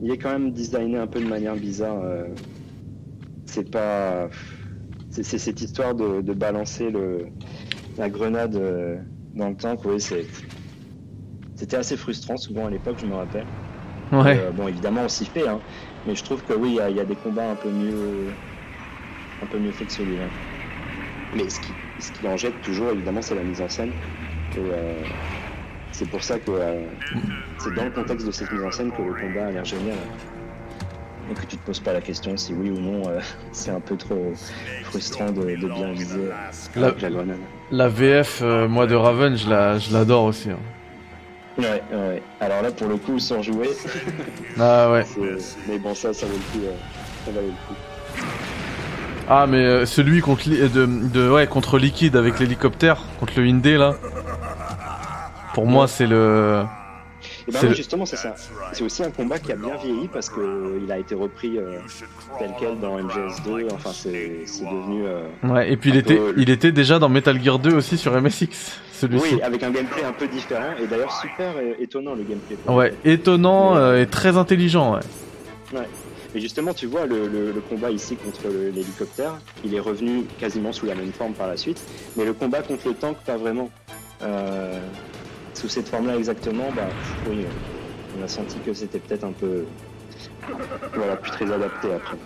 il 0.00 0.10
est 0.12 0.18
quand 0.18 0.30
même 0.30 0.52
designé 0.52 0.96
un 0.96 1.08
peu 1.08 1.20
de 1.20 1.26
manière 1.26 1.56
bizarre. 1.56 2.00
euh. 2.02 2.28
C'est 3.44 3.70
pas. 3.70 4.30
C'est 5.10 5.24
cette 5.24 5.60
histoire 5.60 5.96
de 5.96 6.32
balancer 6.32 6.90
le, 6.90 7.26
la 7.98 8.08
grenade 8.08 8.56
euh, 8.56 8.96
dans 9.34 9.48
le 9.50 9.56
tank, 9.56 9.80
oui, 9.84 10.00
c'est. 10.00 10.24
C'était 11.56 11.76
assez 11.76 11.96
frustrant 11.96 12.36
souvent 12.36 12.66
à 12.66 12.70
l'époque, 12.70 12.98
je 13.00 13.06
me 13.06 13.14
rappelle. 13.14 13.46
Ouais. 14.12 14.38
Euh, 14.38 14.52
bon, 14.52 14.68
évidemment, 14.68 15.02
on 15.04 15.08
s'y 15.08 15.26
fait, 15.26 15.46
hein, 15.48 15.60
mais 16.06 16.14
je 16.14 16.22
trouve 16.22 16.42
que 16.44 16.52
oui, 16.54 16.70
il 16.70 16.74
y, 16.76 16.80
a- 16.80 16.88
il 16.88 16.96
y 16.96 17.00
a 17.00 17.04
des 17.04 17.16
combats 17.16 17.50
un 17.50 17.56
peu 17.56 17.68
mieux, 17.68 18.28
un 19.42 19.46
peu 19.46 19.58
mieux 19.58 19.72
faits 19.72 19.88
que 19.88 19.92
celui-là. 19.92 20.28
Mais 21.34 21.48
ce 21.50 21.60
qui, 21.60 21.74
ce 21.98 22.12
qui 22.12 22.26
en 22.28 22.36
jette 22.36 22.60
toujours, 22.62 22.90
évidemment, 22.90 23.22
c'est 23.22 23.34
la 23.34 23.42
mise 23.42 23.60
en 23.60 23.68
scène. 23.68 23.90
Et, 24.56 24.60
euh, 24.60 24.94
c'est 25.90 26.08
pour 26.08 26.22
ça 26.22 26.38
que 26.38 26.52
c'est 27.58 27.74
dans 27.74 27.84
le 27.84 27.90
contexte 27.90 28.24
de 28.26 28.30
cette 28.30 28.52
mise 28.52 28.62
en 28.62 28.70
scène 28.70 28.92
que 28.92 29.02
le 29.02 29.14
combat 29.14 29.46
a 29.46 29.50
l'air 29.50 29.64
génial. 29.64 29.96
Et 31.30 31.34
que 31.34 31.44
tu 31.46 31.56
te 31.58 31.66
poses 31.66 31.80
pas 31.80 31.92
la 31.92 32.00
question 32.00 32.36
si 32.36 32.54
oui 32.54 32.70
ou 32.70 32.80
non 32.80 33.08
euh, 33.08 33.20
c'est 33.52 33.70
un 33.70 33.80
peu 33.80 33.96
trop 33.96 34.32
frustrant 34.84 35.30
de, 35.30 35.56
de 35.56 35.68
bien 35.68 35.92
viser 35.92 36.28
La, 36.76 36.86
avec 36.88 37.02
la 37.02 37.10
grenade. 37.10 37.38
la 37.70 37.88
VF, 37.88 38.40
euh, 38.42 38.66
moi 38.68 38.86
de 38.86 38.94
Raven, 38.94 39.36
je 39.36 39.48
la- 39.48 39.78
je 39.78 39.92
l'adore 39.92 40.24
aussi. 40.24 40.50
hein. 40.50 40.58
Ouais, 41.58 41.82
ouais. 41.92 42.22
Alors 42.40 42.62
là, 42.62 42.70
pour 42.70 42.86
le 42.88 42.96
coup, 42.96 43.18
sans 43.18 43.42
jouer, 43.42 43.68
Ah 44.60 44.90
ouais. 44.92 45.04
mais 45.68 45.78
bon, 45.78 45.92
ça, 45.94 46.14
ça 46.14 46.24
vaut 46.26 46.32
le 46.32 46.60
coup. 46.60 46.64
euh, 46.66 46.72
ça 47.26 47.32
valait 47.32 47.46
le 47.48 47.52
coup. 47.52 47.74
Ah 49.30 49.46
mais 49.46 49.58
euh, 49.62 49.84
celui 49.84 50.22
contre 50.22 50.48
li- 50.48 50.56
de, 50.70 50.86
de 50.86 51.28
ouais 51.28 51.46
contre 51.46 51.78
Liquid 51.78 52.16
avec 52.16 52.38
l'hélicoptère 52.38 53.02
contre 53.20 53.34
le 53.38 53.46
Indé 53.46 53.76
là. 53.76 53.94
Pour 55.52 55.66
moi 55.66 55.86
c'est 55.86 56.06
le 56.06 56.62
Et 57.48 57.50
ben 57.50 57.58
C'est 57.60 57.68
oui, 57.68 57.74
justement, 57.74 58.04
c'est 58.04 58.16
ça. 58.16 58.34
C'est 58.72 58.84
aussi 58.84 59.02
un 59.02 59.10
combat 59.10 59.38
qui 59.38 59.52
a 59.52 59.56
bien 59.56 59.74
vieilli 59.76 60.06
parce 60.08 60.28
que 60.28 60.38
euh, 60.40 60.80
il 60.84 60.92
a 60.92 60.98
été 60.98 61.14
repris 61.14 61.58
euh, 61.58 61.78
tel 62.38 62.50
quel 62.60 62.78
dans 62.78 62.98
MGS2. 62.98 63.68
Enfin, 63.72 63.90
c'est 63.94 64.42
c'est 64.44 64.64
devenu. 64.64 65.04
euh, 65.06 65.22
ouais 65.44 65.72
et 65.72 65.76
puis 65.78 65.90
il 65.90 65.96
était 65.96 66.16
peu 66.16 66.34
il 66.36 66.50
était 66.50 66.72
déjà 66.72 66.98
dans 66.98 67.08
Metal 67.08 67.42
Gear 67.42 67.58
2 67.58 67.74
aussi 67.74 67.96
sur 67.96 68.12
MSX 68.20 68.48
celui-ci. 68.92 69.34
Oui, 69.36 69.42
avec 69.42 69.62
un 69.62 69.70
gameplay 69.70 70.04
un 70.04 70.12
peu 70.12 70.28
différent 70.28 70.74
et 70.82 70.86
d'ailleurs 70.86 71.12
super 71.12 71.54
étonnant 71.80 72.14
le 72.14 72.22
gameplay. 72.24 72.56
Ouais 72.68 72.92
étonnant 73.04 73.76
euh, 73.76 74.02
et 74.02 74.06
très 74.06 74.36
intelligent 74.36 74.94
ouais. 74.94 75.00
coup. 75.70 75.78
Et 76.34 76.40
justement, 76.40 76.74
tu 76.74 76.84
vois 76.86 77.06
le, 77.06 77.26
le- 77.28 77.52
le 77.52 77.60
combat 77.62 77.90
ici 77.90 78.14
contre 78.16 78.48
l'hélicoptère, 78.74 79.38
il 79.64 79.74
est 79.74 79.80
revenu 79.80 80.24
quasiment 80.38 80.72
sous 80.74 80.84
la 80.84 80.94
même 80.94 81.12
forme 81.12 81.32
par 81.32 81.46
la 81.48 81.56
suite, 81.56 81.80
mais 82.16 82.26
le 82.26 82.34
combat 82.34 82.60
contre 82.60 82.88
le 82.88 82.94
tank, 82.94 83.16
pas 83.24 83.38
vraiment. 83.38 83.70
Euh, 84.22 84.78
sous 85.58 85.68
cette 85.68 85.88
forme-là 85.88 86.16
exactement, 86.16 86.70
bah 86.70 86.86
oui, 87.28 87.44
on 88.16 88.22
a 88.22 88.28
senti 88.28 88.60
que 88.60 88.72
c'était 88.72 89.00
peut-être 89.00 89.24
un 89.24 89.32
peu, 89.32 89.64
voilà, 90.94 91.16
plus 91.16 91.32
très 91.32 91.50
adapté 91.52 91.92
après. 91.92 92.16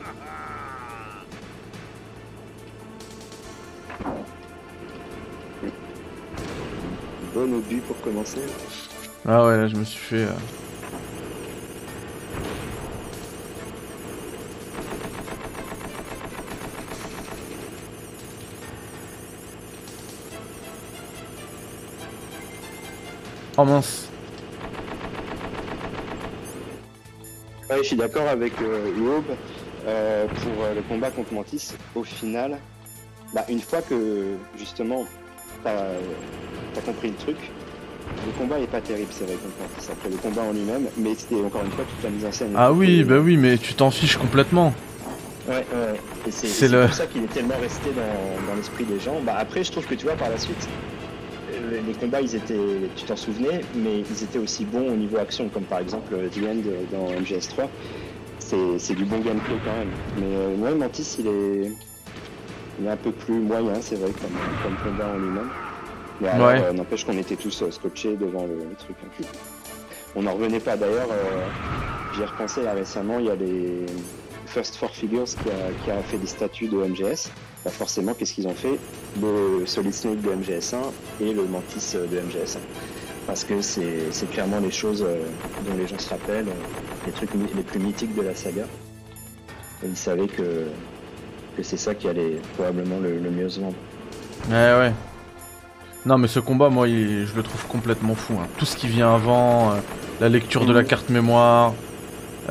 Bon 7.35 7.51
obus 7.55 7.81
pour 7.81 7.99
commencer. 8.03 8.41
Ah 9.27 9.47
ouais 9.47 9.57
là 9.57 9.67
je 9.69 9.77
me 9.77 9.85
suis 9.85 9.99
fait. 9.99 10.25
euh, 10.25 10.33
Oh 23.59 23.65
mince. 23.65 24.09
Ouais, 27.71 27.79
je 27.79 27.83
suis 27.85 27.97
d'accord 27.97 28.27
avec 28.29 28.53
euh, 28.61 28.91
Yob 28.99 29.25
euh, 29.87 30.27
pour 30.27 30.65
euh, 30.65 30.75
le 30.75 30.83
combat 30.83 31.11
contre 31.11 31.33
Mantis. 31.33 31.73
Au 31.95 32.03
final, 32.05 32.59
bah, 33.35 33.45
une 33.49 33.61
fois 33.61 33.81
que 33.83 34.35
justement 34.59 35.05
t'as 35.65 35.71
as 36.77 36.81
compris 36.85 37.09
le 37.09 37.15
truc, 37.17 37.37
le 38.27 38.33
combat 38.39 38.59
est 38.59 38.67
pas 38.67 38.81
terrible, 38.81 39.09
c'est 39.11 39.25
vrai 39.25 39.35
contre 39.35 39.55
Mantis. 39.61 39.89
Après 39.91 40.09
le 40.11 40.17
combat 40.17 40.43
en 40.43 40.53
lui-même, 40.53 40.87
mais 40.97 41.15
c'était 41.15 41.37
encore 41.43 41.63
une 41.65 41.71
fois 41.73 41.85
toute 41.85 42.03
la 42.05 42.11
mise 42.11 42.25
en 42.25 42.33
scène. 42.33 42.53
Ah 42.57 42.73
oui 42.73 43.05
bah 43.05 43.19
oui 43.19 43.37
mais 43.37 43.59
tu 43.59 43.75
t'en 43.75 43.91
fiches 43.91 44.17
complètement. 44.17 44.73
Ouais, 45.49 45.57
ouais. 45.57 46.01
Et 46.27 46.31
c'est 46.31 46.47
C'est 46.47 46.69
c'est 46.69 46.69
le- 46.69 46.85
pour 46.87 46.95
ça 46.95 47.07
qu'il 47.07 47.25
est 47.25 47.33
tellement 47.33 47.59
resté 47.61 47.91
dans, 47.91 48.47
dans 48.51 48.55
l'esprit 48.57 48.85
des 48.85 49.01
gens. 49.01 49.21
Bah 49.25 49.35
après, 49.39 49.65
je 49.65 49.73
trouve 49.73 49.87
que 49.87 49.95
tu 49.95 50.07
vois 50.07 50.15
par 50.15 50.29
la 50.31 50.39
suite. 50.39 50.69
Euh, 51.73 51.81
Les 51.87 51.95
combats, 51.95 52.21
ils 52.21 52.35
étaient, 52.35 52.55
tu 52.97 53.05
t'en 53.05 53.17
souvenais, 53.17 53.61
mais 53.75 54.01
ils 54.01 54.23
étaient 54.25 54.39
aussi 54.39 54.65
bons 54.65 54.89
au 54.93 54.97
niveau 54.97 55.19
action, 55.19 55.49
comme 55.49 55.65
par 55.65 55.81
exemple 55.81 56.15
euh, 56.15 56.29
The 56.29 56.39
End 56.39 56.63
euh, 56.67 56.85
dans 56.93 57.07
MGS3. 57.21 57.69
C'est 58.39 58.79
c'est 58.79 58.95
du 58.95 59.05
bon 59.05 59.19
gameplay 59.21 59.57
quand 59.65 59.77
même. 59.77 59.91
Mais 60.19 60.37
euh, 60.37 60.57
ouais, 60.57 60.75
Mantis, 60.75 61.17
il 61.19 61.27
est, 61.27 61.73
il 62.81 62.87
est 62.87 62.91
un 62.91 62.97
peu 62.97 63.13
plus 63.13 63.35
moyen, 63.41 63.81
c'est 63.81 63.97
vrai, 63.97 64.11
comme, 64.21 64.31
comme 64.63 64.77
combat 64.93 65.09
en 65.09 65.19
lui-même. 65.19 65.49
Mais 66.21 66.29
alors, 66.29 66.49
Ouais. 66.49 66.63
euh, 66.65 66.73
n'empêche 66.73 67.05
qu'on 67.05 67.17
était 67.19 67.37
tous 67.37 67.63
euh, 67.63 67.71
scotchés 67.71 68.17
devant 68.17 68.43
le, 68.47 68.55
le 68.69 68.75
truc. 68.77 68.97
hein. 69.05 69.25
On 70.15 70.23
n'en 70.23 70.35
revenait 70.35 70.61
pas 70.61 70.77
d'ailleurs. 70.77 71.09
euh, 71.11 71.47
J'y 72.15 72.21
ai 72.23 72.27
repensé 72.27 72.63
là 72.63 72.75
récemment, 72.75 73.19
il 73.19 73.27
y 73.27 73.31
a 73.31 73.35
les 73.35 73.87
First 74.45 74.77
Four 74.77 74.91
Figures 74.91 75.25
qui 75.25 75.49
a, 75.49 75.73
qui 75.85 75.91
a 75.91 76.03
fait 76.03 76.19
des 76.19 76.27
statues 76.27 76.69
de 76.69 76.77
MGS. 76.77 77.31
Bah 77.65 77.71
forcément, 77.71 78.13
qu'est-ce 78.15 78.35
qu'ils 78.35 78.49
ont 78.49 78.55
fait? 78.55 78.79
Le 79.21 79.65
Solid 79.67 79.95
Snake 79.95 80.21
de 80.21 80.31
MGS1 80.31 80.77
et 81.21 81.33
le 81.33 81.45
Mantis 81.45 81.93
euh, 81.95 82.07
de 82.07 82.17
MGS1. 82.17 82.59
Parce 83.27 83.45
que 83.45 83.61
c'est 83.63 84.31
clairement 84.33 84.59
les 84.59 84.73
choses 84.73 85.05
euh, 85.07 85.23
dont 85.65 85.77
les 85.77 85.87
gens 85.87 85.99
se 85.99 86.11
rappellent, 86.11 86.49
euh, 86.49 87.07
les 87.07 87.13
trucs 87.13 87.31
les 87.55 87.63
plus 87.63 87.79
mythiques 87.79 88.15
de 88.17 88.23
la 88.23 88.35
saga. 88.35 88.65
Et 89.85 89.87
ils 89.87 89.97
savaient 89.97 90.27
que, 90.27 90.67
que 91.57 91.63
c'est 91.63 91.77
ça 91.77 91.95
qui 91.95 92.09
allait 92.09 92.41
probablement 92.55 92.99
le, 93.01 93.19
le 93.19 93.31
mieux 93.31 93.49
se 93.49 93.61
vendre. 93.61 93.77
Ouais 94.51 94.55
ouais. 94.79 94.93
Non 96.05 96.19
mais 96.19 96.27
ce 96.27 96.41
combat 96.41 96.69
moi 96.69 96.89
il- 96.89 97.27
je 97.27 97.37
le 97.37 97.45
trouve 97.45 97.65
complètement 97.69 98.17
fou. 98.17 98.35
hein. 98.43 98.49
Tout 98.59 98.65
ce 98.65 98.77
qui 98.77 98.89
vient 98.89 99.15
avant, 99.15 99.71
euh, 99.71 99.75
la 100.21 100.29
lecture 100.29 100.67
de 100.67 100.73
la 100.73 100.83
Mhm. 100.83 100.89
carte 100.89 101.11
mémoire, 101.11 101.75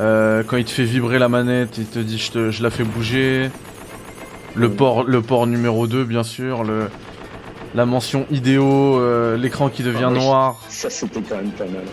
euh, 0.00 0.42
quand 0.46 0.56
il 0.56 0.64
te 0.64 0.70
fait 0.70 0.84
vibrer 0.84 1.18
la 1.18 1.28
manette, 1.28 1.76
il 1.76 1.84
te 1.86 1.98
dit 1.98 2.16
je, 2.16 2.30
te- 2.32 2.50
je 2.50 2.62
la 2.62 2.70
fais 2.70 2.84
bouger. 2.84 3.50
Le 4.54 4.70
port, 4.70 5.04
le 5.04 5.22
port 5.22 5.46
numéro 5.46 5.86
2 5.86 6.04
bien 6.04 6.22
sûr, 6.22 6.62
le, 6.64 6.88
la 7.74 7.86
mention 7.86 8.26
idéo, 8.30 8.98
euh, 8.98 9.36
l'écran 9.36 9.68
qui 9.70 9.82
devient 9.82 10.06
Ah 10.08 10.10
noir. 10.10 10.60
Ça, 10.68 10.90
c'était 10.90 11.22
quand 11.22 11.36
même 11.36 11.50
pas 11.52 11.64
mal. 11.64 11.84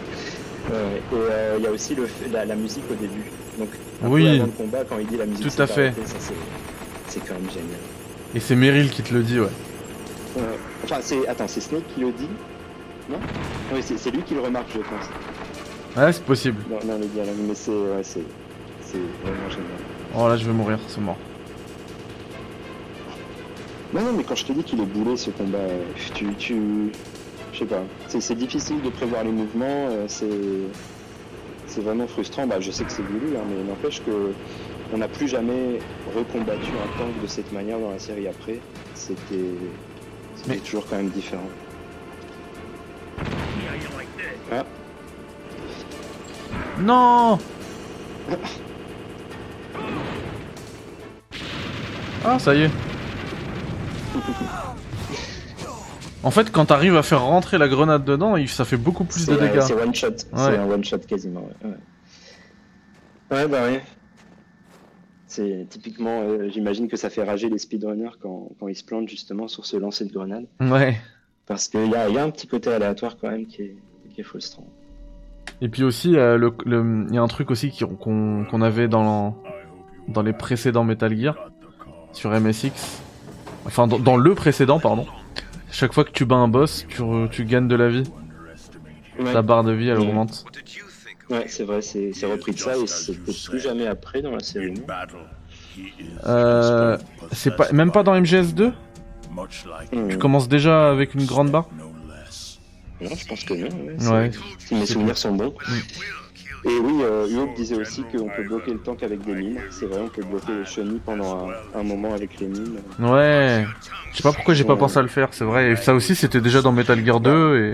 Ouais, 0.70 0.76
et 0.98 1.16
euh, 1.16 1.56
il 1.58 1.64
y 1.64 1.68
a 1.68 1.72
aussi 1.72 1.96
le, 1.96 2.08
la, 2.32 2.46
la 2.46 2.56
musique 2.56 2.84
au 2.92 2.96
début. 2.96 3.24
Donc, 3.58 3.70
un 4.04 4.08
Oui. 4.10 4.24
peu 4.24 4.30
avant 4.36 4.46
le 4.46 4.52
combat, 4.52 4.78
quand 4.88 4.98
il 5.00 5.08
dit 5.08 5.18
la 5.18 5.26
musique, 5.26 5.48
Tout 5.56 5.62
à 5.62 5.68
fait. 5.68 5.94
ça, 6.06 6.16
c'est- 6.20 7.20
quand 7.28 7.34
même 7.34 7.50
génial. 7.50 7.80
Et 8.36 8.40
c'est 8.40 8.56
Meryl 8.56 8.90
qui 8.92 9.02
te 9.02 9.14
le 9.14 9.24
dit 9.24 9.40
ouais. 9.40 9.48
Ouais. 10.38 10.44
Enfin, 10.84 10.98
c'est 11.02 11.28
attends, 11.28 11.48
c'est 11.48 11.60
Snake 11.62 11.84
qui 11.96 12.02
le 12.02 12.12
dit? 12.12 12.30
Non? 13.10 13.18
Oui, 13.74 13.82
c'est 13.84 14.12
lui 14.12 14.22
qui 14.22 14.36
le 14.36 14.42
remarque, 14.42 14.68
je 14.74 14.78
pense. 14.80 15.10
Ouais 15.98 16.14
c'est 16.14 16.24
possible. 16.24 16.62
Dans, 16.70 16.86
dans 16.88 17.00
les 17.00 17.08
dialogues, 17.08 17.34
mais 17.48 17.56
c'est 17.56 17.72
ouais, 17.72 18.04
c'est 18.04 18.22
c'est 18.86 19.00
vraiment 19.24 19.50
génial. 19.50 19.66
Oh 20.16 20.28
là 20.28 20.38
je 20.38 20.46
vais 20.46 20.54
mourir, 20.54 20.78
c'est 20.88 21.02
mort. 21.02 21.18
Non, 23.94 24.02
non, 24.02 24.14
mais 24.14 24.24
quand 24.24 24.36
je 24.36 24.46
te 24.46 24.52
dis 24.54 24.64
qu'il 24.64 24.80
est 24.82 24.86
boulé 24.86 25.18
ce 25.18 25.32
combat, 25.32 25.58
tu, 26.14 26.34
tu, 26.36 26.92
je 27.54 27.58
sais 27.60 27.66
pas, 27.66 27.82
c'est 28.08 28.22
c'est 28.22 28.36
difficile 28.36 28.82
de 28.82 28.90
prévoir 28.90 29.24
les 29.24 29.32
mouvements, 29.32 29.66
euh, 29.90 30.06
c'est 30.08 30.30
c'est 31.66 31.82
vraiment 31.82 32.06
frustrant. 32.08 32.46
Bah, 32.46 32.60
je 32.60 32.70
sais 32.72 32.84
que 32.84 32.92
c'est 32.92 33.02
voulu, 33.02 33.36
hein, 33.36 33.42
mais 33.50 33.64
n'empêche 33.64 34.02
que 34.04 34.32
on 34.94 34.98
n'a 34.98 35.08
plus 35.08 35.28
jamais 35.28 35.80
recombattu 36.16 36.70
un 36.72 36.98
tank 37.00 37.20
de 37.22 37.28
cette 37.28 37.52
manière 37.52 37.80
dans 37.80 37.92
la 37.92 38.00
série 38.00 38.28
après. 38.28 38.60
C'était 38.94 39.56
c'était 40.36 40.50
Mais- 40.50 40.58
toujours 40.58 40.86
quand 40.88 40.98
même 40.98 41.10
différent. 41.10 41.50
Ah, 44.52 44.66
Non 46.80 47.38
Ah, 52.24 52.38
ça 52.40 52.54
y 52.56 52.64
est. 52.64 52.72
En 56.22 56.32
fait, 56.32 56.52
quand 56.52 56.66
t'arrives 56.66 56.98
à 56.98 57.04
faire 57.04 57.22
rentrer 57.24 57.58
la 57.58 57.70
grenade 57.70 58.04
dedans, 58.04 58.36
il- 58.36 58.50
ça 58.50 58.66
fait 58.66 58.76
beaucoup 58.76 59.06
plus 59.06 59.26
de 59.26 59.34
euh, 59.34 59.38
dégâts. 59.40 59.62
c'est 59.62 59.74
one 59.74 59.96
shot, 59.96 60.08
Ouais. 60.08 60.16
c'est 60.34 60.58
un 60.58 60.70
one 60.70 60.84
shot 60.84 60.98
quasiment. 61.08 61.48
Ouais, 61.64 61.70
ouais. 61.70 63.38
Ouais, 63.38 63.48
bah 63.48 63.64
ouais. 63.64 63.82
C'est 65.28 65.66
typiquement, 65.70 66.22
euh, 66.24 66.50
j'imagine 66.50 66.90
que 66.90 66.98
ça 66.98 67.10
fait 67.10 67.24
rager 67.24 67.48
les 67.50 67.58
speedrunners 67.60 68.18
quand, 68.22 68.50
quand 68.60 68.68
ils 68.68 68.76
se 68.76 68.84
plantent 68.84 69.08
justement 69.08 69.48
sur 69.48 69.66
ce 69.66 69.78
lancer 69.78 70.04
de 70.06 70.12
grenade. 70.12 70.46
Ouais. 70.60 70.98
Parce 71.46 71.70
qu'il 71.70 71.88
y 71.90 71.96
a, 71.96 72.10
il 72.10 72.16
y 72.16 72.18
a 72.18 72.24
un 72.24 72.32
petit 72.32 72.48
côté 72.48 72.70
aléatoire 72.70 73.16
quand 73.16 73.30
même 73.30 73.46
qui 73.46 73.62
est, 73.62 73.76
qui 74.14 74.20
est 74.20 74.24
frustrant. 74.26 74.68
Et 75.62 75.70
puis 75.70 75.84
aussi, 75.84 76.18
euh, 76.18 76.38
le- 76.38 76.54
le- 76.66 77.06
il 77.10 77.16
y 77.16 77.18
a 77.18 77.22
un 77.22 77.28
truc 77.28 77.50
aussi 77.50 77.72
qu'on 78.02 78.62
avait 78.62 78.88
dans, 78.90 79.38
dans 80.10 80.22
les 80.22 80.34
précédents 80.34 80.84
Metal 80.84 81.16
Gear 81.18 81.38
sur 82.12 82.32
MSX. 82.32 82.72
Enfin, 83.70 83.86
dans, 83.86 84.00
dans 84.00 84.18
le 84.18 84.34
précédent, 84.34 84.80
pardon. 84.80 85.06
Chaque 85.72 85.94
fois 85.94 86.04
que 86.04 86.10
tu 86.10 86.26
bats 86.26 86.38
un 86.38 86.48
boss, 86.48 86.88
tu, 86.90 87.04
tu 87.30 87.46
gagnes 87.46 87.68
de 87.68 87.76
la 87.76 87.88
vie. 87.88 88.04
Ouais, 89.20 89.32
Ta 89.32 89.44
barre 89.44 89.64
de 89.64 89.72
vie, 89.72 89.90
elle 89.90 90.00
augmente. 90.00 90.44
Ouais 91.30 91.46
c'est 91.48 91.64
vrai, 91.64 91.84
c'est 91.84 92.12
c'est 92.14 92.26
repris 92.26 92.54
de 92.54 92.58
ça 92.58 92.76
et 92.76 92.88
c'était 92.88 93.20
plus 93.48 93.60
jamais 93.60 93.86
après 93.86 94.24
dans 94.24 94.32
la 94.32 94.40
série. 94.40 94.74
Euh, 96.26 96.98
c'est 97.32 97.56
pas, 97.56 97.72
même 97.72 97.92
pas 97.92 98.02
dans 98.02 98.20
MGS2 98.20 98.72
Hmm. 99.94 100.10
Tu 100.10 100.18
commences 100.18 100.50
déjà 100.50 100.90
avec 100.90 101.14
une 101.14 101.26
grande 101.26 101.52
barre? 101.52 101.68
Non, 103.00 103.10
je 103.16 103.28
pense 103.28 103.44
que 103.46 103.54
non. 103.54 103.68
ouais, 103.68 104.32
c'est-. 104.32 104.68
Si 104.68 104.76
mes 104.76 104.86
souvenirs 104.86 105.18
sont 105.18 105.34
bons. 105.34 105.54
Et 106.66 106.78
oui, 106.78 107.04
euh, 107.04 107.48
disait 107.56 107.76
aussi 107.76 108.04
qu'on 108.06 108.30
peut 108.30 108.44
bloquer 108.44 108.74
le 108.74 108.80
tank 108.80 109.02
avec 109.04 109.24
des 109.24 109.34
mines. 109.34 109.62
C'est 109.70 109.86
vrai, 109.88 110.02
on 110.02 110.10
peut 110.10 110.24
bloquer 110.24 110.54
les 110.56 110.66
chenilles 110.66 111.00
pendant 111.00 111.50
un, 111.74 111.80
un 111.80 111.84
moment 111.84 112.14
avec 112.14 112.40
les 112.40 112.48
mines. 112.48 112.84
Ouais. 113.00 113.68
Je 114.12 114.18
sais 114.18 114.24
pas 114.24 114.34
pourquoi 114.34 114.54
j'ai 114.54 114.66
pas 114.66 114.74
Ouais. 114.74 114.80
pensé 114.80 115.00
à 115.00 115.02
le 115.02 115.08
faire, 115.08 115.34
c'est 115.34 115.46
vrai. 115.46 115.72
Et 115.72 115.76
ça 115.76 115.94
aussi, 115.94 116.16
c'était 116.16 116.42
déjà 116.42 116.62
dans 116.62 116.72
Metal 116.72 117.04
Gear 117.06 117.20
2 117.22 117.72
et... 117.72 117.74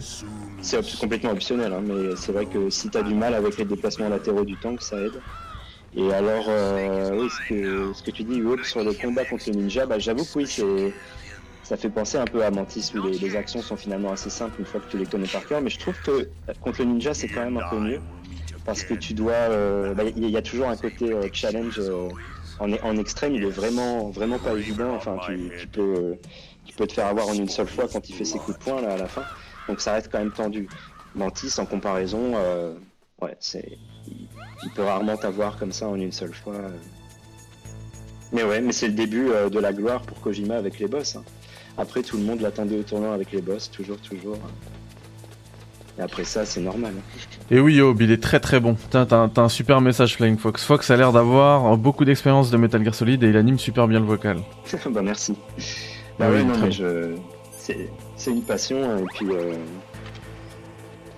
C'est 0.62 0.78
op- 0.78 0.96
complètement 1.00 1.32
optionnel, 1.32 1.74
hein, 1.74 1.82
mais 1.82 2.16
c'est 2.16 2.32
vrai 2.32 2.48
que 2.48 2.70
si 2.70 2.90
t'as 2.90 3.04
du 3.04 3.16
mal 3.16 3.34
avec 3.36 3.58
les 3.58 3.66
déplacements 3.66 4.10
latéraux 4.10 4.46
du 4.46 4.58
tank, 4.58 4.82
ça 4.82 5.00
aide. 5.02 5.24
Et 5.94 6.14
alors, 6.14 6.50
euh, 6.50 7.14
oui, 7.16 7.30
ce 7.30 7.42
que, 7.42 7.94
ce 7.94 8.04
que 8.04 8.12
tu 8.12 8.24
dis, 8.26 8.38
Uob, 8.40 8.64
sur 8.64 8.84
le 8.84 8.94
combat 8.94 9.26
contre 9.26 9.50
le 9.50 9.56
ninja, 9.56 9.86
bah, 9.88 10.00
j'avoue 10.00 10.26
que 10.26 10.32
oui, 10.36 10.48
c'est, 10.48 10.96
ça 11.64 11.78
fait 11.78 11.90
penser 11.92 12.18
un 12.18 12.28
peu 12.28 12.44
à 12.46 12.52
Mantis, 12.52 12.92
où 12.96 13.02
les, 13.02 13.20
les 13.20 13.36
actions 13.36 13.62
sont 13.62 13.78
finalement 13.78 14.12
assez 14.12 14.30
simples 14.32 14.60
une 14.62 14.68
fois 14.68 14.82
que 14.82 14.88
tu 14.88 14.98
les 14.98 15.08
connais 15.08 15.28
par 15.30 15.46
cœur, 15.46 15.62
mais 15.62 15.70
je 15.72 15.80
trouve 15.80 16.02
que 16.02 16.12
euh, 16.12 16.54
contre 16.62 16.82
le 16.84 16.88
ninja, 16.90 17.14
c'est 17.14 17.30
quand 17.30 17.44
même 17.44 17.58
un 17.58 17.64
peu 17.64 17.80
mieux, 17.80 18.04
parce 18.66 18.84
que 18.84 18.96
tu 18.96 19.14
dois, 19.14 19.34
euh, 19.34 19.94
bah, 19.94 20.04
il 20.04 20.30
y 20.30 20.38
a 20.38 20.42
toujours 20.42 20.68
un 20.68 20.76
côté 20.76 21.14
euh, 21.14 21.30
challenge 21.32 21.80
euh, 21.80 22.10
en, 22.60 22.98
extrême, 22.98 23.36
il 23.36 23.44
est 23.44 23.50
vraiment, 23.50 24.10
vraiment 24.10 24.40
pas 24.40 24.54
évident, 24.54 24.96
enfin, 24.96 25.18
tu, 25.26 25.68
peux, 25.68 26.18
tu 26.66 26.76
peux 26.76 26.88
te 26.88 26.94
faire 26.94 27.08
avoir 27.08 27.28
en 27.28 27.34
une 27.34 27.50
seule 27.50 27.68
fois 27.68 27.88
quand 27.92 28.10
il 28.10 28.16
fait 28.16 28.26
ses 28.26 28.40
coups 28.40 28.58
de 28.58 28.64
poing, 28.64 28.82
là, 28.82 28.94
à 28.94 28.98
la 28.98 29.08
fin, 29.08 29.24
donc 29.68 29.82
ça 29.82 29.94
reste 29.94 30.10
quand 30.12 30.20
même 30.20 30.32
tendu. 30.32 30.68
Mantis, 31.16 31.60
en 31.60 31.66
comparaison, 31.66 32.34
ouais, 33.22 33.36
c'est, 33.40 33.78
il, 34.08 34.70
peut 34.74 34.84
rarement 34.84 35.16
t'avoir 35.16 35.58
comme 35.58 35.72
ça 35.72 35.88
en 35.88 35.96
une 35.96 36.12
seule 36.12 36.34
fois. 36.34 36.56
Mais 38.32 38.44
ouais, 38.44 38.62
mais 38.62 38.74
c'est 38.74 38.88
le 38.88 38.94
début 38.94 39.28
de 39.28 39.60
la 39.60 39.72
gloire 39.72 40.02
pour 40.02 40.20
Kojima 40.22 40.56
avec 40.56 40.80
les 40.80 40.88
boss. 40.88 41.16
hein. 41.16 41.24
Après, 41.78 42.02
tout 42.04 42.18
le 42.18 42.24
monde 42.24 42.42
l'attendait 42.42 42.80
au 42.80 42.84
tournant 42.84 43.12
avec 43.12 43.32
les 43.32 43.42
boss, 43.42 43.70
toujours, 43.70 43.98
toujours. 43.98 44.38
Et 45.98 46.02
après 46.02 46.24
ça, 46.26 46.46
c'est 46.46 46.60
normal. 46.62 46.94
hein. 46.98 47.36
Et 47.52 47.60
oui, 47.60 47.76
Yob, 47.76 48.02
il 48.02 48.12
est 48.12 48.22
très 48.22 48.40
très 48.40 48.60
bon. 48.60 48.76
T'as 48.90 49.30
un 49.38 49.50
super 49.50 49.80
message, 49.82 50.16
Flying 50.16 50.38
Fox. 50.38 50.64
Fox 50.64 50.90
a 50.92 50.98
l'air 50.98 51.12
d'avoir 51.14 51.78
beaucoup 51.78 52.04
d'expérience 52.06 52.52
de 52.52 52.58
Metal 52.58 52.84
Gear 52.84 52.94
Solid 52.96 53.24
et 53.24 53.30
il 53.30 53.38
anime 53.38 53.60
super 53.60 53.88
bien 53.88 54.00
le 54.00 54.06
vocal. 54.06 54.40
bah 54.92 55.02
merci. 55.02 55.36
Bah 56.20 56.28
Oui, 56.30 56.38
ouais, 56.38 56.44
non, 56.44 56.58
mais 56.62 56.72
je... 56.72 57.16
c'est 57.58 58.32
une 58.32 58.42
passion, 58.44 58.78
hein, 58.84 58.98
et 59.00 59.06
puis... 59.14 59.28
euh, 59.32 59.54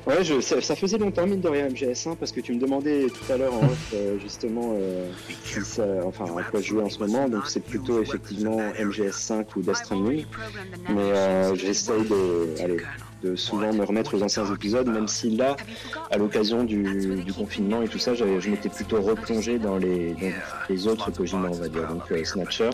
Ouais, 0.06 0.24
je... 0.24 0.40
ça, 0.40 0.62
ça 0.62 0.74
faisait 0.78 0.98
longtemps, 0.98 1.28
mine 1.28 1.42
de 1.42 1.50
rien, 1.50 1.68
MGS1, 1.68 2.16
parce 2.16 2.32
que 2.32 2.40
tu 2.40 2.54
me 2.54 2.60
demandais 2.62 3.08
tout 3.08 3.34
à 3.34 3.36
l'heure 3.36 3.54
en 3.54 3.66
off, 3.66 3.94
euh, 3.94 4.18
justement, 4.20 4.74
euh, 4.80 5.10
si 5.44 5.60
ça... 5.66 5.84
enfin, 6.06 6.24
à 6.40 6.44
quoi 6.44 6.62
jouais 6.62 6.84
en 6.84 6.90
ce 6.90 7.00
moment, 7.00 7.28
donc 7.28 7.48
c'est 7.48 7.60
plutôt 7.60 8.02
effectivement 8.02 8.58
MGS5 8.80 9.44
ou 9.58 9.62
Death 9.64 9.76
Stranding, 9.76 10.26
mais 10.90 10.96
euh, 11.02 11.56
j'essaye 11.56 12.04
de... 12.08 12.64
Allez, 12.64 12.78
de 13.24 13.36
souvent 13.36 13.74
me 13.74 13.84
remettre 13.84 14.16
aux 14.16 14.24
anciens 14.24 14.46
épisodes, 14.54 14.88
même 14.88 15.08
si 15.08 15.36
là, 15.36 15.56
à 16.12 16.18
l'occasion 16.18 16.64
du, 16.64 17.24
confinement 17.36 17.82
et 17.82 17.88
tout 17.88 18.00
ça, 18.00 18.14
je 18.14 18.50
m'étais 18.50 18.70
plutôt 18.70 19.02
replongé 19.02 19.60
dans 19.60 19.78
les, 19.78 20.16
autres 20.88 21.12
Kojima, 21.12 21.50
on 21.50 21.56
va 21.56 21.68
dire, 21.68 21.88
donc 21.88 22.12
euh, 22.12 22.24
Snatcher, 22.24 22.70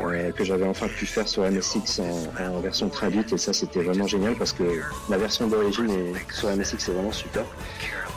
euh, 0.00 0.32
que 0.32 0.44
j'avais 0.44 0.66
enfin 0.66 0.88
pu 0.88 1.06
faire 1.06 1.28
sur 1.28 1.42
MSX 1.42 2.00
en, 2.00 2.44
en 2.44 2.60
version 2.60 2.88
traduite, 2.88 3.32
et 3.32 3.38
ça 3.38 3.52
c'était 3.52 3.82
vraiment 3.82 4.06
génial 4.06 4.34
parce 4.34 4.52
que 4.52 4.64
la 5.08 5.18
version 5.18 5.46
d'origine 5.46 6.14
sur 6.32 6.54
MSX 6.54 6.76
c'est 6.78 6.92
vraiment 6.92 7.12
super. 7.12 7.44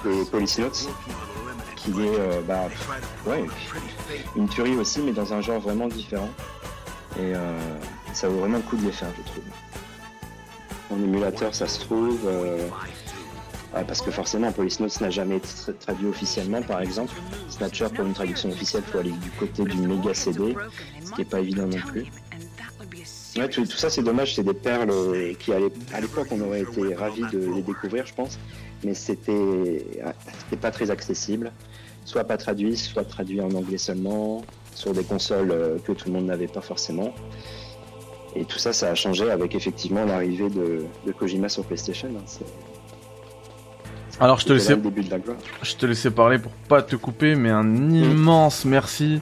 Et 0.06 0.26
Police 0.26 0.60
Notes, 0.60 0.90
qui 1.76 1.92
est 1.92 2.20
euh, 2.20 2.42
bah, 2.48 2.68
ouais, 3.26 3.46
une 4.36 4.48
tuerie 4.48 4.76
aussi, 4.76 5.02
mais 5.02 5.12
dans 5.12 5.34
un 5.34 5.42
genre 5.42 5.60
vraiment 5.60 5.88
différent. 5.88 6.30
Et 7.18 7.34
euh, 7.34 7.58
ça 8.14 8.28
vaut 8.28 8.40
vraiment 8.40 8.58
le 8.58 8.64
coup 8.64 8.78
de 8.78 8.86
les 8.86 8.92
faire, 8.92 9.10
je 9.18 9.24
trouve. 9.24 9.44
En 10.90 10.98
émulateur, 11.04 11.54
ça 11.54 11.68
se 11.68 11.80
trouve. 11.82 12.20
euh, 12.26 12.68
ah, 13.74 13.84
parce 13.84 14.02
que 14.02 14.12
forcément, 14.12 14.52
Police 14.52 14.80
Notes 14.80 15.00
n'a 15.02 15.10
jamais 15.10 15.38
été 15.38 15.48
tra- 15.50 15.74
traduit 15.78 16.08
officiellement, 16.08 16.62
par 16.62 16.82
exemple. 16.82 17.14
Snatcher, 17.50 17.88
pour 17.94 18.06
une 18.06 18.14
traduction 18.14 18.50
officielle, 18.50 18.84
il 18.88 18.92
faut 18.92 18.98
aller 19.00 19.12
du 19.12 19.30
côté 19.32 19.64
du 19.64 19.78
méga 19.78 20.14
CD, 20.14 20.56
ce 21.04 21.12
qui 21.12 21.20
n'est 21.20 21.26
pas 21.26 21.40
évident 21.42 21.68
non 21.68 21.78
plus. 21.86 22.06
Ouais, 23.38 23.50
tout, 23.50 23.66
ça, 23.66 23.90
c'est 23.90 24.02
dommage, 24.02 24.36
c'est 24.36 24.44
des 24.44 24.54
perles 24.54 24.90
euh, 24.90 25.34
qui, 25.36 25.52
à 25.54 25.60
l'é- 25.60 25.72
à 25.94 26.00
l'époque, 26.02 26.28
on 26.32 26.42
aurait 26.42 26.62
été 26.62 26.96
ravis 26.96 27.26
de 27.32 27.40
les 27.56 27.62
découvrir, 27.62 28.06
je 28.06 28.14
pense, 28.14 28.40
mais 28.84 28.94
c'était 28.94 29.86
ah, 30.04 30.14
c'était 30.46 30.60
pas 30.60 30.72
très 30.72 30.90
accessible. 30.90 31.52
Soit 32.06 32.24
pas 32.24 32.38
traduit, 32.38 32.78
soit 32.78 33.04
traduit 33.04 33.42
en 33.42 33.52
anglais 33.52 33.78
seulement, 33.78 34.44
sur 34.74 34.94
des 34.94 35.04
consoles 35.04 35.52
euh, 35.52 35.78
que 35.86 35.92
tout 35.92 36.08
le 36.08 36.14
monde 36.14 36.26
n'avait 36.28 36.48
pas 36.48 36.62
forcément. 36.62 37.14
Et 38.40 38.46
tout 38.46 38.60
ça, 38.60 38.72
ça 38.72 38.90
a 38.92 38.96
changé 38.96 39.32
avec 39.32 39.56
effectivement 39.56 40.06
l'arrivée 40.06 40.50
de, 40.50 40.86
de 41.06 41.12
Kojima 41.12 41.50
sur 41.50 41.64
PlayStation. 41.64 42.08
hein. 42.10 42.46
Alors 44.20 44.40
je 44.40 44.46
te 44.46 44.54
laissais, 44.54 44.78
je 45.62 45.76
te 45.76 45.86
laissais 45.86 46.12
parler 46.12 46.40
pour 46.40 46.52
pas 46.68 46.82
te 46.82 46.96
couper, 46.96 47.36
mais 47.36 47.50
un 47.50 47.90
immense 47.92 48.66
merci 48.66 49.22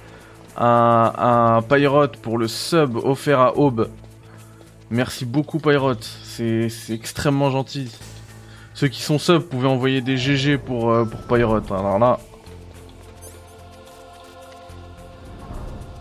à, 0.55 1.57
à 1.57 1.61
Pyrote 1.61 2.17
pour 2.17 2.37
le 2.37 2.47
sub 2.47 2.95
offert 2.97 3.39
à 3.39 3.57
Aube. 3.57 3.89
Merci 4.89 5.25
beaucoup 5.25 5.59
Pyrote, 5.59 6.03
c'est 6.23 6.69
c'est 6.69 6.93
extrêmement 6.93 7.51
gentil. 7.51 7.91
Ceux 8.73 8.87
qui 8.89 9.01
sont 9.01 9.19
sub 9.19 9.41
pouvaient 9.43 9.67
envoyer 9.69 10.01
des 10.01 10.17
GG 10.17 10.57
pour, 10.57 10.91
euh, 10.91 11.05
pour 11.05 11.21
Pyrote. 11.21 11.71
Alors 11.71 11.99
là, 11.99 12.19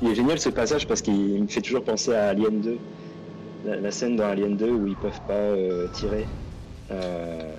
Il 0.02 0.10
est 0.10 0.14
génial 0.14 0.38
ce 0.38 0.50
passage 0.50 0.86
parce 0.86 1.00
qu'il 1.00 1.42
me 1.42 1.46
fait 1.48 1.62
toujours 1.62 1.82
penser 1.82 2.12
à 2.14 2.28
Alien 2.28 2.60
2. 2.60 2.76
La, 3.64 3.76
la 3.76 3.90
scène 3.90 4.16
dans 4.16 4.24
Alien 4.28 4.56
2 4.56 4.70
où 4.70 4.86
ils 4.86 4.96
peuvent 4.96 5.20
pas 5.26 5.32
euh, 5.34 5.86
tirer. 5.92 6.26
Euh, 6.90 7.52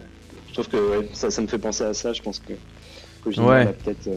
je 0.50 0.54
trouve 0.54 0.68
que 0.70 0.78
ouais, 1.00 1.10
ça, 1.14 1.32
ça 1.32 1.42
me 1.42 1.48
fait 1.48 1.58
penser 1.58 1.84
à 1.84 1.94
ça. 1.94 2.14
Je 2.14 2.22
pense 2.22 2.40
que 2.40 2.54
Kojima 3.24 3.48
Ouais. 3.48 3.62
a 3.68 3.74
peut-être 3.74 4.10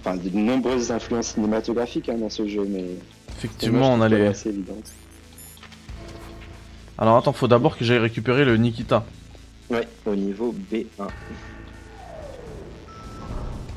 enfin, 0.00 0.16
de 0.16 0.28
nombreuses 0.36 0.90
influences 0.90 1.28
cinématographiques 1.34 2.08
hein, 2.08 2.16
dans 2.18 2.30
ce 2.30 2.46
jeu, 2.48 2.66
mais 2.68 2.84
effectivement, 3.36 3.92
on 3.92 4.00
a 4.00 4.06
allait. 4.06 4.26
assez 4.26 4.48
évidente. 4.48 4.92
Alors 6.98 7.18
attends, 7.18 7.32
faut 7.32 7.48
d'abord 7.48 7.76
que 7.76 7.84
j'aille 7.84 7.98
récupérer 7.98 8.44
le 8.44 8.56
Nikita. 8.56 9.04
Ouais, 9.70 9.86
au 10.06 10.14
niveau 10.16 10.54
B1. 10.72 10.84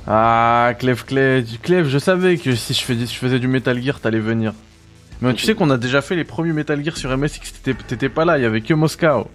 Ah, 0.08 0.74
Clef, 0.80 1.06
Clef, 1.06 1.62
Clef, 1.62 1.88
je 1.88 1.98
savais 2.00 2.38
que 2.38 2.56
si 2.56 2.74
je 2.74 2.82
faisais, 2.82 3.06
je 3.06 3.14
faisais 3.14 3.40
du 3.40 3.48
Metal 3.48 3.80
Gear, 3.82 4.00
t'allais 4.00 4.20
venir. 4.20 4.54
Mais 5.22 5.34
tu 5.34 5.44
sais 5.46 5.54
qu'on 5.54 5.70
a 5.70 5.78
déjà 5.78 6.02
fait 6.02 6.16
les 6.16 6.24
premiers 6.24 6.54
Metal 6.54 6.82
Gear 6.84 6.96
sur 6.96 7.12
MSX, 7.12 7.62
t'étais- 7.88 8.10
pas 8.10 8.24
là, 8.26 8.38
il 8.38 8.42
y 8.42 8.46
avait 8.46 8.62
que 8.62 8.74
Moscow. 8.74 9.28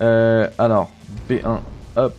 Euh, 0.00 0.48
alors, 0.58 0.90
B1, 1.28 1.60
hop. 1.96 2.14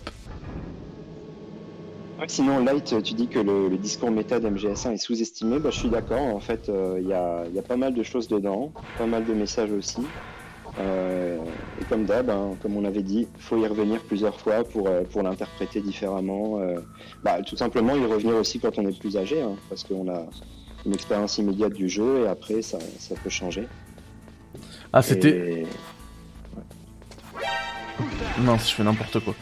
Ouais, 2.19 2.25
sinon, 2.27 2.63
Light, 2.63 2.95
tu 3.03 3.13
dis 3.13 3.27
que 3.27 3.39
le, 3.39 3.67
le 3.67 3.77
discours 3.77 4.09
méta 4.11 4.39
d'MGS1 4.39 4.93
est 4.93 4.97
sous-estimé. 4.97 5.59
Bah, 5.59 5.69
je 5.71 5.79
suis 5.79 5.89
d'accord. 5.89 6.21
En 6.21 6.39
fait, 6.39 6.69
euh, 6.69 6.97
il 7.01 7.07
y, 7.07 7.13
a, 7.13 7.43
il 7.49 7.53
y 7.55 7.59
a 7.59 7.61
pas 7.61 7.75
mal 7.75 7.93
de 7.93 8.03
choses 8.03 8.27
dedans, 8.29 8.71
pas 8.97 9.05
mal 9.05 9.25
de 9.25 9.33
messages 9.33 9.71
aussi. 9.71 10.01
Euh, 10.79 11.37
et 11.81 11.85
comme 11.85 12.05
d'hab, 12.05 12.29
hein, 12.29 12.51
comme 12.61 12.77
on 12.77 12.85
avait 12.85 13.01
dit, 13.03 13.27
faut 13.39 13.57
y 13.57 13.67
revenir 13.67 14.01
plusieurs 14.01 14.39
fois 14.39 14.63
pour, 14.63 14.87
euh, 14.87 15.01
pour 15.11 15.23
l'interpréter 15.23 15.81
différemment. 15.81 16.59
Euh, 16.59 16.79
bah, 17.23 17.41
tout 17.45 17.57
simplement, 17.57 17.95
y 17.95 18.05
revenir 18.05 18.35
aussi 18.35 18.59
quand 18.59 18.77
on 18.77 18.87
est 18.87 18.97
plus 18.97 19.17
âgé, 19.17 19.41
hein, 19.41 19.55
parce 19.69 19.83
qu'on 19.83 20.07
a 20.09 20.25
une 20.85 20.93
expérience 20.93 21.37
immédiate 21.37 21.73
du 21.73 21.89
jeu 21.89 22.23
et 22.23 22.27
après, 22.27 22.61
ça, 22.61 22.77
ça 22.99 23.15
peut 23.23 23.29
changer. 23.29 23.67
Ah, 24.93 25.01
c'était. 25.01 25.29
Et- 25.61 25.67
Non, 28.41 28.57
je 28.57 28.65
fais 28.73 28.83
n'importe 28.83 29.19
quoi. 29.21 29.33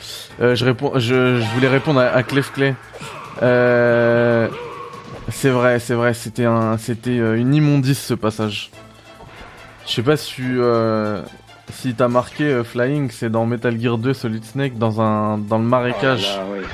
Euh, 0.41 0.55
je, 0.55 0.65
réponds, 0.65 0.93
je, 0.95 1.39
je 1.41 1.53
voulais 1.55 1.67
répondre 1.67 1.99
à, 1.99 2.05
à 2.07 2.23
Clef 2.23 2.51
Clay. 2.53 2.75
Euh, 3.41 4.47
c'est 5.31 5.49
vrai, 5.49 5.79
c'est 5.79 5.95
vrai, 5.95 6.13
c'était 6.13 6.45
un, 6.45 6.77
c'était 6.77 7.17
euh, 7.19 7.35
une 7.39 7.53
immondice 7.55 7.99
ce 8.03 8.13
passage. 8.13 8.69
Je 9.87 9.91
sais 9.93 10.03
pas 10.03 10.15
si 10.17 10.41
euh, 10.41 11.21
si 11.71 11.93
t'as 11.95 12.07
marqué 12.07 12.43
euh, 12.45 12.63
Flying, 12.63 13.09
c'est 13.11 13.29
dans 13.29 13.45
Metal 13.45 13.79
Gear 13.79 13.97
2 13.97 14.13
Solid 14.13 14.43
Snake 14.43 14.77
dans 14.77 15.01
un 15.01 15.37
dans 15.37 15.57
le 15.57 15.63
marécage. 15.63 16.27
Oh 16.35 16.53
là 16.53 16.59
oui. 16.59 16.65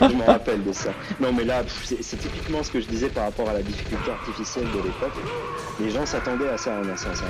je 0.00 0.16
me 0.16 0.24
rappelle 0.24 0.64
de 0.64 0.72
ça. 0.72 0.90
Non, 1.20 1.32
mais 1.32 1.44
là, 1.44 1.62
c'est 1.68 2.16
typiquement 2.16 2.62
ce 2.62 2.70
que 2.70 2.80
je 2.80 2.86
disais 2.86 3.08
par 3.08 3.24
rapport 3.24 3.48
à 3.48 3.52
la 3.52 3.62
difficulté 3.62 4.10
artificielle 4.10 4.66
de 4.66 4.82
l'époque. 4.82 5.12
Les 5.80 5.90
gens 5.90 6.06
s'attendaient 6.06 6.48
à 6.48 6.58
ça 6.58 6.76
hein, 6.76 6.82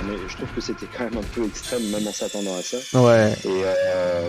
mais 0.06 0.16
je 0.28 0.36
trouve 0.36 0.48
que 0.55 0.60
c'était 0.60 0.86
quand 0.97 1.05
même 1.05 1.18
un 1.18 1.34
peu 1.34 1.44
extrême, 1.44 1.82
même 1.90 2.06
en 2.06 2.12
s'attendant 2.12 2.56
à 2.56 2.62
ça. 2.62 3.01
Ouais. 3.01 3.32
Et 3.44 3.64
euh, 3.64 4.28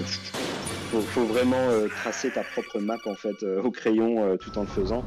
faut, 0.92 1.02
faut 1.02 1.26
vraiment 1.26 1.70
euh, 1.70 1.88
tracer 1.88 2.32
ta 2.32 2.44
propre 2.44 2.80
map 2.80 2.98
en 3.06 3.16
fait 3.16 3.44
euh, 3.44 3.62
au 3.62 3.72
crayon 3.72 4.38
tout 4.38 4.58
en 4.58 4.62
le 4.62 4.68
faisant. 4.68 5.04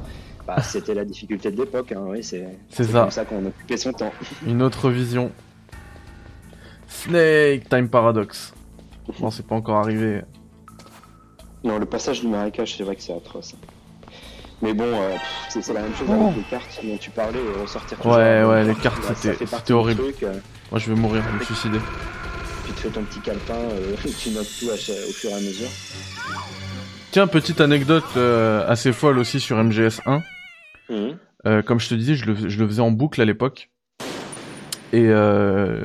Bah, 0.46 0.62
c'était 0.62 0.94
la 0.94 1.04
difficulté 1.04 1.50
de 1.50 1.56
l'époque, 1.56 1.90
hein, 1.90 2.04
oui, 2.06 2.22
c'est 2.22 2.46
ça. 2.70 3.00
comme 3.00 3.10
ça 3.10 3.24
qu'on 3.24 3.44
occupait 3.46 3.76
son 3.76 3.92
temps. 3.92 4.12
Une 4.46 4.62
autre 4.62 4.90
vision. 4.90 5.32
Snake 7.06 7.68
Time 7.68 7.88
Paradox. 7.88 8.52
Non, 9.20 9.30
c'est 9.30 9.46
pas 9.46 9.54
encore 9.54 9.76
arrivé. 9.76 10.22
Non, 11.64 11.78
le 11.78 11.86
passage 11.86 12.20
du 12.20 12.28
marécage, 12.28 12.76
c'est 12.76 12.82
vrai 12.84 12.96
que 12.96 13.02
c'est 13.02 13.14
atroce. 13.14 13.54
Mais 14.62 14.72
bon, 14.72 14.84
euh, 14.86 15.14
c'est 15.48 15.66
la 15.72 15.82
même 15.82 15.94
chose 15.94 16.08
Oh. 16.10 16.24
avec 16.24 16.36
les 16.36 16.42
cartes 16.44 16.80
dont 16.82 16.96
tu 16.96 17.10
parlais, 17.10 17.38
et 17.38 17.60
ressortir 17.60 18.04
Ouais, 18.06 18.12
ouais, 18.14 18.18
euh, 18.22 18.64
les 18.64 18.74
cartes, 18.74 19.02
c'était- 19.14 19.72
horrible. 19.72 20.02
truc, 20.02 20.22
euh, 20.22 20.32
Moi, 20.70 20.80
je 20.80 20.88
vais 20.92 20.98
mourir, 20.98 21.22
je 21.22 21.28
vais 21.32 21.38
me 21.38 21.44
suicider. 21.44 21.78
tu 22.66 22.72
te 22.72 22.80
fais 22.80 22.88
ton 22.88 23.02
petit 23.02 23.20
calepin, 23.20 23.54
euh, 23.54 23.94
tu 24.18 24.30
notes 24.30 24.48
tout 24.58 24.66
au 24.70 24.76
fur 24.76 25.30
et 25.30 25.34
à 25.34 25.40
mesure. 25.40 25.68
Tiens, 27.12 27.26
petite 27.28 27.60
anecdote 27.60 28.04
euh, 28.16 28.66
assez 28.68 28.92
folle 28.92 29.18
aussi 29.18 29.38
sur 29.40 29.56
MGS1. 29.58 30.22
Mhm. 30.90 31.16
Euh, 31.46 31.62
comme 31.62 31.78
je 31.78 31.88
te 31.88 31.94
disais, 31.94 32.14
je 32.14 32.24
le, 32.26 32.48
je 32.48 32.58
le 32.58 32.66
faisais 32.66 32.82
en 32.82 32.90
boucle 32.90 33.20
à 33.20 33.24
l'époque. 33.24 33.70
Et 34.92 35.06
euh, 35.08 35.80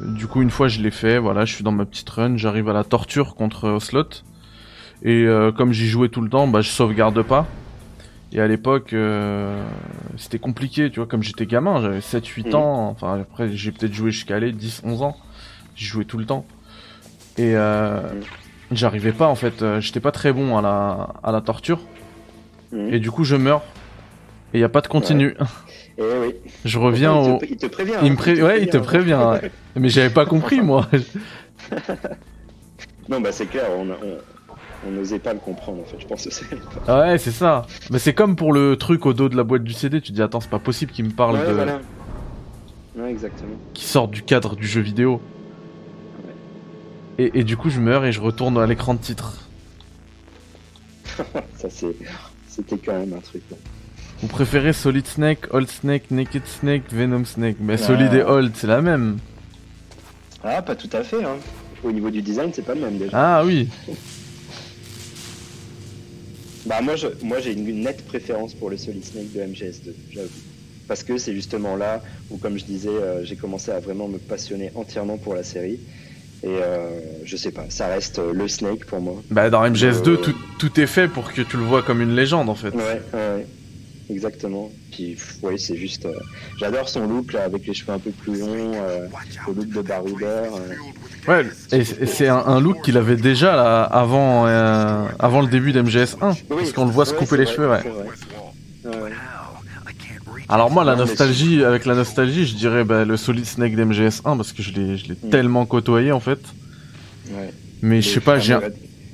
du 0.00 0.26
coup, 0.26 0.42
une 0.42 0.50
fois, 0.50 0.68
je 0.68 0.80
l'ai 0.80 0.90
fait. 0.90 1.18
Voilà, 1.18 1.44
je 1.44 1.54
suis 1.54 1.64
dans 1.64 1.72
ma 1.72 1.84
petite 1.84 2.08
run. 2.10 2.36
J'arrive 2.36 2.68
à 2.68 2.72
la 2.72 2.84
torture 2.84 3.34
contre 3.34 3.68
Ocelot. 3.68 4.04
Et 5.04 5.24
euh, 5.26 5.52
comme 5.52 5.72
j'y 5.72 5.88
jouais 5.88 6.08
tout 6.08 6.20
le 6.20 6.28
temps, 6.28 6.46
bah, 6.48 6.60
je 6.60 6.68
sauvegarde 6.68 7.22
pas. 7.22 7.46
Et 8.32 8.40
à 8.40 8.46
l'époque, 8.48 8.92
euh, 8.94 9.62
c'était 10.16 10.38
compliqué, 10.38 10.90
tu 10.90 11.00
vois, 11.00 11.06
comme 11.06 11.22
j'étais 11.22 11.44
gamin, 11.44 11.82
j'avais 11.82 12.00
7-8 12.00 12.48
Mhm. 12.48 12.54
ans. 12.54 12.88
Enfin, 12.90 13.20
après, 13.20 13.50
j'ai 13.52 13.72
peut-être 13.72 13.92
joué 13.92 14.10
jusqu'à 14.10 14.36
aller 14.36 14.52
10-11 14.52 15.02
ans. 15.02 15.16
J'y 15.76 15.84
jouais 15.86 16.04
tout 16.04 16.18
le 16.18 16.24
temps. 16.24 16.46
Et 17.38 17.54
euh, 17.56 18.00
j'arrivais 18.70 19.12
pas, 19.12 19.26
en 19.26 19.34
fait. 19.34 19.62
euh, 19.62 19.80
J'étais 19.80 20.00
pas 20.00 20.12
très 20.12 20.32
bon 20.32 20.56
à 20.56 20.62
la, 20.62 21.08
à 21.22 21.30
la 21.32 21.40
torture. 21.42 21.80
Mhm. 22.72 22.92
Et 22.94 22.98
du 23.00 23.10
coup, 23.10 23.24
je 23.24 23.36
meurs. 23.36 23.62
Et 24.54 24.60
y 24.60 24.64
a 24.64 24.68
pas 24.68 24.80
de 24.82 24.88
continu. 24.88 25.34
Oui. 26.20 26.34
Je 26.64 26.78
reviens 26.78 27.12
il, 27.22 27.30
au. 27.30 27.38
te, 27.38 27.44
il 27.46 27.56
te 27.56 27.66
prévient. 27.66 27.94
Il 28.02 28.06
hein, 28.08 28.10
me 28.10 28.16
pré- 28.16 28.42
ouais, 28.42 28.62
il 28.62 28.68
te 28.68 28.76
prévient. 28.78 29.14
ouais. 29.30 29.50
Mais 29.76 29.88
j'avais 29.88 30.10
pas 30.12 30.26
compris, 30.26 30.60
moi. 30.60 30.88
Non, 33.08 33.20
bah 33.20 33.32
c'est 33.32 33.46
clair, 33.46 33.64
on, 33.76 34.90
n'osait 34.90 35.18
pas 35.18 35.32
le 35.32 35.40
comprendre 35.40 35.80
en 35.82 35.84
fait, 35.84 35.96
je 36.00 36.06
pense 36.06 36.24
que 36.24 36.30
c'est. 36.32 36.46
ouais, 36.88 37.18
c'est 37.18 37.32
ça. 37.32 37.66
Mais 37.90 37.98
c'est 37.98 38.14
comme 38.14 38.36
pour 38.36 38.52
le 38.52 38.76
truc 38.76 39.06
au 39.06 39.12
dos 39.12 39.28
de 39.28 39.36
la 39.36 39.42
boîte 39.42 39.64
du 39.64 39.72
CD. 39.72 40.00
Tu 40.00 40.10
te 40.10 40.16
dis, 40.16 40.22
attends, 40.22 40.40
c'est 40.40 40.48
pas 40.50 40.58
possible 40.60 40.92
qu'il 40.92 41.04
me 41.04 41.10
parle 41.10 41.36
Ouais, 41.36 41.46
de. 41.48 41.52
voilà. 41.52 41.80
Ouais, 42.96 43.10
exactement. 43.10 43.56
qui 43.74 43.84
sort 43.84 44.06
du 44.08 44.22
cadre 44.22 44.54
du 44.54 44.66
jeu 44.66 44.80
vidéo. 44.80 45.20
Et, 47.18 47.40
et 47.40 47.44
du 47.44 47.56
coup, 47.56 47.70
je 47.70 47.80
meurs 47.80 48.04
et 48.04 48.12
je 48.12 48.20
retourne 48.20 48.56
à 48.58 48.66
l'écran 48.66 48.94
de 48.94 49.00
titre. 49.00 49.34
Ça, 51.56 51.68
c'est. 51.68 51.94
C'était 52.48 52.78
quand 52.78 52.92
même 52.98 53.14
un 53.14 53.20
truc. 53.20 53.42
ouais. 53.50 53.56
Vous 54.22 54.28
préférez 54.28 54.72
Solid 54.72 55.06
Snake, 55.06 55.52
Old 55.52 55.68
Snake, 55.68 56.10
Naked 56.10 56.46
Snake, 56.46 56.84
Venom 56.92 57.24
Snake 57.24 57.56
Mais. 57.60 57.76
Solid 57.76 58.14
et 58.14 58.22
Old, 58.22 58.52
c'est 58.54 58.68
la 58.68 58.80
même. 58.80 59.18
Ah, 60.44 60.62
pas 60.62 60.76
tout 60.76 60.88
à 60.92 61.02
fait, 61.02 61.24
hein. 61.24 61.36
Au 61.82 61.90
niveau 61.90 62.10
du 62.10 62.22
design, 62.22 62.50
c'est 62.54 62.62
pas 62.64 62.74
le 62.74 62.80
même 62.82 62.98
déjà. 62.98 63.10
Ah 63.38 63.44
oui. 63.44 63.68
Bah 66.64 66.80
moi 66.80 66.94
je, 66.94 67.08
moi 67.24 67.40
j'ai 67.40 67.54
une 67.54 67.80
nette 67.82 68.06
préférence 68.06 68.54
pour 68.54 68.70
le 68.70 68.76
Solid 68.76 69.04
Snake 69.04 69.32
de 69.32 69.40
MGS2, 69.40 69.92
j'avoue. 70.12 70.28
Parce 70.86 71.02
que 71.02 71.18
c'est 71.18 71.34
justement 71.34 71.74
là 71.74 72.00
où, 72.30 72.36
comme 72.36 72.56
je 72.56 72.64
disais, 72.64 72.88
euh, 72.88 73.24
j'ai 73.24 73.34
commencé 73.34 73.72
à 73.72 73.80
vraiment 73.80 74.06
me 74.06 74.18
passionner 74.18 74.70
entièrement 74.76 75.16
pour 75.18 75.34
la 75.34 75.42
série. 75.42 75.80
Et 76.44 76.46
euh, 76.46 77.00
je 77.24 77.36
sais 77.36 77.50
pas, 77.50 77.64
ça 77.68 77.88
reste 77.88 78.20
euh, 78.20 78.32
le 78.32 78.46
Snake 78.46 78.84
pour 78.84 79.00
moi. 79.00 79.20
Bah 79.28 79.50
dans 79.50 79.64
MGS2, 79.64 80.08
Euh. 80.10 80.16
tout, 80.18 80.34
tout 80.60 80.80
est 80.80 80.86
fait 80.86 81.08
pour 81.08 81.32
que 81.32 81.42
tu 81.42 81.56
le 81.56 81.64
vois 81.64 81.82
comme 81.82 82.00
une 82.00 82.14
légende 82.14 82.48
en 82.48 82.54
fait. 82.54 82.70
Ouais. 82.72 83.02
Exactement. 84.10 84.70
Puis 84.90 85.16
ouais, 85.42 85.56
c'est 85.58 85.76
juste, 85.76 86.06
euh, 86.06 86.12
j'adore 86.58 86.88
son 86.88 87.06
look 87.06 87.32
là 87.32 87.44
avec 87.44 87.66
les 87.66 87.74
cheveux 87.74 87.92
un 87.92 87.98
peu 87.98 88.10
plus 88.10 88.38
longs, 88.40 88.72
euh, 88.74 89.06
le 89.48 89.54
look 89.54 89.68
de 89.70 89.80
baroudeur. 89.82 90.54
euh. 90.56 91.30
Ouais, 91.30 91.46
et 91.72 91.84
c'est- 91.84 92.28
un, 92.28 92.36
un 92.36 92.60
look 92.60 92.82
qu'il 92.82 92.96
avait 92.98 93.16
déjà 93.16 93.54
là 93.56 93.82
avant, 93.82 94.44
avant 94.46 95.40
le 95.40 95.46
début 95.48 95.72
d'MGS1. 95.72 96.32
Oui, 96.50 96.56
parce 96.56 96.72
qu'on 96.72 96.84
le 96.86 96.90
voit 96.90 97.06
se 97.06 97.14
couper 97.14 97.36
les 97.36 97.44
vrai, 97.44 97.54
cheveux, 97.54 97.68
ouais. 97.68 97.80
Alors 100.48 100.70
moi, 100.70 100.84
la 100.84 100.96
nostalgie, 100.96 101.64
avec 101.64 101.86
la 101.86 101.94
nostalgie, 101.94 102.46
je 102.46 102.54
dirais 102.56 102.84
bah, 102.84 103.04
le 103.04 103.16
Solid 103.16 103.46
Snake 103.46 103.74
d'MGS1 103.76 104.36
parce 104.36 104.52
que 104.52 104.62
je 104.62 104.72
l'ai, 104.72 104.96
je 104.98 105.08
l'ai 105.08 105.16
Mm. 105.22 105.30
tellement 105.30 105.64
côtoyé 105.66 106.12
en 106.12 106.20
fait. 106.20 106.40
Ouais. 107.30 107.50
Mais 107.80 108.02
je 108.02 108.08
sais 108.10 108.20
pas, 108.20 108.38
j'ai 108.38 108.54
un, 108.54 108.60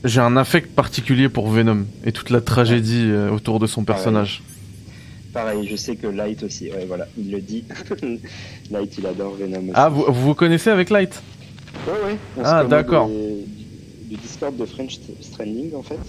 j'ai 0.05 0.20
un 0.20 0.36
affect 0.36 0.74
particulier 0.74 1.28
pour 1.28 1.48
Venom 1.51 1.85
et 2.05 2.12
toute 2.12 2.31
la 2.31 2.40
tragédie 2.40 3.10
autour 3.31 3.60
de 3.60 3.66
son 3.66 3.85
personnage. 3.85 4.43
Pareil, 5.32 5.68
je 5.68 5.76
sais 5.76 5.96
que 5.96 6.06
Light 6.06 6.42
aussi, 6.42 6.70
ouais, 6.72 6.86
voilà, 6.86 7.06
il 7.16 7.30
le 7.30 7.40
dit. 7.40 7.66
Light, 8.70 8.96
il 8.98 9.06
adore 9.06 9.34
Venom 9.34 9.60
aussi. 9.60 9.72
Ah, 9.74 9.88
vous, 9.88 10.05
vous 10.09 10.34
connaissez 10.34 10.70
avec 10.70 10.90
Light? 10.90 11.22
Ouais, 11.86 11.92
ouais. 12.12 12.18
on 12.38 12.42
Ah, 12.44 12.64
d'accord. 12.64 13.09
Du, 13.09 13.44
du 14.09 14.16
Discord 14.16 14.56
de 14.56 14.64
French 14.64 14.98
Stranding, 15.20 15.74
en 15.74 15.82
fait. 15.82 16.00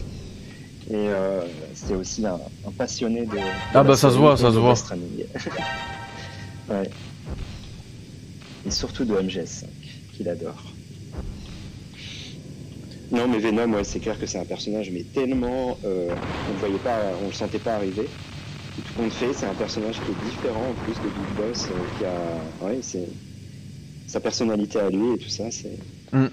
Et 0.90 0.96
euh, 0.96 1.42
c'était 1.74 1.96
aussi 1.96 2.26
un, 2.26 2.40
un 2.66 2.72
passionné 2.72 3.26
de. 3.26 3.32
de 3.36 3.40
Ah 3.74 3.84
bah, 3.84 3.96
ça 3.96 4.10
se 4.10 4.16
voit, 4.18 4.38
ça 4.38 4.52
se 4.52 4.58
voit. 4.58 4.74
Ouais. 6.70 6.90
Et 8.66 8.72
surtout 8.72 9.04
de 9.06 9.16
MGS5, 9.16 9.66
qu'il 10.14 10.30
adore. 10.30 10.76
Non, 13.12 13.28
mais 13.28 13.40
Venom, 13.40 13.74
ouais, 13.74 13.84
c'est 13.84 14.00
clair 14.00 14.20
que 14.20 14.28
c'est 14.28 14.38
un 14.38 14.46
personnage, 14.46 14.92
mais 14.92 15.04
tellement. 15.04 15.78
euh, 15.84 16.10
on 16.48 16.54
le 16.54 16.60
voyait 16.60 16.78
pas, 16.78 17.00
on 17.24 17.28
le 17.28 17.34
sentait 17.34 17.58
pas 17.58 17.74
arriver. 17.76 18.08
Tout 18.86 18.94
compte 19.02 19.12
fait, 19.14 19.34
c'est 19.34 19.46
un 19.46 19.54
personnage 19.54 19.96
qui 19.96 20.12
est 20.12 20.30
différent 20.30 20.70
en 20.70 20.84
plus 20.84 20.94
de 20.96 21.08
Big 21.10 21.36
Boss, 21.38 21.68
euh, 21.68 21.98
qui 21.98 22.06
a. 22.06 22.66
Ouais, 22.68 22.80
c'est. 22.82 23.08
Sa 24.08 24.20
personnalité 24.20 24.80
à 24.80 24.90
lui 24.90 25.14
et 25.14 25.18
tout 25.18 25.30
ça, 25.30 25.46
c'est. 25.52 25.78
Mm. 26.12 26.28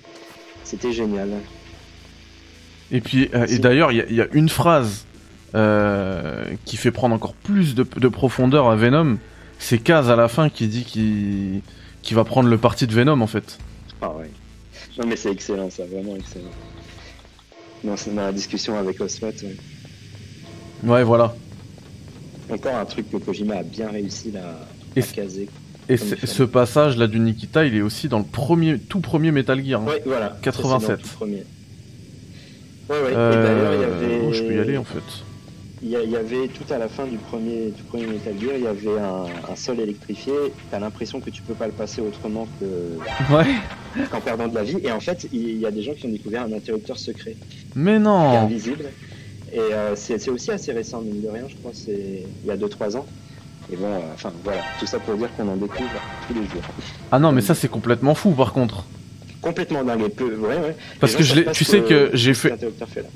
C'était 0.65 0.93
génial. 0.93 1.31
Et 2.91 3.01
puis, 3.01 3.29
euh, 3.35 3.47
et 3.49 3.59
d'ailleurs, 3.59 3.93
il 3.93 3.99
y, 3.99 4.01
a- 4.01 4.07
il 4.09 4.15
y 4.17 4.21
a 4.21 4.29
une 4.33 4.49
phrase 4.49 5.05
euh, 5.55 6.45
qui 6.65 6.77
fait 6.77 6.91
prendre 6.93 7.15
encore 7.15 7.35
plus 7.35 7.75
de, 7.75 7.83
de 7.97 8.09
profondeur 8.09 8.69
à 8.71 8.77
Venom. 8.77 9.19
C'est 9.59 9.79
Kaz 9.79 10.11
à 10.11 10.17
la 10.17 10.29
fin 10.29 10.49
qui 10.51 10.67
dit 10.69 10.85
qu'il 10.85 12.17
va 12.17 12.25
prendre 12.25 12.49
le 12.49 12.59
parti 12.59 12.87
de 12.87 12.93
Venom 12.93 13.21
en 13.21 13.27
fait. 13.27 13.59
Ah 14.01 14.11
ouais. 14.11 14.31
Non, 14.99 15.07
mais 15.07 15.17
c'est 15.17 15.31
excellent, 15.33 15.69
ça, 15.71 15.85
vraiment 15.87 16.17
excellent. 16.17 16.51
Non, 17.85 17.97
c'est 17.97 18.15
dans 18.15 18.23
la 18.23 18.33
discussion 18.33 18.77
avec 18.79 19.01
Ocelot, 19.01 19.29
ouais. 19.43 19.57
Ouais, 20.85 21.03
voilà. 21.05 21.35
Encore 22.51 22.77
un 22.77 22.85
truc 22.85 23.11
que 23.11 23.17
Kojima 23.17 23.57
a 23.57 23.63
bien 23.63 23.89
réussi 23.91 24.31
là, 24.33 24.59
à 24.97 25.01
caser. 25.03 25.49
Et 25.89 25.97
ce- 25.97 26.43
passage 26.43 26.97
là 26.97 27.07
du 27.07 27.21
Nikita, 27.21 27.65
il 27.65 27.75
est 27.77 27.81
aussi 27.83 28.09
dans 28.09 28.19
le 28.19 28.25
premier, 28.25 28.79
tout 28.79 29.01
premier 29.01 29.31
Metal 29.31 29.65
Gear. 29.65 29.81
hein. 29.81 29.87
Ouais, 29.87 30.03
voilà. 30.05 30.31
Ça, 30.31 30.37
87. 30.43 30.99
c'est 31.03 31.19
dans 31.21 31.27
le 31.27 31.33
tout. 31.33 31.37
Ouais, 32.89 33.01
ouais. 33.01 33.13
Euh, 33.17 33.33
Et 33.33 33.43
d'ailleurs, 33.45 33.75
il 33.75 33.81
y 33.81 33.85
avait. 33.85 34.21
oh, 34.29 34.33
je 34.33 34.43
peux 34.43 34.55
y 34.55 34.59
aller 34.59 34.77
en 34.77 34.85
fait. 34.85 35.03
Il 35.83 35.91
y, 35.91 36.17
avait 36.17 36.49
tout 36.49 36.73
à 36.73 36.79
la 36.79 36.89
fin 36.89 37.07
du 37.07 37.19
premier, 37.19 37.67
du 37.71 37.83
premier 37.83 38.07
Metal 38.07 38.33
Gear, 38.41 38.53
il 38.57 38.65
y 38.65 38.67
avait 38.67 38.99
un, 38.99 39.27
un 39.53 39.55
sol 39.57 39.79
électrifié. 39.79 40.33
T'as 40.71 40.81
l'impression 40.81 41.21
que 41.21 41.29
tu 41.31 41.43
peux 41.43 41.53
pas 41.55 41.67
le 41.67 41.73
passer 41.75 42.01
autrement 42.01 42.49
que 42.59 42.65
Ouais. 43.35 43.45
qu'en 44.11 44.21
perdant 44.21 44.49
de 44.49 44.55
la 44.55 44.65
vie. 44.65 44.79
Et 44.83 44.91
en 44.91 45.01
fait, 45.01 45.29
il 45.33 45.59
y 45.61 45.67
a 45.67 45.71
des 45.71 45.83
gens 45.83 45.93
qui 45.93 46.07
ont 46.07 46.11
découvert 46.11 46.43
un 46.45 46.53
interrupteur 46.53 46.99
secret 46.99 47.37
Mais 47.77 47.93
qui 47.93 47.97
est 47.97 48.01
non. 48.01 48.39
invisible. 48.39 48.85
Et 49.57 49.73
euh, 49.73 49.97
c'est 49.97 50.29
aussi 50.29 50.51
assez 50.53 50.73
récent, 50.73 51.01
mine 51.01 51.23
de 51.23 51.29
rien, 51.29 51.45
je 51.49 51.55
crois, 51.57 51.73
c'est 51.75 52.23
il 52.45 52.47
y 52.47 52.51
a 52.51 52.57
2-3 52.57 52.97
ans. 52.97 53.07
Et 53.73 53.77
bon, 53.77 53.87
euh, 53.87 53.99
enfin 54.15 54.31
voilà, 54.45 54.61
tout 54.79 54.87
ça 54.87 54.99
pour 54.99 55.17
dire 55.17 55.29
qu'on 55.37 55.49
en 55.49 55.57
découvre 55.57 55.89
tous 56.29 56.35
les 56.35 56.43
jours. 56.43 56.63
Ah 57.11 57.19
non, 57.19 57.33
mais 57.33 57.41
ça 57.41 57.55
c'est 57.55 57.69
complètement 57.69 58.15
fou 58.15 58.31
par 58.33 58.53
contre. 58.53 58.85
Complètement 59.43 59.83
dingue, 59.83 60.03
et 60.03 60.09
peu, 60.09 60.25
ouais, 60.37 60.57
ouais. 60.57 60.77
Parce 61.01 61.15
que 61.17 61.23
je 61.23 61.41
tu 61.53 61.65
sais 61.65 61.81
que 61.81 62.11
j'ai 62.15 62.35
fait-. 62.35 62.53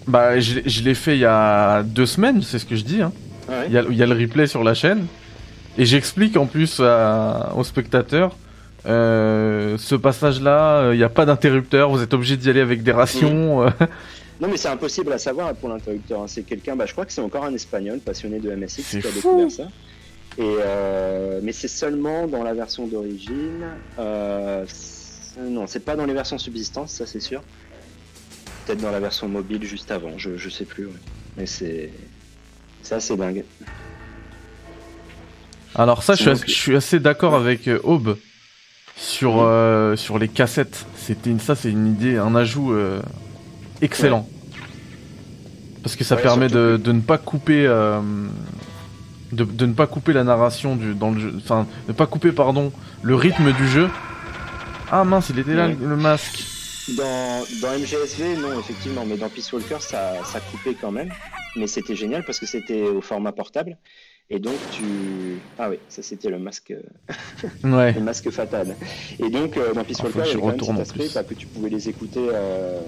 Bah, 0.06 0.38
je, 0.40 0.56
l'ai- 0.56 0.62
je 0.68 0.82
l'ai 0.82 0.94
fait 0.94 1.14
il 1.16 1.20
y 1.20 1.24
a 1.24 1.82
deux 1.82 2.06
semaines, 2.06 2.42
c'est 2.42 2.58
ce 2.58 2.64
que 2.66 2.76
je 2.76 2.84
dis. 2.84 3.02
Hein. 3.02 3.12
Ouais. 3.48 3.64
Il 3.68 3.72
y, 3.72 3.78
a, 3.78 3.84
il 3.90 3.96
y 3.96 4.02
a 4.02 4.06
le 4.06 4.14
replay 4.16 4.46
sur 4.46 4.62
la 4.64 4.74
chaîne. 4.74 5.06
Et 5.78 5.84
j'explique 5.84 6.36
en 6.36 6.46
plus 6.46 6.80
à- 6.80 7.52
aux 7.56 7.64
spectateurs 7.64 8.36
euh, 8.86 9.76
ce 9.78 9.94
passage-là, 9.94 10.92
il 10.92 10.96
n'y 10.96 11.02
a 11.04 11.08
pas 11.10 11.26
d'interrupteur, 11.26 11.90
vous 11.90 12.02
êtes 12.02 12.14
obligé 12.14 12.36
d'y 12.38 12.48
aller 12.48 12.60
avec 12.60 12.82
des 12.82 12.92
rations. 12.92 13.62
euh. 13.64 13.70
Non, 14.40 14.48
mais 14.48 14.56
c'est 14.56 14.68
impossible 14.68 15.12
à 15.12 15.18
savoir 15.18 15.54
pour 15.54 15.68
l'interrupteur. 15.68 16.22
hein. 16.22 16.26
C'est 16.28 16.42
quelqu'un, 16.44 16.74
bah, 16.76 16.86
je 16.86 16.92
crois 16.92 17.04
que 17.04 17.12
c'est 17.12 17.20
encore 17.20 17.44
un 17.44 17.54
espagnol 17.54 17.98
passionné 18.00 18.40
de 18.40 18.50
MSX 18.54 18.82
C'est 18.82 19.00
qui 19.00 19.06
a 19.06 19.10
découvert 19.10 19.50
ça. 19.50 19.64
Et 20.38 20.42
euh, 20.60 21.40
mais 21.42 21.52
c'est 21.52 21.68
seulement 21.68 22.26
dans 22.26 22.42
la 22.42 22.54
version 22.54 22.86
d'origine. 22.86 23.64
Euh, 23.98 24.64
Non, 25.40 25.66
c'est 25.66 25.80
pas 25.84 25.94
dans 25.96 26.06
les 26.06 26.14
versions 26.14 26.38
subsistantes, 26.38 26.88
ça 26.88 27.04
c'est 27.06 27.20
sûr. 27.20 27.42
Peut-être 28.66 28.80
dans 28.80 28.90
la 28.92 29.00
version 29.00 29.28
mobile 29.28 29.62
juste 29.64 29.90
avant, 29.90 30.16
je, 30.16 30.36
je 30.36 30.48
sais 30.48 30.64
plus. 30.64 30.86
ouais. 30.86 30.92
Mais 31.36 31.46
c'est. 31.46 31.90
C'est 32.82 32.94
assez 32.94 33.16
dingue. 33.16 33.44
Alors 35.74 36.02
ça, 36.02 36.14
je 36.14 36.22
suis, 36.22 36.30
assez, 36.30 36.46
je 36.46 36.52
suis 36.52 36.76
assez 36.76 36.98
d'accord 36.98 37.34
avec 37.34 37.68
euh, 37.68 37.78
Aube 37.84 38.16
sur 38.96 39.40
euh, 39.40 39.96
sur 39.96 40.18
les 40.18 40.28
cassettes. 40.28 40.86
C'était 40.96 41.30
une, 41.30 41.40
ça, 41.40 41.54
c'est 41.54 41.70
une 41.70 41.86
idée, 41.86 42.16
un 42.16 42.34
ajout 42.34 42.72
euh, 42.72 43.00
excellent. 43.82 44.26
Parce 45.82 45.96
que 45.96 46.04
ça 46.04 46.16
Ouais, 46.16 46.22
permet 46.22 46.48
de, 46.48 46.76
de 46.82 46.92
ne 46.92 47.00
pas 47.00 47.16
couper 47.18 47.66
euh, 47.66 48.00
de, 49.32 49.44
de 49.44 49.66
ne 49.66 49.72
pas 49.72 49.86
couper 49.86 50.12
la 50.12 50.24
narration 50.24 50.76
du 50.76 50.94
dans 50.94 51.10
le 51.10 51.20
jeu, 51.20 51.32
enfin 51.38 51.66
ne 51.88 51.92
pas 51.94 52.06
couper 52.06 52.32
pardon 52.32 52.72
le 53.02 53.14
rythme 53.14 53.52
du 53.52 53.66
jeu. 53.68 53.88
Ah 54.90 55.04
mince, 55.04 55.30
il 55.30 55.38
était 55.38 55.54
là 55.54 55.68
Ouais. 55.68 55.76
le, 55.80 55.96
masque. 55.96 56.42
Dans, 56.96 57.44
dans 57.62 57.78
MGSV, 57.78 58.36
non, 58.38 58.58
effectivement, 58.58 59.04
mais 59.06 59.16
dans 59.16 59.28
Peace 59.28 59.52
Walker, 59.52 59.76
ça, 59.78 60.14
ça 60.24 60.40
coupait 60.40 60.74
quand 60.78 60.90
même. 60.90 61.10
Mais 61.56 61.66
c'était 61.68 61.94
génial 61.94 62.24
parce 62.24 62.40
que 62.40 62.46
c'était 62.46 62.82
au 62.82 63.00
format 63.00 63.32
portable. 63.32 63.76
Et 64.28 64.38
donc, 64.40 64.54
tu. 64.72 64.82
Ah 65.58 65.70
oui, 65.70 65.76
ça 65.88 66.02
c'était 66.02 66.28
le 66.30 66.38
masque, 66.38 66.72
Ouais. 67.64 67.92
le 67.92 68.00
masque 68.00 68.30
fatal. 68.30 68.76
Et 69.18 69.30
donc, 69.30 69.56
euh, 69.56 69.72
dans 69.74 69.84
Peace 69.84 69.96
Ah, 70.00 70.04
Walker, 70.04 70.20
il 70.24 70.26
y 70.26 70.30
j'y 70.30 70.32
avait 70.32 70.40
quand 70.40 70.46
même 70.46 70.54
retourne 70.54 70.76
cet 70.76 70.78
en 70.78 70.82
aspect 70.82 71.04
plus. 71.04 71.14
bah, 71.14 71.22
que 71.24 71.34
tu 71.34 71.46
pouvais 71.46 71.68
les 71.70 71.88
écouter 71.88 72.28
euh, 72.32 72.80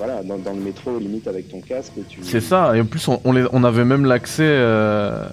voilà, 0.00 0.22
dans, 0.22 0.38
dans 0.38 0.54
le 0.54 0.60
métro, 0.60 0.98
limite 0.98 1.28
avec 1.28 1.48
ton 1.48 1.60
casque. 1.60 1.92
Tu... 2.08 2.20
C'est 2.22 2.40
ça, 2.40 2.74
et 2.76 2.80
en 2.80 2.86
plus 2.86 3.06
on, 3.08 3.20
on, 3.24 3.32
les- 3.32 3.46
on 3.52 3.62
avait 3.64 3.84
même 3.84 4.04
l'accès 4.06 4.42
euh, 4.46 5.24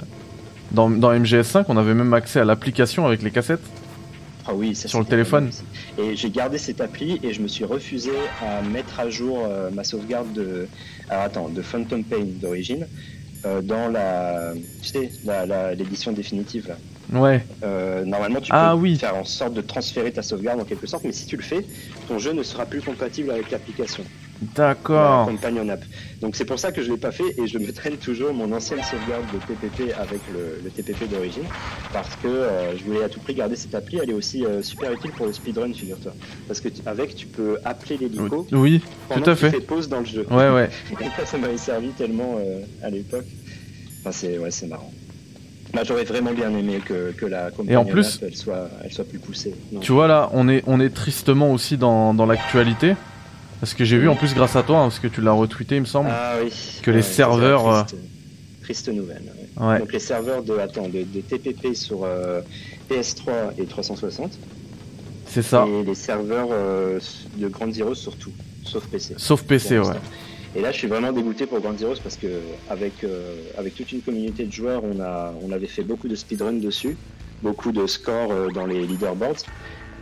dans, 0.72 0.89
dans 0.89 1.11
MGS5, 1.14 1.65
on 1.69 1.77
avait 1.77 1.94
même 1.94 2.14
accès 2.14 2.39
à 2.41 2.45
l'application 2.45 3.06
avec 3.07 3.22
les 3.23 3.31
cassettes. 3.31 3.64
Ah 4.45 4.53
oui, 4.53 4.76
ça, 4.76 4.88
Sur 4.88 4.99
le 4.99 5.06
téléphone. 5.06 5.49
Et 5.98 6.15
j'ai 6.15 6.30
gardé 6.30 6.57
cette 6.57 6.80
appli 6.81 7.19
et 7.23 7.34
je 7.34 7.41
me 7.41 7.48
suis 7.48 7.65
refusé 7.65 8.11
à 8.41 8.61
mettre 8.61 8.99
à 8.99 9.10
jour 9.10 9.39
euh, 9.45 9.69
ma 9.72 9.84
sauvegarde 9.84 10.31
de, 10.34 10.68
alors, 11.10 11.23
attends, 11.23 11.49
de 11.49 11.61
Phantom 11.61 12.03
Pain 12.03 12.23
d'origine 12.41 12.85
euh, 13.45 13.61
dans 13.61 13.88
la, 13.89 14.53
tu 14.81 14.88
sais, 14.89 15.11
l'édition 15.77 16.11
définitive. 16.14 16.68
Là. 16.69 17.19
Ouais, 17.22 17.44
Euh, 17.64 18.03
normalement, 18.06 18.39
tu 18.41 18.52
Ah 18.53 18.72
peux 18.73 18.81
oui. 18.81 18.98
faire 18.98 19.15
en 19.15 19.23
sorte 19.26 19.53
de 19.53 19.61
transférer 19.61 20.11
ta 20.11 20.22
sauvegarde 20.22 20.60
en 20.61 20.65
quelque 20.65 20.88
sorte, 20.88 21.03
mais 21.06 21.14
si 21.14 21.26
tu 21.26 21.38
le 21.38 21.44
fais, 21.44 21.65
ton 22.07 22.18
jeu 22.19 22.31
ne 22.34 22.44
sera 22.44 22.65
plus 22.65 22.81
compatible 22.81 23.31
avec 23.31 23.49
l'application. 23.52 24.03
D'accord. 24.42 25.26
Companion 25.28 25.68
App. 25.70 25.84
Donc 26.22 26.36
c'est 26.36 26.46
pour 26.46 26.58
ça 26.60 26.72
que 26.72 26.82
je 26.82 26.92
l'ai 26.92 26.98
pas 26.98 27.12
fait 27.12 27.36
et 27.38 27.48
je 27.48 27.58
me 27.58 27.72
traîne 27.72 27.98
toujours 27.98 28.34
mon 28.34 28.52
ancienne 28.52 28.82
sauvegarde 28.84 29.26
de 29.34 29.38
TPP 29.40 29.94
avec 30.00 30.20
le, 30.34 30.60
le 30.64 30.70
TPP 30.70 31.10
d'origine 31.10 31.44
parce 31.94 32.16
que 32.16 32.28
euh, 32.28 32.78
je 32.78 32.84
voulais 32.84 33.04
à 33.04 33.10
tout 33.10 33.20
prix 33.20 33.34
garder 33.36 33.56
cette 33.56 33.76
appli. 33.76 34.00
Elle 34.02 34.10
est 34.10 34.14
aussi 34.14 34.46
euh, 34.46 34.62
super 34.64 34.92
utile 34.92 35.12
pour 35.12 35.26
le 35.28 35.34
speedrun, 35.34 35.74
figure-toi. 35.74 36.14
Parce 36.48 36.60
que 36.62 36.70
tu- 36.70 36.82
avec 36.86 37.16
tu 37.16 37.28
peux 37.28 37.58
appeler 37.66 37.98
l'hélico 37.98 38.48
Oui, 38.52 38.82
pendant 39.10 39.22
tout 39.22 39.30
à 39.30 39.34
que 39.36 39.40
tu 39.40 39.46
fait. 39.46 39.52
fais 39.52 39.62
pause 39.62 39.88
dans 39.90 40.00
le 40.00 40.06
jeu. 40.06 40.26
Ouais, 40.32 40.50
ouais. 40.50 40.70
Et 41.02 41.26
ça, 41.26 41.38
m'avait 41.38 41.58
servi 41.58 41.90
tellement 41.90 42.38
euh, 42.40 42.62
à 42.84 42.90
l'époque. 42.90 43.26
Enfin, 44.02 44.12
c'est 44.12 44.38
ouais, 44.38 44.52
c'est 44.52 44.68
marrant. 44.68 44.92
Bah, 45.74 45.82
j'aurais 45.86 46.06
vraiment 46.06 46.32
bien 46.32 46.50
aimé 46.58 46.80
que, 46.84 47.12
que 47.12 47.26
la 47.26 47.52
Companion 47.52 47.84
plus- 47.86 48.16
App, 48.16 48.24
elle 48.30 48.36
soit, 48.36 48.70
elle 48.84 48.92
soit 48.92 49.04
plus 49.04 49.20
poussée. 49.20 49.54
Non. 49.72 49.82
Tu 49.82 49.92
vois 49.92 50.08
là, 50.08 50.30
on 50.34 50.48
est, 50.48 50.64
on 50.66 50.80
est 50.80 50.90
tristement 50.90 51.52
aussi 51.52 51.78
dans, 51.78 52.14
dans 52.14 52.26
l'actualité. 52.26 52.96
Parce 53.60 53.74
que 53.74 53.84
j'ai 53.86 53.98
vu 53.98 54.08
en 54.08 54.16
plus 54.16 54.34
grâce 54.36 54.56
à 54.56 54.64
toi, 54.64 54.78
hein, 54.80 54.84
parce 54.84 55.00
que 55.00 55.08
tu 55.08 55.22
l'as 55.22 55.32
retweeté 55.32 55.76
il 55.78 55.82
me 55.82 55.86
semble. 55.86 56.10
Ah 56.12 56.36
oui. 56.44 56.52
Que 56.84 56.92
les 56.92 56.98
Ouais, 56.98 57.02
serveurs, 57.04 57.72
la 57.72 57.84
Triste, 57.84 57.98
triste 58.64 58.90
nouvelle. 58.90 59.24
ouais. 59.58 59.66
Ouais, 59.68 59.80
Donc 59.80 59.92
les 59.94 60.00
serveurs 60.00 60.44
de, 60.44 60.58
attends, 60.60 60.88
de, 60.90 61.04
de 61.04 61.22
TPP 61.22 61.74
sur 61.74 62.04
euh, 62.04 62.42
PS3 62.92 63.54
et 63.58 63.66
360 63.66 64.38
c'est 65.30 65.42
ça. 65.42 65.66
et 65.68 65.84
les 65.84 65.96
serveurs 65.96 66.48
euh, 66.52 67.00
de 67.38 67.48
Grand 67.48 67.72
Zero 67.74 67.96
sur 67.96 68.16
tout, 68.16 68.32
sauf 68.64 68.86
PC. 68.88 69.16
Sauf 69.18 69.44
PC, 69.44 69.80
ouais. 69.80 69.94
Et 70.56 70.62
là, 70.62 70.72
je 70.72 70.78
suis 70.78 70.88
vraiment 70.88 71.12
dégoûté 71.12 71.46
pour 71.46 71.60
Grand 71.60 71.78
Zero 71.78 71.94
parce 72.02 72.16
que 72.16 72.28
avec 72.70 73.04
euh, 73.04 73.36
avec 73.58 73.76
toute 73.76 73.92
une 73.92 74.02
communauté 74.02 74.46
de 74.46 74.52
joueurs, 74.52 74.84
on 74.84 75.00
a 75.02 75.34
on 75.42 75.52
avait 75.52 75.68
fait 75.68 75.84
beaucoup 75.84 76.08
de 76.08 76.16
speedrun 76.16 76.54
dessus, 76.54 76.96
beaucoup 77.44 77.72
de 77.74 77.86
scores 77.88 78.32
euh, 78.32 78.50
dans 78.52 78.66
les 78.66 78.86
leaderboards. 78.88 79.44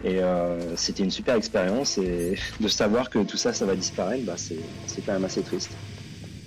Et 0.05 0.19
euh, 0.19 0.75
c'était 0.75 1.01
une 1.03 1.09
super 1.11 1.35
expérience 1.35 1.97
et 1.97 2.35
de 2.59 2.67
savoir 2.67 3.09
que 3.09 3.19
tout 3.19 3.37
ça, 3.37 3.53
ça 3.53 3.65
va 3.65 3.75
disparaître, 3.75 4.23
bah, 4.23 4.35
c'est 4.37 4.55
quand 5.05 5.13
même 5.13 5.25
assez 5.25 5.41
triste. 5.41 5.71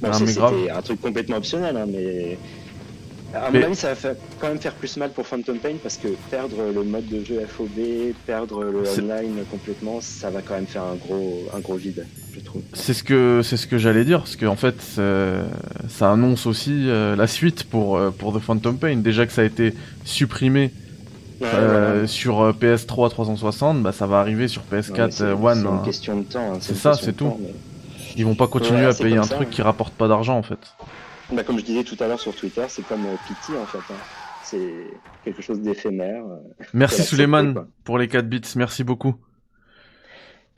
Bon, 0.01 0.13
c'était 0.13 0.71
un 0.71 0.81
truc 0.81 1.01
complètement 1.01 1.39
optionnel, 1.39 1.77
hein, 1.77 1.87
mais 1.89 2.39
à 3.35 3.51
Mais- 3.51 3.59
mon 3.59 3.67
avis, 3.67 3.75
ça 3.77 3.89
va 3.89 3.95
faire- 3.97 4.15
quand 4.39 4.47
même 4.49 4.61
faire 4.61 4.75
plus 4.75 4.97
mal 4.97 5.11
pour 5.11 5.27
Phantom 5.27 5.59
Pain 5.59 5.75
parce 5.83 5.97
que 5.97 6.07
perdre 6.31 6.57
le 6.73 6.85
mode 6.85 7.09
de 7.09 7.23
jeu 7.25 7.41
FOB, 7.47 8.15
perdre 8.27 8.63
le 8.63 8.79
online 8.89 9.43
complètement, 9.51 10.01
ça 10.01 10.31
va 10.31 10.41
quand 10.41 10.55
même 10.55 10.69
faire 10.69 10.85
un 10.85 10.95
gros, 10.95 11.47
un 11.53 11.59
gros 11.59 11.75
vide, 11.75 12.07
je 12.33 12.39
trouve. 12.41 12.63
C'est 12.75 12.95
ce 12.95 13.03
que 13.03 13.41
c'est 13.43 13.57
ce 13.57 13.67
que 13.67 13.77
j'allais 13.77 14.05
dire, 14.05 14.21
parce 14.21 14.37
que 14.37 14.47
en 14.47 14.57
fait, 14.57 14.77
ça 15.89 16.13
annonce 16.13 16.47
aussi 16.47 16.89
euh, 16.89 17.17
la 17.17 17.27
suite 17.27 17.65
pour 17.65 17.97
euh, 17.99 18.11
pour 18.17 18.33
The 18.33 18.41
Phantom 18.41 18.79
Pain. 18.79 18.97
Déjà 18.99 19.27
que 19.27 19.33
ça 19.33 19.43
a 19.43 19.45
été 19.47 19.75
supprimé 20.05 20.71
euh. 21.43 22.07
Sur 22.07 22.41
euh, 22.41 22.53
PS3 22.53 23.11
360, 23.11 23.83
bah, 23.83 23.93
ça 23.93 24.07
va 24.07 24.21
arriver 24.21 24.49
sur 24.49 24.63
PS4 24.63 25.23
euh, 25.23 25.35
One. 25.35 25.55
C'est 25.55 25.61
une 25.61 25.67
hein. 25.67 25.83
question 25.85 26.17
de 26.19 26.25
temps. 26.25 26.55
Hein. 26.55 26.59
C'est 26.61 26.75
ça, 26.75 26.95
c'est 26.95 27.13
tout. 27.13 27.39
Ils 28.17 28.25
vont 28.25 28.35
pas 28.35 28.49
continuer 28.49 28.85
à 28.85 28.93
payer 28.93 29.17
un 29.17 29.23
truc 29.23 29.49
hein. 29.49 29.51
qui 29.51 29.63
rapporte 29.63 29.95
pas 29.95 30.09
d'argent 30.09 30.37
en 30.37 30.43
fait. 30.43 30.59
Bah, 31.33 31.45
comme 31.45 31.59
je 31.59 31.65
disais 31.65 31.85
tout 31.85 31.97
à 32.01 32.09
l'heure 32.09 32.21
sur 32.21 32.35
Twitter, 32.35 32.65
c'est 32.69 32.87
comme 32.87 33.05
euh, 33.05 33.15
Pity 33.27 33.57
en 33.57 33.67
fait. 33.67 33.79
Hein. 33.93 33.97
C'est 34.43 34.73
quelque 35.25 35.43
chose 35.43 35.61
d'éphémère. 35.61 36.25
Merci 36.73 37.03
Suleiman 37.05 37.67
pour 37.85 37.99
les 37.99 38.09
4 38.09 38.27
bits, 38.27 38.41
merci 38.57 38.83
beaucoup. 38.83 39.15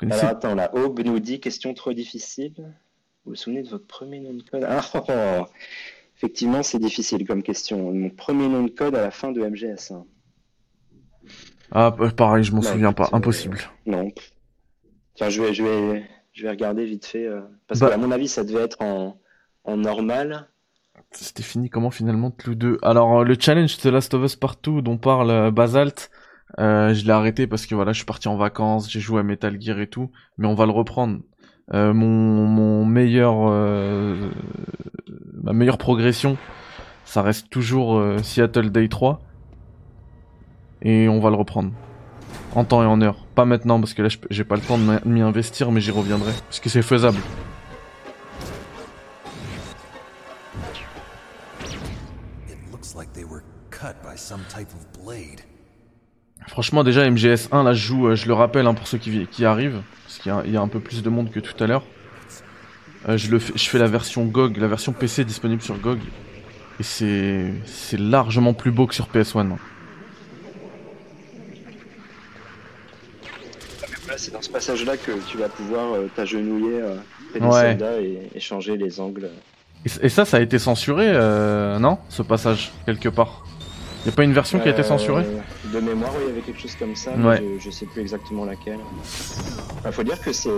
Alors 0.01 0.25
attends, 0.25 0.55
la 0.55 0.75
Aube 0.75 1.01
nous 1.01 1.19
dit 1.19 1.41
question 1.41 1.75
trop 1.75 1.93
difficile. 1.93 2.55
Vous 2.57 3.33
vous 3.33 3.35
souvenez 3.35 3.63
de 3.63 3.69
votre 3.69 3.87
premier 3.87 4.21
nom 4.21 4.33
de 4.33 4.43
code 4.43 4.65
ah. 4.67 4.81
Oh, 4.95 5.01
oh, 5.09 5.13
oh. 5.41 5.47
Effectivement, 6.17 6.63
c'est 6.63 6.79
difficile 6.79 7.27
comme 7.27 7.43
question. 7.43 7.93
Mon 7.93 8.11
premier 8.11 8.49
nom 8.49 8.63
de 8.63 8.71
code 8.71 8.95
à 8.95 9.03
la 9.03 9.11
fin 9.11 9.33
de 9.33 9.43
MGS1. 9.43 9.95
Hein. 9.95 10.05
Ah 11.73 11.93
p- 11.93 12.11
pareil, 12.11 12.45
je 12.45 12.53
m'en 12.53 12.63
souviens 12.63 12.93
pas, 12.93 13.05
euh, 13.13 13.17
impossible. 13.17 13.59
Non. 13.87 14.11
Tiens, 15.15 15.29
je 15.29 15.43
vais, 15.43 15.55
je 15.55 15.63
vais, 15.63 16.05
je 16.33 16.43
vais 16.43 16.51
regarder 16.51 16.85
vite 16.85 17.07
fait. 17.07 17.27
euh, 17.27 17.41
parce 17.69 17.81
Bah- 17.81 17.89
que 17.89 17.95
à 17.95 17.97
mon 17.97 18.11
avis, 18.11 18.29
ça 18.29 18.45
devait 18.45 18.63
être 18.63 18.81
en, 18.83 19.19
en 19.65 19.77
normal. 19.77 20.49
C'était 21.13 21.43
fini 21.43 21.71
comment 21.71 21.91
finalement 21.91 22.31
Clou 22.31 22.55
2 22.55 22.79
Alors 22.83 23.21
euh, 23.21 23.25
le 23.25 23.37
challenge 23.39 23.77
The 23.79 23.87
Last 23.87 24.15
of 24.15 24.25
Us 24.25 24.37
Partout 24.37 24.81
dont 24.81 24.97
parle 24.97 25.31
euh, 25.31 25.51
Basalt, 25.51 26.11
euh, 26.59 26.93
je 26.95 27.05
l'ai 27.05 27.11
arrêté 27.13 27.47
parce 27.47 27.67
que 27.67 27.75
voilà, 27.75 27.93
je 27.93 27.99
suis 27.99 28.07
parti 28.07 28.29
en 28.29 28.37
vacances, 28.37 28.91
j'ai 28.91 29.01
joué 29.01 29.21
à 29.21 29.23
Metal 29.23 29.61
Gear 29.61 29.81
et 29.81 29.89
tout, 29.89 30.11
mais 30.39 30.47
on 30.47 30.55
va 30.55 30.67
le 30.67 30.73
reprendre. 30.73 31.21
Euh, 31.73 31.93
mon, 31.93 32.47
mon 32.47 32.85
meilleur 32.85 33.35
euh, 33.49 34.31
ma 35.43 35.53
meilleure 35.53 35.79
progression, 35.79 36.37
ça 37.05 37.23
reste 37.23 37.49
toujours 37.51 37.97
euh, 37.99 38.19
Seattle 38.19 38.71
Day 38.71 38.89
3 38.89 39.21
et 40.83 41.09
on 41.09 41.21
va 41.21 41.31
le 41.31 41.37
reprendre 41.37 41.71
en 42.55 42.65
temps 42.65 42.83
et 42.83 42.87
en 42.87 43.01
heure. 43.01 43.27
Pas 43.35 43.45
maintenant 43.45 43.79
parce 43.81 43.95
que 43.95 44.03
là 44.03 44.09
j'ai 44.31 44.45
pas 44.45 44.57
le 44.57 44.63
temps 44.63 44.79
de 44.79 45.01
m'y- 45.05 45.21
investir 45.23 45.71
mais 45.73 45.81
j'y 45.81 45.91
reviendrai 45.91 46.33
parce 46.49 46.61
que 46.61 46.69
c'est 46.69 46.83
faisable. 46.83 47.19
Franchement, 56.49 56.83
déjà 56.85 57.09
MGS1, 57.09 57.63
là, 57.65 57.73
je 57.75 57.87
joue, 57.87 58.09
euh, 58.09 58.17
je 58.17 58.27
le 58.27 58.35
rappelle 58.35 58.67
hein, 58.67 58.75
pour 58.75 58.87
ceux 58.87 58.99
qui, 58.99 59.27
qui 59.27 59.45
arrivent, 59.45 59.83
parce 60.05 60.19
qu'il 60.19 60.33
y 60.33 60.35
a, 60.35 60.43
il 60.45 60.53
y 60.53 60.57
a 60.57 60.61
un 60.61 60.69
peu 60.69 60.81
plus 60.81 61.03
de 61.03 61.11
monde 61.11 61.31
que 61.31 61.39
tout 61.41 61.63
à 61.63 61.67
l'heure. 61.67 61.85
Euh, 63.09 63.17
je, 63.17 63.31
le 63.31 63.39
fais, 63.39 63.53
je 63.57 63.69
fais 63.69 63.79
la 63.79 63.87
version 63.87 64.25
GOG, 64.25 64.57
la 64.57 64.67
version 64.69 64.93
PC 64.93 65.25
disponible 65.25 65.63
sur 65.63 65.79
GOG, 65.79 66.01
et 66.79 66.83
c'est 66.83 67.53
c'est 67.67 67.99
largement 67.99 68.53
plus 68.55 68.71
beau 68.73 68.87
que 68.87 68.95
sur 68.95 69.07
PS1. 69.09 69.53
hein. 69.53 69.59
Voilà, 74.05 74.10
c'est 74.21 74.33
dans 74.33 74.43
ce 74.43 74.51
passage-là 74.51 74.97
que 74.97 75.13
tu 75.29 75.39
vas 75.39 75.49
pouvoir 75.49 75.95
euh, 75.95 76.09
t'agenouiller 76.15 76.81
euh, 76.81 76.97
près 77.31 77.41
des 77.41 77.47
Ouais. 77.47 77.71
soldats 77.71 78.01
et, 78.01 78.19
et 78.35 78.41
changer 78.41 78.77
les 78.77 79.01
angles. 79.01 79.31
Et, 79.87 80.07
et 80.07 80.09
ça, 80.11 80.25
ça 80.25 80.37
a 80.37 80.41
été 80.41 80.59
censuré, 80.59 81.07
euh, 81.09 81.79
non 81.79 81.99
Ce 82.09 82.23
passage, 82.23 82.71
quelque 82.87 83.09
part? 83.09 83.45
Y 84.07 84.09
a 84.11 84.13
pas 84.13 84.25
une 84.25 84.33
version 84.33 84.59
qui 84.61 84.69
a 84.69 84.71
été 84.73 84.81
Euh, 84.81 84.85
censurée? 84.85 85.25
De 85.73 85.81
mémoire, 85.81 86.11
oui, 86.17 86.23
il 86.25 86.29
y 86.29 86.33
avait 86.33 86.41
quelque 86.43 86.61
chose 86.61 86.75
comme 86.77 86.95
ça, 86.97 87.11
Ouais. 87.13 87.41
mais 87.41 87.59
je, 87.59 87.65
je 87.67 87.71
sais 87.71 87.87
plus 87.87 88.01
exactement 88.03 88.45
laquelle. 88.45 88.79
Il 89.87 89.93
faut 89.93 90.03
dire 90.03 90.21
que 90.21 90.33
c'est. 90.33 90.51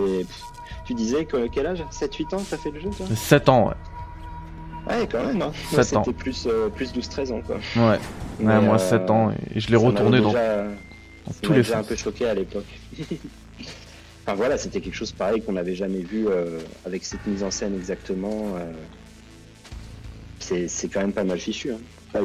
Tu 0.84 0.94
disais 0.94 1.24
que 1.24 1.46
quel 1.48 1.66
âge? 1.66 1.84
7-8 1.92 2.34
ans 2.34 2.42
t'as 2.48 2.56
fait 2.56 2.70
le 2.72 2.80
jeu 2.80 2.90
toi? 2.96 3.06
7 3.14 3.48
ans, 3.48 3.68
ouais. 3.68 3.74
Ouais, 4.94 5.08
quand 5.10 5.24
même. 5.24 5.40
Hein. 5.42 5.52
Sept 5.70 5.92
Moi, 5.92 6.00
ans. 6.00 6.04
C'était 6.04 6.16
plus, 6.18 6.48
euh, 6.50 6.68
plus 6.68 6.92
12-13 6.92 7.32
ans 7.32 7.40
quoi. 7.40 7.56
Ouais, 7.76 7.82
ouais 7.92 7.98
Mais, 8.40 8.60
moi 8.60 8.74
euh, 8.74 8.78
7 8.78 9.08
ans, 9.10 9.32
et 9.54 9.60
je 9.60 9.68
l'ai 9.70 9.76
retourné 9.76 10.20
dans, 10.20 10.32
dans 10.32 11.32
tous 11.40 11.52
les 11.52 11.72
un 11.72 11.84
peu 11.84 11.94
choqué 11.94 12.26
à 12.28 12.34
l'époque. 12.34 12.66
enfin 14.24 14.34
voilà, 14.34 14.56
c'était 14.58 14.80
quelque 14.80 14.94
chose 14.94 15.12
pareil 15.12 15.42
qu'on 15.42 15.52
n'avait 15.52 15.74
jamais 15.74 16.00
vu 16.02 16.26
euh, 16.28 16.58
avec 16.86 17.04
cette 17.04 17.26
mise 17.26 17.42
en 17.42 17.50
scène 17.50 17.74
exactement. 17.74 18.54
euh. 18.56 18.72
C'est 20.38 20.88
quand 20.92 21.00
même 21.00 21.12
pas 21.12 21.24
mal 21.24 21.38
fichu. 21.38 21.72
hein. 21.72 21.78
Enfin, 22.14 22.24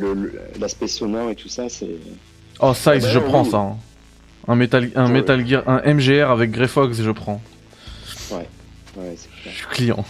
L'aspect 0.59 0.87
sonore 0.87 1.29
et 1.29 1.35
tout 1.35 1.47
ça, 1.49 1.69
c'est. 1.69 1.87
Oh, 2.59 2.73
Size, 2.73 2.85
bah, 3.03 3.09
je 3.09 3.19
oui. 3.19 3.25
prends 3.25 3.45
ça. 3.45 3.57
hein. 3.57 3.77
Un 4.47 4.55
Metal, 4.55 4.89
un 4.95 5.05
Ouais. 5.07 5.11
Metal 5.11 5.45
Gear, 5.47 5.63
un 5.67 5.81
MGR 5.93 6.31
avec 6.31 6.51
Grey 6.51 6.67
Fox, 6.67 7.01
je 7.01 7.11
prends. 7.11 7.41
Ouais, 8.31 8.47
c'est 9.15 9.29
Je 9.45 9.49
suis 9.49 9.65
client. 9.67 10.03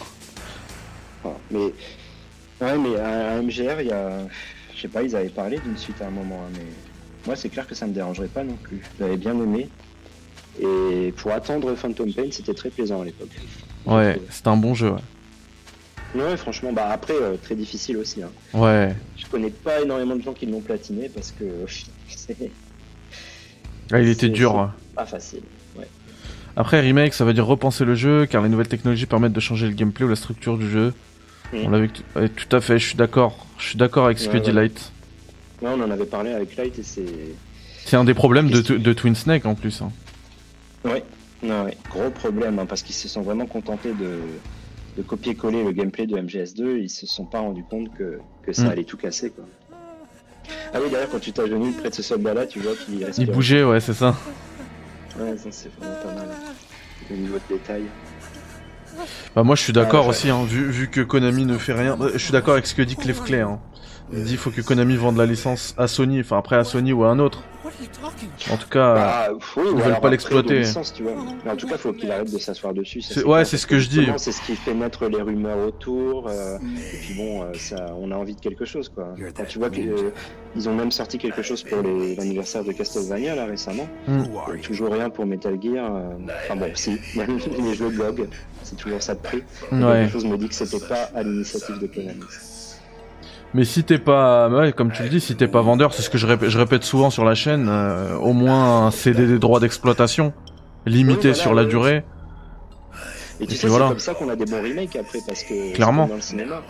Voilà. 1.23 1.37
Mais, 1.51 1.57
ouais, 1.59 2.77
mais 2.77 2.95
à 2.99 3.41
MGR, 3.41 3.81
il 3.81 3.87
y 3.87 3.91
a. 3.91 4.19
Je 4.75 4.81
sais 4.81 4.87
pas, 4.87 5.03
ils 5.03 5.15
avaient 5.15 5.27
parlé 5.29 5.59
d'une 5.59 5.75
suite 5.77 6.01
à 6.01 6.07
un 6.07 6.11
moment, 6.11 6.43
hein, 6.45 6.51
mais 6.53 6.65
moi, 7.25 7.35
c'est 7.35 7.49
clair 7.49 7.67
que 7.67 7.75
ça 7.75 7.85
me 7.87 7.93
dérangerait 7.93 8.27
pas 8.27 8.43
non 8.43 8.55
plus. 8.63 8.81
J'avais 8.99 9.17
bien 9.17 9.33
aimé. 9.33 9.67
Et 10.61 11.13
pour 11.17 11.31
attendre 11.31 11.73
Phantom 11.75 12.11
Pain, 12.13 12.27
c'était 12.31 12.53
très 12.53 12.69
plaisant 12.69 13.01
à 13.01 13.05
l'époque. 13.05 13.29
Ouais, 13.85 14.19
c'est 14.29 14.47
un 14.47 14.57
bon 14.57 14.73
jeu. 14.73 14.91
Ouais. 14.91 15.01
Ouais, 16.21 16.37
franchement, 16.37 16.71
bah 16.73 16.87
après, 16.91 17.13
euh, 17.13 17.35
très 17.41 17.55
difficile 17.55 17.97
aussi. 17.97 18.23
Hein. 18.23 18.29
Ouais. 18.53 18.95
Je 19.17 19.25
connais 19.27 19.49
pas 19.51 19.81
énormément 19.81 20.15
de 20.15 20.21
gens 20.23 20.33
qui 20.33 20.45
l'ont 20.45 20.61
platiné 20.61 21.09
parce 21.09 21.31
que 21.37 21.43
c'est 22.09 22.35
Ah, 23.91 23.99
il 23.99 24.09
était 24.09 24.29
dur. 24.29 24.55
ouais. 24.55 24.65
pas 24.95 25.05
facile. 25.05 25.41
Ouais. 25.77 25.87
Après, 26.55 26.79
remake, 26.81 27.13
ça 27.13 27.23
veut 27.25 27.33
dire 27.33 27.45
repenser 27.45 27.85
le 27.85 27.93
jeu, 27.95 28.25
car 28.25 28.41
les 28.41 28.49
nouvelles 28.49 28.67
technologies 28.67 29.05
permettent 29.05 29.33
de 29.33 29.39
changer 29.39 29.67
le 29.67 29.73
gameplay 29.73 30.05
ou 30.05 30.09
la 30.09 30.15
structure 30.15 30.57
du 30.57 30.69
jeu. 30.69 30.93
Mhm. 31.53 31.59
On 31.65 31.69
l'avait 31.69 31.89
tout 31.89 32.55
à 32.55 32.61
fait, 32.61 32.79
je 32.79 32.87
suis 32.87 32.97
d'accord. 32.97 33.45
Je 33.59 33.67
suis 33.69 33.77
d'accord 33.77 34.05
avec 34.05 34.17
Ouais, 34.17 34.23
Speedy 34.25 34.47
ouais. 34.49 34.53
Light. 34.55 34.91
Ouais, 35.61 35.69
on 35.75 35.81
en 35.81 35.91
avait 35.91 36.05
parlé 36.05 36.31
avec 36.31 36.55
Light 36.55 36.77
et 36.79 36.83
c'est. 36.83 37.05
C'est 37.85 37.95
un 37.95 38.03
des 38.03 38.13
problèmes 38.13 38.49
de, 38.49 38.61
de 38.61 38.93
Twin 38.93 39.15
Snake 39.15 39.45
en 39.45 39.55
plus. 39.55 39.81
hein. 39.81 39.91
Ouais, 40.87 41.03
ouais, 41.43 41.77
gros 41.89 42.09
problème 42.11 42.59
hein, 42.59 42.65
parce 42.65 42.81
qu'ils 42.81 42.95
se 42.95 43.07
sont 43.07 43.21
vraiment 43.21 43.45
contentés 43.45 43.93
de, 43.93 44.19
de 44.97 45.01
copier-coller 45.03 45.63
le 45.63 45.71
gameplay 45.71 46.07
de 46.07 46.15
MGS2. 46.17 46.79
Ils 46.81 46.89
se 46.89 47.05
sont 47.05 47.25
pas 47.25 47.39
rendus 47.39 47.65
compte 47.69 47.93
que, 47.93 48.19
que 48.43 48.53
ça 48.53 48.63
Mm. 48.63 48.69
allait 48.69 48.83
tout 48.83 48.97
casser 48.97 49.31
quoi. 49.31 49.43
Ah 50.73 50.79
oui, 50.81 50.89
d'ailleurs, 50.91 51.09
quand 51.09 51.19
tu 51.19 51.31
t'agenouilles 51.31 51.71
près 51.73 51.89
de 51.89 51.95
ce 51.95 52.03
soldat-là, 52.03 52.45
tu 52.45 52.59
vois 52.59 52.73
qu'il 52.75 53.03
respire. 53.03 53.27
Il 53.27 53.31
bougeait, 53.33 53.63
ouais, 53.63 53.79
c'est 53.79 53.93
ça. 53.93 54.15
Ouais, 55.19 55.35
ça, 55.37 55.49
c'est 55.51 55.69
vraiment 55.77 55.95
pas 56.03 56.13
mal. 56.13 56.29
Au 57.09 57.13
niveau 57.15 57.35
de 57.35 57.55
détail. 57.55 57.83
Bah, 59.35 59.43
moi, 59.43 59.55
je 59.55 59.63
suis 59.63 59.73
d'accord 59.73 60.05
ouais. 60.05 60.11
aussi, 60.11 60.29
hein, 60.29 60.43
vu, 60.45 60.69
vu 60.69 60.87
que 60.89 61.01
Konami 61.01 61.45
ne 61.45 61.57
fait 61.57 61.73
rien. 61.73 61.95
Bah, 61.97 62.07
Je 62.13 62.17
suis 62.17 62.31
d'accord 62.31 62.53
avec 62.53 62.65
ce 62.67 62.75
que 62.75 62.81
dit 62.81 62.95
Cliff 62.95 63.21
Clay. 63.23 63.41
Hein. 63.41 63.59
Il 64.11 64.23
dit 64.23 64.37
faut 64.37 64.51
que 64.51 64.61
Konami 64.61 64.95
vende 64.95 65.17
la 65.17 65.25
licence 65.25 65.73
à 65.77 65.87
Sony, 65.87 66.21
enfin 66.21 66.37
après 66.37 66.55
à 66.55 66.63
Sony 66.63 66.93
ou 66.93 67.03
à 67.03 67.09
un 67.09 67.19
autre. 67.19 67.43
En 68.51 68.57
tout 68.57 68.69
cas, 68.69 68.93
Bah, 68.95 69.27
oui, 69.57 69.63
ou 69.71 69.77
veulent 69.77 69.99
pas 69.99 70.09
l'exploiter. 70.09 70.63
en 71.51 71.55
tout 71.55 71.67
cas, 71.67 71.77
faut 71.77 71.93
qu'il 71.93 72.11
arrête 72.11 72.31
de 72.31 72.37
s'asseoir 72.39 72.73
dessus. 72.73 73.01
ça, 73.01 73.13
C'est- 73.13 73.19
c'est 73.21 73.25
ouais, 73.25 73.45
c'est 73.45 73.57
ce 73.57 73.67
que 73.67 73.77
je 73.79 73.89
dis. 73.89 74.07
C'est 74.17 74.31
ce 74.31 74.41
qui 74.41 74.55
fait 74.55 74.73
naître 74.73 75.05
les 75.07 75.21
rumeurs 75.21 75.59
autour. 75.67 76.27
euh, 76.27 76.57
et 76.57 76.97
puis 76.97 77.13
bon, 77.15 77.43
euh, 77.43 77.53
ça, 77.53 77.87
on 77.99 78.11
a 78.11 78.15
envie 78.15 78.35
de 78.35 78.39
quelque 78.41 78.65
chose, 78.65 78.89
quoi. 78.89 79.13
Quand 79.35 79.45
tu 79.45 79.59
vois 79.59 79.69
qu'ils 79.69 80.69
ont 80.69 80.73
même 80.75 80.91
sorti 80.91 81.17
quelque 81.17 81.41
chose 81.41 81.63
pour 81.63 81.81
les- 81.83 82.15
l'anniversaire 82.15 82.63
de 82.63 82.71
Castlevania 82.71 83.35
là 83.35 83.45
récemment. 83.45 83.87
Euh, 84.09 84.55
you? 84.55 84.61
Toujours 84.63 84.91
rien 84.91 85.09
pour 85.09 85.25
Metal 85.25 85.57
Gear. 85.61 85.95
euh, 85.95 86.09
Enfin 86.45 86.55
bon, 86.55 86.71
si, 86.75 86.97
même 87.15 87.37
les 87.59 87.75
jeux 87.75 87.89
blog, 87.89 88.27
c'est 88.63 88.75
toujours 88.75 89.01
ça 89.03 89.13
de 89.15 89.19
prix. 89.19 89.43
Ouais. 89.71 89.79
Quelque 89.79 90.11
chose 90.13 90.25
me 90.25 90.37
dit 90.37 90.47
que 90.49 90.55
c'était 90.55 90.79
pas 90.85 91.09
à 91.15 91.23
l'initiative 91.23 91.79
de 91.79 91.87
Konami. 91.87 92.23
Mais 93.57 93.65
si 93.65 93.83
t'es 93.83 93.97
pas, 93.97 94.49
ouais, 94.49 94.71
comme 94.71 94.91
tu 94.91 95.01
le 95.01 95.09
dis, 95.09 95.19
si 95.19 95.35
t'es 95.35 95.47
pas 95.47 95.61
vendeur, 95.61 95.91
c'est 95.91 96.03
ce 96.03 96.11
que 96.11 96.19
je 96.19 96.27
répète, 96.27 96.49
je 96.49 96.59
répète 96.59 96.83
souvent 96.83 97.09
sur 97.09 97.25
la 97.25 97.33
chaîne, 97.33 97.67
euh, 97.67 98.15
au 98.17 98.31
moins 98.31 98.91
céder 98.91 99.25
des 99.25 99.39
droits 99.39 99.59
d'exploitation, 99.59 100.31
limité 100.85 101.29
Oui, 101.29 101.33
voilà, 101.33 101.33
sur 101.33 101.53
la 101.55 101.65
durée. 101.65 102.03
Et 103.39 103.47
tu 103.47 103.55
sais, 103.55 103.67
voilà. 103.67 103.85
c'est 103.85 103.89
comme 103.93 103.99
ça 103.99 104.13
qu'on 104.13 104.29
a 104.29 104.35
des 104.35 104.45
bons 104.45 104.61
remakes 104.61 104.95
après, 104.95 105.21
parce 105.25 105.41
que 105.41 105.73
Clairement. 105.73 106.05
dans 106.05 106.17
le 106.17 106.21
cinéma, 106.21 106.61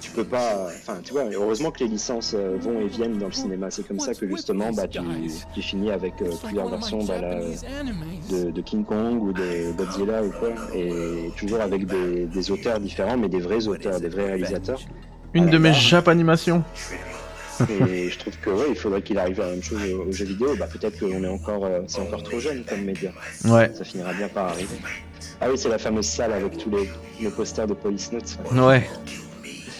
tu 0.00 0.12
peux 0.12 0.22
pas. 0.22 0.68
Enfin, 0.68 1.00
tu 1.02 1.14
vois, 1.14 1.24
heureusement 1.24 1.72
que 1.72 1.80
les 1.80 1.88
licences 1.88 2.36
euh, 2.38 2.56
vont 2.60 2.80
et 2.80 2.86
viennent 2.86 3.18
dans 3.18 3.26
le 3.26 3.32
cinéma. 3.32 3.72
C'est 3.72 3.84
comme 3.88 3.98
ça 3.98 4.14
que 4.14 4.28
justement, 4.28 4.70
bah, 4.72 4.86
tu, 4.86 5.00
tu 5.52 5.62
finis 5.62 5.90
avec 5.90 6.14
euh, 6.22 6.30
plusieurs 6.44 6.68
versions 6.68 7.02
bah, 7.02 7.20
là, 7.22 7.40
de, 8.30 8.52
de 8.52 8.60
King 8.60 8.84
Kong 8.84 9.20
ou 9.20 9.32
de 9.32 9.76
Godzilla 9.76 10.22
ou 10.22 10.30
quoi, 10.30 10.50
et 10.72 11.32
toujours 11.36 11.60
avec 11.60 11.86
des, 11.86 12.26
des 12.26 12.50
auteurs 12.52 12.78
différents, 12.78 13.16
mais 13.16 13.28
des 13.28 13.40
vrais 13.40 13.66
auteurs, 13.66 13.98
des 13.98 14.08
vrais 14.08 14.26
réalisateurs. 14.26 14.78
Une 15.36 15.46
la 15.46 15.52
de 15.52 15.58
mes. 15.58 15.72
Japanimations. 15.72 16.64
Et 17.68 18.08
je 18.10 18.18
trouve 18.18 18.34
que 18.38 18.50
ouais, 18.50 18.66
il 18.70 18.76
faudrait 18.76 19.02
qu'il 19.02 19.18
arrive 19.18 19.40
à 19.40 19.44
la 19.46 19.50
même 19.52 19.62
chose 19.62 19.78
aux, 19.92 20.12
jeux 20.12 20.24
vidéo. 20.24 20.54
Bah, 20.58 20.66
peut-être 20.70 20.98
qu'on 20.98 21.22
est 21.22 21.28
encore, 21.28 21.64
euh, 21.64 21.80
c'est 21.86 22.00
encore 22.00 22.22
trop 22.22 22.40
jeune 22.40 22.64
comme 22.64 22.82
média. 22.82 23.10
Ouais, 23.44 23.70
Ça 23.74 23.84
finira 23.84 24.12
bien 24.12 24.28
par 24.28 24.48
arriver. 24.48 24.76
Ah 25.40 25.46
oui, 25.50 25.58
c'est 25.58 25.68
la 25.68 25.78
fameuse 25.78 26.06
salle 26.06 26.32
avec 26.32 26.56
tous 26.58 26.70
les, 26.70 26.90
les 27.20 27.30
posters 27.30 27.66
de 27.66 27.74
Police 27.74 28.12
Notes. 28.12 28.38
ouais. 28.52 28.88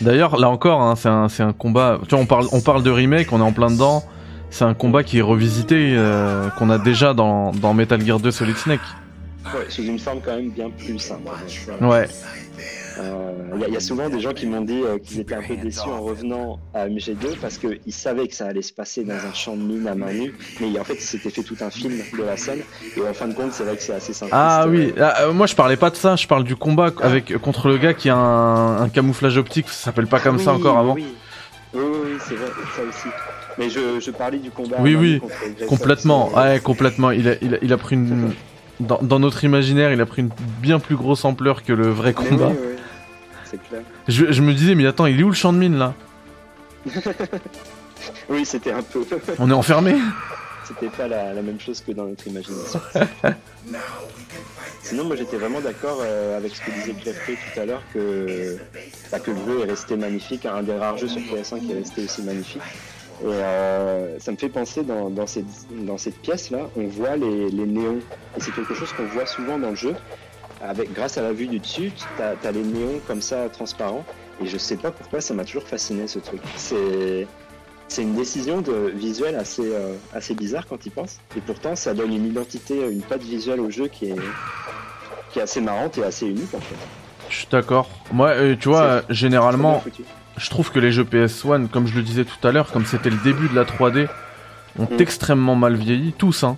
D'ailleurs, 0.03 0.39
là 0.39 0.51
encore, 0.51 0.83
hein, 0.83 0.95
c'est 0.95 1.09
un, 1.09 1.49
un 1.49 1.53
combat. 1.55 1.99
Tu 2.03 2.11
vois, 2.11 2.19
on 2.19 2.27
parle, 2.27 2.47
on 2.53 2.61
parle 2.61 2.83
de 2.83 2.91
remake, 2.91 3.33
on 3.33 3.39
est 3.41 3.43
en 3.43 3.53
plein 3.53 3.71
dedans. 3.71 4.05
C'est 4.51 4.65
un 4.65 4.75
combat 4.75 5.03
qui 5.03 5.19
est 5.19 5.23
revisité, 5.23 5.95
euh, 5.97 6.51
qu'on 6.51 6.69
a 6.71 6.79
déjà 6.79 7.15
dans, 7.15 7.53
dans 7.53 7.73
Metal 7.73 8.01
Gear 8.05 8.21
2 8.21 8.31
Solid 8.31 8.57
Snake. 8.57 8.81
Ouais, 9.47 9.65
sous 9.69 9.83
une 9.85 9.99
forme 9.99 10.21
quand 10.25 10.37
même 10.37 10.51
bien 10.51 10.71
plus 10.71 10.99
simple. 10.99 11.23
Ouais, 11.81 12.09
Il 13.55 13.61
y, 13.61 13.65
a- 13.65 13.69
y 13.69 13.77
a 13.77 13.81
souvent 13.81 14.09
des 14.09 14.21
gens 14.21 14.33
qui 14.33 14.47
m'ont 14.47 14.61
dit 14.63 14.81
euh, 14.83 14.99
qu'ils 14.99 15.21
étaient 15.21 15.35
un 15.35 15.43
peu 15.43 15.57
déçus 15.57 15.89
en 15.89 16.01
revenant 16.03 16.59
à 16.75 16.89
MG2 16.89 17.37
parce 17.41 17.59
qu'ils 17.59 17.93
savaient 17.93 18.27
que 18.27 18.35
ça 18.35 18.47
allait 18.47 18.63
se 18.63 18.73
passer 18.73 19.05
dans 19.05 19.15
un 19.15 19.33
champ 19.35 19.55
de 19.57 19.63
mine 19.63 19.87
à 19.87 19.95
main 19.95 20.13
nue, 20.13 20.33
mais 20.61 20.79
en 20.79 20.85
fait, 20.85 20.95
il 20.95 21.01
s'était 21.01 21.31
fait 21.31 21.43
tout 21.43 21.57
un 21.61 21.71
film 21.71 21.93
de 22.17 22.23
la 22.23 22.37
scène, 22.37 22.61
et 22.97 23.01
en 23.07 23.13
fin 23.15 23.29
de 23.29 23.35
compte, 23.35 23.53
c'est 23.53 23.65
vrai 23.65 23.77
que 23.77 23.83
c'est 23.83 23.93
assez 23.95 24.13
simple. 24.13 24.33
Ah 24.35 24.67
oui, 24.69 24.93
ah, 24.99 25.23
euh, 25.23 25.33
moi 25.33 25.47
je 25.47 25.55
parlais 25.55 25.77
pas 25.77 25.91
de 25.91 25.97
ça, 25.97 26.17
je 26.17 26.27
parle 26.27 26.45
du 26.45 26.57
combat 26.57 26.91
avec 27.03 27.37
contre 27.39 27.69
le 27.69 27.79
gars 27.79 27.95
qui 27.95 28.09
a 28.09 28.17
un, 28.17 28.83
un 28.83 28.89
camouflage 28.89 29.37
optique, 29.37 29.69
ça 29.69 29.85
s'appelle 29.87 30.07
pas 30.07 30.21
comme 30.21 30.39
ça 30.39 30.53
encore 30.55 30.79
avant. 30.79 30.95
Oui, 30.95 31.05
oui, 31.75 31.81
oui, 31.83 31.99
oui, 32.05 32.11
c'est 32.21 32.35
vrai, 32.35 32.47
ça 32.77 32.83
aussi. 32.83 33.09
Mais 33.59 33.71
je, 33.71 34.01
je 34.01 34.11
parlais 34.11 34.39
du 34.39 34.51
combat. 34.51 34.77
Oui, 34.81 34.95
oui, 34.97 35.21
Complètement, 35.67 36.31
euh, 36.37 36.55
ouais, 36.55 36.61
complètement. 36.61 37.11
Il 37.11 37.29
a, 37.29 37.35
il 37.41 37.55
a, 37.55 37.59
il 37.63 37.73
a 37.73 37.77
pris 37.79 37.97
une. 37.97 38.33
Dans, 38.79 38.99
dans 39.01 39.19
notre 39.19 39.43
imaginaire, 39.45 39.91
il 39.93 40.01
a 40.03 40.07
pris 40.07 40.21
une 40.21 40.29
bien 40.61 40.79
plus 40.79 40.97
grosse 40.97 41.25
ampleur 41.25 41.63
que 41.63 41.73
le 41.73 41.89
vrai 41.89 42.13
combat. 42.13 42.49
oui, 42.51 42.57
oui, 42.61 42.76
c'est 43.51 43.63
clair. 43.69 43.83
Je, 44.09 44.33
je 44.33 44.43
me 44.43 44.53
disais, 44.53 44.75
mais 44.75 44.87
attends, 44.87 45.07
il 45.07 45.19
est 45.19 45.23
où 45.23 45.29
le 45.29 45.35
champ 45.35 45.53
de 45.53 45.59
mine 45.59 45.77
là? 45.79 45.95
Oui, 48.29 48.45
c'était 48.45 48.73
un 48.73 48.83
peu. 48.83 49.05
On 49.39 49.51
est 49.51 49.55
enfermé 49.55 49.97
C'était 50.65 50.89
pas 50.89 51.09
la, 51.09 51.33
la 51.33 51.43
même 51.43 51.59
chose 51.61 51.81
que 51.81 51.93
dans 51.93 52.05
notre 52.07 52.27
imagination. 52.27 52.81
Sinon, 54.83 55.05
moi 55.05 55.17
j'étais 55.17 55.37
vraiment 55.37 55.61
d'accord 55.61 55.99
euh, 56.01 56.37
avec 56.37 56.55
ce 56.55 56.61
que 56.61 56.71
disait 56.71 56.93
Clefray 56.93 57.37
tout 57.37 57.61
à 57.61 57.67
l'heure 57.67 57.83
que, 57.93 58.57
bah, 59.11 59.19
que 59.19 59.33
le 59.33 59.37
jeu 59.39 59.61
est 59.63 59.71
resté 59.71 59.97
magnifique, 59.97 60.47
un 60.47 60.63
des 60.63 60.77
rares 60.77 60.97
jeux 60.99 61.09
sur 61.09 61.21
PS1 61.23 61.61
qui 61.61 61.73
est 61.73 61.77
resté 61.77 62.05
aussi 62.05 62.23
magnifique. 62.23 62.63
Et 63.23 63.27
euh, 63.27 64.19
ça 64.21 64.31
me 64.31 64.37
fait 64.37 64.49
penser 64.51 64.85
dans, 64.85 65.11
dans 65.11 65.27
cette, 65.27 65.47
dans 65.85 65.99
cette 65.99 66.19
pièce-là, 66.21 66.69
on 66.77 66.87
voit 66.87 67.17
les, 67.17 67.49
les 67.51 67.67
néons. 67.67 67.99
Et 68.37 68.41
c'est 68.41 68.55
quelque 68.55 68.75
chose 68.75 68.93
qu'on 68.93 69.07
voit 69.07 69.27
souvent 69.27 69.59
dans 69.59 69.71
le 69.71 69.77
jeu. 69.77 69.95
Avec, 70.63 70.93
grâce 70.93 71.19
à 71.19 71.23
la 71.23 71.33
vue 71.33 71.47
du 71.47 71.59
dessus, 71.59 71.93
t'as 72.17 72.33
as 72.49 72.53
les 72.53 72.63
néons 72.63 73.01
comme 73.07 73.21
ça 73.23 73.49
transparents. 73.49 74.05
Et 74.43 74.47
je 74.47 74.59
sais 74.59 74.77
pas 74.77 74.91
pourquoi 74.91 75.21
ça 75.21 75.35
m'a 75.35 75.45
toujours 75.45 75.67
fasciné 75.67 76.07
ce 76.09 76.19
truc. 76.19 76.41
C'est 76.57 77.27
c'est 77.89 78.03
une 78.03 78.15
décision 78.17 78.63
de 78.63 78.93
visuelle 78.95 79.37
assez, 79.37 79.63
euh, 79.65 79.95
assez 80.13 80.35
bizarre 80.35 80.67
quand 80.67 80.85
il 80.87 80.91
pense. 80.91 81.19
Et 81.37 81.41
pourtant, 81.41 81.77
ça 81.77 81.95
donne 81.95 82.13
une 82.13 82.27
identité, 82.27 82.75
une 82.91 83.01
patte 83.01 83.23
visuelle 83.23 83.61
au 83.61 83.71
jeu 83.71 83.87
qui 83.87 84.07
est, 84.07 84.17
qui 85.31 85.39
est 85.39 85.43
assez 85.43 85.61
marrante 85.61 85.97
et 85.99 86.03
assez 86.03 86.27
unique 86.27 86.53
en 86.53 86.59
fait. 86.61 86.75
Je 87.29 87.37
suis 87.37 87.49
d'accord. 87.51 87.89
Moi, 88.13 88.31
euh, 88.31 88.57
tu 88.59 88.69
vois, 88.69 88.83
euh, 88.83 89.03
généralement, 89.09 89.85
je 90.37 90.51
trouve 90.51 90.73
que 90.73 90.81
les 90.81 90.91
jeux 90.91 91.05
PS1, 91.05 91.69
comme 91.69 91.87
je 91.87 91.95
le 91.95 92.03
disais 92.03 92.25
tout 92.25 92.47
à 92.47 92.51
l'heure, 92.51 92.73
comme 92.73 92.87
c'était 92.87 93.11
le 93.11 93.19
début 93.23 93.49
de 93.49 93.55
la 93.55 93.65
3D, 93.65 94.09
ont 94.79 94.89
Mm. 94.91 95.01
extrêmement 95.01 95.55
mal 95.55 95.75
vieilli, 95.77 96.13
tous, 96.13 96.43
hein. 96.45 96.57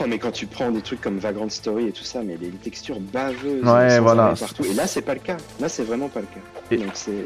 Oh, 0.00 0.04
mais 0.08 0.18
quand 0.18 0.32
tu 0.32 0.46
prends 0.46 0.70
des 0.70 0.80
trucs 0.80 1.00
comme 1.00 1.18
Vagrant 1.18 1.48
Story 1.48 1.86
et 1.86 1.92
tout 1.92 2.02
ça, 2.04 2.20
mais 2.24 2.36
les 2.40 2.48
textures 2.48 2.98
baveuses 3.00 3.62
Ouais, 3.64 4.00
voilà. 4.00 4.34
partout. 4.38 4.64
Et 4.64 4.74
là, 4.74 4.86
c'est 4.86 5.02
pas 5.02 5.14
le 5.14 5.20
cas. 5.20 5.36
Là, 5.60 5.68
c'est 5.68 5.84
vraiment 5.84 6.08
pas 6.08 6.20
le 6.20 6.26
cas. 6.26 6.40
Et- 6.72 6.78
Donc 6.78 6.90
c'est. 6.94 7.24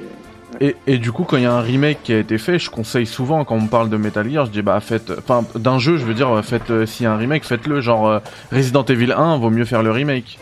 Et, 0.61 0.77
et 0.87 0.97
du 0.99 1.13
coup, 1.13 1.25
quand 1.25 1.37
il 1.37 1.43
y 1.43 1.47
a 1.47 1.53
un 1.53 1.61
remake 1.61 2.03
qui 2.03 2.13
a 2.15 2.19
été 2.19 2.39
fait, 2.39 2.59
je 2.59 2.71
conseille 2.71 3.05
souvent 3.07 3.45
quand 3.45 3.55
on 3.57 3.61
me 3.63 3.69
parle 3.69 3.91
de 3.91 3.97
Metal 3.99 4.31
Gear, 4.31 4.47
je 4.47 4.51
dis 4.51 4.63
bah 4.63 4.81
faites, 4.81 5.13
enfin 5.19 5.45
d'un 5.55 5.79
jeu, 5.79 5.99
je 5.99 6.05
veux 6.07 6.15
dire, 6.15 6.43
faites 6.43 6.71
euh, 6.71 6.87
s'il 6.87 7.05
y 7.05 7.07
a 7.07 7.13
un 7.13 7.19
remake, 7.19 7.45
faites-le. 7.45 7.81
Genre 7.83 8.09
euh, 8.09 8.19
Resident 8.51 8.83
Evil 8.85 9.13
1, 9.13 9.37
vaut 9.39 9.51
mieux 9.51 9.67
faire 9.67 9.83
le 9.83 9.91
remake. 9.91 10.39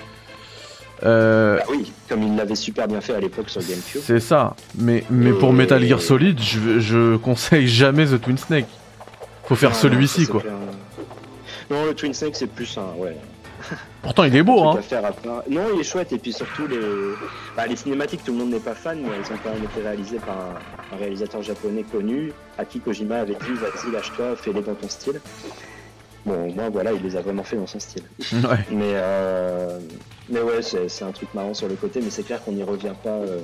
Euh, 1.04 1.58
Bah 1.58 1.64
oui, 1.70 1.92
comme 2.08 2.22
il 2.22 2.36
l'avait 2.36 2.54
super 2.54 2.86
bien 2.88 3.00
fait 3.00 3.14
à 3.14 3.20
l'époque 3.20 3.50
sur 3.50 3.60
GameCube. 3.60 4.00
c'est 4.02 4.20
ça. 4.20 4.54
Mais 4.78 5.04
mais 5.10 5.32
pour 5.32 5.50
Et- 5.50 5.54
Metal 5.54 5.84
Gear 5.84 6.00
Solid, 6.00 6.40
je, 6.40 6.78
je 6.80 7.16
conseille 7.16 7.66
jamais 7.68 8.06
The 8.06 8.20
Twin 8.20 8.38
Snake. 8.38 8.66
Faut 9.44 9.56
faire 9.56 9.74
celui-ci 9.74 10.26
quoi. 10.26 10.40
clair. 10.40 10.52
Non, 11.70 11.84
le 11.84 11.94
Twin 11.94 12.14
Snake, 12.14 12.36
c'est 12.36 12.46
plus 12.46 12.78
un. 12.78 12.94
Ouais. 12.96 13.16
Pourtant 14.02 14.24
il 14.24 14.36
est 14.36 14.42
beau 14.42 14.62
hein. 14.62 14.78
à. 14.92 15.30
Non, 15.48 15.64
il 15.74 15.80
est 15.80 15.84
chouette 15.84 16.12
et 16.12 16.18
puis 16.18 16.32
surtout 16.32 16.66
les, 16.66 16.78
bah, 17.56 17.66
les 17.66 17.76
cinématiques, 17.76 18.22
tout 18.24 18.32
le 18.32 18.38
monde 18.38 18.50
n'est 18.50 18.60
pas 18.60 18.74
fan, 18.74 19.00
mais 19.00 19.08
elles 19.16 19.32
ont 19.34 19.38
quand 19.42 19.50
même 19.50 19.64
été 19.64 19.80
réalisées 19.82 20.18
par 20.18 20.36
un, 20.36 20.94
un 20.94 20.98
réalisateur 20.98 21.42
japonais 21.42 21.82
connu, 21.82 22.32
qui 22.68 22.80
Kojima 22.80 23.20
avait 23.20 23.34
dit 23.34 23.52
vas-y 23.54 23.92
lâche-toi, 23.92 24.36
fais-les 24.36 24.60
dans 24.60 24.74
ton 24.74 24.88
style. 24.88 25.20
Bon, 26.24 26.48
au 26.48 26.52
moins 26.52 26.70
voilà, 26.70 26.92
il 26.92 27.02
les 27.02 27.16
a 27.16 27.22
vraiment 27.22 27.44
fait 27.44 27.56
dans 27.56 27.66
son 27.66 27.80
style. 27.80 28.02
Ouais. 28.32 28.58
Mais 28.70 28.92
euh, 28.94 29.78
mais 30.28 30.40
ouais, 30.40 30.62
c'est 30.62 30.88
c'est 30.88 31.04
un 31.04 31.12
truc 31.12 31.32
marrant 31.34 31.54
sur 31.54 31.68
le 31.68 31.74
côté, 31.74 32.00
mais 32.02 32.10
c'est 32.10 32.24
clair 32.24 32.42
qu'on 32.44 32.52
n'y 32.52 32.62
revient 32.62 32.94
pas, 33.02 33.10
euh, 33.10 33.40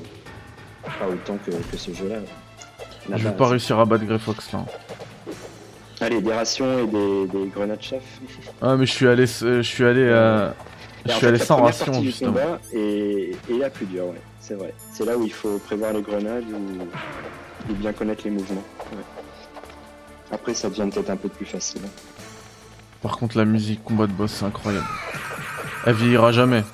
pas 0.84 1.06
autant 1.08 1.38
que, 1.44 1.50
que 1.50 1.76
ce 1.76 1.92
jeu-là. 1.92 2.16
Je 3.08 3.22
vais 3.22 3.32
pas 3.32 3.48
réussir 3.48 3.78
à 3.78 3.84
battre 3.84 4.04
Grey 4.04 4.18
Fox 4.18 4.52
là. 4.52 4.64
Allez, 6.02 6.20
des 6.20 6.32
rations 6.32 6.80
et 6.80 6.86
des, 6.86 7.26
des 7.26 7.46
grenades 7.46 7.80
chef. 7.80 8.02
Ah, 8.60 8.76
mais 8.76 8.86
je 8.86 8.92
suis 8.92 9.06
allé, 9.06 9.22
euh, 9.42 9.56
je 9.58 9.62
suis 9.62 9.84
allé, 9.84 10.00
euh, 10.02 10.50
je 11.06 11.10
Et 11.10 11.12
suis 11.12 11.20
fait, 11.20 11.26
allé 11.28 11.38
la 11.38 11.44
sans 11.44 11.54
première 11.56 11.70
ration 11.72 11.86
partie 11.86 12.00
du 12.00 12.06
justement. 12.08 12.34
est, 12.74 13.30
est 13.50 13.58
la 13.58 13.70
plus 13.70 13.86
dure, 13.86 14.06
ouais, 14.06 14.20
c'est 14.40 14.54
vrai. 14.54 14.74
C'est 14.92 15.04
là 15.04 15.16
où 15.16 15.24
il 15.24 15.32
faut 15.32 15.58
prévoir 15.58 15.92
les 15.92 16.02
grenades 16.02 16.44
ou, 16.50 17.70
ou 17.70 17.74
bien 17.76 17.92
connaître 17.92 18.22
les 18.24 18.30
mouvements. 18.30 18.64
ouais. 18.92 18.98
Après, 20.32 20.54
ça 20.54 20.68
devient 20.70 20.88
peut-être 20.92 21.10
un 21.10 21.16
peu 21.16 21.28
plus 21.28 21.46
facile. 21.46 21.82
Par 23.00 23.16
contre, 23.18 23.36
la 23.38 23.44
musique 23.44 23.84
combat 23.84 24.06
de 24.06 24.12
boss, 24.12 24.32
c'est 24.32 24.44
incroyable. 24.44 24.86
Elle 25.86 25.94
vieillira 25.94 26.32
jamais. 26.32 26.64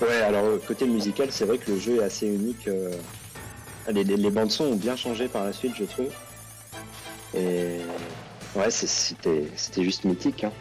Ouais, 0.00 0.20
alors 0.26 0.44
euh, 0.44 0.58
côté 0.66 0.86
musical, 0.86 1.28
c'est 1.30 1.44
vrai 1.44 1.58
que 1.58 1.70
le 1.70 1.78
jeu 1.78 1.96
est 2.00 2.04
assez 2.04 2.26
unique. 2.26 2.68
Les, 3.92 4.02
les, 4.02 4.16
les 4.16 4.30
bandes 4.30 4.50
son 4.50 4.64
ont 4.64 4.76
bien 4.76 4.96
changé 4.96 5.28
par 5.28 5.44
la 5.44 5.52
suite, 5.52 5.74
je 5.78 5.84
trouve. 5.84 6.08
Et 7.36 7.78
ouais, 8.56 8.70
c'était 8.70 9.82
juste 9.82 10.04
mythique. 10.04 10.44
Hein. 10.44 10.52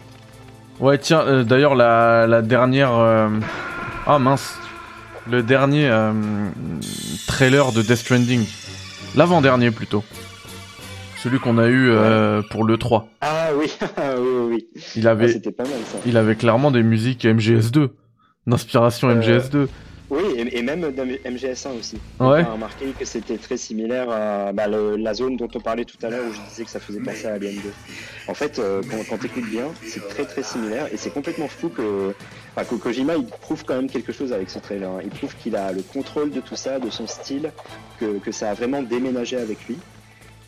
Ouais, 0.79 0.97
tiens, 0.97 1.21
euh, 1.21 1.43
d'ailleurs, 1.43 1.75
la, 1.75 2.25
la 2.27 2.41
dernière. 2.41 2.93
euh, 2.93 3.29
Ah 4.05 4.19
mince. 4.19 4.57
Le 5.29 5.41
dernier 5.41 5.87
euh, 5.89 6.11
trailer 7.27 7.71
de 7.71 7.81
Death 7.81 7.95
Stranding. 7.97 8.45
L'avant-dernier 9.15 9.71
plutôt. 9.71 10.03
Celui 11.23 11.39
qu'on 11.39 11.57
a 11.57 11.67
eu 11.69 11.89
pour 12.49 12.65
le 12.65 12.75
3. 12.77 13.07
Ah 13.21 13.47
oui, 13.57 13.71
ah 13.97 14.15
oui, 14.19 14.27
oui. 14.75 14.81
Il 14.97 15.07
Ah, 15.07 15.11
avait, 15.11 15.31
C'était 15.31 15.51
pas 15.53 15.63
mal 15.63 15.73
ça. 15.89 15.97
il 16.05 16.17
avait 16.17 16.35
clairement 16.35 16.69
des 16.71 16.83
musiques 16.83 17.23
MGS2. 17.23 17.89
D'inspiration 18.45 19.07
Euh, 19.07 19.21
MGS2. 19.21 19.67
Oui, 20.09 20.21
et, 20.37 20.57
et 20.59 20.61
même 20.61 20.81
dans 20.91 21.05
MGS1 21.05 21.79
aussi. 21.79 21.95
Ouais? 21.95 22.43
On 22.43 22.49
a 22.49 22.51
remarqué 22.53 22.85
que 22.97 23.05
c'était 23.05 23.37
très 23.37 23.57
similaire 23.57 24.09
à 24.09 24.51
bah, 24.53 24.67
le- 24.67 24.95
la 24.95 25.13
zone 25.13 25.37
dont 25.37 25.47
on 25.55 25.59
parlait 25.59 25.85
tout 25.85 25.97
à 26.05 26.09
l'heure 26.09 26.21
où 26.27 26.33
je 26.33 26.39
disais 26.49 26.63
que 26.65 26.69
ça 26.69 26.79
faisait 26.79 26.99
penser 26.99 27.25
à 27.27 27.33
Alien 27.33 27.53
2. 27.55 27.61
En 28.27 28.33
fait, 28.33 28.59
euh, 28.59 28.81
quand, 28.89 28.97
quand 29.09 29.17
tu 29.17 29.25
écoutes 29.27 29.49
bien, 29.49 29.65
c'est 29.85 30.07
très 30.07 30.25
très 30.25 30.43
similaire 30.43 30.87
et 30.93 30.97
c'est 30.97 31.09
complètement 31.09 31.47
fou 31.47 31.69
que, 31.69 32.13
enfin, 32.55 32.65
que 32.65 32.75
Kojima 32.75 33.15
il 33.15 33.25
prouve 33.25 33.63
quand 33.65 33.75
même 33.75 33.89
quelque 33.89 34.13
chose 34.13 34.31
avec 34.33 34.49
ce 34.49 34.59
trailer. 34.59 34.89
hein. 34.89 34.99
Il 35.03 35.09
prouve 35.09 35.35
qu'il 35.35 35.55
a 35.55 35.71
le 35.71 35.81
contrôle 35.81 36.31
de 36.31 36.39
tout 36.41 36.55
ça, 36.55 36.79
de 36.79 36.89
son 36.89 37.07
style, 37.07 37.51
que, 37.99 38.19
que 38.19 38.31
ça 38.31 38.51
a 38.51 38.53
vraiment 38.53 38.81
déménagé 38.83 39.37
avec 39.37 39.65
lui 39.67 39.77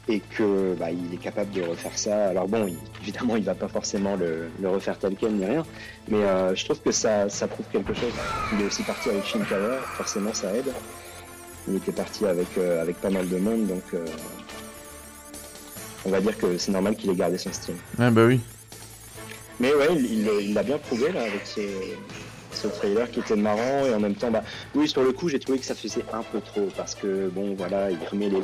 et 0.08 0.20
que 0.20 0.76
bah, 0.76 0.92
il 0.92 1.14
est 1.14 1.18
capable 1.18 1.52
de 1.52 1.62
refaire 1.64 1.98
ça. 1.98 2.28
Alors 2.30 2.48
bon, 2.48 2.68
il- 2.68 2.78
évidemment, 3.02 3.36
il 3.38 3.44
va 3.44 3.56
pas 3.56 3.68
forcément 3.68 4.16
le, 4.16 4.50
le 4.62 4.70
refaire 4.70 4.98
tel 5.00 5.16
quel 5.20 5.34
ni 5.34 5.46
rien, 5.46 5.66
mais 6.08 6.24
euh, 6.24 6.54
je 6.56 6.64
trouve 6.66 6.80
que 6.82 6.92
ça, 6.92 7.28
ça 7.30 7.48
prouve 7.48 7.66
quelque 7.72 7.94
chose. 7.94 8.14
Il 8.54 8.62
est 8.62 8.66
aussi 8.66 8.84
parti 8.84 9.10
avec 9.10 9.26
Shinkawa, 9.26 9.78
forcément 9.98 10.34
ça 10.34 10.54
aide. 10.54 10.72
Il 11.68 11.76
était 11.78 11.92
parti 11.92 12.26
avec, 12.28 12.48
euh, 12.60 12.82
avec 12.82 12.98
pas 13.02 13.10
mal 13.10 13.28
de 13.28 13.38
monde, 13.38 13.66
donc 13.66 13.84
euh, 13.96 14.06
on 16.06 16.12
va 16.12 16.22
dire 16.22 16.38
que 16.38 16.58
c'est 16.60 16.72
normal 16.72 16.96
qu'il 16.96 17.10
ait 17.10 17.16
gardé 17.16 17.38
son 17.40 17.52
style. 17.52 17.74
Ouais, 17.98 18.12
bah 18.12 18.26
oui. 18.26 18.40
Mais 19.60 19.74
ouais, 19.74 19.88
il 19.96 20.54
l'a 20.54 20.62
bien 20.64 20.78
prouvé 20.78 21.12
là 21.12 21.22
avec 21.24 21.46
ce, 21.46 21.62
trailer 22.70 23.10
qui 23.10 23.20
était 23.20 23.36
marrant 23.36 23.86
et 23.86 23.94
en 23.94 24.00
même 24.00 24.16
temps, 24.16 24.32
bah 24.32 24.44
oui, 24.74 24.88
sur 24.88 25.04
le 25.04 25.12
coup, 25.12 25.30
j'ai 25.30 25.40
trouvé 25.40 25.60
que 25.60 25.66
ça 25.66 25.76
faisait 25.76 26.06
un 26.14 26.24
peu 26.24 26.42
trop 26.42 26.70
parce 26.76 26.96
que 26.96 27.30
bon, 27.30 27.56
voilà, 27.56 27.92
il 27.92 27.98
remet 28.10 28.30
les, 28.30 28.42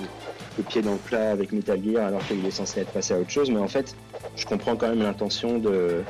pieds 0.63 0.81
dans 0.81 0.93
le 0.93 0.97
plat 0.97 1.31
avec 1.31 1.51
Metal 1.51 1.79
Gear 1.83 2.05
alors 2.05 2.25
qu'il 2.27 2.45
est 2.45 2.51
censé 2.51 2.81
être 2.81 2.91
passé 2.91 3.13
à 3.13 3.19
autre 3.19 3.29
chose. 3.29 3.49
Mais 3.49 3.59
en 3.59 3.67
fait, 3.67 3.95
je 4.35 4.45
comprends 4.45 4.75
quand 4.75 4.89
même 4.89 5.01
l'intention 5.01 5.57
de, 5.57 6.03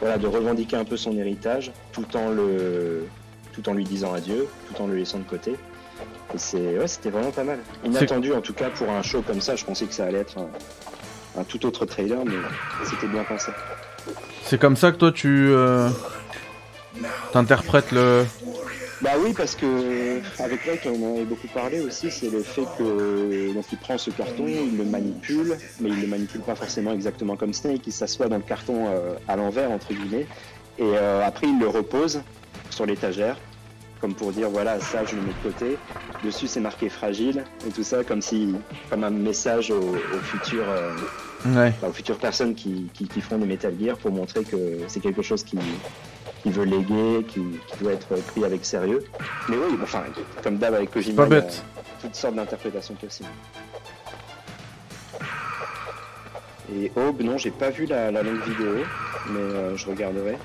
voilà, 0.00 0.18
de 0.18 0.26
revendiquer 0.26 0.76
un 0.76 0.84
peu 0.84 0.96
son 0.96 1.16
héritage 1.16 1.72
tout 1.92 2.16
en 2.16 2.30
le, 2.30 3.06
tout 3.52 3.68
en 3.68 3.74
lui 3.74 3.84
disant 3.84 4.12
adieu, 4.12 4.46
tout 4.68 4.82
en 4.82 4.86
le 4.86 4.96
laissant 4.96 5.18
de 5.18 5.24
côté. 5.24 5.52
Et 6.34 6.38
c'est, 6.38 6.78
ouais, 6.78 6.88
c'était 6.88 7.10
vraiment 7.10 7.30
pas 7.30 7.44
mal. 7.44 7.60
Inattendu 7.84 8.32
en 8.32 8.40
tout 8.40 8.54
cas 8.54 8.70
pour 8.70 8.90
un 8.90 9.02
show 9.02 9.22
comme 9.22 9.40
ça. 9.40 9.54
Je 9.56 9.64
pensais 9.64 9.86
que 9.86 9.94
ça 9.94 10.04
allait 10.04 10.18
être 10.18 10.38
un, 10.38 10.48
un 11.40 11.44
tout 11.44 11.64
autre 11.66 11.86
trailer, 11.86 12.24
mais 12.24 12.36
c'était 12.84 13.06
bien 13.06 13.24
pensé. 13.24 13.52
C'est 14.42 14.58
comme 14.58 14.76
ça 14.76 14.92
que 14.92 14.96
toi 14.96 15.12
tu 15.12 15.48
euh, 15.50 15.88
t'interprètes 17.32 17.92
le. 17.92 18.24
Bah 19.02 19.10
oui, 19.22 19.34
parce 19.36 19.54
que 19.54 20.20
avec 20.38 20.66
Mike, 20.66 20.80
on 20.86 21.10
en 21.10 21.14
avait 21.16 21.24
beaucoup 21.24 21.48
parlé 21.48 21.80
aussi, 21.80 22.10
c'est 22.10 22.30
le 22.30 22.42
fait 22.42 22.64
que 22.78 23.52
donc 23.52 23.64
il 23.70 23.76
prend 23.78 23.98
ce 23.98 24.10
carton, 24.10 24.46
il 24.46 24.78
le 24.78 24.84
manipule, 24.84 25.58
mais 25.80 25.90
il 25.90 26.00
le 26.00 26.06
manipule 26.06 26.40
pas 26.40 26.54
forcément 26.54 26.92
exactement 26.92 27.36
comme 27.36 27.52
Snake, 27.52 27.82
il 27.86 27.92
s'assoit 27.92 28.28
dans 28.28 28.36
le 28.36 28.42
carton 28.42 28.86
euh, 28.86 29.14
à 29.28 29.36
l'envers 29.36 29.70
entre 29.70 29.92
guillemets, 29.92 30.26
et 30.78 30.84
euh, 30.84 31.26
après 31.26 31.48
il 31.48 31.58
le 31.58 31.68
repose 31.68 32.22
sur 32.70 32.86
l'étagère, 32.86 33.36
comme 34.00 34.14
pour 34.14 34.32
dire 34.32 34.48
voilà 34.48 34.80
ça 34.80 35.04
je 35.04 35.16
le 35.16 35.22
mets 35.22 35.34
de 35.44 35.50
côté. 35.52 35.76
Dessus 36.24 36.46
c'est 36.46 36.60
marqué 36.60 36.88
fragile 36.88 37.44
et 37.68 37.70
tout 37.72 37.82
ça 37.82 38.04
comme 38.04 38.22
si 38.22 38.54
comme 38.88 39.04
un 39.04 39.10
message 39.10 39.70
aux, 39.70 39.96
futurs 40.22 40.68
euh, 40.68 40.90
Ouais. 41.46 41.74
aux 41.86 41.92
futures 41.92 42.16
personnes 42.16 42.54
qui, 42.54 42.88
qui, 42.94 43.06
qui 43.06 43.20
feront 43.20 43.36
des 43.36 43.44
Metal 43.44 43.74
Gear 43.78 43.98
pour 43.98 44.10
montrer 44.12 44.44
que 44.44 44.78
c'est 44.88 45.00
quelque 45.00 45.20
chose 45.20 45.44
qui, 45.44 45.58
qui 46.44 46.50
veut 46.50 46.64
léguer, 46.64 47.24
qui, 47.26 47.40
qui 47.66 47.78
doit 47.82 47.92
être 47.92 48.14
pris 48.26 48.44
avec 48.44 48.64
sérieux. 48.66 49.02
Mais 49.48 49.56
oui, 49.56 49.76
enfin, 49.82 50.04
comme 50.42 50.58
d'hab 50.58 50.74
avec 50.74 50.90
Kojima, 50.92 51.22
Pas 51.22 51.26
il 51.28 51.32
y 51.34 51.38
a 51.38 51.40
bête. 51.40 51.64
toutes 52.02 52.14
sortes 52.14 52.34
d'interprétations 52.36 52.94
possibles. 52.94 53.30
Et 56.74 56.92
Aube, 56.96 57.22
non, 57.22 57.38
j'ai 57.38 57.50
pas 57.50 57.70
vu 57.70 57.86
la, 57.86 58.10
la 58.10 58.22
longue 58.22 58.42
vidéo, 58.42 58.76
mais 59.30 59.38
euh, 59.40 59.76
je 59.76 59.86
regarderai. 59.86 60.36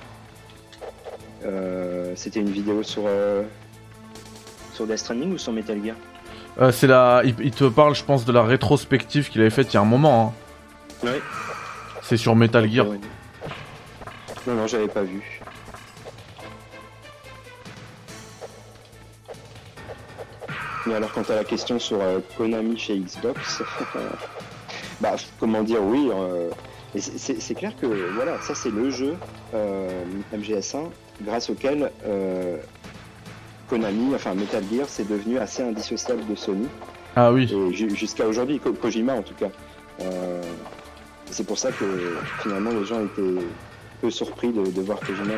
Euh, 1.46 2.14
C'était 2.16 2.40
une 2.40 2.50
vidéo 2.50 2.82
sur, 2.84 3.04
euh, 3.06 3.44
sur 4.74 4.86
Death 4.88 5.00
Stranding 5.00 5.34
ou 5.34 5.38
sur 5.38 5.52
Metal 5.54 5.82
Gear? 5.84 5.96
Euh, 6.62 6.72
c'est 6.72 6.88
la. 6.88 7.22
Il, 7.24 7.36
il 7.42 7.52
te 7.52 7.64
parle, 7.66 7.96
je 7.96 8.04
pense, 8.04 8.26
de 8.26 8.32
la 8.34 8.44
rétrospective 8.44 9.30
qu'il 9.30 9.40
avait 9.42 9.50
faite 9.50 9.72
il 9.74 9.76
y 9.76 9.78
a 9.78 9.82
un 9.82 9.86
moment. 9.86 10.34
hein. 11.04 11.08
Ouais. 11.08 11.22
C'est 12.04 12.18
sur 12.18 12.36
Metal 12.36 12.70
Gear. 12.70 12.88
Ouais. 12.88 13.00
Non, 14.48 14.56
non, 14.56 14.68
j'avais 14.68 14.88
pas 14.88 15.04
vu. 15.04 15.39
Mais 20.85 20.95
alors, 20.95 21.11
quant 21.11 21.23
à 21.30 21.35
la 21.35 21.43
question 21.43 21.77
sur 21.80 22.01
euh, 22.01 22.19
Konami 22.38 22.77
chez 22.77 22.97
Xbox, 22.97 23.61
bah, 25.01 25.15
comment 25.39 25.61
dire, 25.64 25.84
oui. 25.84 26.10
euh, 26.14 26.49
c'est- 26.97 27.53
clair 27.56 27.73
que, 27.80 27.85
voilà, 28.15 28.39
ça 28.41 28.56
c'est 28.56 28.72
le 28.72 28.89
jeu 28.89 29.15
euh, 29.53 30.03
MGS1 30.34 30.89
grâce 31.22 31.49
auquel 31.49 31.91
Konami, 33.69 34.15
enfin 34.15 34.34
Metal 34.34 34.64
Gear, 34.72 34.88
c'est 34.89 35.07
devenu 35.07 35.38
assez 35.38 35.61
indissociable 35.61 36.26
de 36.27 36.35
Sony. 36.35 36.68
Ah 37.15 37.31
oui. 37.31 37.47
Jusqu'à 37.95 38.26
aujourd'hui, 38.27 38.60
Ko- 38.60 38.73
Kojima 38.73 39.14
en 39.14 39.22
tout 39.22 39.35
cas. 39.35 39.49
C'est 41.30 41.45
pour 41.45 41.60
ça 41.60 41.72
que 41.72 41.85
finalement 42.41 42.72
les 42.72 42.85
gens 42.85 43.03
étaient 43.06 43.45
peu 44.01 44.10
surpris 44.10 44.51
de, 44.51 44.64
de 44.72 44.81
voir 44.81 44.99
Kojima 44.99 45.34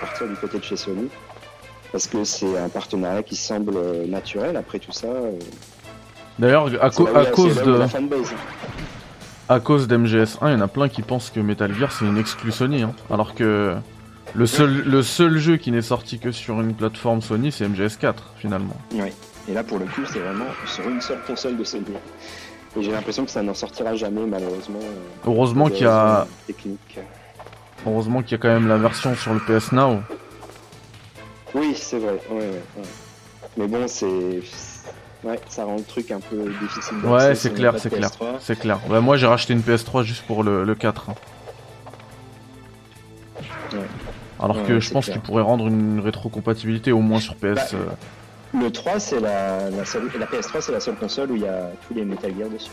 partir 0.00 0.26
du 0.26 0.34
côté 0.34 0.58
de 0.58 0.64
chez 0.64 0.76
Sony. 0.76 1.08
Parce 1.92 2.06
que 2.06 2.22
c'est 2.24 2.56
un 2.58 2.68
partenariat 2.68 3.22
qui 3.22 3.36
semble 3.36 3.72
euh, 3.76 4.06
naturel 4.06 4.56
après 4.56 4.78
tout 4.78 4.92
ça. 4.92 5.08
euh, 5.08 5.32
D'ailleurs, 6.38 6.70
à, 6.80 6.90
co- 6.90 7.08
cause 7.32 7.60
de. 7.62 7.72
la 7.72 7.88
fanbase. 7.88 8.32
À 9.48 9.58
cause 9.58 9.88
d'MGS1, 9.88 10.38
il 10.48 10.52
y 10.52 10.54
en 10.54 10.60
a 10.60 10.68
plein 10.68 10.88
qui 10.88 11.02
pensent 11.02 11.30
que 11.30 11.40
Metal 11.40 11.72
Gear 11.74 11.90
c'est 11.90 12.04
une 12.04 12.18
exclu 12.18 12.52
Sony, 12.52 12.82
hein. 12.82 12.92
alors 13.10 13.34
que 13.34 13.74
le 14.32 14.46
seul, 14.46 14.84
le 14.86 15.02
seul 15.02 15.38
jeu 15.38 15.56
qui 15.56 15.72
n'est 15.72 15.82
sorti 15.82 16.20
que 16.20 16.30
sur 16.30 16.60
une 16.60 16.72
plateforme 16.72 17.20
Sony, 17.20 17.50
c'est 17.50 17.66
MGS4 17.66 18.14
finalement. 18.36 18.76
Ouais. 18.94 19.12
Et 19.48 19.52
là 19.54 19.64
pour 19.64 19.80
le 19.80 19.86
coup 19.86 20.02
c'est 20.06 20.20
vraiment 20.20 20.44
sur 20.66 20.88
une 20.88 21.00
seule 21.00 21.18
console 21.26 21.56
de 21.56 21.64
Sony. 21.64 21.82
Et 22.78 22.82
j'ai 22.84 22.92
l'impression 22.92 23.24
que 23.24 23.30
ça 23.32 23.42
n'en 23.42 23.54
sortira 23.54 23.96
jamais 23.96 24.24
malheureusement. 24.24 24.78
euh, 24.80 25.26
Heureusement 25.26 25.68
qu'il 25.68 25.82
y 25.82 25.86
a, 25.86 26.28
heureusement 27.84 28.22
qu'il 28.22 28.32
y 28.32 28.34
a 28.36 28.38
quand 28.38 28.48
même 28.54 28.68
la 28.68 28.76
version 28.76 29.16
sur 29.16 29.34
le 29.34 29.40
PS 29.40 29.72
Now. 29.72 29.98
Oui, 31.54 31.74
c'est 31.76 31.98
vrai. 31.98 32.20
Ouais, 32.30 32.36
ouais, 32.38 32.62
ouais. 32.76 32.82
Mais 33.56 33.66
bon, 33.66 33.86
c'est. 33.88 34.40
Ouais, 35.22 35.38
ça 35.48 35.64
rend 35.64 35.76
le 35.76 35.82
truc 35.82 36.10
un 36.12 36.20
peu 36.20 36.50
difficile. 36.62 36.96
Ouais, 37.04 37.34
c'est 37.34 37.52
clair, 37.52 37.74
c'est 37.78 37.90
clair, 37.90 38.08
PS3. 38.08 38.36
c'est 38.40 38.58
clair. 38.58 38.78
Ouais, 38.88 39.00
moi 39.02 39.18
j'ai 39.18 39.26
racheté 39.26 39.52
une 39.52 39.60
PS3 39.60 40.02
juste 40.02 40.22
pour 40.26 40.42
le, 40.42 40.64
le 40.64 40.74
4. 40.74 41.10
hein. 41.10 41.14
Ouais. 43.72 43.78
Alors 44.38 44.56
Ouais, 44.56 44.62
que 44.64 44.72
ouais, 44.74 44.80
je 44.80 44.90
pense 44.90 45.04
clair. 45.04 45.16
qu'ils 45.16 45.22
pourraient 45.22 45.42
rendre 45.42 45.66
une 45.66 46.00
rétrocompatibilité 46.00 46.92
au 46.92 47.00
moins 47.00 47.20
sur 47.20 47.34
PS. 47.34 47.42
Bah, 47.54 47.62
euh, 47.74 48.58
Le 48.62 48.70
3, 48.72 48.98
c'est 48.98 49.20
la, 49.20 49.68
la, 49.68 49.84
seule- 49.84 50.10
la 50.18 50.24
PS3, 50.26 50.60
c'est 50.62 50.72
la 50.72 50.80
seule 50.80 50.96
console 50.96 51.32
où 51.32 51.36
il 51.36 51.42
y 51.42 51.46
a 51.48 51.70
tous 51.86 51.92
les 51.94 52.04
Metal 52.06 52.32
Gear 52.38 52.48
dessus. 52.48 52.70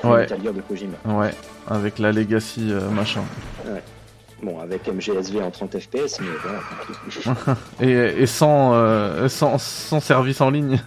Tous 0.00 0.08
Ouais. 0.08 0.14
Les 0.16 0.22
Metal 0.22 0.42
Gear 0.42 0.54
de 0.54 0.60
Kojima. 0.62 0.96
Ouais, 1.04 1.34
avec 1.68 1.98
la 1.98 2.10
Legacy 2.12 2.72
euh, 2.72 2.88
machin. 2.88 3.22
Bon, 4.42 4.60
avec 4.60 4.86
MGSV 4.86 5.40
en 5.42 5.50
30 5.50 5.78
FPS, 5.78 6.20
mais 6.20 6.26
voilà. 6.42 7.56
Et, 7.80 8.22
et 8.22 8.26
sans, 8.26 8.72
euh, 8.74 9.28
sans, 9.28 9.56
sans 9.58 10.00
service 10.00 10.40
en 10.40 10.50
ligne. 10.50 10.78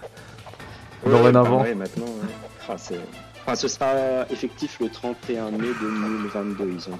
Ouais, 1.04 1.10
Dorénavant. 1.10 1.58
bah 1.58 1.62
ouais, 1.64 1.74
maintenant, 1.74 2.04
ouais. 2.06 2.68
Enfin, 2.68 3.54
ce 3.56 3.66
sera 3.68 3.92
effectif 4.30 4.76
le 4.80 4.88
31 4.88 5.50
mai 5.50 5.68
2022, 5.80 6.70
ils 6.76 6.92
ont. 6.92 6.98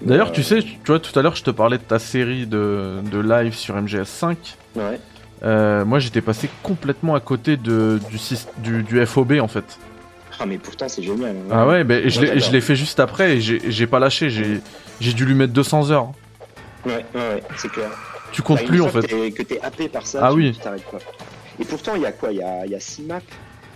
D'ailleurs, 0.00 0.32
tu 0.32 0.40
euh, 0.40 0.44
sais, 0.44 0.62
tu 0.62 0.78
vois, 0.86 1.00
tout 1.00 1.16
à 1.18 1.22
l'heure, 1.22 1.36
je 1.36 1.42
te 1.44 1.50
parlais 1.50 1.76
de 1.78 1.82
ta 1.82 1.98
série 1.98 2.46
de, 2.46 3.00
de 3.12 3.18
live 3.20 3.54
sur 3.54 3.76
MGS5. 3.76 4.36
Ouais. 4.76 4.98
Euh, 5.42 5.84
moi, 5.84 5.98
j'étais 5.98 6.22
passé 6.22 6.48
complètement 6.62 7.14
à 7.14 7.20
côté 7.20 7.56
de, 7.58 8.00
du, 8.10 8.18
du, 8.58 8.82
du 8.82 9.04
FOB, 9.06 9.32
en 9.40 9.48
fait. 9.48 9.78
Ah, 10.40 10.46
mais 10.46 10.56
pourtant, 10.58 10.88
c'est 10.88 11.02
génial. 11.02 11.30
hein. 11.36 11.52
Ah 11.52 11.66
ouais, 11.66 11.84
je 12.08 12.20
Moi, 12.20 12.34
l'ai- 12.34 12.40
je 12.40 12.50
l'ai 12.50 12.60
fait 12.62 12.74
juste 12.76 12.98
après 12.98 13.36
et 13.36 13.40
j'ai 13.40 13.60
j'ai 13.70 13.86
pas 13.86 13.98
lâché, 14.00 14.30
j'ai 14.30 14.60
j'ai 15.00 15.12
dû 15.12 15.24
lui 15.24 15.34
mettre 15.34 15.52
200 15.52 15.90
heures. 15.90 16.12
Ouais, 16.86 17.04
ouais, 17.14 17.20
ouais, 17.20 17.42
c'est 17.56 17.70
clair. 17.70 17.90
Tu 18.32 18.42
comptes 18.42 18.58
Bah, 18.60 18.64
plus 18.66 18.80
en 18.80 18.88
fait. 18.88 19.02
Que 19.02 19.06
t'es- 19.06 19.30
que 19.32 19.42
t'es 19.42 19.60
happé 19.62 19.88
par 19.88 20.06
ça, 20.06 20.20
Ah 20.22 20.30
tu- 20.30 20.36
oui. 20.36 20.52
tu 20.52 20.58
t'arrêtes 20.60 20.84
pas. 20.90 20.98
Et 21.60 21.64
pourtant, 21.64 21.94
il 21.94 22.02
y 22.02 22.06
a 22.06 22.12
quoi? 22.12 22.32
Il 22.32 22.38
y 22.38 22.42
a, 22.42 22.66
il 22.66 22.72
y 22.72 22.74
a 22.74 22.80
six 22.80 23.02
maps 23.02 23.20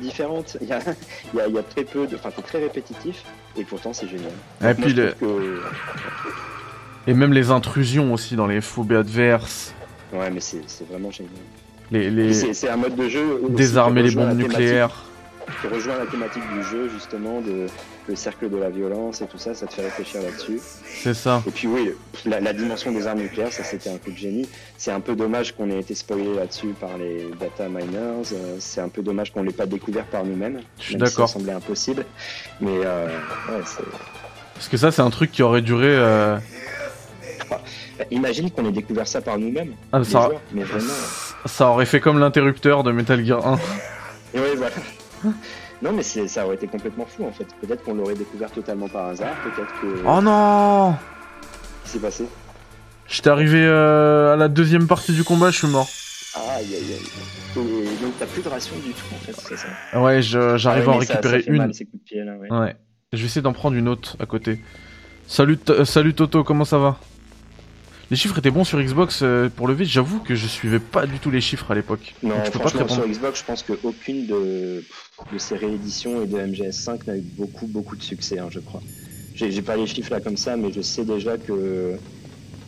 différentes. 0.01 0.57
Il 0.61 0.69
y 0.69 0.73
a, 0.73 0.81
il 1.35 1.39
y, 1.39 1.41
a, 1.41 1.47
il 1.49 1.55
y 1.55 1.59
a 1.59 1.63
très 1.63 1.85
peu 1.85 2.07
de. 2.07 2.17
Enfin, 2.17 2.31
c'est 2.35 2.43
très 2.45 2.59
répétitif. 2.59 3.23
Et 3.57 3.65
pourtant, 3.65 3.93
c'est 3.93 4.09
génial. 4.09 4.33
Et 4.63 4.75
puis 4.75 4.93
le- 4.93 5.13
que- 5.13 5.63
Et 7.07 7.15
même 7.15 7.33
les 7.33 7.51
intrusions 7.51 8.13
aussi 8.13 8.37
dans 8.37 8.47
les 8.47 8.61
phobies 8.61 8.97
adverses. 8.97 9.73
Ouais, 10.13 10.31
mais 10.31 10.41
c'est 10.41 10.61
vraiment 10.91 11.11
génial. 11.11 11.33
Les, 11.91 12.11
les... 12.11 12.35
C'est 12.53 12.69
un 12.69 12.77
mode 12.77 12.97
de 12.97 13.09
jeu. 13.09 13.41
Désarmer 13.49 14.03
les 14.03 14.11
bombes 14.11 14.37
nucléaires. 14.37 15.05
Qui 15.63 15.69
rejoint 15.69 15.97
la 15.97 16.05
thématique 16.07 16.43
du 16.53 16.63
jeu, 16.63 16.91
justement, 16.91 17.41
de 17.41 17.67
le 18.09 18.17
cercle 18.17 18.49
de 18.51 18.57
la 18.57 18.71
violence 18.71 19.21
et 19.21 19.27
tout 19.27 19.39
ça. 19.39 19.55
Ça 19.55 19.67
te 19.67 19.75
fait 19.75 19.83
réfléchir 19.83 20.23
là-dessus. 20.23 20.61
C'est 21.03 21.15
ça. 21.15 21.43
Et 21.47 21.51
puis 21.51 21.69
oui, 21.69 21.93
la, 22.25 22.41
la 22.41 22.53
dimension 22.53 22.91
des 22.93 23.07
armes 23.07 23.21
nucléaires, 23.21 23.53
ça 23.53 23.63
c'était 23.65 23.91
un 23.91 23.99
coup 23.99 24.11
de 24.11 24.17
génie. 24.17 24.49
C'est 24.77 24.91
un 24.91 25.01
peu 25.01 25.15
dommage 25.15 25.55
qu'on 25.55 25.71
ait 25.71 25.79
été 25.81 25.95
spoilé 25.95 26.35
là-dessus 26.35 26.75
par 26.81 26.97
les 26.99 27.27
data 27.39 27.69
miners. 27.69 28.33
euh, 28.33 28.57
c'est 28.59 28.81
un 28.81 28.89
peu 28.89 29.03
dommage 29.03 29.33
qu'on 29.33 29.43
l'ait 29.43 29.53
pas 29.53 29.67
découvert 29.67 30.05
par 30.07 30.25
nous-mêmes. 30.25 30.61
Je 30.79 30.85
suis 30.85 30.97
même 30.97 31.07
si 31.07 31.13
d'accord. 31.13 31.29
Ça 31.29 31.35
semblait 31.35 31.53
impossible. 31.53 32.05
Mais 32.61 32.71
euh, 32.85 33.07
ouais, 33.07 33.63
c'est- 33.67 33.83
Parce 34.55 34.69
que 34.69 34.77
ça, 34.77 34.91
c'est 34.91 35.03
un 35.03 35.11
truc 35.11 35.31
qui 35.31 35.43
aurait 35.43 35.63
duré. 35.63 35.87
euh, 35.89 36.37
bah, 37.51 37.61
imagine 38.11 38.51
qu'on 38.51 38.67
ait 38.69 38.73
découvert 38.73 39.07
ça 39.09 39.21
par 39.21 39.39
nous-mêmes. 39.39 39.73
Ah, 39.93 40.03
ça, 40.05 40.23
joueurs, 40.27 40.41
mais 40.53 40.63
vraiment. 40.65 40.93
ça 41.47 41.69
aurait 41.69 41.87
fait 41.87 42.01
comme 42.01 42.19
l'interrupteur 42.19 42.83
de 42.83 42.93
Metal 42.93 43.25
Gear 43.25 43.47
1. 43.47 43.59
Et 44.35 44.41
ouais, 44.41 44.55
voilà. 44.57 44.75
Non, 45.83 45.93
mais 45.93 46.03
c'est- 46.03 46.27
ça 46.29 46.45
aurait 46.45 46.57
été 46.57 46.67
complètement 46.67 47.07
fou 47.07 47.25
en 47.25 47.33
fait. 47.33 47.47
Peut-être 47.61 47.85
qu'on 47.85 47.95
l'aurait 47.95 48.15
découvert 48.17 48.51
totalement 48.51 48.89
par 48.89 49.07
hasard. 49.07 49.35
Peut-être 49.45 49.73
que. 49.81 50.03
Oh 50.07 50.21
non 50.21 50.93
Qu'est-ce 50.93 51.85
qui 51.85 51.91
s'est 51.91 51.99
passé? 52.01 52.25
J'étais 53.07 53.31
arrivé 53.31 53.63
euh, 53.65 54.35
à 54.35 54.37
la 54.37 54.49
deuxième 54.49 54.87
partie 54.87 55.13
du 55.13 55.25
combat, 55.25 55.51
je 55.51 55.59
suis 55.59 55.69
mort. 55.69 55.89
Aïe 56.35 56.67
aïe 56.67 56.75
aïe. 56.75 57.63
Et 57.63 58.03
donc 58.05 58.13
t'as 58.19 58.27
plus 58.27 58.43
de 58.43 58.49
ration 58.49 58.75
du 58.85 58.93
tout 58.93 59.05
en 59.15 59.19
fait, 59.19 59.33
c'est 59.49 59.57
ça? 59.57 60.01
Ouais, 60.01 60.21
je- 60.21 60.57
j'arrive 60.59 60.85
Ah 60.87 60.91
ouais, 60.91 60.95
à 60.95 60.99
en 60.99 61.01
ça- 61.03 61.15
récupérer 61.15 61.43
ça 61.43 61.51
une. 61.51 61.57
mal, 61.57 61.75
ces 61.75 61.85
coups 61.87 62.03
de 62.03 62.05
pied, 62.05 62.23
là, 62.25 62.37
ouais. 62.37 62.53
Ouais. 62.53 62.77
Je 63.13 63.19
vais 63.19 63.25
essayer 63.25 63.41
d'en 63.43 63.53
prendre 63.55 63.77
une 63.77 63.89
autre 63.89 64.17
à 64.21 64.27
côté. 64.27 64.61
Salut, 65.27 65.59
euh, 65.71 65.85
salut 65.85 66.13
Toto, 66.15 66.45
comment 66.45 66.65
ça 66.67 66.79
va? 66.79 66.99
Les 68.11 68.17
chiffres 68.17 68.39
étaient 68.39 68.51
bons 68.51 68.65
sur 68.65 68.81
Xbox 68.81 69.21
euh, 69.23 69.51
pour 69.55 69.69
le 69.69 69.75
vide. 69.75 69.89
J'avoue 69.89 70.21
que 70.21 70.35
je 70.35 70.47
suivais 70.47 70.79
pas 70.79 71.07
du 71.07 71.19
tout 71.19 71.31
les 71.31 71.43
chiffres 71.43 71.71
à 71.71 71.75
l'époque. 71.75 72.15
Non, 72.23 72.37
Donc 72.37 72.47
je 72.47 72.51
peux 72.53 72.59
pas 72.59 72.71
te 72.71 72.93
sur. 72.93 73.07
Xbox, 73.07 73.41
je 73.41 73.45
pense 73.45 73.63
qu'aucune 73.63 74.27
de, 74.27 74.83
de 75.33 75.39
ces 75.39 75.57
rééditions 75.57 76.23
et 76.23 76.27
de 76.27 76.39
MGS5 76.39 77.07
n'a 77.07 77.17
eu 77.17 77.21
beaucoup, 77.37 77.67
beaucoup 77.67 77.97
de 77.97 78.03
succès, 78.03 78.39
hein, 78.39 78.49
je 78.51 78.61
crois. 78.61 78.83
J'ai 79.35 79.63
pas 79.63 79.77
les 79.77 79.87
chiffres 79.87 80.11
là 80.11 80.21
comme 80.21 80.37
ça, 80.37 80.57
mais 80.57 80.73
je 80.73 80.81
sais 80.81 81.05
déjà 81.05 81.37
que 81.37 81.97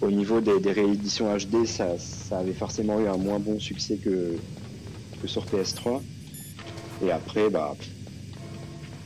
au 0.03 0.11
niveau 0.11 0.41
des, 0.41 0.61
des 0.61 0.73
rééditions 0.73 1.35
HD, 1.37 1.67
ça, 1.67 1.99
ça 1.99 2.39
avait 2.39 2.53
forcément 2.53 3.01
eu 3.01 3.09
un 3.09 3.17
moins 3.17 3.39
bon 3.39 3.59
succès 3.59 3.97
que, 3.97 4.37
que 5.21 5.27
sur 5.27 5.45
PS3. 5.47 6.01
Et 7.05 7.11
après, 7.11 7.49
bah. 7.51 7.75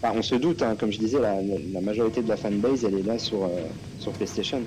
Bah, 0.03 0.13
on 0.15 0.21
se 0.21 0.35
doute, 0.35 0.63
hein, 0.63 0.77
comme 0.79 0.93
je 0.93 0.99
disais, 0.99 1.19
la, 1.21 1.37
la 1.41 1.81
majorité 1.81 2.23
de 2.23 2.29
la 2.29 2.37
fanbase, 2.37 2.85
elle 2.85 2.97
est 2.99 3.03
là 3.03 3.19
sur, 3.19 3.45
euh, 3.45 3.49
sur 3.99 4.13
PlayStation. 4.13 4.61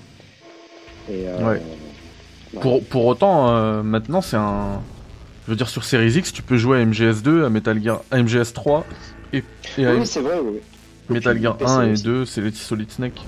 Et, 1.09 1.27
euh, 1.27 1.49
Ouais. 1.51 1.61
Pour, 2.61 2.83
pour 2.83 3.05
autant, 3.05 3.49
euh, 3.49 3.83
maintenant, 3.83 4.21
c'est 4.21 4.37
un. 4.37 4.81
Je 5.45 5.51
veux 5.51 5.57
dire, 5.57 5.69
sur 5.69 5.83
Series 5.83 6.11
X, 6.17 6.31
tu 6.33 6.41
peux 6.41 6.57
jouer 6.57 6.81
à 6.81 6.85
MGS2, 6.85 7.45
à 7.45 7.49
Metal 7.49 7.81
Gear, 7.81 8.01
à 8.11 8.17
MGS3 8.17 8.83
et, 9.33 9.43
et 9.77 9.85
à 9.85 9.95
Oui, 9.95 10.05
c'est 10.05 10.21
vrai, 10.21 10.39
oui. 10.43 10.59
Metal 11.09 11.41
Gear 11.41 11.55
PC 11.57 11.71
1 11.71 11.87
et 11.87 11.91
aussi. 11.91 12.03
2, 12.03 12.25
c'est 12.25 12.41
les 12.41 12.51
Solid 12.51 12.89
Snake. 12.91 13.21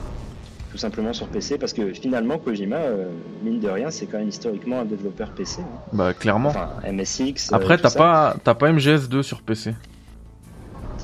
tout 0.72 0.77
simplement 0.77 1.14
sur 1.14 1.27
PC 1.27 1.57
parce 1.57 1.72
que 1.73 1.93
finalement 1.93 2.38
Kojima 2.38 2.76
euh, 2.76 3.07
mine 3.43 3.60
de 3.61 3.69
rien 3.69 3.89
c'est 3.89 4.06
quand 4.06 4.18
même 4.19 4.27
historiquement 4.27 4.81
un 4.81 4.85
développeur 4.85 5.30
PC 5.31 5.61
hein. 5.61 5.65
Bah, 5.93 6.14
clairement. 6.14 6.49
enfin 6.49 6.69
MSX 6.91 7.51
Après, 7.53 7.77
t'as 7.77 7.89
pas, 7.91 8.35
t'as 8.43 8.53
pas 8.53 8.72
MGS2 8.72 9.22
sur 9.22 9.41
PC. 9.41 9.69
Euh, 9.69 9.73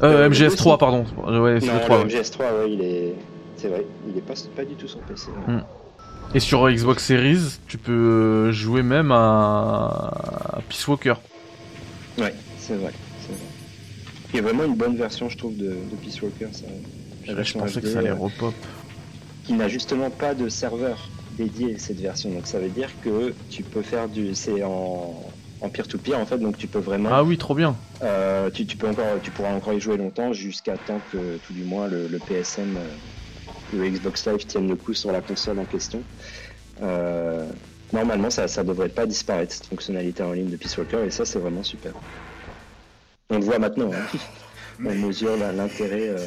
Euh, 0.03 0.27
le 0.27 0.35
MGS3, 0.35 0.47
aussi. 0.68 0.77
pardon. 0.77 1.06
Ouais, 1.27 1.60
c'est 1.61 1.68
non 1.68 1.73
le 1.76 1.80
3. 1.80 1.97
le 1.97 2.03
ouais. 2.03 2.10
MGS3 2.10 2.39
ouais 2.39 2.72
il 2.73 2.81
est 2.81 3.15
c'est 3.56 3.69
vrai 3.69 3.85
il 4.10 4.18
est 4.18 4.22
pas, 4.22 4.34
pas 4.56 4.65
du 4.65 4.76
tout 4.76 4.88
sur 4.88 4.99
PC 4.99 5.30
ouais. 5.47 5.53
Mm. 5.56 5.64
Et 6.34 6.39
sur 6.39 6.69
Xbox 6.69 7.06
Series, 7.06 7.60
tu 7.68 7.77
peux 7.77 7.91
euh, 7.91 8.52
jouer 8.52 8.84
même 8.84 9.11
à, 9.11 10.10
à 10.57 10.61
Peace 10.68 10.88
Walker. 10.88 11.15
ouais 12.18 12.34
c'est 12.57 12.76
vrai 12.76 12.93
c'est 13.18 13.34
vrai 13.34 13.47
il 14.34 14.38
y 14.38 14.39
a 14.39 14.43
vraiment 14.43 14.64
une 14.65 14.76
bonne 14.76 14.97
version 14.97 15.30
je 15.30 15.38
trouve 15.38 15.56
de, 15.57 15.85
de 15.85 15.95
Peace 15.97 16.22
Walker 16.22 16.49
ça, 16.52 16.68
la 17.27 17.43
Je 17.43 17.53
pensais 17.53 17.80
HD, 17.80 17.84
que 17.84 17.88
ça 17.88 17.99
allait 17.99 18.10
euh, 18.10 18.15
repop. 18.15 18.53
qui 19.43 19.53
n'a 19.53 19.68
justement 19.68 20.10
pas 20.11 20.34
de 20.35 20.49
serveur 20.49 21.10
dédié 21.31 21.76
à 21.76 21.80
cette 21.80 21.99
version 21.99 22.31
donc 22.31 22.47
ça 22.47 22.60
veut 22.60 22.69
dire 22.69 22.99
que 22.99 23.35
tu 23.49 23.64
peux 23.64 23.81
faire 23.84 24.10
du 24.10 24.35
c'est 24.35 24.64
en 24.64 25.31
en 25.61 25.69
peer-to-peer 25.69 26.19
en 26.19 26.26
fait 26.26 26.38
donc 26.38 26.57
tu 26.57 26.68
peux 26.68 26.80
vraiment 26.80 27.10
Ah 27.14 27.23
oui, 27.23 27.38
trop 27.38 27.56
bien. 27.56 27.77
Euh, 28.03 28.49
tu, 28.52 28.65
tu 28.68 28.77
peux 28.77 28.89
encore, 28.89 29.22
tu 29.22 29.31
pourras 29.31 29.53
encore 29.53 29.73
y 29.73 29.80
jouer 29.80 29.97
longtemps 29.97 30.34
jusqu'à 30.34 30.77
temps 30.77 30.99
que 30.99 31.38
tout 31.38 31.53
du 31.53 31.64
moins 31.64 31.88
le, 31.88 32.07
le 32.07 32.19
PSN, 32.19 32.77
le 33.73 33.89
Xbox 33.89 34.25
Live 34.27 34.45
tienne 34.45 34.67
le 34.67 34.75
coup 34.75 34.93
sur 34.93 35.11
la 35.11 35.21
console 35.21 35.59
en 35.59 35.65
question. 35.65 36.01
Euh, 36.81 37.47
normalement, 37.93 38.29
ça, 38.29 38.47
ça 38.47 38.63
devrait 38.63 38.89
pas 38.89 39.05
disparaître 39.05 39.53
cette 39.53 39.67
fonctionnalité 39.67 40.23
en 40.23 40.31
ligne 40.33 40.49
de 40.49 40.57
Peace 40.57 40.77
Walker 40.77 40.99
et 41.05 41.09
ça, 41.11 41.25
c'est 41.25 41.39
vraiment 41.39 41.63
super. 41.63 41.93
On 43.29 43.37
le 43.39 43.43
voit 43.45 43.59
maintenant. 43.59 43.91
hein. 43.93 44.17
On 44.85 44.93
mesure 44.93 45.37
l'intérêt 45.37 46.09
euh, 46.09 46.17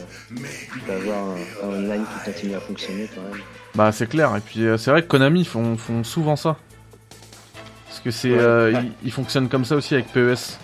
d'avoir 0.89 1.19
un, 1.19 1.37
un 1.65 1.69
online 1.69 2.05
qui 2.25 2.31
continue 2.33 2.55
à 2.55 2.61
fonctionner 2.61 3.09
quand 3.15 3.21
même. 3.21 3.43
Bah, 3.75 3.93
c'est 3.93 4.09
clair. 4.09 4.35
Et 4.37 4.41
puis, 4.41 4.65
euh, 4.65 4.79
c'est 4.79 4.91
vrai 4.91 5.03
que 5.03 5.07
Konami 5.07 5.45
font, 5.45 5.77
font 5.77 6.03
souvent 6.03 6.35
ça. 6.35 6.57
Parce 7.87 8.01
que 8.01 8.11
c'est, 8.11 8.31
Ouais. 8.31 8.39
euh, 8.41 8.73
Ah. 8.75 8.81
ils, 8.83 8.93
ils 9.09 9.13
fonctionnent 9.13 9.49
comme 9.51 9.67
ça 9.67 9.77
aussi 9.77 9.95
avec 9.95 10.07
PES. 10.13 10.59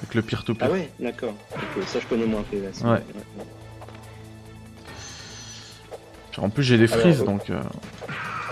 Avec 0.00 0.14
le 0.14 0.22
peer-to-peer. 0.22 0.66
Ah 0.68 0.72
ouais, 0.72 0.90
d'accord. 1.00 1.34
Ok, 1.52 1.84
ça, 1.86 1.98
je 2.00 2.06
connais 2.06 2.26
moins 2.26 2.42
PES. 2.50 2.84
Ouais. 2.84 2.98
En 6.40 6.48
plus, 6.50 6.62
j'ai 6.62 6.78
des 6.78 6.86
frises, 6.86 7.20
euh, 7.22 7.24
donc. 7.24 7.50
euh, 7.50 7.60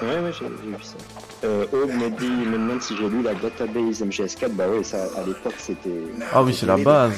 Ouais, 0.02 0.20
ouais, 0.20 0.30
j'ai 0.32 0.46
vu 0.46 0.76
ça. 0.82 0.98
Euh, 1.44 1.64
Aube 1.72 1.94
me 1.94 2.10
dit, 2.10 2.26
me 2.30 2.52
demande 2.58 2.80
si 2.82 2.96
j'ai 2.96 3.08
lu 3.08 3.22
la 3.22 3.34
database 3.34 4.02
MGS4. 4.02 4.50
Bah 4.50 4.68
ouais, 4.68 4.82
ça, 4.82 5.04
à 5.16 5.22
l'époque, 5.22 5.54
c'était. 5.58 6.04
Ah 6.32 6.42
oui, 6.42 6.52
c'est 6.52 6.66
la 6.66 6.76
base. 6.76 7.14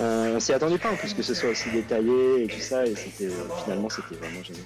On, 0.00 0.04
on 0.34 0.40
s'y 0.40 0.52
attendait 0.52 0.78
pas 0.78 0.90
en 0.90 0.96
plus 0.96 1.12
que 1.14 1.22
ce 1.22 1.34
soit 1.34 1.50
aussi 1.50 1.68
détaillé 1.70 2.44
et 2.44 2.46
tout 2.48 2.58
ça, 2.60 2.86
et 2.86 2.94
c'était 2.96 3.28
finalement 3.62 3.88
c'était 3.88 4.14
vraiment 4.14 4.42
génial. 4.42 4.62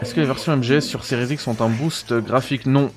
Est-ce 0.00 0.14
que 0.14 0.20
les 0.20 0.26
versions 0.26 0.52
MGS 0.56 0.80
sur 0.82 1.04
Series 1.04 1.32
X 1.34 1.46
ont 1.48 1.56
un 1.60 1.68
boost 1.68 2.14
graphique? 2.14 2.66
Non. 2.66 2.90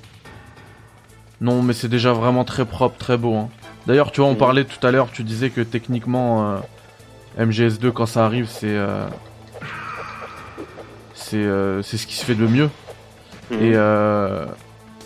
Non, 1.40 1.62
mais 1.62 1.72
c'est 1.72 1.88
déjà 1.88 2.12
vraiment 2.12 2.44
très 2.44 2.64
propre, 2.64 2.96
très 2.98 3.16
beau. 3.16 3.34
hein. 3.34 3.48
D'ailleurs, 3.86 4.12
tu 4.12 4.20
vois, 4.20 4.28
on 4.28 4.32
Mhm. 4.34 4.38
parlait 4.38 4.64
tout 4.64 4.86
à 4.86 4.90
l'heure, 4.90 5.10
tu 5.10 5.22
disais 5.24 5.50
que 5.50 5.62
techniquement, 5.62 6.52
euh, 6.52 6.58
MGS2, 7.38 7.90
quand 7.90 8.06
ça 8.06 8.24
arrive, 8.24 8.46
c'est. 8.48 8.68
euh, 8.68 9.06
c'est 11.30 11.36
euh, 11.36 11.80
c'est 11.82 11.96
ce 11.96 12.06
qui 12.06 12.14
se 12.14 12.24
fait 12.24 12.34
de 12.34 12.46
mieux. 12.46 12.68
Et, 13.52 13.72
euh, 13.74 14.46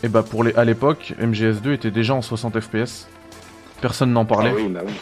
et 0.03 0.09
bah, 0.09 0.23
pour 0.23 0.45
les, 0.45 0.55
à 0.55 0.65
l'époque, 0.65 1.15
MGS2 1.21 1.73
était 1.73 1.91
déjà 1.91 2.15
en 2.15 2.23
60 2.23 2.61
FPS. 2.61 3.09
Personne 3.81 4.13
n'en 4.13 4.25
parlait. 4.25 4.51
Ah 4.53 4.57
oui, 4.57 4.69
bah 4.69 4.81
oui. 4.87 4.93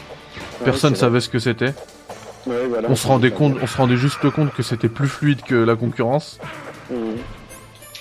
Personne 0.64 0.94
c'est 0.94 1.00
savait 1.00 1.20
ce 1.20 1.28
que 1.28 1.38
c'était. 1.38 1.66
vrai. 1.66 1.74
Ouais, 2.46 2.66
voilà, 2.68 2.90
On 2.90 2.96
se 2.96 3.06
rendait 3.06 3.30
compte, 3.30 3.56
on 3.62 3.66
se 3.68 3.76
rendait 3.76 3.96
juste 3.96 4.28
compte 4.30 4.52
que 4.52 4.62
c'était 4.64 4.88
plus 4.88 5.06
fluide 5.08 5.42
que 5.42 5.54
la 5.54 5.76
concurrence. 5.76 6.38
Mhm. 6.90 7.16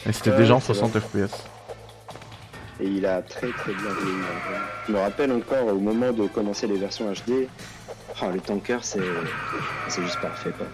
Et 0.07 0.13
c'était 0.13 0.31
Ouais, 0.31 0.37
déjà 0.37 0.55
en 0.55 0.59
c'est 0.59 0.73
60 0.73 0.99
FPS. 0.99 1.31
Et 2.79 2.85
il 2.87 3.05
a 3.05 3.21
très 3.21 3.49
très 3.51 3.73
bien 3.73 3.83
vieilli. 4.01 4.17
hein. 4.23 4.57
Je 4.87 4.91
me 4.93 4.97
rappelle 4.99 5.31
encore 5.31 5.67
au 5.67 5.79
moment 5.79 6.11
de 6.11 6.25
commencer 6.27 6.65
les 6.65 6.77
versions 6.77 7.05
HD, 7.11 7.47
oh, 8.21 8.25
le 8.33 8.39
tanker 8.39 8.79
c'est 8.81 8.99
c'est 9.87 10.01
juste 10.01 10.19
parfait 10.19 10.51
quoi. 10.57 10.65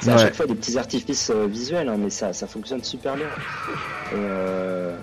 C'est 0.00 0.10
à 0.10 0.18
chaque 0.18 0.34
fois 0.34 0.46
des 0.46 0.54
petits 0.54 0.78
artifices 0.78 1.30
euh, 1.34 1.46
visuels, 1.46 1.88
hein, 1.88 1.96
mais 1.98 2.10
ça, 2.10 2.32
ça 2.32 2.46
fonctionne 2.46 2.82
super 2.84 3.14
bien. 3.16 3.26
Euh, 4.14 4.96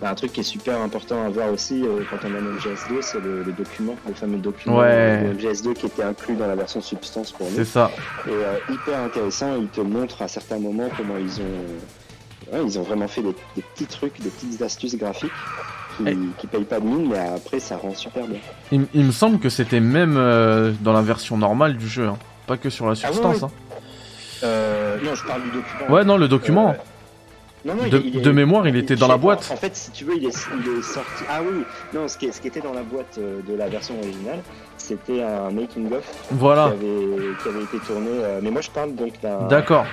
bah, 0.00 0.10
un 0.10 0.14
truc 0.14 0.32
qui 0.32 0.40
est 0.40 0.44
super 0.44 0.80
important 0.80 1.24
à 1.24 1.28
voir 1.28 1.50
aussi 1.52 1.82
euh, 1.82 2.02
quand 2.10 2.16
on 2.28 2.34
a 2.34 2.38
une 2.38 2.56
MGS2, 2.56 3.02
c'est 3.02 3.20
le, 3.20 3.42
le 3.42 3.52
document, 3.52 3.96
le 4.08 4.14
fameux 4.14 4.38
document 4.38 4.78
Ouais. 4.78 5.22
de 5.22 5.38
MGS2 5.38 5.74
qui 5.74 5.86
était 5.86 6.02
inclus 6.02 6.34
dans 6.36 6.46
la 6.46 6.56
version 6.56 6.80
Substance 6.80 7.32
pour 7.32 7.46
nous. 7.48 7.56
C'est 7.56 7.64
ça. 7.64 7.90
Et 8.28 8.72
hyper 8.72 8.98
intéressant, 9.00 9.56
il 9.60 9.68
te 9.68 9.80
montre 9.80 10.22
à 10.22 10.28
certains 10.28 10.58
moments 10.58 10.88
comment 10.96 11.16
ils 11.18 11.40
ont, 11.40 12.52
ouais, 12.56 12.64
ils 12.64 12.78
ont 12.78 12.82
vraiment 12.82 13.08
fait 13.08 13.22
des, 13.22 13.34
des 13.56 13.62
petits 13.74 13.86
trucs, 13.86 14.20
des 14.20 14.30
petites 14.30 14.60
astuces 14.62 14.96
graphiques 14.96 15.30
qui, 15.98 16.04
Eh. 16.06 16.16
qui 16.38 16.46
payent 16.46 16.64
pas 16.64 16.80
de 16.80 16.86
mine, 16.86 17.08
mais 17.10 17.18
après 17.18 17.60
ça 17.60 17.76
rend 17.76 17.94
super 17.94 18.26
bien. 18.26 18.38
Il, 18.72 19.04
me 19.04 19.12
semble 19.12 19.38
que 19.38 19.48
c'était 19.50 19.80
même 19.80 20.14
dans 20.80 20.92
la 20.92 21.02
version 21.02 21.36
normale 21.36 21.76
du 21.76 21.88
jeu, 21.88 22.06
hein. 22.08 22.16
pas 22.46 22.56
que 22.56 22.70
sur 22.70 22.86
la 22.86 22.92
Ah 22.92 22.94
substance. 22.94 23.44
Ouais. 24.42 24.48
Euh, 24.48 24.98
non, 25.02 25.14
je 25.14 25.24
parle 25.24 25.42
du 25.42 25.50
document. 25.50 25.90
Ouais, 25.90 26.04
non, 26.04 26.16
le 26.16 26.28
document. 26.28 26.70
Euh, 26.70 26.74
Non, 27.62 27.74
non, 27.74 27.82
il 27.84 27.90
De- 27.90 27.98
est- 27.98 28.02
il 28.06 28.16
est- 28.16 28.20
de 28.22 28.30
mémoire, 28.30 28.66
il 28.66 28.76
était 28.76 28.96
dans 28.96 29.06
la 29.06 29.18
boîte. 29.18 29.46
En 29.52 29.56
fait, 29.56 29.76
si 29.76 29.90
tu 29.90 30.04
veux, 30.04 30.16
il 30.16 30.24
est, 30.24 30.28
il 30.64 30.78
est 30.78 30.82
sorti. 30.82 31.24
Ah 31.28 31.40
oui, 31.42 31.62
non, 31.92 32.08
ce 32.08 32.16
qui, 32.16 32.32
ce 32.32 32.40
qui 32.40 32.48
était 32.48 32.62
dans 32.62 32.72
la 32.72 32.82
boîte 32.82 33.18
euh, 33.18 33.40
de 33.46 33.54
la 33.54 33.68
version 33.68 33.98
originale, 33.98 34.38
c'était 34.90 35.22
un 35.22 35.50
Voilà. 36.32 36.64
avait, 36.64 36.76
qui 37.42 37.48
avait 37.48 37.62
été 37.62 37.78
tourné. 37.86 38.08
euh, 38.10 38.40
Mais 38.42 38.50
moi, 38.50 38.60
je 38.60 38.70
parle 38.70 38.94
donc 38.94 39.12
d'un. 39.22 39.46
D'accord. 39.48 39.86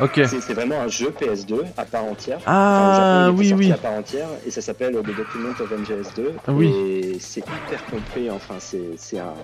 Ok. 0.00 0.20
C'est 0.26 0.54
vraiment 0.54 0.80
un 0.80 0.88
jeu 0.88 1.12
PS2 1.20 1.60
à 1.76 1.84
part 1.84 2.04
entière. 2.04 2.38
Ah, 2.46 3.26
Enfin, 3.28 3.36
oui, 3.38 3.52
oui. 3.56 3.70
à 3.72 3.76
part 3.76 3.92
entière 3.92 4.28
et 4.46 4.50
ça 4.50 4.62
s'appelle 4.62 4.94
The 4.94 5.14
Document 5.14 5.50
of 5.60 5.70
MGS2. 5.70 6.22
Oui. 6.48 6.68
Et 6.68 7.16
c'est 7.20 7.40
hyper 7.40 7.84
complet. 7.90 8.30
Enfin, 8.30 8.54
c'est 8.58 8.96
c'est 8.96 9.18
un, 9.18 9.34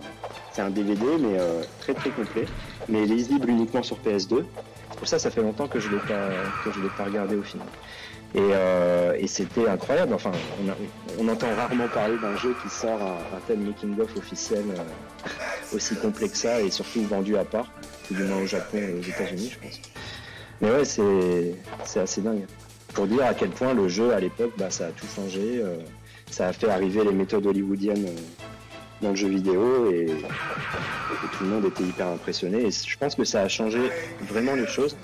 c'est 0.53 0.63
un 0.63 0.71
DVD, 0.71 1.05
mais 1.21 1.39
euh, 1.39 1.63
très 1.81 1.93
très 1.95 2.11
complet. 2.11 2.47
Mais 2.89 3.05
lisible 3.05 3.51
uniquement 3.51 3.83
sur 3.83 3.97
PS2. 3.99 4.45
C'est 4.91 4.99
pour 4.99 5.09
ça, 5.09 5.19
ça 5.19 5.31
fait 5.31 5.43
longtemps 5.43 5.67
que 5.67 5.79
je 5.79 5.91
l'ai 5.91 5.99
pas 5.99 6.29
que 6.65 6.71
je 6.75 6.81
l'ai 6.81 6.89
pas 6.97 7.05
regardé 7.05 7.37
au 7.37 7.43
final. 7.43 7.67
Et, 8.35 8.39
euh, 8.41 9.15
et 9.19 9.27
c'était 9.27 9.67
incroyable. 9.69 10.13
Enfin, 10.13 10.33
on, 10.63 10.69
a- 10.71 10.77
on 11.19 11.29
entend 11.29 11.55
rarement 11.55 11.89
parler 11.89 12.17
d'un 12.19 12.37
jeu 12.37 12.55
qui 12.63 12.69
sort 12.69 13.01
un, 13.03 13.37
un 13.37 13.41
tel 13.47 13.59
making 13.59 13.99
of 14.01 14.15
officiel 14.17 14.65
euh, 14.71 15.75
aussi 15.75 15.95
complet 15.97 16.29
que 16.29 16.37
ça 16.37 16.61
et 16.61 16.71
surtout 16.71 17.03
vendu 17.05 17.37
à 17.37 17.45
part, 17.45 17.71
tout 18.07 18.15
du 18.15 18.23
moins 18.25 18.43
au 18.43 18.47
Japon 18.47 18.79
et 18.79 18.93
aux 18.93 19.03
États-Unis, 19.03 19.53
je 19.55 19.59
pense. 19.67 19.81
Mais 20.61 20.71
ouais, 20.71 20.85
c'est 20.85 22.01
assez 22.01 22.21
dingue. 22.21 22.45
Pour 22.95 23.07
dire 23.07 23.25
à 23.27 23.35
quel 23.35 23.51
point 23.51 23.75
le 23.75 23.89
jeu 23.89 24.13
à 24.13 24.21
l'époque, 24.21 24.53
bah, 24.59 24.71
ça 24.71 24.87
a 24.87 24.91
tout 24.91 25.07
changé. 25.15 25.61
euh, 25.63 25.77
ça 26.31 26.49
a 26.49 26.53
fait 26.53 26.69
arriver 26.69 27.05
les 27.05 27.13
méthodes 27.13 27.47
hollywoodiennes 27.47 28.07
euh, 28.07 28.21
dans 29.01 29.11
le 29.11 29.17
jeu 29.17 29.29
vidéo 29.29 29.91
et 29.93 30.07
tout 31.39 31.45
le 31.45 31.51
monde 31.51 31.65
était 31.67 31.85
hyper 31.85 32.09
impressionné. 32.09 32.67
Et 32.67 32.71
je 32.71 32.97
pense 32.99 33.15
que 33.15 33.25
ça 33.25 33.43
a 33.43 33.49
changé 33.49 33.79
vraiment 34.23 34.55
les 34.55 34.67
choses 34.67 34.97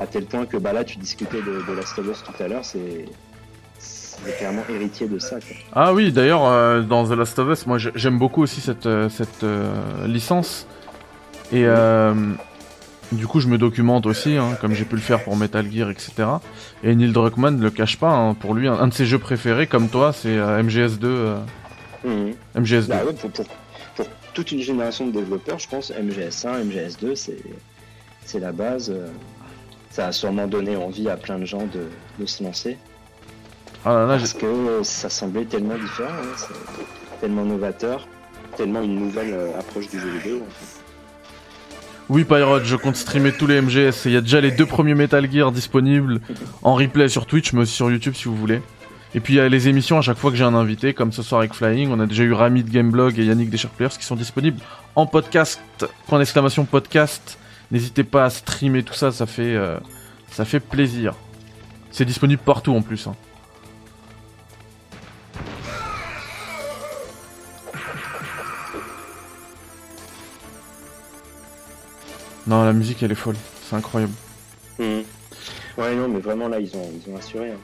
à 0.00 0.06
tel 0.06 0.24
point 0.26 0.46
que 0.46 0.56
bah, 0.56 0.72
là, 0.72 0.84
tu 0.84 0.98
discutais 0.98 1.38
de, 1.42 1.62
de 1.66 1.72
Last 1.76 1.98
of 1.98 2.06
Us 2.06 2.22
tout 2.22 2.42
à 2.42 2.48
l'heure, 2.48 2.64
c'est 2.64 3.04
clairement 4.38 4.62
héritier 4.70 5.06
de 5.08 5.18
ça. 5.18 5.36
quoi. 5.40 5.56
Ah 5.72 5.92
oui, 5.94 6.10
d'ailleurs, 6.12 6.44
euh, 6.46 6.80
dans 6.82 7.06
The 7.06 7.10
Last 7.12 7.38
of 7.38 7.48
Us, 7.50 7.66
moi 7.66 7.78
j'ai- 7.78 7.92
j'aime 7.94 8.18
beaucoup 8.18 8.42
aussi 8.42 8.60
cette, 8.60 8.86
euh, 8.86 9.08
cette 9.08 9.44
euh, 9.44 10.06
licence. 10.06 10.66
Et 11.52 11.64
euh, 11.66 12.12
du 13.12 13.26
coup, 13.26 13.38
je 13.40 13.46
me 13.48 13.56
documente 13.58 14.04
aussi, 14.06 14.36
hein, 14.36 14.56
comme 14.60 14.72
j'ai 14.74 14.84
pu 14.84 14.96
le 14.96 15.00
faire 15.00 15.22
pour 15.22 15.36
Metal 15.36 15.70
Gear, 15.70 15.90
etc. 15.90 16.12
Et 16.82 16.94
Neil 16.94 17.12
Druckmann 17.12 17.56
ne 17.56 17.62
le 17.62 17.70
cache 17.70 17.98
pas, 17.98 18.10
hein, 18.10 18.34
pour 18.34 18.54
lui, 18.54 18.66
un, 18.68 18.74
un 18.74 18.88
de 18.88 18.94
ses 18.94 19.06
jeux 19.06 19.18
préférés, 19.20 19.66
comme 19.68 19.88
toi, 19.88 20.12
c'est 20.12 20.36
euh, 20.36 20.60
MGS2. 20.62 21.04
euh, 21.04 21.38
MGS2. 22.56 22.86
Bah 22.88 23.04
ouais, 23.06 23.12
pour, 23.12 23.30
pour, 23.30 23.44
pour 23.96 24.06
toute 24.34 24.50
une 24.52 24.60
génération 24.60 25.06
de 25.06 25.12
développeurs, 25.12 25.58
je 25.58 25.68
pense 25.68 25.92
MGS1, 25.92 26.64
MGS2, 26.64 27.14
c'est 27.14 27.38
c'est 28.24 28.40
la 28.40 28.50
base. 28.52 28.92
Ça 29.96 30.08
a 30.08 30.12
sûrement 30.12 30.46
donné 30.46 30.76
envie 30.76 31.08
à 31.08 31.16
plein 31.16 31.38
de 31.38 31.46
gens 31.46 31.66
de, 31.72 31.88
de 32.20 32.26
se 32.26 32.44
lancer. 32.44 32.76
Ah 33.82 33.94
là 33.94 34.06
là, 34.06 34.18
Parce 34.18 34.34
que 34.34 34.82
ça 34.82 35.08
semblait 35.08 35.46
tellement 35.46 35.78
différent, 35.78 36.10
hein, 36.12 36.54
tellement 37.18 37.46
novateur, 37.46 38.06
tellement 38.58 38.82
une 38.82 38.96
nouvelle 38.96 39.32
euh, 39.32 39.58
approche 39.58 39.88
du 39.88 39.98
jeu 39.98 40.10
vidéo. 40.10 40.42
en 40.46 40.50
fait. 40.50 40.82
Oui, 42.10 42.24
Pyrote, 42.24 42.64
je 42.66 42.76
compte 42.76 42.96
streamer 42.96 43.32
tous 43.32 43.46
les 43.46 43.62
MGS. 43.62 44.04
Il 44.04 44.12
y 44.12 44.18
a 44.18 44.20
déjà 44.20 44.42
les 44.42 44.50
deux 44.50 44.66
premiers 44.66 44.94
Metal 44.94 45.32
Gear 45.32 45.50
disponibles 45.50 46.20
en 46.62 46.74
replay 46.74 47.08
sur 47.08 47.24
Twitch, 47.24 47.54
mais 47.54 47.62
aussi 47.62 47.72
sur 47.72 47.90
YouTube 47.90 48.12
si 48.14 48.24
vous 48.24 48.36
voulez. 48.36 48.60
Et 49.14 49.20
puis 49.20 49.32
il 49.32 49.36
y 49.38 49.40
a 49.40 49.48
les 49.48 49.68
émissions 49.68 49.96
à 49.96 50.02
chaque 50.02 50.18
fois 50.18 50.30
que 50.30 50.36
j'ai 50.36 50.44
un 50.44 50.54
invité, 50.54 50.92
comme 50.92 51.10
ce 51.10 51.22
soir 51.22 51.38
avec 51.38 51.54
Flying. 51.54 51.90
On 51.90 52.00
a 52.00 52.06
déjà 52.06 52.22
eu 52.22 52.34
Rami 52.34 52.64
de 52.64 52.70
Gameblog 52.70 53.18
et 53.18 53.24
Yannick 53.24 53.48
des 53.48 53.56
Sharp 53.56 53.74
Players 53.74 53.96
qui 53.98 54.04
sont 54.04 54.16
disponibles 54.16 54.60
en 54.94 55.06
podcast. 55.06 55.58
Point 56.06 56.18
d'exclamation 56.18 56.66
podcast. 56.66 57.38
N'hésitez 57.70 58.04
pas 58.04 58.24
à 58.24 58.30
streamer 58.30 58.82
tout 58.82 58.94
ça, 58.94 59.10
ça 59.10 59.26
fait, 59.26 59.54
euh, 59.54 59.78
ça 60.30 60.44
fait 60.44 60.60
plaisir. 60.60 61.14
C'est 61.90 62.04
disponible 62.04 62.42
partout 62.42 62.74
en 62.74 62.82
plus. 62.82 63.06
hein. 63.06 63.14
Non, 72.46 72.64
la 72.64 72.72
musique 72.72 73.02
elle 73.02 73.12
est 73.12 73.16
folle, 73.16 73.36
c'est 73.68 73.74
incroyable. 73.76 74.12
Mhm. 74.78 75.02
Ouais, 75.78 75.94
non, 75.94 76.08
mais 76.08 76.20
vraiment 76.20 76.48
là, 76.48 76.58
ils 76.60 76.74
ont, 76.76 76.90
ils 77.04 77.12
ont 77.12 77.16
assuré. 77.16 77.50
hein. 77.52 77.58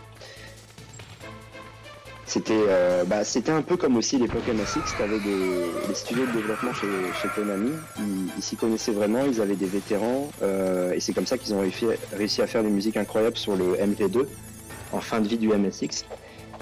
C'était 2.33 2.65
euh, 2.67 3.05
bah, 3.05 3.25
c'était 3.25 3.53
un 3.53 3.61
peu 3.61 3.77
comme 3.77 3.95
aussi 3.99 4.17
l'époque 4.17 4.49
MSX, 4.49 4.97
t'avais 4.97 5.19
des, 5.19 5.67
des 5.87 5.95
studios 5.95 6.25
de 6.25 6.33
développement 6.33 6.73
chez, 6.73 7.29
Konami, 7.35 7.73
ils 7.99 8.43
s'y 8.43 8.57
connaissaient 8.57 8.93
vraiment, 8.93 9.27
ils 9.27 9.43
avaient 9.43 9.55
des 9.55 9.67
vétérans, 9.67 10.31
euh, 10.41 10.95
et 10.95 11.01
c'est 11.01 11.13
comme 11.13 11.27
ça 11.27 11.37
qu'ils 11.37 11.53
ont 11.53 11.61
réussi, 11.61 12.41
à 12.41 12.47
faire 12.47 12.63
des 12.63 12.71
musiques 12.71 12.97
incroyables 12.97 13.37
sur 13.37 13.55
le 13.55 13.75
MV2, 13.75 14.25
en 14.93 15.01
fin 15.03 15.21
de 15.21 15.29
vie 15.29 15.37
du 15.37 15.49
MSX. 15.49 16.07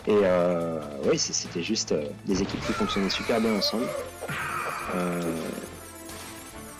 Et 0.08 0.18
euh, 0.24 0.80
oui, 1.08 1.16
c'était 1.20 1.62
juste 1.62 1.94
des 2.26 2.42
équipes 2.42 2.66
qui 2.66 2.72
fonctionnaient 2.72 3.08
super 3.08 3.40
bien 3.40 3.54
ensemble. 3.54 3.86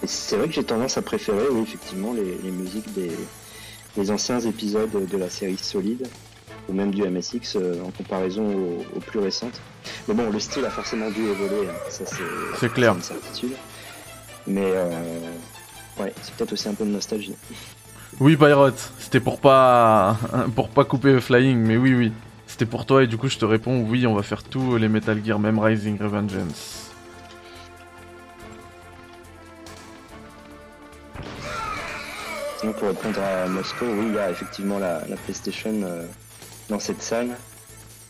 Et 0.02 0.06
c'est 0.08 0.36
vrai 0.36 0.48
que 0.48 0.54
j'ai 0.54 0.64
tendance 0.64 0.98
à 0.98 1.02
préférer, 1.02 1.46
oui, 1.48 1.62
effectivement, 1.62 2.12
les, 2.12 2.38
les 2.42 2.50
musiques 2.50 2.92
des, 2.92 3.12
des 3.96 4.10
anciens 4.10 4.40
épisodes 4.40 5.06
de 5.08 5.16
la 5.16 5.30
série 5.30 5.58
Solide, 5.58 6.08
ou 6.70 6.72
même 6.72 6.92
du 6.92 7.02
MSX 7.02 7.56
euh, 7.56 7.82
en 7.82 7.90
comparaison 7.90 8.44
aux, 8.46 8.96
aux 8.96 9.00
plus 9.00 9.18
récentes. 9.18 9.60
Mais 10.06 10.14
bon, 10.14 10.30
le 10.30 10.38
style 10.38 10.64
a 10.64 10.70
forcément 10.70 11.10
dû 11.10 11.22
évoluer, 11.22 11.68
hein, 11.68 11.74
ça 11.88 12.04
c'est 12.58 12.72
clair. 12.72 12.94
une 12.94 13.02
certitude. 13.02 13.52
Mais 14.46 14.70
euh, 14.74 14.88
ouais, 15.98 16.12
c'est 16.22 16.34
peut-être 16.34 16.52
aussi 16.52 16.68
un 16.68 16.74
peu 16.74 16.84
de 16.84 16.90
nostalgie. 16.90 17.34
Oui, 18.20 18.36
Pyrote, 18.36 18.92
c'était 18.98 19.20
pour 19.20 19.40
pas 19.40 20.16
pour 20.54 20.68
pas 20.68 20.84
couper 20.84 21.20
Flying, 21.20 21.58
mais 21.58 21.76
oui, 21.76 21.94
oui. 21.94 22.12
C'était 22.46 22.66
pour 22.66 22.84
toi 22.86 23.04
et 23.04 23.06
du 23.06 23.16
coup 23.16 23.28
je 23.28 23.38
te 23.38 23.44
réponds 23.44 23.84
oui, 23.88 24.06
on 24.06 24.14
va 24.14 24.22
faire 24.22 24.42
tous 24.42 24.76
les 24.76 24.88
Metal 24.88 25.20
Gear, 25.24 25.38
même 25.38 25.58
Rising 25.58 25.98
Revengeance. 26.00 26.90
Sinon, 32.58 32.72
pour 32.74 32.88
répondre 32.88 33.18
à 33.22 33.48
Moscow, 33.48 33.86
oui, 33.86 34.06
il 34.08 34.14
y 34.14 34.18
a 34.18 34.30
effectivement 34.30 34.78
la, 34.78 35.00
la 35.08 35.16
PlayStation 35.16 35.72
euh, 35.82 36.04
dans 36.70 36.78
cette 36.78 37.02
salle, 37.02 37.28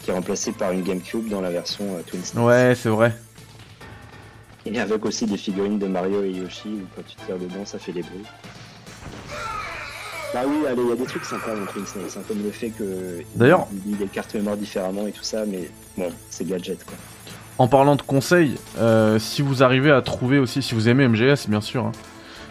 qui 0.03 0.11
est 0.11 0.15
remplacée 0.15 0.53
par 0.53 0.70
une 0.70 0.82
GameCube 0.82 1.28
dans 1.28 1.41
la 1.41 1.51
version 1.51 1.85
euh, 1.97 2.03
Twin 2.07 2.23
Snakes. 2.24 2.45
Ouais, 2.47 2.74
c'est 2.77 2.89
vrai. 2.89 3.12
Et 4.66 4.78
avec 4.78 5.05
aussi 5.05 5.27
des 5.27 5.37
figurines 5.39 5.78
de 5.78 5.87
Mario 5.87 6.23
et 6.23 6.31
Yoshi, 6.31 6.69
où 6.69 6.87
quand 6.95 7.03
tu 7.07 7.16
tires 7.27 7.39
dedans, 7.39 7.65
ça 7.65 7.78
fait 7.78 7.93
des 7.93 8.03
bruits. 8.03 8.24
Bah 10.32 10.43
oui, 10.47 10.65
allez, 10.69 10.82
il 10.82 10.89
y 10.89 10.93
a 10.93 10.97
des 10.97 11.07
trucs 11.07 11.24
sympas 11.24 11.57
dans 11.57 11.66
Twin 11.66 11.85
Snakes, 11.87 12.16
hein, 12.16 12.20
comme 12.28 12.43
le 12.43 12.51
fait 12.51 12.69
que 12.70 13.23
D'ailleurs- 13.35 13.66
il 13.87 13.99
les 13.99 14.07
cartes 14.07 14.35
mémoire 14.35 14.57
différemment 14.57 15.07
et 15.09 15.12
tout 15.12 15.24
ça, 15.24 15.45
mais 15.45 15.69
bon, 15.97 16.12
c'est 16.28 16.47
gadget 16.47 16.85
quoi. 16.85 16.95
En 17.59 17.66
parlant 17.69 17.97
de 17.97 18.03
conseils, 18.03 18.57
euh, 18.78 19.19
si 19.19 19.43
vous 19.43 19.62
arrivez 19.62 19.91
à 19.91 20.01
trouver 20.03 20.39
aussi, 20.39 20.62
si 20.62 20.74
vous 20.74 20.89
aimez 20.89 21.09
MGS 21.09 21.49
bien 21.49 21.61
sûr, 21.61 21.85
hein, 21.87 21.93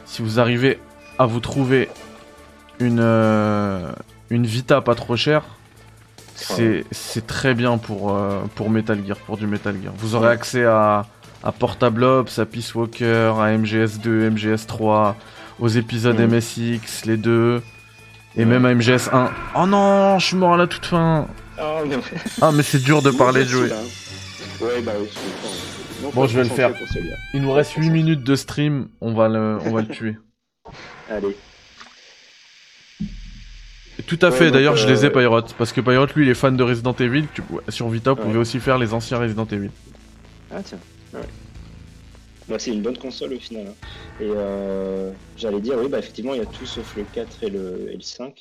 si 0.06 0.22
vous 0.22 0.40
arrivez 0.40 0.78
à 1.18 1.26
vous 1.26 1.40
trouver 1.40 1.90
une, 2.80 3.00
euh, 3.00 3.92
une 4.30 4.46
Vita 4.46 4.82
pas 4.82 4.94
trop 4.96 5.16
chère, 5.16 5.44
c'est 6.40 6.86
c'est 6.92 7.28
très 7.28 7.54
bien 7.54 7.78
pour, 7.78 8.16
euh, 8.16 8.42
pour 8.56 8.70
Metal 8.70 9.00
Gear, 9.06 9.18
pour 9.18 9.38
du 9.38 9.48
Metal 9.48 9.76
Gear. 9.82 9.94
Vous 9.98 10.16
aurez 10.16 10.30
accès 10.30 10.66
à, 10.66 11.06
à 11.44 11.52
Portable 11.52 12.04
Ops, 12.04 12.40
à 12.40 12.46
Peace 12.46 12.74
Walker, 12.76 13.34
à 13.40 13.56
MGS2, 13.58 14.30
MGS3, 14.34 15.14
aux 15.60 15.68
épisodes. 15.68 16.20
MSX, 16.20 17.06
les 17.06 17.18
deux, 17.18 17.62
et 18.38 18.46
même 18.46 18.66
à 18.66 18.74
MGS1. 18.74 19.30
Oh 19.56 19.66
non, 19.66 20.20
je 20.20 20.26
suis 20.28 20.36
mort 20.38 20.54
à 20.54 20.58
la 20.58 20.68
toute 20.68 20.86
fin. 20.86 21.28
Oh, 21.62 21.80
mais... 21.88 21.98
Ah 22.42 22.52
mais 22.54 22.64
c'est 22.64 22.82
dur 22.82 23.02
de 23.02 23.12
parler 23.12 23.44
de 23.44 23.50
jouer. 23.50 23.70
Ouais, 24.62 24.82
bah 24.82 24.94
oui, 25.00 25.08
je 25.10 25.16
comprends. 25.16 25.56
Non, 26.04 26.10
Bon, 26.14 26.28
je 26.28 26.38
vais 26.38 26.44
le 26.44 26.50
faire. 26.50 26.72
Il 27.34 27.42
nous 27.42 27.52
reste 27.52 27.74
8 27.76 27.90
minutes 27.90 28.24
de 28.24 28.36
stream, 28.36 28.88
on 29.02 29.14
va 29.14 29.28
le, 29.28 29.58
on 29.66 29.72
va 29.74 29.82
le 29.82 29.88
tuer. 29.88 30.16
Allez. 31.10 31.36
Tout 34.10 34.20
à 34.24 34.30
Ouais, 34.30 34.36
fait, 34.36 34.52
d'ailleurs 34.52 34.76
je 34.76 34.88
les 34.88 35.06
ai 35.06 35.08
euh, 35.08 35.12
Pyrote, 35.12 35.54
parce 35.58 35.72
que 35.72 35.80
Pyrote 35.82 36.14
lui 36.16 36.26
il 36.26 36.30
est 36.30 36.34
fan 36.36 36.58
de 36.58 36.64
Resident 36.64 36.96
Evil, 37.00 37.26
tu, 37.34 37.42
sur 37.70 37.88
Vita 37.90 38.12
vous 38.14 38.18
Ouais. 38.20 38.26
pouvez 38.26 38.40
aussi 38.40 38.60
faire 38.60 38.78
les 38.78 38.94
anciens 38.94 39.20
Resident 39.20 39.46
Evil. 39.52 39.70
Ah 40.52 40.58
tiens, 40.64 40.80
ouais. 41.14 41.20
Bah, 42.48 42.56
c'est 42.58 42.72
une 42.72 42.82
bonne 42.82 42.98
console 42.98 43.34
au 43.34 43.40
final. 43.40 43.68
hein. 43.68 43.74
Et 44.20 44.26
euh, 44.36 45.12
j'allais 45.38 45.62
dire, 45.62 45.76
oui, 45.80 45.88
bah 45.88 46.00
effectivement, 46.00 46.34
il 46.34 46.40
y 46.40 46.42
a 46.44 46.48
tout 46.48 46.66
sauf 46.66 46.96
le 46.98 47.04
4 47.14 47.44
et 47.44 47.50
le, 47.52 47.90
et 47.92 47.96
le 47.96 48.02
5. 48.02 48.34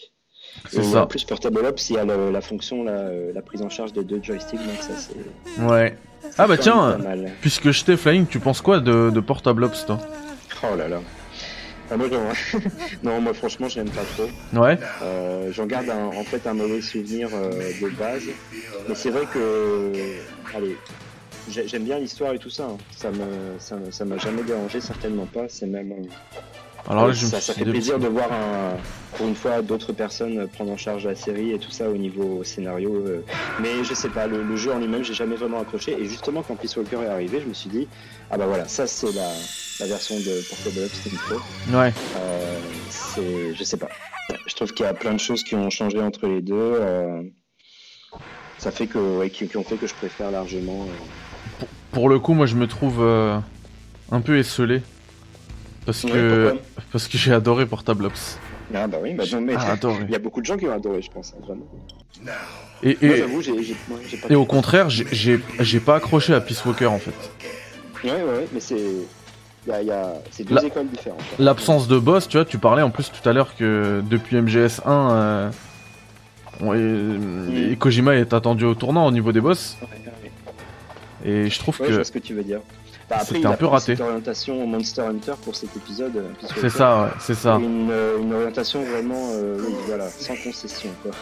C'est 0.71 0.83
ça. 0.83 1.03
En 1.03 1.07
plus, 1.07 1.25
Portable 1.25 1.63
Ops, 1.67 1.91
il 1.91 1.97
y 1.97 1.99
a 1.99 2.05
le- 2.07 2.31
la 2.31 2.41
fonction, 2.41 2.83
la, 2.83 2.93
euh, 2.93 3.33
la 3.35 3.43
prise 3.43 3.61
en 3.61 3.69
charge 3.69 3.93
des 3.93 4.03
deux 4.05 4.21
joysticks, 4.23 4.59
donc 4.59 4.81
ça 4.81 4.93
c'est. 4.97 5.63
Ouais. 5.63 5.95
Ah 6.39 6.47
bah 6.47 6.57
tiens. 6.57 6.97
Puisque 7.43 7.71
je 7.71 7.85
t'ai 7.85 7.99
Flying, 7.99 8.27
tu 8.27 8.41
penses 8.41 8.63
quoi 8.63 8.81
de, 8.81 9.11
de 9.11 9.21
Portable 9.21 9.65
Ops 9.65 9.85
toi? 9.85 9.99
Oh 10.63 10.75
là 10.75 10.89
là. 10.89 11.01
Ah, 11.91 11.97
moi, 11.97 12.09
j'en- 12.11 12.61
non, 13.03 13.21
moi 13.21 13.33
franchement, 13.35 13.69
je 13.69 13.81
n'aime 13.81 13.91
pas 13.91 14.05
trop. 14.05 14.29
Ouais 14.61 14.79
Euh, 15.03 15.51
J'en 15.53 15.67
garde 15.67 15.89
un- 15.91 16.07
en 16.07 16.25
fait 16.25 16.47
un 16.47 16.55
mauvais 16.55 16.81
souvenir 16.81 17.31
euh, 17.35 17.73
de 17.81 17.89
base. 17.89 18.25
Mais 18.89 18.95
c'est 18.95 19.11
vrai 19.11 19.27
que, 19.27 20.13
allez, 20.55 20.77
j'ai- 21.49 21.67
j'aime 21.67 21.85
bien 21.85 21.99
l'histoire 21.99 22.35
et 22.35 22.39
tout 22.39 22.51
ça. 22.51 22.65
hein. 22.65 22.77
Ça 22.97 23.11
me, 23.11 23.59
ça 23.59 23.77
me- 23.77 23.91
ça 23.91 24.05
m'a 24.05 24.19
jamais 24.19 24.43
dérangé, 24.43 24.81
certainement 24.81 25.27
pas. 25.27 25.47
C'est 25.49 25.67
même, 25.67 25.93
euh, 25.93 26.91
Alors 26.91 27.07
là, 27.09 27.13
je 27.13 27.27
ça, 27.27 27.41
fait 27.41 27.65
plaisir 27.65 27.99
de 27.99 28.07
voir 28.09 28.31
un, 28.33 28.77
pour 29.17 29.27
une 29.27 29.35
fois 29.35 29.61
d'autres 29.63 29.93
personnes 29.93 30.47
prendre 30.49 30.71
en 30.73 30.77
charge 30.77 31.07
la 31.07 31.15
série 31.15 31.53
et 31.53 31.59
tout 31.59 31.71
ça 31.71 31.89
au 31.91 31.97
niveau 31.97 32.45
scénario. 32.45 32.95
euh. 32.95 33.25
Mais 33.61 33.83
je 33.83 33.95
sais 33.95 34.09
pas, 34.11 34.27
le, 34.27 34.43
le 34.43 34.57
jeu 34.57 34.73
en 34.73 34.79
lui-même, 34.79 35.03
j'ai 35.05 35.15
jamais 35.15 35.37
vraiment 35.37 35.61
accroché. 35.61 35.93
Et 35.99 36.05
justement, 36.07 36.43
quand 36.43 36.55
Peace 36.57 36.77
Walker 36.77 36.99
est 37.03 37.09
arrivé, 37.09 37.41
je 37.41 37.47
me 37.49 37.55
suis 37.55 37.69
dit, 37.71 37.89
ah 38.31 38.37
bah 38.37 38.47
voilà, 38.47 38.69
ça 38.69 38.87
c'est 38.87 39.13
la, 39.13 39.31
la 39.81 39.87
version 39.87 40.17
de 40.19 40.43
Portable 40.49 40.85
Ops 40.85 40.99
qu'il 41.01 41.13
faut. 41.19 41.41
Ouais. 41.77 41.93
Euh, 42.17 42.59
c'est, 42.91 43.55
je 43.55 43.65
sais 43.65 43.77
pas. 43.77 43.89
Je 44.47 44.55
trouve 44.55 44.73
qu'il 44.73 44.85
y 44.85 44.89
a 44.89 44.95
plein 44.95 45.15
de 45.15 45.21
choses 45.21 45.43
qui 45.45 45.55
ont 45.55 45.71
changé 45.71 46.01
entre 46.01 46.27
les 46.27 46.43
deux. 46.43 46.55
euh, 46.57 47.23
ça 48.59 48.71
fait 48.71 48.87
que, 48.87 48.99
ouais, 48.99 49.31
qui, 49.31 49.47
qui 49.49 49.57
ont 49.57 49.65
fait 49.65 49.77
que 49.77 49.87
je 49.87 49.95
préfère 49.95 50.31
largement. 50.31 50.83
euh, 50.85 51.65
Pour 51.93 52.09
le 52.09 52.19
coup, 52.19 52.35
moi, 52.35 52.47
je 52.47 52.57
me 52.57 52.67
trouve 52.67 53.01
un 53.03 54.21
peu 54.21 54.39
esselé. 54.39 54.83
Parce 55.87 56.05
Ouais, 56.05 56.11
que 56.11 56.57
parce 56.93 57.09
que 57.09 57.17
j'ai 57.17 57.33
adoré 57.33 57.65
Portable 57.65 58.05
Ops. 58.07 58.39
Ah 58.75 58.87
bah 58.87 58.99
oui, 59.03 59.15
bah 59.15 59.25
non, 59.33 59.41
mais 59.41 59.55
Ah, 59.57 59.75
il 60.07 60.11
y 60.11 60.15
a 60.15 60.19
beaucoup 60.19 60.43
de 60.43 60.47
gens 60.47 60.59
qui 60.59 60.67
ont 60.67 60.73
adoré, 60.75 61.01
je 61.01 61.11
pense, 61.11 61.33
hein, 61.35 61.41
vraiment. 61.47 61.65
Et, 62.83 62.99
Moi, 63.01 63.15
et, 63.15 63.19
j'avoue, 63.19 63.41
j'ai, 63.41 63.63
j'ai, 63.63 63.77
moi, 63.89 63.99
j'ai 64.07 64.19
pas 64.19 64.29
et 64.29 64.35
au 64.35 64.45
contraire, 64.45 64.91
j'ai 64.91 65.81
pas 65.81 65.97
accroché 65.97 66.35
à 66.35 66.41
Peace 66.43 66.63
Walker 66.67 66.87
en 66.87 66.99
fait. 66.99 67.15
Ouais, 68.05 68.11
ouais, 68.13 68.23
ouais, 68.23 68.49
mais 68.53 68.61
c'est. 68.61 68.77
Y 69.67 69.71
a, 69.73 69.83
il 69.83 69.89
y 69.89 69.91
a... 69.91 70.15
C'est 70.31 70.45
deux 70.45 70.55
La- 70.55 70.65
écoles 70.65 70.89
différentes. 70.89 71.21
hein. 71.21 71.37
L'absence 71.39 71.89
de 71.89 71.99
boss, 71.99 72.27
tu 72.29 72.37
vois, 72.39 72.45
tu 72.47 72.59
parlais 72.59 72.81
en 72.83 72.91
plus 72.91 73.11
tout 73.11 73.29
à 73.29 73.33
l'heure 73.33 73.55
que 73.57 74.03
depuis 74.09 74.37
MGS1, 74.37 74.81
euh, 74.87 75.51
on 76.61 76.75
est- 76.75 77.73
et 77.73 77.77
Kojima 77.77 78.15
est 78.17 78.33
attendu 78.33 78.65
au 78.65 78.75
tournant 78.75 79.07
au 79.07 79.11
niveau 79.11 79.33
des 79.33 79.41
boss. 79.41 79.77
Ouais, 79.83 79.89
ouais, 79.89 80.13
ouais. 80.23 81.45
Et 81.45 81.51
je 81.51 81.59
trouve 81.59 81.79
Ouais, 81.81 81.87
je 81.87 81.91
que 81.91 81.95
vois 81.97 82.05
ce 82.05 82.13
que 82.13 82.19
tu 82.21 82.33
veux 82.35 82.45
dire. 82.45 82.61
Bah, 83.09 83.17
après, 83.21 83.37
C'était 83.37 83.47
un 83.47 83.53
peu 83.55 83.67
raté. 83.67 83.97
Cette 83.97 84.01
orientation 84.07 84.67
Monster 84.67 85.03
Hunter 85.03 85.33
pour 85.43 85.55
cet 85.57 85.75
épisode. 85.77 86.17
euh, 86.17 86.33
c'est 86.61 86.69
ça, 86.69 87.03
ouais, 87.05 87.09
c'est 87.21 87.35
ça. 87.35 87.55
Une, 87.57 87.91
euh, 87.91 88.19
une 88.21 88.35
orientation 88.35 88.83
vraiment, 88.83 89.31
euh, 89.33 89.57
oui, 89.67 89.75
voilà, 89.87 90.09
sans 90.11 90.37
concession. 90.37 90.91
Quoi. 91.03 91.13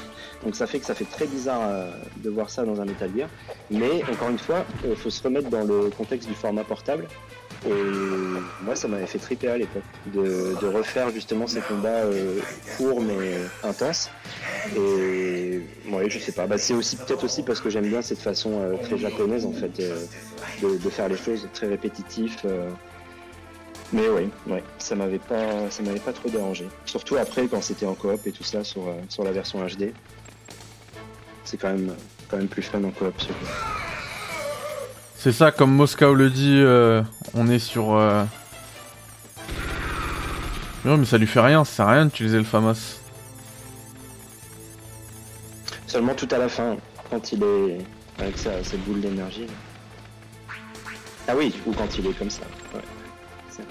Donc 0.45 0.57
ça 0.57 0.67
fait 0.67 0.81
que 0.81 0.87
ça 0.87 0.95
fait 0.95 1.05
très 1.05 1.27
bizarre 1.27 1.61
euh, 1.63 1.91
de 2.25 2.31
voir 2.31 2.51
ça 2.51 2.65
dans 2.65 2.81
un 2.81 2.85
Metal 2.85 3.11
Gear. 3.17 3.29
Mais 3.71 4.03
encore 4.13 4.31
une 4.31 4.39
fois, 4.39 4.65
il 4.85 4.97
faut 4.97 5.11
se 5.11 5.23
remettre 5.23 5.49
dans 5.49 5.63
le 5.65 5.91
contexte 5.97 6.29
du 6.29 6.35
format 6.35 6.65
portable. 6.65 7.07
Et 7.65 7.73
moi, 8.63 8.77
ça 8.77 8.87
m'avait 8.89 9.07
fait 9.07 9.19
triper 9.19 9.49
à 9.49 9.57
l'époque 9.59 9.83
de, 10.07 10.57
de 10.61 10.67
refaire 10.67 11.11
justement 11.11 11.47
ces 11.47 11.61
combats 11.61 11.89
euh, 12.05 12.39
courts 12.77 13.01
mais 13.01 13.33
intenses. 13.63 14.11
Et 14.77 15.61
ouais, 15.91 16.11
je 16.11 16.19
sais 16.19 16.33
pas. 16.33 16.47
Bah, 16.47 16.59
c'est 16.59 16.75
aussi 16.75 16.97
peut-être 16.97 17.25
aussi 17.25 17.43
parce 17.43 17.61
que 17.61 17.71
j'aime 17.71 17.89
bien 17.89 18.03
cette 18.03 18.19
façon 18.21 18.61
euh, 18.61 18.77
très 18.83 18.99
japonaise 18.99 19.47
en 19.47 19.53
fait 19.53 19.81
euh, 19.81 20.05
de, 20.63 20.77
de 20.77 20.91
faire 20.91 21.09
les 21.09 21.17
choses 21.17 21.49
très 21.55 21.67
répétitif. 21.69 22.39
euh, 22.45 22.69
mais 23.93 24.09
oui, 24.09 24.29
ouais, 24.49 24.65
ça 24.79 24.97
m'avait 24.97 25.21
pas, 25.21 25.71
ça 25.71 25.83
m'avait 25.85 26.01
pas 26.01 26.13
trop 26.13 26.29
dérangé. 26.29 26.67
Surtout 26.87 27.17
après 27.17 27.47
quand 27.47 27.63
c'était 27.63 27.87
en 27.87 27.95
coop 27.95 28.27
et 28.27 28.33
tout 28.33 28.43
ça 28.45 28.65
sur, 28.65 28.89
euh, 28.89 28.95
sur 29.09 29.23
la 29.25 29.31
version 29.33 29.65
HD. 29.65 29.93
C'est 31.45 31.57
quand 31.57 31.69
même, 31.69 31.95
quand 32.29 32.37
même 32.37 32.49
plus 32.49 32.63
fun 32.63 32.83
en 32.83 32.91
coop. 32.91 33.15
jeu. 33.21 33.29
C'est 35.27 35.33
ça, 35.33 35.51
comme 35.51 35.75
Moscow 35.75 36.15
le 36.15 36.31
dit, 36.31 36.61
euh, 36.61 37.03
on 37.35 37.49
est 37.49 37.59
sur. 37.59 37.97
Euh... 37.97 38.23
Non, 40.85 40.97
mais 40.99 41.05
ça 41.05 41.19
lui 41.19 41.27
fait 41.27 41.41
rien, 41.41 41.65
ça 41.65 41.73
sert 41.73 41.89
à 41.89 41.93
rien 41.95 42.05
d'utiliser 42.05 42.39
le 42.39 42.45
FAMAS. 42.45 43.01
Seulement 45.89 46.15
tout 46.15 46.29
à 46.31 46.39
la 46.39 46.49
fin, 46.49 46.77
quand 47.11 47.33
il 47.33 47.43
est 47.43 47.79
avec 48.21 48.39
sa, 48.39 48.63
cette 48.63 48.85
boule 48.85 49.01
d'énergie. 49.01 49.49
Ah 51.27 51.33
oui, 51.37 51.53
ou 51.67 51.73
quand 51.73 51.99
il 51.99 52.07
est 52.07 52.13
comme 52.17 52.31
ça. 52.31 52.43
Ouais. 52.73 52.81
C'est- 53.51 53.67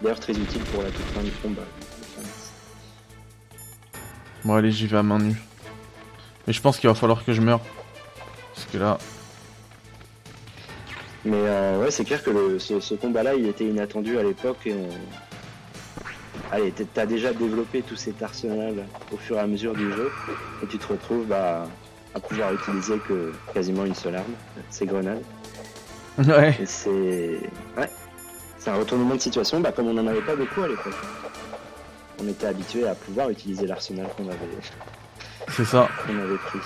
D'ailleurs 0.00 0.20
très 0.20 0.34
utile 0.34 0.62
pour 0.72 0.84
la 0.84 0.90
toute 0.90 1.04
fin 1.06 1.22
du 1.24 1.32
combat. 1.32 1.62
Bon, 4.44 4.54
allez, 4.54 4.70
j'y 4.70 4.86
vais 4.86 4.98
à 4.98 5.02
main 5.02 5.18
nue. 5.18 5.42
Mais 6.46 6.52
je 6.52 6.60
pense 6.60 6.78
qu'il 6.78 6.88
va 6.88 6.94
falloir 6.94 7.24
que 7.24 7.32
je 7.32 7.40
meure. 7.40 7.60
Parce 8.54 8.68
que 8.70 8.78
là. 8.78 8.98
Mais 11.24 11.36
euh, 11.36 11.80
ouais, 11.82 11.90
c'est 11.90 12.04
clair 12.04 12.22
que 12.22 12.30
le- 12.30 12.58
ce, 12.58 12.80
ce 12.80 12.94
combat-là, 12.94 13.34
il 13.34 13.46
était 13.46 13.64
inattendu 13.64 14.18
à 14.18 14.22
l'époque 14.22 14.58
et 14.66 14.74
on... 14.74 14.88
Allez, 16.52 16.70
t'es- 16.70 16.86
t'as 16.92 17.06
déjà 17.06 17.32
développé 17.32 17.82
tout 17.82 17.96
cet 17.96 18.22
arsenal 18.22 18.86
au 19.12 19.16
fur 19.16 19.36
et 19.36 19.40
à 19.40 19.46
mesure 19.46 19.74
du 19.74 19.90
jeu 19.92 20.10
et 20.62 20.66
tu 20.66 20.78
te 20.78 20.86
retrouves 20.86 21.26
bah, 21.26 21.66
à 22.14 22.20
pouvoir 22.20 22.52
utiliser 22.54 22.98
que 22.98 23.32
quasiment 23.52 23.84
une 23.84 23.94
seule 23.94 24.16
arme, 24.16 24.32
ces 24.70 24.86
grenades. 24.86 25.22
Ouais. 26.18 26.56
C'est... 26.64 27.38
Ouais, 27.76 27.88
c'est 28.58 28.70
un 28.70 28.76
retournement 28.76 29.14
de 29.16 29.20
situation 29.20 29.60
bah, 29.60 29.72
comme 29.72 29.88
on 29.88 29.94
n'en 29.94 30.06
avait 30.06 30.22
pas 30.22 30.36
beaucoup 30.36 30.62
à 30.62 30.68
l'époque. 30.68 30.94
On 32.22 32.26
était 32.28 32.46
habitué 32.46 32.86
à 32.86 32.94
pouvoir 32.94 33.30
utiliser 33.30 33.66
l'arsenal 33.66 34.06
qu'on 34.16 34.26
avait, 34.26 34.38
C'est 35.48 35.64
ça. 35.64 35.88
qu'on 36.06 36.18
avait 36.18 36.36
pris. 36.36 36.58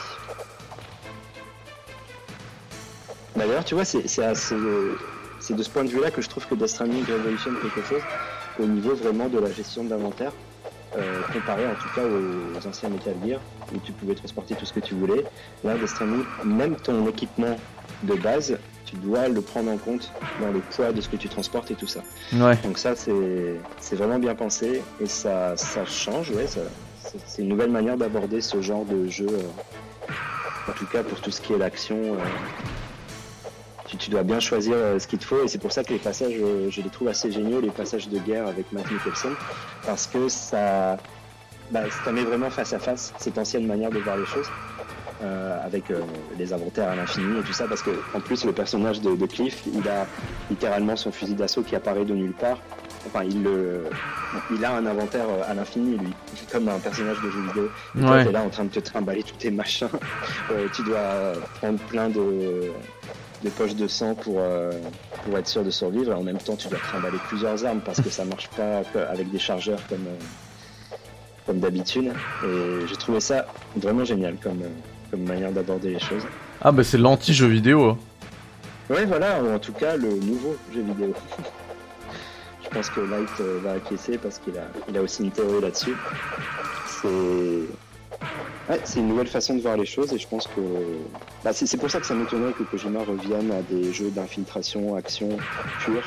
Bah, 3.37 3.47
D'ailleurs, 3.47 3.65
tu 3.65 3.75
vois, 3.75 3.85
c'est 3.85 4.07
c'est 4.07 5.55
de 5.55 5.63
ce 5.63 5.71
point 5.71 5.85
de 5.85 5.89
vue-là 5.91 6.11
que 6.11 6.23
je 6.23 6.29
trouve 6.29 6.47
que 6.47 6.55
Death 6.55 6.69
Stranding 6.69 7.05
révolutionne 7.05 7.57
quelque 7.59 7.83
chose 7.83 8.03
au 8.59 8.67
niveau 8.67 8.95
vraiment 8.95 9.29
de 9.29 9.39
la 9.39 9.51
gestion 9.51 9.83
de 9.85 9.91
l'inventaire, 9.91 10.33
euh, 10.97 11.23
comparé 11.33 11.67
en 11.67 11.75
tout 11.75 11.89
cas 11.89 12.05
aux, 12.05 12.57
aux 12.57 12.67
anciens 12.67 12.91
Metal 12.91 13.15
Gear, 13.25 13.41
où 13.75 13.79
tu 13.81 13.93
pouvais 13.93 14.15
transporter 14.15 14.55
tout 14.55 14.67
ce 14.67 14.73
que 14.73 14.81
tu 14.81 14.95
voulais. 14.95 15.27
Là, 15.65 15.77
Death 15.77 15.89
Stranding, 15.89 16.25
même 16.45 16.77
ton 16.77 17.07
équipement 17.09 17.57
de 18.03 18.15
base, 18.15 18.57
tu 18.85 18.97
dois 18.97 19.29
le 19.29 19.41
prendre 19.41 19.71
en 19.71 19.79
compte 19.79 20.13
dans 20.39 20.51
le 20.53 20.61
poids 20.61 20.93
de 20.93 21.01
ce 21.01 21.09
que 21.09 21.17
tu 21.17 21.29
transportes 21.29 21.71
et 21.71 21.75
tout 21.75 21.87
ça. 21.87 22.03
Ouais. 22.35 22.57
Donc 22.65 22.79
ça, 22.79 22.95
c'est 22.95 23.97
vraiment 23.97 24.19
bien 24.19 24.35
pensé 24.35 24.83
et 25.01 25.07
ça, 25.07 25.57
ça 25.57 25.85
change, 25.85 26.31
ouais, 26.31 26.47
c'est- 26.47 26.61
c'est 27.27 27.43
une 27.43 27.49
nouvelle 27.49 27.71
manière 27.71 27.97
d'aborder 27.97 28.41
ce 28.41 28.61
genre 28.63 28.85
de 28.85 29.07
jeu. 29.09 29.27
euh, 29.29 29.41
en 30.69 30.73
tout 30.73 30.87
cas, 30.87 31.03
pour 31.03 31.21
tout 31.21 31.31
ce 31.31 31.41
qui 31.41 31.53
est 31.53 31.59
l'action, 31.59 31.97
euh, 31.97 32.17
tu, 33.93 33.97
tu 33.99 34.11
dois 34.11 34.23
bien 34.23 34.41
choisir 34.41 34.75
euh, 34.77 34.99
ce 34.99 35.07
qu'il 35.07 35.19
te 35.19 35.25
faut 35.25 35.45
et 35.45 35.49
c'est 35.49 35.59
pour 35.59 35.73
ça 35.73 35.85
que 35.85 35.93
les 35.93 35.99
passages, 35.99 36.35
euh, 36.41 36.69
je 36.71 36.81
les 36.81 36.91
trouve 36.91 37.09
assez 37.09 37.31
géniaux, 37.31 37.61
les 37.61 37.71
passages 37.71 38.09
de 38.09 38.19
guerre 38.19 38.47
avec 38.47 38.73
Matt 38.73 38.91
Mikkelsen, 38.91 39.33
parce 39.87 40.07
que 40.07 40.29
ça, 40.29 40.97
bah, 41.71 41.83
ça 42.05 42.13
met 42.13 42.23
vraiment 42.25 42.51
face 42.51 42.73
à 42.73 42.79
face 42.79 43.13
cette 43.19 43.39
ancienne 43.39 43.67
manière 43.67 43.91
de 43.91 43.99
voir 43.99 44.17
les 44.17 44.27
choses. 44.27 44.49
euh, 45.23 45.65
avec 45.65 45.91
euh, 45.91 46.01
les 46.37 46.53
inventaires 46.53 46.89
à 46.89 46.97
l'infini 46.97 47.39
et 47.39 47.43
tout 47.43 47.53
ça, 47.53 47.67
parce 47.69 47.83
que 47.83 47.91
en 48.13 48.21
plus 48.21 48.45
le 48.45 48.53
personnage 48.53 49.01
de, 49.01 49.15
de 49.15 49.27
Cliff, 49.27 49.63
il 49.73 49.87
a 49.89 50.05
littéralement 50.51 50.97
son 50.97 51.13
fusil 51.13 51.35
d'assaut 51.35 51.63
qui 51.63 51.77
apparaît 51.77 52.05
de 52.05 52.13
nulle 52.15 52.33
part. 52.33 52.59
Enfin, 53.07 53.23
il, 53.25 53.43
le, 53.43 53.85
il 54.55 54.65
a 54.65 54.73
un 54.75 54.85
inventaire 54.87 55.27
à 55.49 55.55
l'infini, 55.55 55.97
lui, 55.97 56.13
comme 56.51 56.69
un 56.69 56.79
personnage 56.81 57.21
de 57.21 57.31
jeu 57.31 57.41
vidéo. 57.49 57.71
Et 57.97 58.01
toi, 58.01 58.25
t'es 58.25 58.33
là 58.33 58.43
en 58.43 58.49
train 58.49 58.65
de 58.65 58.71
te 58.71 58.81
trimballer 58.81 59.23
tous 59.23 59.37
tes 59.37 59.51
machins. 59.53 59.89
Euh, 60.51 60.67
tu 60.75 60.83
dois 60.83 61.35
prendre 61.61 61.79
plein 61.93 62.09
de, 62.09 62.73
de 63.43 63.51
poches 63.51 63.75
de 63.75 63.89
sang 63.89 64.15
pour, 64.15 64.37
euh, 64.39 64.71
pour 65.25 65.37
être 65.39 65.49
sûr 65.49 65.65
de 65.65 65.71
survivre. 65.71 66.13
Et 66.13 66.15
en 66.15 66.23
même 66.23 66.39
temps, 66.39 66.57
tu 66.57 66.69
dois 66.69 66.79
trimballer 66.79 67.19
plusieurs 67.29 67.65
armes 67.65 67.81
parce 67.85 68.01
que 68.01 68.11
ça 68.11 68.25
marche 68.25 68.49
pas 68.51 68.83
avec 69.11 69.31
des 69.31 69.39
chargeurs 69.39 69.81
comme, 69.89 70.07
euh, 70.07 70.95
comme 71.47 71.59
d'habitude. 71.61 72.13
Et 72.45 72.87
j'ai 72.87 72.97
trouvé 72.97 73.21
ça 73.21 73.47
vraiment 73.77 74.05
génial 74.05 74.37
comme, 74.43 74.63
euh, 74.63 74.69
comme 75.11 75.23
manière 75.25 75.53
d'aborder 75.53 75.91
les 75.91 75.99
choses. 76.01 76.23
Ah, 76.61 76.71
bah 76.73 76.85
c'est 76.85 76.99
l'anti-jeu 76.99 77.47
vidéo. 77.49 77.91
hein. 77.91 77.99
Ouais, 78.91 79.05
voilà, 79.07 79.43
ou 79.43 79.53
en 79.55 79.59
tout 79.59 79.73
cas 79.73 79.97
le 79.97 80.09
nouveau 80.09 80.57
jeu 80.75 80.83
vidéo. 80.83 81.13
Je 82.65 82.69
pense 82.69 82.89
que 82.91 83.01
Light 83.01 83.41
va 83.63 83.73
acquiescer 83.73 84.17
parce 84.19 84.39
qu'il 84.39 84.57
a, 84.57 84.63
il 84.89 84.97
a 84.97 85.03
aussi 85.03 85.25
une 85.25 85.31
théorie 85.31 85.61
là-dessus. 85.61 85.95
C'est. 86.87 87.09
Ouais, 88.69 88.81
c'est 88.85 89.01
une 89.01 89.09
nouvelle 89.09 89.27
façon 89.27 89.57
de 89.57 89.61
voir 89.61 89.77
les 89.77 89.87
choses 89.87 90.13
et 90.13 90.19
je 90.19 90.27
pense 90.29 90.47
que. 90.47 90.61
Bah, 91.43 91.53
c'est, 91.53 91.77
pour 91.77 91.91
ça 91.91 91.99
que 92.01 92.07
ça 92.07 92.15
m'étonnerait 92.15 92.53
que 92.53 92.63
Kojima 92.63 93.03
revienne 93.03 93.51
à 93.51 93.63
des 93.63 93.93
jeux 93.93 94.11
d'infiltration, 94.11 94.95
action 94.95 95.29
pure. 95.79 96.03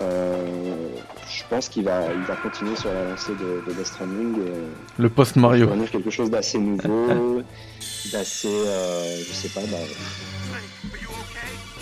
Euh, 0.00 0.88
je 1.26 1.42
pense 1.48 1.68
qu'il 1.68 1.84
va, 1.84 2.12
il 2.12 2.22
va 2.24 2.36
continuer 2.36 2.76
sur 2.76 2.92
la 2.92 3.04
lancée 3.04 3.34
de, 3.34 3.60
de 3.66 3.72
Death 3.72 3.86
Stranding. 3.86 4.38
et 4.40 5.02
Le 5.02 5.08
post-Mario. 5.08 5.66
revenir 5.66 5.90
quelque 5.90 6.10
chose 6.10 6.30
d'assez 6.30 6.58
nouveau, 6.58 7.40
d'assez. 8.12 8.48
euh, 8.48 9.18
je 9.18 9.32
sais 9.32 9.48
pas, 9.48 9.60
bah, 9.62 9.78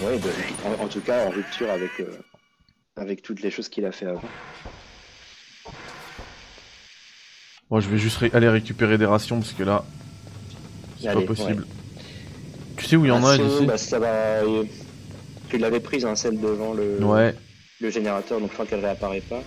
Ouais, 0.06 0.18
de- 0.18 0.76
en, 0.80 0.84
en 0.84 0.88
tout 0.88 1.00
cas 1.00 1.26
en 1.26 1.30
rupture 1.30 1.70
avec, 1.70 2.00
euh, 2.00 2.06
avec 2.96 3.22
toutes 3.22 3.40
les 3.42 3.50
choses 3.50 3.68
qu'il 3.68 3.84
a 3.84 3.92
fait 3.92 4.06
avant. 4.06 4.22
Je 7.80 7.88
vais 7.88 7.98
juste 7.98 8.18
ré- 8.18 8.30
aller 8.34 8.48
récupérer 8.48 8.98
des 8.98 9.06
rations 9.06 9.38
parce 9.38 9.52
que 9.52 9.62
là, 9.62 9.84
c'est 11.00 11.12
pas 11.12 11.20
possible. 11.22 11.66
Tu 12.76 12.86
sais 12.86 12.96
où 12.96 13.04
il 13.04 13.08
y 13.08 13.10
en 13.12 13.24
a 13.24 13.36
d'ici 13.38 13.64
bah, 13.66 13.78
ça 13.78 13.98
va. 13.98 14.40
Tu 15.48 15.58
l'avais 15.58 15.80
prise, 15.80 16.04
hein, 16.04 16.16
celle 16.16 16.40
devant 16.40 16.72
le, 16.74 16.98
Ouais. 17.04 17.34
le 17.80 17.90
générateur, 17.90 18.40
donc 18.40 18.48
je 18.48 18.54
crois 18.54 18.66
qu'elle 18.66 18.80
réapparaît 18.80 19.20
pas. 19.20 19.42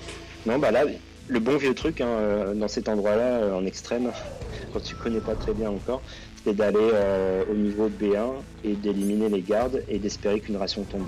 Non, 0.46 0.60
bah 0.60 0.70
là, 0.72 0.84
le 1.28 1.40
bon 1.40 1.58
vieux 1.58 1.74
truc 1.74 2.02
hein, 2.02 2.08
euh, 2.08 2.54
dans 2.54 2.68
cet 2.68 2.88
endroit-là, 2.90 3.24
euh, 3.24 3.54
en 3.56 3.66
extrême, 3.66 4.12
quand 4.74 4.82
tu 4.84 4.96
connais 4.96 5.20
pas 5.20 5.34
très 5.36 5.54
bien 5.54 5.70
encore, 5.72 6.02
c'est 6.44 6.54
d'aller 6.56 6.78
euh, 6.94 7.44
au 7.52 7.56
niveau 7.56 7.90
B1 7.90 8.34
et 8.64 8.74
d'éliminer 8.74 9.30
les 9.30 9.42
gardes 9.42 9.82
et 9.90 9.98
d'espérer 9.98 10.40
qu'une 10.40 10.58
ration 10.58 10.84
tombe. 10.84 11.08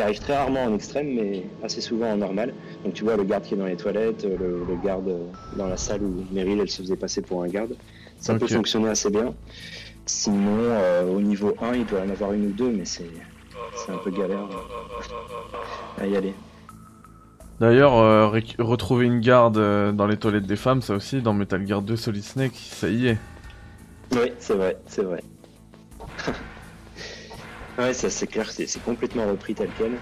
Qui 0.00 0.04
arrive 0.04 0.20
très 0.20 0.34
rarement 0.34 0.64
en 0.64 0.74
extrême, 0.74 1.12
mais 1.14 1.42
assez 1.62 1.82
souvent 1.82 2.10
en 2.10 2.16
normal. 2.16 2.54
Donc 2.84 2.94
tu 2.94 3.04
vois 3.04 3.16
le 3.16 3.24
garde 3.24 3.44
qui 3.44 3.52
est 3.52 3.56
dans 3.58 3.66
les 3.66 3.76
toilettes, 3.76 4.24
le, 4.24 4.64
le 4.66 4.76
garde 4.82 5.12
dans 5.58 5.66
la 5.66 5.76
salle 5.76 6.02
où 6.02 6.24
Meryl 6.32 6.58
elle 6.58 6.70
se 6.70 6.80
faisait 6.80 6.96
passer 6.96 7.20
pour 7.20 7.42
un 7.42 7.48
garde. 7.48 7.76
Ça 8.18 8.34
peut 8.34 8.46
fonctionner 8.46 8.88
assez 8.88 9.10
bien. 9.10 9.34
Sinon, 10.06 10.56
euh, 10.56 11.04
au 11.04 11.20
niveau 11.20 11.54
1, 11.60 11.74
il 11.74 11.84
doit 11.84 12.00
en 12.00 12.08
avoir 12.08 12.32
une 12.32 12.46
ou 12.46 12.52
deux, 12.52 12.70
mais 12.70 12.86
c'est 12.86 13.04
un 13.90 13.98
peu 13.98 14.10
galère 14.10 14.48
à 15.98 16.06
y 16.06 16.16
aller. 16.16 16.32
D'ailleurs, 17.60 17.98
euh, 17.98 18.40
retrouver 18.58 19.04
une 19.04 19.20
garde 19.20 19.58
euh, 19.58 19.92
dans 19.92 20.06
les 20.06 20.16
toilettes 20.16 20.46
des 20.46 20.56
femmes, 20.56 20.80
ça 20.80 20.94
aussi, 20.94 21.20
dans 21.20 21.34
Metal 21.34 21.66
Gear 21.66 21.82
2 21.82 21.94
Solid 21.96 22.24
Snake, 22.24 22.54
ça 22.54 22.88
y 22.88 23.08
est. 23.08 23.18
Oui, 24.12 24.32
c'est 24.38 24.54
vrai, 24.54 24.78
c'est 24.86 25.02
vrai. 25.02 25.22
ouais, 27.78 27.92
ça 27.94 28.10
c'est 28.10 28.26
clair, 28.26 28.50
c'est 28.50 28.82
complètement 28.82 29.26
repris 29.26 29.54
tel 29.54 29.70
quel. 29.78 29.92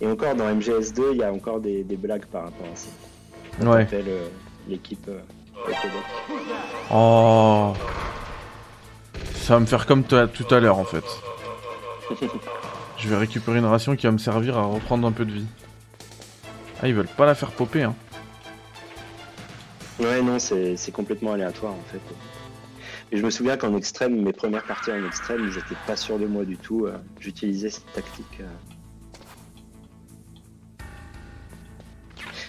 Et 0.00 0.06
encore 0.06 0.34
dans 0.34 0.46
MGS2, 0.46 1.02
il 1.12 1.18
y 1.18 1.22
a 1.22 1.32
encore 1.32 1.60
des, 1.60 1.84
des 1.84 1.96
blagues 1.96 2.24
par 2.26 2.44
rapport 2.44 2.66
à 2.72 2.76
ça. 2.76 2.88
On 3.60 3.66
Ouais. 3.70 3.86
euh, 3.92 4.28
l'équipe 4.68 5.06
euh. 5.08 5.20
Oh. 6.92 7.74
Ça 9.34 9.54
va 9.54 9.60
me 9.60 9.66
faire 9.66 9.84
comme 9.86 10.04
tout 10.04 10.16
à 10.54 10.60
l'heure 10.60 10.78
en 10.78 10.84
fait. 10.84 11.04
Je 12.96 13.08
vais 13.08 13.16
récupérer 13.16 13.58
une 13.58 13.66
ration 13.66 13.96
qui 13.96 14.06
va 14.06 14.12
me 14.12 14.18
servir 14.18 14.58
à 14.58 14.64
reprendre 14.64 15.06
un 15.06 15.12
peu 15.12 15.24
de 15.24 15.32
vie. 15.32 15.46
Ah, 16.82 16.88
ils 16.88 16.94
veulent 16.94 17.06
pas 17.08 17.26
la 17.26 17.34
faire 17.34 17.50
popper, 17.50 17.82
hein. 17.82 17.94
Ouais, 19.98 20.22
non, 20.22 20.38
c'est 20.38 20.92
complètement 20.92 21.32
aléatoire 21.32 21.72
en 21.72 21.84
fait. 21.92 22.00
Et 23.12 23.16
je 23.16 23.24
me 23.24 23.30
souviens 23.30 23.56
qu'en 23.56 23.76
extrême, 23.76 24.22
mes 24.22 24.32
premières 24.32 24.62
parties 24.64 24.92
en 24.92 25.04
extrême, 25.04 25.40
ils 25.44 25.58
étaient 25.58 25.74
pas 25.86 25.96
sûrs 25.96 26.18
de 26.18 26.26
moi 26.26 26.44
du 26.44 26.56
tout. 26.56 26.86
euh, 26.86 26.96
J'utilisais 27.18 27.70
cette 27.70 27.92
tactique. 27.92 28.40
euh. 28.40 28.46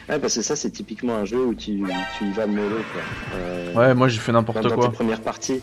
Ouais, 0.10 0.20
parce 0.20 0.36
que 0.36 0.42
ça, 0.42 0.56
c'est 0.56 0.72
typiquement 0.72 1.16
un 1.16 1.26
jeu 1.26 1.44
où 1.46 1.56
tu, 1.56 1.84
tu 2.18 2.26
y 2.26 2.32
vas 2.32 2.46
mollo, 2.46 2.78
quoi. 2.94 3.02
Euh, 3.36 3.74
Ouais, 3.74 3.94
moi 3.96 4.08
j'ai 4.10 4.20
fait 4.20 4.32
dans, 4.34 4.40
n'importe 4.40 4.62
dans 4.68 4.76
quoi. 4.76 4.88
tes 4.90 4.94
premières 4.94 5.22
parties, 5.22 5.62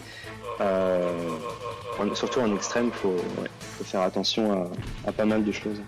en- 0.60 2.14
surtout 2.14 2.40
en 2.40 2.54
extrême, 2.54 2.90
faut, 2.90 3.08
ouais, 3.10 3.48
faut 3.60 3.84
faire 3.84 4.00
attention 4.00 4.70
à, 5.04 5.08
à 5.08 5.12
pas 5.12 5.26
mal 5.26 5.44
de 5.44 5.52
choses. 5.52 5.82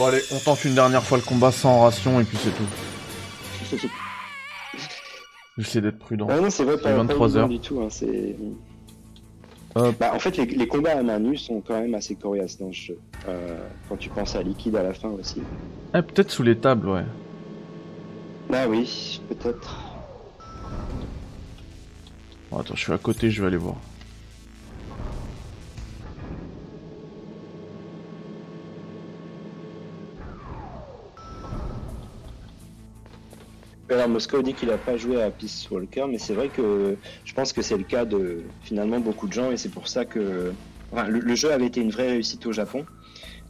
Bon 0.00 0.06
allez, 0.06 0.22
on 0.32 0.38
tente 0.38 0.64
une 0.64 0.74
dernière 0.74 1.02
fois 1.02 1.18
le 1.18 1.22
combat 1.22 1.52
sans 1.52 1.82
ration 1.82 2.18
et 2.20 2.24
puis 2.24 2.38
c'est 2.38 2.56
tout. 2.56 3.86
J'essaie 5.58 5.82
d'être 5.82 5.98
prudent. 5.98 6.26
Ah 6.30 6.40
non, 6.40 6.48
c'est 6.48 6.64
vrai, 6.64 6.78
pas, 6.78 6.94
23 6.94 7.32
pas 7.34 7.46
du 7.46 7.58
tout. 7.58 7.82
hein, 7.82 7.88
c'est... 7.90 8.34
Bah, 9.74 10.12
en 10.14 10.18
fait, 10.18 10.38
les, 10.38 10.46
les 10.46 10.66
combats 10.66 10.96
à 10.96 11.02
main 11.02 11.18
nue 11.18 11.36
sont 11.36 11.60
quand 11.60 11.78
même 11.78 11.92
assez 11.92 12.14
coriaces 12.14 12.56
dans 12.56 12.72
ce 12.72 12.78
jeu. 12.78 12.98
Euh, 13.28 13.58
quand 13.90 13.98
tu 13.98 14.08
penses 14.08 14.36
à 14.36 14.42
liquide 14.42 14.74
à 14.76 14.82
la 14.82 14.94
fin 14.94 15.10
aussi. 15.10 15.42
Ah, 15.92 16.00
peut-être 16.00 16.30
sous 16.30 16.44
les 16.44 16.56
tables, 16.56 16.88
ouais. 16.88 17.04
Bah 18.48 18.68
oui, 18.70 19.20
peut-être. 19.28 19.80
Bon, 22.50 22.56
attends, 22.60 22.74
je 22.74 22.80
suis 22.80 22.92
à 22.94 22.96
côté, 22.96 23.30
je 23.30 23.42
vais 23.42 23.48
aller 23.48 23.58
voir. 23.58 23.76
Alors 33.90 34.08
Moscow 34.08 34.40
dit 34.42 34.54
qu'il 34.54 34.70
a 34.70 34.78
pas 34.78 34.96
joué 34.96 35.20
à 35.22 35.30
Peace 35.30 35.66
Walker, 35.70 36.04
mais 36.08 36.18
c'est 36.18 36.34
vrai 36.34 36.48
que 36.48 36.96
je 37.24 37.34
pense 37.34 37.52
que 37.52 37.60
c'est 37.62 37.76
le 37.76 37.82
cas 37.84 38.04
de 38.04 38.42
finalement 38.62 39.00
beaucoup 39.00 39.26
de 39.26 39.32
gens 39.32 39.50
et 39.50 39.56
c'est 39.56 39.68
pour 39.68 39.88
ça 39.88 40.04
que 40.04 40.52
enfin, 40.92 41.08
le, 41.08 41.18
le 41.18 41.34
jeu 41.34 41.52
avait 41.52 41.66
été 41.66 41.80
une 41.80 41.90
vraie 41.90 42.08
réussite 42.10 42.46
au 42.46 42.52
Japon, 42.52 42.86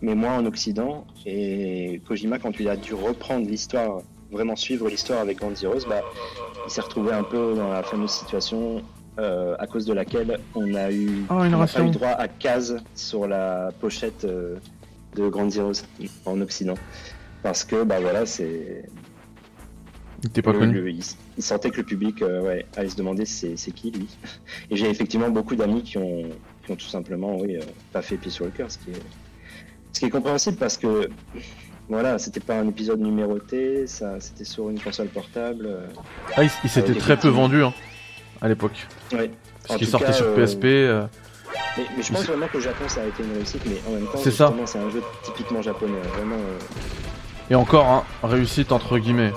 mais 0.00 0.14
moins 0.14 0.38
en 0.38 0.46
Occident. 0.46 1.06
Et 1.26 2.00
Kojima, 2.08 2.38
quand 2.38 2.58
il 2.58 2.68
a 2.68 2.76
dû 2.76 2.94
reprendre 2.94 3.46
l'histoire, 3.46 4.00
vraiment 4.32 4.56
suivre 4.56 4.88
l'histoire 4.88 5.20
avec 5.20 5.38
Grand 5.38 5.54
Zeroes, 5.54 5.86
bah, 5.88 6.00
il 6.66 6.70
s'est 6.70 6.80
retrouvé 6.80 7.12
un 7.12 7.22
peu 7.24 7.54
dans 7.54 7.68
la 7.68 7.82
fameuse 7.82 8.10
situation 8.10 8.82
euh, 9.18 9.54
à 9.58 9.66
cause 9.66 9.84
de 9.84 9.92
laquelle 9.92 10.38
on 10.54 10.72
a 10.74 10.90
eu, 10.90 11.24
Oh, 11.28 11.34
on 11.34 11.44
n'a 11.44 11.50
pas 11.50 11.56
ration. 11.58 11.86
eu 11.88 11.90
droit 11.90 12.08
à 12.10 12.28
case 12.28 12.78
sur 12.94 13.26
la 13.26 13.70
pochette 13.78 14.24
euh, 14.24 14.56
de 15.16 15.28
Grand 15.28 15.50
Zeroes 15.50 15.82
en 16.24 16.40
Occident. 16.40 16.76
Parce 17.42 17.64
que 17.64 17.82
bah 17.84 18.00
voilà, 18.00 18.24
c'est 18.26 18.84
Il 20.22 20.28
était 20.28 20.42
pas 20.42 20.52
le- 20.52 20.58
connu. 20.58 20.80
le- 20.80 20.90
il, 20.90 21.02
il 21.38 21.42
sentait 21.42 21.70
que 21.70 21.78
le 21.78 21.84
public 21.84 22.20
euh, 22.22 22.42
ouais, 22.42 22.66
allait 22.76 22.88
se 22.90 22.96
demander 22.96 23.24
c'est 23.24 23.54
qui 23.72 23.90
lui. 23.90 24.06
Et 24.70 24.76
j'ai 24.76 24.88
effectivement 24.90 25.30
beaucoup 25.30 25.56
d'amis 25.56 25.82
qui 25.82 25.96
ont, 25.98 26.28
qui 26.64 26.72
ont 26.72 26.76
tout 26.76 26.88
simplement 26.88 27.36
oui, 27.38 27.56
euh, 27.56 27.60
pas 27.92 28.02
fait 28.02 28.16
Peace 28.16 28.38
Walker, 28.40 28.66
ce 28.68 28.78
qui, 28.78 28.90
est, 28.90 29.02
ce 29.92 30.00
qui 30.00 30.06
est 30.06 30.10
compréhensible 30.10 30.56
parce 30.58 30.76
que 30.76 31.08
voilà, 31.88 32.18
c'était 32.18 32.40
pas 32.40 32.54
un 32.58 32.68
épisode 32.68 33.00
numéroté, 33.00 33.86
c'était 33.86 34.44
sur 34.44 34.68
une 34.70 34.78
console 34.78 35.08
portable. 35.08 35.66
euh, 35.66 35.86
Ah, 36.36 36.44
il, 36.44 36.50
il 36.64 36.70
s'était 36.70 36.94
très 36.94 37.16
peu 37.16 37.28
vendu, 37.28 37.64
hein, 37.64 37.72
à 38.40 38.48
l'époque. 38.48 38.86
ouais. 39.12 39.30
Parce 39.66 39.78
qu'il 39.78 39.88
sortait 39.88 40.06
cas, 40.06 40.12
sur 40.12 40.26
euh, 40.26 40.34
PSP. 40.36 40.64
euh, 40.66 41.06
Mais, 41.78 41.84
mais 41.96 42.02
je 42.02 42.12
pense 42.12 42.24
vraiment 42.26 42.46
que 42.48 42.58
le 42.58 42.62
Japon 42.62 42.84
ça 42.88 43.02
a 43.02 43.06
été 43.06 43.22
une 43.22 43.32
réussite, 43.32 43.62
mais 43.66 43.76
en 43.88 43.92
même 43.94 44.06
temps, 44.06 44.18
C'est 44.66 44.78
un 44.78 44.90
jeu 44.90 45.02
typiquement 45.24 45.62
japonais. 45.62 46.00
Vraiment, 46.14 46.36
euh, 46.36 46.58
Et 47.50 47.54
encore, 47.54 47.86
hein, 47.86 48.04
réussite 48.22 48.70
entre 48.72 48.98
guillemets. 48.98 49.32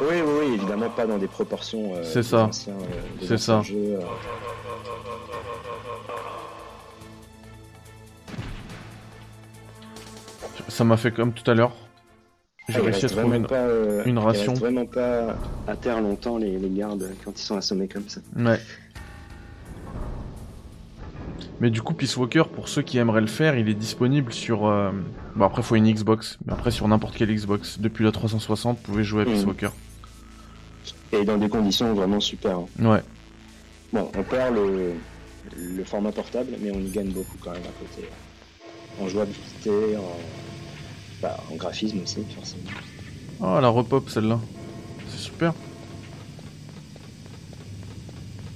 Oui, 0.00 0.06
oui, 0.24 0.32
oui, 0.40 0.54
évidemment 0.54 0.90
pas 0.90 1.06
dans 1.06 1.18
des 1.18 1.26
proportions. 1.26 1.94
euh, 1.94 2.02
C'est 2.04 2.22
ça. 2.22 2.50
euh, 2.68 2.72
C'est 3.22 3.38
ça. 3.38 3.62
jeux, 3.62 3.98
euh. 3.98 4.00
Ça 10.68 10.84
m'a 10.84 10.96
fait 10.96 11.10
comme 11.12 11.32
tout 11.32 11.48
à 11.50 11.54
l'heure. 11.54 11.72
J'ai 12.68 12.78
Ah, 12.80 12.82
réussi 12.82 13.06
à 13.06 13.08
trouver 13.08 13.36
une... 13.38 13.46
pas, 13.46 13.66
une 14.04 14.16
il 14.16 14.18
ration. 14.18 14.52
reste 14.52 14.62
vraiment 14.62 14.86
pas 14.86 15.36
à 15.68 15.76
terre 15.76 16.00
longtemps 16.00 16.36
les, 16.36 16.58
les 16.58 16.70
gardes 16.70 17.08
quand 17.24 17.30
ils 17.38 17.42
sont 17.42 17.56
assommés 17.56 17.86
comme 17.88 18.08
ça. 18.08 18.20
Ouais. 18.36 18.58
Mais 21.60 21.70
du 21.70 21.80
coup, 21.80 21.94
Peace 21.94 22.16
Walker, 22.16 22.42
pour 22.52 22.68
ceux 22.68 22.82
qui 22.82 22.98
aimeraient 22.98 23.20
le 23.20 23.28
faire, 23.28 23.56
il 23.56 23.68
est 23.68 23.74
disponible 23.74 24.32
sur. 24.32 24.66
euh, 24.66 24.90
Bon, 25.36 25.44
après, 25.44 25.62
faut 25.62 25.76
une 25.76 25.90
Xbox. 25.90 26.38
Mais 26.46 26.52
après, 26.52 26.70
sur 26.70 26.88
n'importe 26.88 27.14
quelle 27.16 27.32
Xbox. 27.34 27.78
Depuis 27.78 28.04
la 28.04 28.12
360, 28.12 28.78
vous 28.78 28.82
pouvez 28.82 29.04
jouer 29.04 29.22
à 29.22 29.24
Peace 29.26 29.42
Mhm. 29.42 29.48
Walker. 29.48 29.68
Et 31.12 31.24
dans 31.24 31.36
des 31.38 31.48
conditions 31.48 31.94
vraiment 31.94 32.20
super. 32.20 32.58
hein. 32.58 32.66
Ouais. 32.80 33.02
Bon, 33.92 34.10
on 34.16 34.22
perd 34.22 34.54
le, 34.56 34.94
le 35.56 35.84
format 35.84 36.12
portable, 36.12 36.50
mais 36.60 36.70
on 36.70 36.80
y 36.80 36.90
gagne 36.90 37.10
beaucoup 37.10 37.36
quand 37.42 37.52
même 37.52 37.62
à 37.62 37.78
côté. 37.78 38.08
En 39.00 39.08
jouabilité, 39.08 39.96
en, 39.96 40.16
bah, 41.22 41.36
en 41.50 41.54
graphisme 41.56 42.00
aussi, 42.02 42.24
forcément. 42.34 42.64
Oh, 43.40 43.60
la 43.60 43.68
repop 43.68 44.08
celle-là. 44.10 44.40
C'est 45.08 45.18
super. 45.20 45.52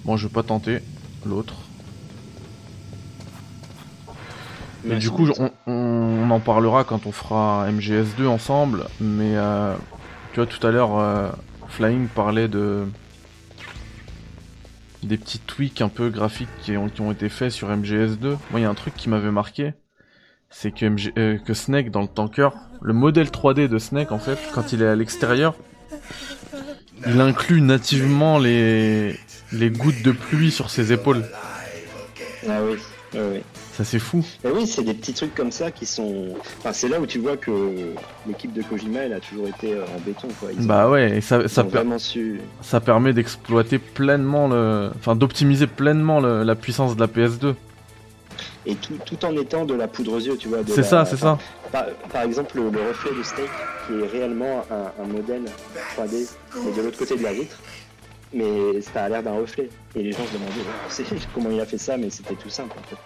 Bon, 0.05 0.17
je 0.17 0.27
vais 0.27 0.33
pas 0.33 0.43
tenter 0.43 0.81
l'autre. 1.25 1.55
Mais 4.83 4.97
du 4.97 5.11
coup, 5.11 5.29
on, 5.39 5.51
on- 5.67 5.73
on 6.23 6.31
en 6.31 6.41
parlera 6.41 6.85
quand 6.85 7.07
on 7.07 7.13
fera 7.13 7.67
MGS2 7.71 8.27
ensemble. 8.27 8.87
Mais 8.99 9.37
euh, 9.37 9.75
tu 10.33 10.37
vois, 10.41 10.47
tout 10.47 10.67
à 10.67 10.71
l'heure, 10.71 10.99
euh, 10.99 11.29
Flying 11.71 12.09
parlait 12.09 12.49
de 12.49 12.85
des 15.03 15.17
petits 15.17 15.39
tweaks 15.39 15.81
un 15.81 15.89
peu 15.89 16.11
graphiques 16.11 16.49
qui 16.63 16.77
ont, 16.77 16.89
été 17.11 17.31
faits 17.31 17.51
sur 17.51 17.71
MGS2. 17.71 18.37
Moi, 18.51 18.61
il 18.61 18.61
y 18.61 18.65
a 18.65 18.69
un 18.69 18.75
truc 18.75 18.95
qui 18.95 19.09
m'avait 19.09 19.31
marqué, 19.31 19.73
c'est 20.51 20.73
que, 20.73 20.95
euh, 21.19 21.55
Snake 21.55 21.91
dans 21.91 22.03
le 22.03 22.09
tanker, 22.09 22.51
le 22.83 22.93
modèle 22.93 23.29
3D 23.29 23.67
de 23.67 23.79
Snake 23.79 24.13
en 24.13 24.19
fait, 24.19 24.39
quand 24.53 24.75
il 24.75 24.83
est 24.83 24.87
à 24.87 24.95
l'extérieur, 24.95 25.55
il 27.07 27.19
inclut 27.21 27.63
nativement 27.63 28.39
les 28.39 29.17
gouttes 29.53 30.03
de 30.03 30.13
pluie 30.13 30.51
sur 30.51 30.69
ses 30.69 30.93
épaules. 30.93 31.25
Ah. 32.47 32.61
Ça 33.81 33.85
c'est 33.87 33.99
fou. 33.99 34.23
Et 34.45 34.49
oui, 34.51 34.67
c'est 34.67 34.83
des 34.83 34.93
petits 34.93 35.15
trucs 35.15 35.35
comme 35.35 35.51
ça 35.51 35.71
qui 35.71 35.87
sont. 35.87 36.35
Enfin, 36.59 36.75
c'est 36.75 36.87
là 36.89 37.01
où 37.01 37.07
tu 37.07 37.19
vois 37.19 37.39
que 37.39 37.51
l'équipe 38.29 38.53
de 38.53 38.61
Kojima, 38.63 39.01
elle 39.01 39.15
a 39.15 39.21
toujours 39.21 39.49
été 39.49 39.73
euh, 39.73 39.85
en 39.97 40.01
béton, 40.01 40.29
quoi. 40.39 40.51
Ils 40.53 40.61
ont- 40.65 40.67
Bah 40.67 40.91
ouais, 40.91 41.17
et 41.17 41.21
ça, 41.23 41.41
ils 41.43 41.49
ça, 41.49 41.63
ont 41.63 41.65
per- 41.65 41.79
vraiment 41.79 41.99
su. 41.99 42.43
ça 42.61 42.81
permet 42.81 43.15
d'exploiter 43.15 43.79
pleinement 43.79 44.49
le, 44.49 44.91
enfin 44.99 45.17
d'optimiser 45.17 45.67
pleinement 45.67 46.21
le- 46.21 46.43
la 46.43 46.55
puissance 46.57 46.95
de 46.95 47.01
la 47.01 47.07
PS2. 47.07 47.55
Et 48.67 48.75
tout, 48.75 48.99
tout 49.07 49.25
en 49.25 49.35
étant 49.39 49.65
de 49.65 49.73
la 49.73 49.89
poudre 49.89 50.13
aux 50.13 50.19
yeux, 50.21 50.37
tu 50.37 50.49
vois. 50.49 50.59
C'est 50.69 50.77
la- 50.77 50.83
ça, 50.83 51.05
c'est 51.07 51.17
ça. 51.17 51.39
Par, 51.73 51.87
par 52.13 52.23
exemple, 52.25 52.59
le, 52.59 52.69
le 52.69 52.87
reflet 52.89 53.13
de 53.17 53.23
steak, 53.23 53.49
qui 53.87 53.95
est 53.95 54.07
réellement 54.09 54.63
un, 54.71 55.03
un 55.03 55.07
modèle 55.07 55.45
3D, 55.97 56.29
mais 56.67 56.73
de 56.77 56.83
l'autre 56.83 56.99
côté 56.99 57.17
de 57.17 57.23
la 57.23 57.33
vitre. 57.33 57.57
Mais 58.35 58.81
ça 58.83 59.05
a 59.05 59.09
l'air 59.09 59.23
d'un 59.23 59.33
reflet. 59.41 59.71
Et 59.97 60.03
les 60.03 60.13
gens 60.13 60.19
se 60.27 60.35
demandaient 60.35 61.25
comment 61.35 61.51
il 61.51 61.61
a 61.61 61.65
fait 61.65 61.79
ça, 61.79 61.97
mais 61.97 62.11
c'était 62.11 62.35
tout 62.35 62.51
simple 62.51 62.77
en 62.79 62.83
fait. 62.91 62.97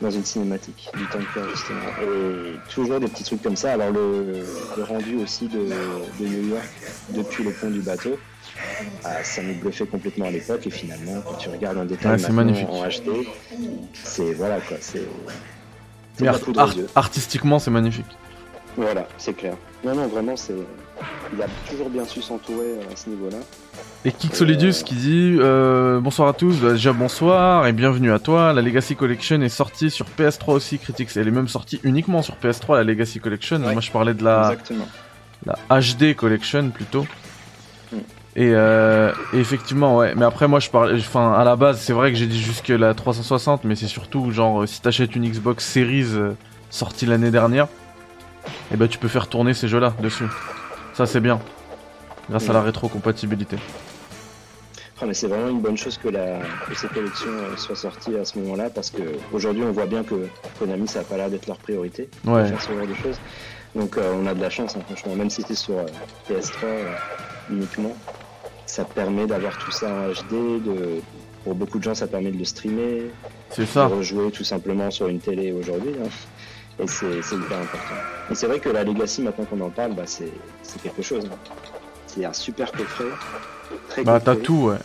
Dans 0.00 0.10
une 0.10 0.24
cinématique 0.24 0.88
du 0.96 1.04
tanker 1.06 1.48
justement. 1.50 1.80
Et 2.02 2.56
toujours 2.72 3.00
des 3.00 3.08
petits 3.08 3.24
trucs 3.24 3.42
comme 3.42 3.56
ça. 3.56 3.72
Alors 3.74 3.90
le, 3.90 4.44
le 4.76 4.82
rendu 4.82 5.16
aussi 5.16 5.46
de, 5.48 5.58
de 6.20 6.26
New 6.26 6.48
York 6.50 6.68
depuis 7.10 7.44
le 7.44 7.50
pont 7.52 7.70
du 7.70 7.80
bateau, 7.80 8.18
ah, 9.04 9.22
ça 9.22 9.42
nous 9.42 9.54
bluffait 9.54 9.86
complètement 9.86 10.26
à 10.26 10.30
l'époque 10.30 10.66
et 10.66 10.70
finalement 10.70 11.22
quand 11.26 11.34
tu 11.34 11.48
regardes 11.50 11.78
en 11.78 11.84
détail 11.84 12.12
Ouais, 12.12 12.18
c'est 12.18 12.32
magnifique. 12.32 12.68
en 12.70 12.86
HD, 12.86 13.26
c'est 13.92 14.32
voilà 14.34 14.60
quoi, 14.60 14.76
c'est 14.80 15.02
art- 16.56 16.74
artistiquement, 16.94 17.58
c'est 17.58 17.70
magnifique. 17.70 18.06
Voilà, 18.76 19.06
c'est 19.18 19.34
clair. 19.34 19.54
Non 19.84 19.94
non 19.94 20.06
vraiment 20.08 20.36
c'est 20.36 20.54
il 21.32 21.42
a 21.42 21.46
toujours 21.68 21.90
bien 21.90 22.04
su 22.04 22.22
s'entourer 22.22 22.78
euh, 22.78 22.92
à 22.92 22.96
ce 22.96 23.10
niveau-là. 23.10 23.38
Et 24.04 24.12
Kixolidus 24.12 24.82
qui 24.84 24.94
dit 24.94 25.36
euh, 25.38 26.00
Bonsoir 26.00 26.28
à 26.28 26.32
tous, 26.32 26.56
bah, 26.56 26.72
déjà 26.72 26.92
bonsoir 26.92 27.66
et 27.66 27.72
bienvenue 27.72 28.12
à 28.12 28.18
toi. 28.18 28.52
La 28.52 28.62
Legacy 28.62 28.96
Collection 28.96 29.40
est 29.42 29.48
sortie 29.48 29.90
sur 29.90 30.06
PS3 30.18 30.52
aussi, 30.52 30.78
Critics. 30.78 31.10
Elle 31.16 31.28
est 31.28 31.32
même 31.32 31.48
sortie 31.48 31.80
uniquement 31.82 32.22
sur 32.22 32.36
PS3, 32.36 32.76
la 32.76 32.84
Legacy 32.84 33.20
Collection. 33.20 33.62
Ouais. 33.62 33.72
Moi 33.72 33.80
je 33.80 33.90
parlais 33.90 34.14
de 34.14 34.24
la, 34.24 34.52
Exactement. 34.52 34.88
la 35.46 35.80
HD 35.80 36.14
Collection 36.14 36.70
plutôt. 36.70 37.06
Mm. 37.92 37.96
Et, 38.36 38.52
euh, 38.54 39.12
et 39.32 39.38
effectivement, 39.38 39.96
ouais. 39.96 40.14
Mais 40.16 40.24
après, 40.24 40.46
moi 40.46 40.60
je 40.60 40.70
parlais. 40.70 40.94
Enfin, 40.98 41.32
à 41.32 41.44
la 41.44 41.56
base, 41.56 41.80
c'est 41.80 41.92
vrai 41.92 42.12
que 42.12 42.18
j'ai 42.18 42.26
dit 42.26 42.40
jusque 42.40 42.68
la 42.68 42.94
360, 42.94 43.64
mais 43.64 43.74
c'est 43.74 43.88
surtout 43.88 44.30
genre 44.30 44.62
euh, 44.62 44.66
si 44.66 44.80
t'achètes 44.80 45.16
une 45.16 45.28
Xbox 45.28 45.64
Series 45.66 46.14
euh, 46.14 46.32
sortie 46.70 47.06
l'année 47.06 47.32
dernière, 47.32 47.66
et 48.72 48.76
ben 48.76 48.86
tu 48.88 48.98
peux 48.98 49.08
faire 49.08 49.28
tourner 49.28 49.52
ces 49.52 49.66
jeux-là 49.66 49.94
dessus. 50.00 50.26
Ça 50.94 51.06
c'est 51.06 51.20
bien. 51.20 51.40
Grâce 52.28 52.48
à 52.48 52.52
la 52.52 52.62
rétrocompatibilité. 52.62 53.56
Ah, 55.02 55.06
mais 55.06 55.14
c'est 55.14 55.28
vraiment 55.28 55.48
une 55.48 55.60
bonne 55.62 55.78
chose 55.78 55.96
que, 55.96 56.08
la, 56.08 56.40
que 56.68 56.74
ces 56.74 56.86
collections 56.88 57.30
euh, 57.30 57.56
soient 57.56 57.74
sorties 57.74 58.16
à 58.16 58.24
ce 58.26 58.38
moment-là 58.38 58.68
parce 58.68 58.90
que 58.90 59.00
aujourd'hui 59.32 59.62
on 59.64 59.72
voit 59.72 59.86
bien 59.86 60.04
que 60.04 60.26
Konami 60.58 60.86
ça 60.86 60.98
n'a 60.98 61.04
pas 61.06 61.16
l'air 61.16 61.30
d'être 61.30 61.46
leur 61.46 61.56
priorité 61.56 62.10
Ouais. 62.26 62.42
de 62.42 62.48
faire 62.48 62.60
ce 62.60 62.68
genre 62.72 62.86
de 62.86 62.94
choses. 62.94 63.18
Donc 63.74 63.96
euh, 63.96 64.12
on 64.14 64.26
a 64.26 64.34
de 64.34 64.40
la 64.42 64.50
chance 64.50 64.76
hein, 64.76 64.80
franchement, 64.86 65.14
même 65.16 65.30
si 65.30 65.40
c'était 65.40 65.54
sur 65.54 65.78
euh, 65.78 65.86
PS3 66.28 66.52
euh, 66.64 66.92
uniquement, 67.50 67.96
ça 68.66 68.84
permet 68.84 69.26
d'avoir 69.26 69.56
tout 69.56 69.70
ça 69.70 69.86
en 69.88 70.08
HD, 70.10 70.62
de, 70.62 71.00
pour 71.44 71.54
beaucoup 71.54 71.78
de 71.78 71.84
gens 71.84 71.94
ça 71.94 72.06
permet 72.06 72.30
de 72.30 72.36
le 72.38 72.44
streamer, 72.44 73.10
C'est 73.48 73.64
ça. 73.66 73.88
de 73.88 73.94
rejouer 73.94 74.30
tout 74.30 74.44
simplement 74.44 74.90
sur 74.90 75.08
une 75.08 75.18
télé 75.20 75.50
aujourd'hui. 75.52 75.92
hein. 76.04 76.08
Et 76.82 76.86
c'est 76.86 77.34
hyper 77.36 77.58
important. 77.58 77.94
Et 78.30 78.34
c'est 78.34 78.46
vrai 78.46 78.58
que 78.60 78.68
la 78.68 78.84
Legacy 78.84 79.22
maintenant 79.22 79.44
qu'on 79.44 79.60
en 79.60 79.70
parle, 79.70 79.94
bah, 79.94 80.04
c'est 80.06 80.32
quelque 80.82 81.02
chose. 81.02 81.24
hein. 81.26 81.36
C'est 82.06 82.24
un 82.24 82.32
super 82.32 82.72
coffret. 82.72 83.04
Très 83.88 84.02
Bah 84.04 84.18
t'as 84.20 84.34
tout, 84.36 84.68
ouais. 84.68 84.78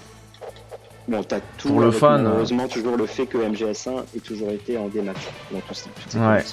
Bon, 1.08 1.24
t'as 1.24 1.40
tout. 1.58 1.70
Pour 1.70 1.82
le 1.82 1.92
fan, 1.92 2.24
Malheureusement, 2.24 2.68
toujours 2.68 2.98
le 2.98 3.06
fait 3.06 3.26
que 3.28 3.38
MGS1 3.38 4.04
ait 4.16 4.20
toujours 4.20 4.50
été 4.52 4.78
en 4.78 4.88
démat 4.88 5.14
dans 5.52 5.60
tout 5.62 5.74
ça, 5.74 5.90
toutes 6.02 6.12
ces 6.12 6.20
Ouais. 6.20 6.44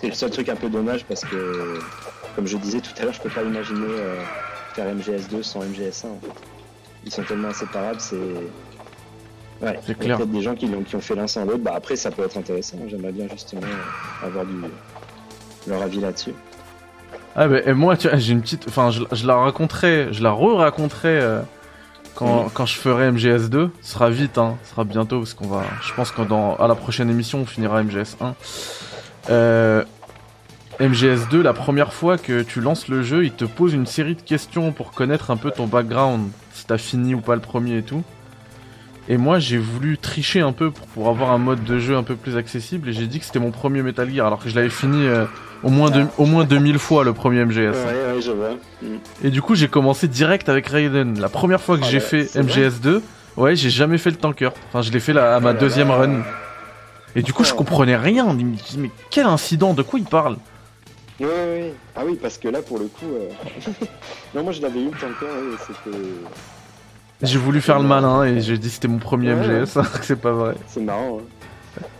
C'est 0.00 0.08
le 0.08 0.14
seul 0.14 0.30
truc 0.30 0.48
un 0.48 0.56
peu 0.56 0.68
dommage 0.68 1.04
parce 1.04 1.20
que, 1.22 1.78
comme 2.34 2.46
je 2.46 2.56
disais 2.56 2.80
tout 2.80 2.90
à 2.98 3.04
l'heure, 3.04 3.12
je 3.12 3.20
peux 3.20 3.28
pas 3.30 3.42
imaginer 3.42 3.86
euh, 3.88 4.16
faire 4.74 4.86
MGS2 4.94 5.42
sans 5.42 5.60
MGS1 5.60 6.06
en 6.06 6.18
fait. 6.20 6.32
Ils 7.04 7.12
sont 7.12 7.22
tellement 7.22 7.48
inséparables, 7.48 8.00
c'est. 8.00 8.16
Ouais, 9.62 9.78
C'est 9.86 9.92
il 9.92 9.98
y 9.98 10.00
a 10.00 10.04
clair. 10.04 10.16
peut-être 10.18 10.30
des 10.30 10.42
gens 10.42 10.54
qui, 10.54 10.66
l'ont- 10.66 10.82
qui 10.82 10.96
ont 10.96 11.00
fait 11.00 11.14
l'un 11.14 11.26
sans 11.26 11.44
l'autre. 11.44 11.62
Bah 11.62 11.72
après, 11.76 11.96
ça 11.96 12.10
peut 12.10 12.22
être 12.24 12.36
intéressant. 12.36 12.76
J'aimerais 12.88 13.12
bien 13.12 13.26
justement 13.30 13.62
euh, 13.62 14.26
avoir 14.26 14.44
du, 14.44 14.54
leur 15.68 15.82
avis 15.82 16.00
là-dessus. 16.00 16.32
Ah 17.36 17.48
bah, 17.48 17.58
et 17.64 17.72
moi, 17.72 17.96
tu 17.96 18.08
vois, 18.08 18.18
j'ai 18.18 18.32
une 18.32 18.42
petite... 18.42 18.64
Enfin, 18.68 18.90
je, 18.90 19.02
je 19.12 19.26
la 19.26 19.36
raconterai, 19.36 20.08
je 20.12 20.22
la 20.22 20.32
re-raconterai 20.32 21.08
euh, 21.20 21.40
quand, 22.14 22.50
quand 22.52 22.66
je 22.66 22.74
ferai 22.76 23.10
MGS2. 23.10 23.70
Ce 23.80 23.92
sera 23.92 24.10
vite, 24.10 24.36
hein. 24.38 24.56
Ce 24.64 24.70
sera 24.72 24.84
bientôt, 24.84 25.18
parce 25.20 25.34
qu'on 25.34 25.46
va... 25.48 25.62
Je 25.82 25.94
pense 25.94 26.10
que 26.10 26.22
dans, 26.22 26.56
à 26.56 26.66
la 26.68 26.74
prochaine 26.74 27.08
émission, 27.08 27.38
on 27.40 27.46
finira 27.46 27.82
MGS1. 27.82 28.34
Euh, 29.30 29.84
MGS2, 30.80 31.40
la 31.40 31.52
première 31.52 31.92
fois 31.92 32.18
que 32.18 32.42
tu 32.42 32.60
lances 32.60 32.88
le 32.88 33.02
jeu, 33.02 33.24
il 33.24 33.32
te 33.32 33.44
pose 33.44 33.72
une 33.72 33.86
série 33.86 34.14
de 34.16 34.22
questions 34.22 34.72
pour 34.72 34.90
connaître 34.92 35.30
un 35.30 35.36
peu 35.36 35.50
ton 35.52 35.66
background, 35.66 36.28
si 36.52 36.66
t'as 36.66 36.78
fini 36.78 37.14
ou 37.14 37.20
pas 37.20 37.34
le 37.36 37.40
premier 37.40 37.78
et 37.78 37.82
tout. 37.82 38.02
Et 39.08 39.16
moi, 39.16 39.38
j'ai 39.40 39.58
voulu 39.58 39.98
tricher 39.98 40.40
un 40.40 40.52
peu 40.52 40.70
pour, 40.70 40.86
pour 40.86 41.08
avoir 41.08 41.32
un 41.32 41.38
mode 41.38 41.64
de 41.64 41.78
jeu 41.78 41.96
un 41.96 42.02
peu 42.04 42.14
plus 42.14 42.36
accessible, 42.36 42.88
et 42.88 42.92
j'ai 42.92 43.06
dit 43.06 43.18
que 43.18 43.24
c'était 43.24 43.40
mon 43.40 43.50
premier 43.50 43.82
Metal 43.82 44.08
Gear, 44.12 44.26
alors 44.26 44.38
que 44.42 44.48
je 44.48 44.54
l'avais 44.54 44.68
fini 44.70 45.06
euh, 45.06 45.24
au, 45.64 45.70
moins 45.70 45.90
au 46.18 46.24
moins 46.26 46.44
2000 46.44 46.78
fois 46.78 47.02
le 47.02 47.12
premier 47.12 47.44
MGS. 47.44 47.56
Ouais, 47.56 48.14
ouais, 48.14 48.20
je 48.22 48.30
vois. 48.30 48.50
Mm. 48.80 48.86
Et 49.24 49.30
du 49.30 49.42
coup, 49.42 49.54
j'ai 49.56 49.66
commencé 49.68 50.06
direct 50.06 50.48
avec 50.48 50.68
Raiden. 50.68 51.18
La 51.20 51.28
première 51.28 51.60
fois 51.60 51.76
que 51.78 51.82
Ah 51.84 51.88
j'ai 51.90 51.96
ouais, 51.98 52.00
fait 52.00 52.24
c'est 52.26 52.42
vrai 52.42 52.68
MGS2, 52.68 53.00
ouais, 53.38 53.56
j'ai 53.56 53.70
jamais 53.70 53.98
fait 53.98 54.10
le 54.10 54.16
tanker. 54.16 54.50
Enfin, 54.68 54.82
je 54.82 54.92
l'ai 54.92 55.00
fait 55.00 55.12
là, 55.12 55.34
à 55.34 55.40
ma 55.40 55.50
Oh 55.50 55.54
deuxième 55.54 55.88
là. 55.88 55.96
run. 55.96 56.22
Et 57.16 57.22
du 57.22 57.32
coup, 57.32 57.42
je 57.44 57.52
comprenais 57.54 57.96
rien. 57.96 58.32
Mais, 58.32 58.44
mais 58.78 58.90
quel 59.10 59.26
incident 59.26 59.74
De 59.74 59.82
quoi 59.82 59.98
il 59.98 60.04
parle? 60.06 60.36
Ouais, 61.20 61.26
ouais, 61.26 61.32
ouais. 61.34 61.74
Ah 61.96 62.02
oui, 62.06 62.16
parce 62.22 62.38
que 62.38 62.48
là, 62.48 62.62
pour 62.62 62.78
le 62.78 62.86
coup. 62.86 63.04
euh, 63.06 63.28
non, 64.34 64.44
moi 64.44 64.52
je 64.52 64.62
l'avais 64.62 64.80
eu 64.80 64.86
le 64.86 64.90
tanker, 64.92 65.26
ouais, 65.26 65.56
c'était. 65.66 65.98
J'ai 67.22 67.38
voulu 67.38 67.60
faire 67.60 67.78
le 67.78 67.86
malin 67.86 68.24
et 68.24 68.40
j'ai 68.40 68.58
dit 68.58 68.70
c'était 68.70 68.88
mon 68.88 68.98
premier 68.98 69.32
Ouais, 69.32 69.60
MGS, 69.62 69.76
alors 69.76 69.92
que 70.00 70.04
c'est 70.04 70.16
pas 70.16 70.32
vrai. 70.32 70.54
C'est 70.66 70.80
marrant, 70.80 71.18
hein. 71.20 71.22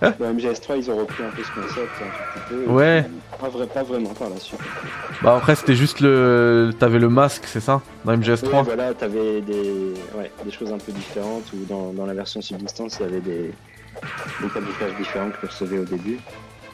Dans 0.18 0.34
MGS3, 0.34 0.76
ils 0.76 0.90
ont 0.90 0.96
repris 0.96 1.24
un 1.24 1.30
peu 1.30 1.42
ce 1.42 1.50
concept, 1.52 1.90
un 2.00 2.40
petit 2.40 2.48
peu. 2.50 2.70
Ouais. 2.70 3.06
Pas, 3.40 3.48
vrai, 3.48 3.66
pas 3.66 3.82
vraiment 3.82 4.10
par 4.10 4.28
la 4.28 4.36
suite. 4.36 4.60
Bah 5.22 5.36
après, 5.36 5.54
c'était 5.54 5.76
juste 5.76 6.00
le... 6.00 6.72
T'avais 6.78 6.98
le 6.98 7.08
masque, 7.08 7.44
c'est 7.46 7.60
ça 7.60 7.80
Dans 8.04 8.12
Ouais, 8.12 8.18
MGS3 8.18 8.64
voilà, 8.64 8.92
t'avais 8.92 9.40
des, 9.40 9.94
ouais, 10.14 10.30
des 10.44 10.50
choses 10.50 10.72
un 10.72 10.78
peu 10.78 10.92
différentes, 10.92 11.50
ou 11.54 11.64
dans, 11.68 11.92
dans 11.92 12.04
la 12.04 12.12
version 12.12 12.42
subsistance, 12.42 12.98
il 13.00 13.06
y 13.06 13.08
avait 13.08 13.20
des, 13.20 13.50
des 14.42 14.48
camouflages 14.52 14.94
différents 14.98 15.30
que 15.30 15.36
je 15.42 15.46
recevais 15.46 15.78
au 15.78 15.84
début. 15.84 16.18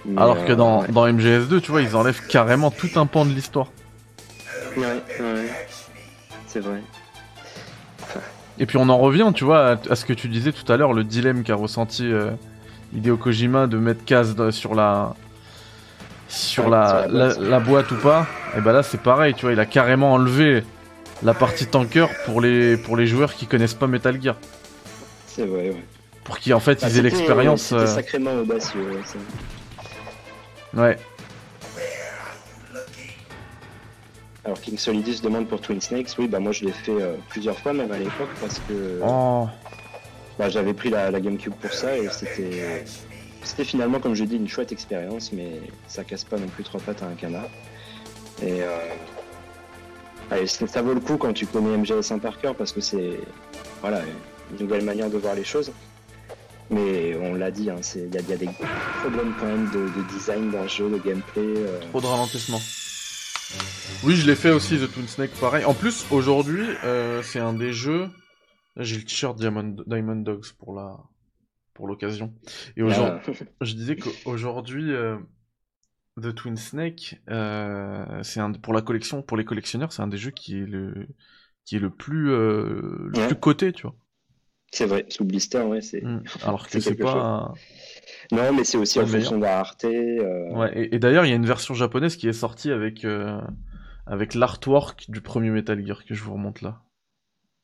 Mais, 0.05 0.21
Alors 0.21 0.45
que 0.45 0.53
euh, 0.53 0.57
dans, 0.57 0.81
ouais. 0.83 0.89
dans 0.89 1.07
MGS2, 1.07 1.61
tu 1.61 1.71
vois, 1.71 1.83
ils 1.83 1.95
enlèvent 1.95 2.27
carrément 2.27 2.71
tout 2.71 2.91
un 2.97 3.07
pan 3.07 3.25
de 3.25 3.31
l'histoire. 3.31 3.69
Ouais, 4.77 4.85
ouais. 5.21 5.51
C'est 6.47 6.61
vrai. 6.61 6.83
Et 8.61 8.67
puis 8.67 8.77
on 8.77 8.89
en 8.89 8.99
revient, 8.99 9.31
tu 9.35 9.45
vois, 9.45 9.73
à, 9.73 9.77
à 9.91 9.95
ce 9.97 10.05
que 10.05 10.13
tu 10.13 10.29
disais 10.29 10.53
tout 10.53 10.71
à 10.73 10.77
l'heure, 10.77 10.93
le 10.93 11.05
dilemme 11.05 11.43
qu'a 11.45 11.55
ressenti 11.55 12.11
euh, 12.13 12.31
Hideo 12.95 13.17
Kojima 13.17 13.67
de 13.67 13.79
mettre 13.79 14.05
Kaz 14.05 14.35
dans- 14.35 14.51
sur 14.51 14.75
la 14.75 15.15
sur 16.29 16.65
Ouais, 16.65 16.71
la, 16.71 17.07
la 17.09 17.29
la, 17.29 17.35
boîte. 17.35 17.41
la 17.41 17.61
boîte 17.61 17.91
ou 17.93 17.97
pas. 17.97 18.27
Et 18.57 18.61
ben 18.61 18.73
là 18.73 18.83
c'est 18.83 19.01
pareil, 19.01 19.35
tu 19.35 19.43
vois, 19.43 19.53
il 19.53 19.61
a 19.61 19.67
carrément 19.67 20.13
enlevé 20.13 20.63
la 21.23 21.35
partie 21.35 21.67
tanker 21.67 22.07
pour 22.27 22.41
les 22.41 22.77
pour 22.77 22.97
les 22.97 23.07
joueurs 23.07 23.33
qui 23.35 23.47
connaissent 23.47 23.75
pas 23.75 23.87
Metal 23.87 24.21
Gear, 24.21 24.37
C'est 25.27 25.47
vrai, 25.47 25.71
ouais. 25.71 25.85
pour 26.25 26.39
qu'ils 26.39 26.55
en 26.55 26.61
fait 26.61 26.81
Bah, 26.81 26.81
ils 26.83 26.87
aient 26.87 26.91
c'était- 26.91 27.03
l'expérience. 27.17 27.73
Euh, 27.73 27.87
sacrément 27.87 28.35
audacieux, 28.35 28.81
ouais, 30.75 30.97
Alors 34.49 34.63
King 34.63 34.79
Solidus 34.79 35.21
demande 35.23 35.47
pour 35.47 35.61
Twin 35.61 35.79
Snakes, 35.79 36.17
oui 36.17 36.27
bah 36.27 36.39
moi 36.41 36.53
je 36.53 36.65
l'ai 36.65 36.73
fait 36.73 36.93
euh, 36.99 37.17
plusieurs 37.29 37.59
fois 37.59 37.75
même 37.75 37.93
à 37.93 37.99
l'époque 37.99 38.31
parce 38.41 38.59
que 38.61 38.99
Oh, 39.05 39.47
bah, 40.39 40.49
j'avais 40.49 40.73
pris 40.73 40.89
la, 40.89 41.11
la 41.11 41.21
GameCube 41.21 41.53
pour 41.53 41.75
ça 41.75 41.99
et 41.99 42.09
c'était 42.09 42.83
c'était 43.45 43.65
finalement 43.67 44.01
comme 44.01 44.15
je 44.15 44.25
dis 44.25 44.37
une 44.37 44.49
chouette 44.49 44.73
expérience 44.73 45.35
mais 45.35 45.61
ça 45.87 46.03
casse 46.03 46.25
pas 46.25 46.39
non 46.39 46.47
plus 46.47 46.65
trois 46.65 46.81
pattes 46.81 47.03
à 47.03 47.09
un 47.09 47.15
canard. 47.15 47.45
Et 48.43 48.63
euh, 48.63 48.79
allez, 50.31 50.47
ça 50.47 50.81
vaut 50.81 50.95
le 50.95 51.01
coup 51.01 51.19
quand 51.19 51.35
tu 51.35 51.45
connais 51.45 51.77
MGS1 51.77 52.19
par 52.19 52.39
cœur 52.41 52.55
parce 52.55 52.73
que 52.73 52.81
c'est 52.81 53.21
voilà 53.83 54.01
une 54.51 54.61
nouvelle 54.65 54.83
manière 54.83 55.11
de 55.11 55.19
voir 55.19 55.35
les 55.35 55.45
choses. 55.45 55.73
Mais 56.71 57.15
on 57.21 57.35
l'a 57.35 57.51
dit, 57.51 57.69
hein, 57.69 57.77
c'est- 57.83 57.99
il 58.09 58.15
y, 58.15 58.17
a- 58.17 58.21
il 58.23 58.31
y 58.31 58.33
a 58.33 58.37
des 58.39 58.49
problèmes 59.01 59.35
quand 59.39 59.47
même 59.47 59.69
de, 59.75 59.81
de 60.01 60.09
design 60.15 60.51
dans 60.51 60.63
le 60.63 60.69
jeu, 60.69 60.89
de 60.89 60.97
gameplay. 60.99 61.43
euh, 61.59 61.81
trop 61.91 62.01
de 62.01 62.07
ralentissement. 62.07 62.61
Oui, 64.05 64.15
je 64.15 64.27
l'ai 64.27 64.37
fait 64.37 64.51
aussi 64.51 64.79
The 64.79 64.93
Toon 64.93 65.07
Snake 65.07 65.31
pareil. 65.41 65.65
En 65.65 65.75
plus, 65.75 66.07
aujourd'hui, 66.11 66.65
euh, 66.85 67.23
c'est 67.23 67.41
un 67.41 67.53
des 67.53 67.73
jeux. 67.73 68.09
Là, 68.77 68.85
j'ai 68.85 68.97
le 68.97 69.03
t-shirt 69.03 69.39
Diamond, 69.39 69.77
Diamond 69.87 70.17
Dogs 70.17 70.53
pour 70.59 70.75
la 70.75 70.99
pour 71.75 71.87
l'occasion. 71.87 72.35
Et 72.77 72.83
aujourd'hui, 72.83 73.21
voilà. 73.27 73.51
je 73.61 73.75
disais 73.75 73.97
qu'aujourd'hui, 73.97 74.93
euh, 74.93 75.17
The 76.21 76.35
Twin 76.35 76.57
Snake, 76.57 77.21
euh, 77.31 78.23
c'est 78.23 78.41
un 78.41 78.53
pour 78.53 78.73
la 78.73 78.83
collection, 78.83 79.23
pour 79.23 79.37
les 79.37 79.45
collectionneurs, 79.45 79.93
c'est 79.93 80.03
un 80.03 80.09
des 80.09 80.19
jeux 80.19 80.33
qui 80.33 80.59
est 80.59 80.67
le 80.67 81.07
qui 81.65 81.77
est 81.77 81.81
le 81.81 81.91
plus 81.91 82.27
le 82.27 83.11
Ouais. 83.15 83.27
plus 83.27 83.37
coté, 83.37 83.73
tu 83.73 83.83
vois. 83.83 83.97
C'est 84.71 84.85
vrai, 84.85 85.07
sous 85.09 85.25
blister, 85.25 85.61
ouais, 85.63 85.81
c'est. 85.81 86.03
Mm. 86.03 86.23
Alors 86.43 86.69
que 86.69 86.79
C'est 86.79 86.95
pas. 86.95 87.55
Non, 88.33 88.53
mais 88.53 88.65
c'est 88.65 88.77
aussi 88.77 89.01
en 89.01 89.07
fonction 89.07 89.39
de 89.39 89.43
la 89.43 89.57
rareté. 89.63 90.19
euh, 90.21 90.51
Ouais. 90.53 90.71
Et, 90.75 90.95
et 90.97 90.99
d'ailleurs, 90.99 91.25
il 91.25 91.31
y 91.31 91.33
a 91.33 91.37
une 91.37 91.47
version 91.47 91.75
japonaise 91.75 92.17
qui 92.17 92.29
est 92.29 92.33
sortie 92.35 92.71
avec 92.71 93.05
euh, 93.05 93.41
avec 94.07 94.35
l'artwork 94.35 95.11
du 95.11 95.21
premier 95.21 95.51
Metal 95.51 95.85
Gear 95.87 96.05
que 96.05 96.15
je 96.15 96.23
vous 96.23 96.35
remonte 96.35 96.61
là. 96.63 96.83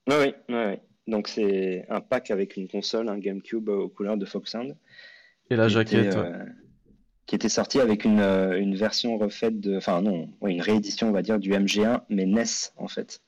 Ouais, 0.09 0.35
ouais. 0.49 0.81
Donc 1.07 1.29
c'est 1.29 1.85
un 1.91 2.01
pack 2.01 2.31
avec 2.31 2.57
une 2.57 2.67
console, 2.69 3.09
un 3.11 3.19
GameCube 3.19 3.69
euh, 3.69 3.77
aux 3.85 3.89
couleurs 3.89 4.17
de 4.17 4.25
Foxhound. 4.25 4.75
Et 5.51 5.57
la 5.57 5.69
jaquette. 5.69 6.07
était, 6.07 6.17
ouais. 6.17 6.25
euh, 6.33 6.45
qui 7.27 7.35
était 7.35 7.49
sorti 7.51 7.79
avec 7.81 8.05
une, 8.07 8.21
une 8.21 8.75
version 8.75 9.19
refaite 9.19 9.61
de. 9.61 9.77
Enfin, 9.77 10.01
non, 10.01 10.29
une 10.47 10.63
réédition, 10.63 11.09
on 11.09 11.13
va 11.13 11.21
dire, 11.23 11.39
du 11.39 11.51
MG1, 11.53 12.01
mais 12.09 12.25
NES 12.27 12.45
en 12.77 12.89
fait. 12.89 13.21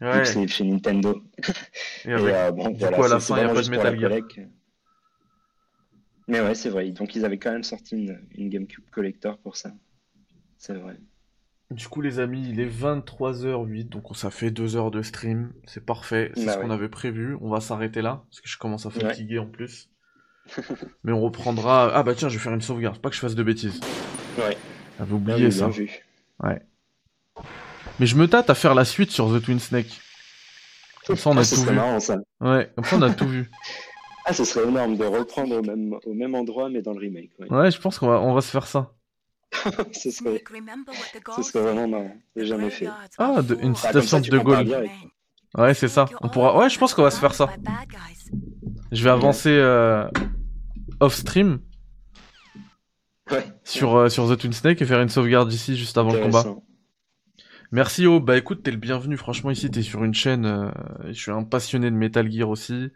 Vu 0.00 0.06
Ouais. 0.08 0.18
que 0.20 0.24
c'est 0.26 0.46
chez 0.48 0.64
Nintendo. 0.64 1.22
Et 2.04 2.08
Et, 2.10 2.12
avec- 2.14 2.54
bon, 2.54 2.70
du 2.70 2.78
voilà, 2.78 2.96
coup, 2.96 3.02
à 3.04 3.08
la 3.08 3.20
c'est- 3.20 3.32
fin, 3.34 3.40
il 3.40 3.46
y 3.46 3.50
a 3.50 3.54
pas 3.54 3.62
de 3.62 3.70
Metal 3.70 3.98
Gear. 3.98 4.10
Mais 6.28 6.40
ouais, 6.40 6.54
c'est 6.54 6.68
vrai. 6.68 6.90
Donc 6.90 7.16
ils 7.16 7.24
avaient 7.24 7.38
quand 7.38 7.50
même 7.52 7.64
sorti 7.64 7.96
une, 7.96 8.20
une 8.36 8.48
GameCube 8.50 8.84
Collector 8.90 9.38
pour 9.38 9.56
ça. 9.56 9.72
C'est 10.58 10.74
vrai. 10.74 10.96
Du 11.70 11.86
coup, 11.88 12.00
les 12.00 12.18
amis, 12.18 12.48
il 12.48 12.60
est 12.60 12.68
23h08, 12.68 13.88
donc 13.90 14.16
ça 14.16 14.30
fait 14.30 14.50
2 14.50 14.76
heures 14.76 14.90
de 14.90 15.02
stream. 15.02 15.52
C'est 15.66 15.84
parfait, 15.84 16.32
c'est 16.34 16.46
Bah 16.46 16.54
ce 16.54 16.58
qu'on 16.58 16.68
ouais. 16.68 16.74
avait 16.74 16.88
prévu. 16.88 17.36
On 17.42 17.50
va 17.50 17.60
s'arrêter 17.60 18.00
là, 18.02 18.24
parce 18.30 18.40
que 18.40 18.48
je 18.48 18.56
commence 18.58 18.86
à 18.86 18.88
Ouais. 18.90 19.00
fatiguer 19.00 19.38
en 19.38 19.46
plus. 19.46 19.90
Mais 21.04 21.12
on 21.12 21.20
reprendra. 21.20 21.90
Ah 21.94 22.02
bah 22.02 22.14
tiens, 22.14 22.28
je 22.30 22.38
vais 22.38 22.42
faire 22.42 22.54
une 22.54 22.62
sauvegarde, 22.62 22.98
pas 23.00 23.10
que 23.10 23.14
je 23.16 23.20
fasse 23.20 23.34
de 23.34 23.42
bêtises. 23.42 23.80
Ouais. 24.38 24.56
J'avais 24.98 25.10
Ah 25.12 25.14
oublié 25.14 25.44
oui, 25.46 25.52
ça. 25.52 25.68
vu. 25.68 25.90
Mais 28.00 28.06
je 28.06 28.16
me 28.16 28.28
tâte 28.28 28.48
à 28.48 28.54
faire 28.54 28.74
la 28.74 28.84
suite 28.84 29.10
sur 29.10 29.28
The 29.28 29.42
Twin 29.42 29.58
Snake. 29.58 30.00
Comme 31.06 31.16
ça, 31.16 31.30
on 31.30 31.36
a 31.36 31.40
Ah, 31.40 31.44
tout 31.44 31.62
vu. 31.62 31.74
marrant 31.74 32.00
ça. 32.00 32.16
Ouais, 32.40 32.70
comme 32.74 32.84
ça, 32.84 32.96
on 32.96 33.02
a 33.02 33.12
tout 33.12 33.28
vu. 33.28 33.50
Ah, 34.28 34.34
ce 34.34 34.44
serait 34.44 34.68
énorme 34.68 34.96
de 34.96 35.04
reprendre 35.04 35.56
au 35.56 35.62
même, 35.62 35.96
au 36.04 36.12
même 36.12 36.34
endroit, 36.34 36.68
mais 36.68 36.82
dans 36.82 36.92
le 36.92 36.98
remake. 36.98 37.30
Ouais. 37.38 37.50
Ouais, 37.50 37.70
je 37.70 37.80
pense 37.80 37.98
qu'on 37.98 38.08
va, 38.08 38.20
on 38.20 38.34
va 38.34 38.40
se 38.42 38.50
faire 38.50 38.66
ça. 38.66 38.92
ce, 39.92 40.10
serait, 40.10 40.44
ce 41.36 41.42
serait 41.42 41.62
vraiment 41.62 41.88
marrant. 41.88 42.12
J'ai 42.36 42.44
jamais 42.46 42.68
fait. 42.70 42.88
Ah, 43.16 43.40
de- 43.42 43.54
une 43.54 43.58
Ah, 43.60 43.62
comme 43.62 43.74
citation 44.02 44.22
ça, 44.22 44.30
de 44.30 44.38
Gaulle. 44.38 44.56
avec. 44.74 44.90
Ouais, 45.56 45.72
c'est 45.72 45.88
ça. 45.88 46.04
On 46.20 46.28
pourra. 46.28 46.58
Ouais, 46.58 46.68
je 46.68 46.78
pense 46.78 46.92
qu'on 46.92 47.02
va 47.02 47.10
se 47.10 47.18
faire 47.18 47.34
ça. 47.34 47.48
Je 48.92 49.02
vais 49.02 49.10
avancer 49.10 49.48
euh, 49.50 50.06
off 51.00 51.14
stream 51.14 51.60
Ouais. 53.30 53.44
sur, 53.64 53.94
euh, 53.96 54.08
sur 54.08 54.28
The 54.28 54.38
Twin 54.38 54.52
Snake 54.52 54.80
et 54.82 54.86
faire 54.86 55.00
une 55.02 55.08
sauvegarde 55.10 55.52
ici 55.52 55.76
juste 55.76 55.96
avant 55.98 56.12
le 56.12 56.18
combat. 56.20 56.44
Merci 57.70 58.06
Oh, 58.06 58.20
bah 58.20 58.36
écoute, 58.38 58.62
t'es 58.62 58.70
le 58.70 58.78
bienvenu, 58.78 59.18
franchement 59.18 59.50
ici 59.50 59.70
t'es 59.70 59.82
sur 59.82 60.02
une 60.04 60.14
chaîne, 60.14 60.46
euh, 60.46 60.70
je 61.08 61.12
suis 61.12 61.30
un 61.30 61.44
passionné 61.44 61.90
de 61.90 61.96
Metal 61.96 62.30
Gear 62.32 62.48
aussi, 62.48 62.88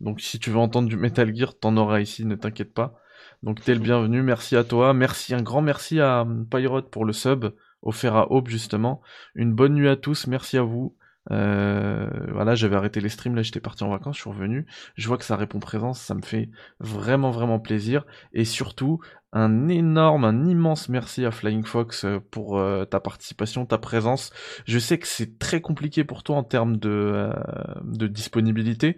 donc 0.00 0.20
si 0.20 0.38
tu 0.38 0.50
veux 0.50 0.58
entendre 0.58 0.88
du 0.88 0.96
Metal 0.96 1.34
Gear, 1.34 1.58
t'en 1.58 1.76
auras 1.76 2.00
ici, 2.00 2.24
ne 2.24 2.36
t'inquiète 2.36 2.72
pas. 2.72 3.00
Donc 3.42 3.62
t'es 3.62 3.74
le 3.74 3.80
bienvenu, 3.80 4.22
merci 4.22 4.56
à 4.56 4.64
toi, 4.64 4.94
merci, 4.94 5.34
un 5.34 5.42
grand 5.42 5.62
merci 5.62 6.00
à 6.00 6.22
hum, 6.22 6.46
Pyrote 6.48 6.90
pour 6.90 7.04
le 7.04 7.12
sub, 7.12 7.46
offert 7.82 8.16
à 8.16 8.32
Aube 8.32 8.48
justement. 8.48 9.00
Une 9.34 9.52
bonne 9.52 9.74
nuit 9.74 9.88
à 9.88 9.96
tous, 9.96 10.26
merci 10.26 10.58
à 10.58 10.62
vous. 10.62 10.96
Euh, 11.30 12.08
voilà, 12.32 12.54
j'avais 12.54 12.76
arrêté 12.76 13.00
les 13.00 13.08
streams, 13.10 13.34
là 13.34 13.42
j'étais 13.42 13.60
parti 13.60 13.84
en 13.84 13.90
vacances, 13.90 14.16
je 14.16 14.22
suis 14.22 14.30
revenu. 14.30 14.66
Je 14.96 15.08
vois 15.08 15.18
que 15.18 15.24
ça 15.24 15.36
répond 15.36 15.58
présence, 15.58 16.00
ça 16.00 16.14
me 16.14 16.22
fait 16.22 16.50
vraiment 16.80 17.30
vraiment 17.30 17.60
plaisir. 17.60 18.04
Et 18.32 18.44
surtout, 18.44 19.00
un 19.32 19.68
énorme, 19.68 20.24
un 20.24 20.46
immense 20.46 20.88
merci 20.88 21.26
à 21.26 21.30
Flying 21.30 21.64
Fox 21.64 22.04
euh, 22.04 22.18
pour 22.30 22.58
euh, 22.58 22.86
ta 22.86 22.98
participation, 22.98 23.66
ta 23.66 23.76
présence. 23.76 24.32
Je 24.64 24.78
sais 24.78 24.98
que 24.98 25.06
c'est 25.06 25.38
très 25.38 25.60
compliqué 25.60 26.02
pour 26.04 26.22
toi 26.22 26.36
en 26.36 26.44
termes 26.44 26.78
de, 26.78 26.88
euh, 26.90 27.32
de 27.84 28.06
disponibilité, 28.06 28.96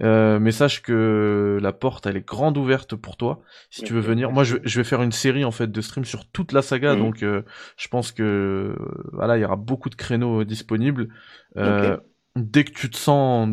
euh, 0.00 0.38
mais 0.38 0.50
sache 0.52 0.82
que 0.82 1.58
la 1.62 1.72
porte 1.72 2.06
elle 2.06 2.16
est 2.18 2.26
grande 2.26 2.58
ouverte 2.58 2.94
pour 2.94 3.16
toi 3.16 3.40
si 3.70 3.82
tu 3.82 3.94
veux 3.94 4.00
venir. 4.00 4.30
Moi 4.32 4.44
je, 4.44 4.56
je 4.64 4.80
vais 4.80 4.84
faire 4.84 5.00
une 5.02 5.12
série 5.12 5.44
en 5.44 5.50
fait 5.50 5.70
de 5.72 5.80
streams 5.80 6.04
sur 6.04 6.28
toute 6.30 6.52
la 6.52 6.60
saga, 6.62 6.94
Mhm. 6.94 7.00
donc 7.00 7.22
euh, 7.22 7.42
je 7.78 7.88
pense 7.88 8.12
que 8.12 8.76
voilà 9.12 9.38
il 9.38 9.40
y 9.40 9.44
aura 9.44 9.56
beaucoup 9.56 9.88
de 9.88 9.94
créneaux 9.96 10.44
disponibles. 10.44 11.08
Euh, 11.56 11.96
Dès 12.36 12.62
que 12.62 12.70
tu 12.70 12.88
te 12.88 12.96
sens 12.96 13.48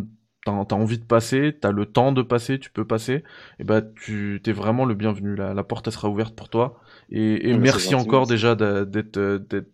t'as 0.65 0.75
envie 0.75 0.97
de 0.99 1.03
passer, 1.05 1.57
t'as 1.59 1.71
le 1.71 1.85
temps 1.85 2.11
de 2.11 2.21
passer, 2.21 2.59
tu 2.59 2.71
peux 2.71 2.85
passer, 2.85 3.23
et 3.59 3.63
bah 3.63 3.81
tu 3.81 4.39
t'es 4.43 4.51
vraiment 4.51 4.85
le 4.85 4.95
bienvenu. 4.95 5.35
La, 5.35 5.53
la 5.53 5.63
porte 5.63 5.87
elle 5.87 5.93
sera 5.93 6.09
ouverte 6.09 6.35
pour 6.35 6.49
toi. 6.49 6.79
Et, 7.09 7.49
et 7.49 7.53
Ah 7.53 7.57
bah, 7.57 7.63
merci 7.63 7.91
gentil, 7.91 7.95
encore 7.95 8.27
merci. 8.27 8.27
déjà 8.27 8.55
d'être 8.55 9.19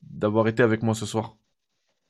d'avoir 0.04 0.48
été 0.48 0.64
avec 0.64 0.84
moi 0.84 0.94
ce 0.96 1.06
soir. 1.06 1.38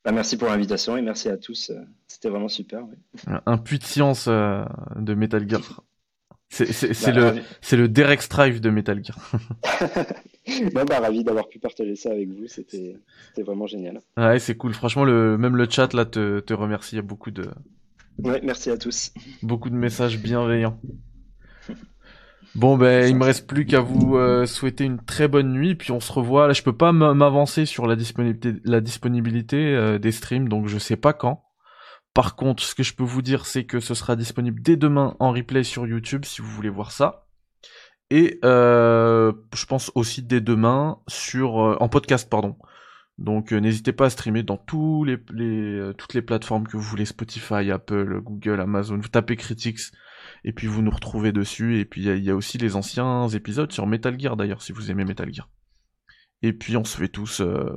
Bah, 0.05 0.11
merci 0.11 0.37
pour 0.37 0.47
l'invitation 0.49 0.97
et 0.97 1.01
merci 1.01 1.29
à 1.29 1.37
tous. 1.37 1.71
C'était 2.07 2.29
vraiment 2.29 2.49
super. 2.49 2.83
ouais. 2.87 2.97
Un, 3.27 3.57
puits 3.57 3.79
de 3.79 3.83
science 3.83 4.27
euh, 4.27 4.63
de 4.95 5.13
Metal 5.13 5.47
Gear. 5.47 5.83
C'est 6.49 6.71
Bah, 7.01 7.11
le 7.11 7.41
c'est 7.61 7.77
le 7.77 7.87
Derek 7.89 8.21
Strive 8.21 8.61
de 8.61 8.69
Metal 8.69 9.03
Gear. 9.03 9.17
Bah, 10.73 10.83
ravi 10.99 11.23
d'avoir 11.23 11.47
pu 11.47 11.59
partager 11.59 11.95
ça 11.95 12.11
avec 12.11 12.29
vous. 12.29 12.47
C'était 12.47 13.01
c'était 13.29 13.43
vraiment 13.43 13.65
génial. 13.67 14.01
Ouais 14.17 14.39
c'est 14.39 14.55
cool. 14.57 14.73
Franchement 14.73 15.05
le 15.05 15.37
même 15.37 15.55
le 15.55 15.69
chat 15.69 15.93
là 15.93 16.05
te, 16.05 16.39
te 16.41 16.53
remercie. 16.53 16.95
Il 16.95 16.97
y 16.97 16.99
a 16.99 17.03
beaucoup 17.03 17.31
de 17.31 17.49
Merci 18.19 18.69
à 18.69 18.77
tous. 18.77 19.11
beaucoup 19.41 19.69
de 19.69 19.75
messages 19.75 20.19
bienveillants. 20.19 20.79
Bon 22.55 22.77
ben 22.77 23.09
il 23.09 23.15
me 23.15 23.23
reste 23.23 23.47
plus 23.47 23.65
qu'à 23.65 23.81
vous 23.81 24.15
euh, 24.15 24.45
souhaiter 24.45 24.83
une 24.83 25.03
très 25.03 25.27
bonne 25.27 25.53
nuit 25.53 25.73
puis 25.73 25.91
on 25.91 25.99
se 25.99 26.11
revoit 26.11 26.45
là 26.45 26.53
je 26.53 26.61
peux 26.61 26.75
pas 26.75 26.91
m'avancer 26.91 27.65
sur 27.65 27.87
la 27.87 27.95
disponibilité 27.95 28.61
la 28.63 28.79
disponibilité 28.79 29.57
euh, 29.57 29.97
des 29.97 30.11
streams 30.11 30.47
donc 30.47 30.67
je 30.67 30.77
sais 30.77 30.95
pas 30.95 31.13
quand. 31.13 31.43
Par 32.13 32.35
contre 32.35 32.61
ce 32.61 32.75
que 32.75 32.83
je 32.83 32.93
peux 32.93 33.03
vous 33.03 33.23
dire 33.23 33.47
c'est 33.47 33.63
que 33.63 33.79
ce 33.79 33.95
sera 33.95 34.15
disponible 34.15 34.61
dès 34.61 34.77
demain 34.77 35.15
en 35.19 35.31
replay 35.31 35.63
sur 35.63 35.87
YouTube 35.87 36.25
si 36.25 36.43
vous 36.43 36.49
voulez 36.49 36.69
voir 36.69 36.91
ça 36.91 37.25
et 38.11 38.39
euh, 38.45 39.33
je 39.55 39.65
pense 39.65 39.91
aussi 39.95 40.21
dès 40.21 40.41
demain 40.41 40.99
sur 41.07 41.55
en 41.55 41.89
podcast 41.89 42.29
pardon. 42.29 42.55
Donc 43.19 43.53
euh, 43.53 43.57
n'hésitez 43.59 43.93
pas 43.93 44.05
à 44.05 44.09
streamer 44.09 44.43
dans 44.43 44.57
tous 44.57 45.03
les, 45.03 45.17
les 45.31 45.77
euh, 45.79 45.93
toutes 45.93 46.13
les 46.15 46.21
plateformes 46.21 46.67
que 46.67 46.77
vous 46.77 46.83
voulez 46.83 47.05
Spotify, 47.05 47.69
Apple, 47.71 48.19
Google, 48.21 48.59
Amazon. 48.59 48.97
Vous 48.97 49.07
tapez 49.09 49.35
Critics 49.35 49.79
et 50.43 50.51
puis 50.53 50.67
vous 50.67 50.81
nous 50.81 50.91
retrouvez 50.91 51.31
dessus. 51.31 51.79
Et 51.79 51.85
puis 51.85 52.01
il 52.01 52.07
y, 52.07 52.09
a- 52.09 52.15
il 52.15 52.23
y 52.23 52.31
a 52.31 52.35
aussi 52.35 52.57
les 52.57 52.75
anciens 52.75 53.27
épisodes 53.29 53.71
sur 53.71 53.85
Metal 53.87 54.19
Gear 54.19 54.35
d'ailleurs 54.35 54.61
si 54.63 54.71
vous 54.73 54.89
aimez 54.91 55.05
Metal 55.05 55.31
Gear. 55.33 55.49
Et 56.41 56.53
puis 56.53 56.75
on 56.75 56.83
se 56.83 56.97
fait 56.97 57.07
tous 57.07 57.39
euh, 57.41 57.73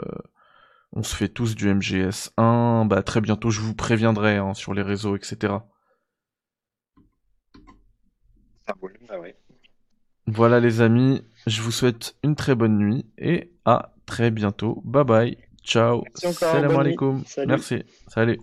on 0.93 1.03
se 1.03 1.15
fait 1.15 1.29
tous 1.29 1.55
du 1.55 1.69
MGS 1.73 2.33
1. 2.39 2.87
Bah 2.87 3.03
très 3.03 3.21
bientôt 3.21 3.51
je 3.51 3.61
vous 3.61 3.75
préviendrai 3.75 4.37
hein, 4.39 4.55
sur 4.55 4.73
les 4.75 4.83
réseaux 4.83 5.17
etc. 5.17 5.53
Roule. 8.81 8.99
Bah 9.09 9.19
ouais. 9.21 9.37
Voilà 10.27 10.59
les 10.59 10.81
amis, 10.81 11.23
je 11.47 11.63
vous 11.63 11.71
souhaite 11.71 12.17
une 12.25 12.35
très 12.35 12.55
bonne 12.57 12.77
nuit 12.79 13.07
et 13.17 13.53
à 13.65 13.95
très 14.07 14.31
bientôt. 14.31 14.81
Bye 14.85 15.05
bye. 15.05 15.37
Ciao. 15.63 16.03
Merci 16.05 16.27
encore, 16.27 16.53
Salam 16.53 16.77
alaikum. 16.79 17.25
Salut. 17.27 17.49
Merci. 17.49 17.83
Salut. 18.09 18.39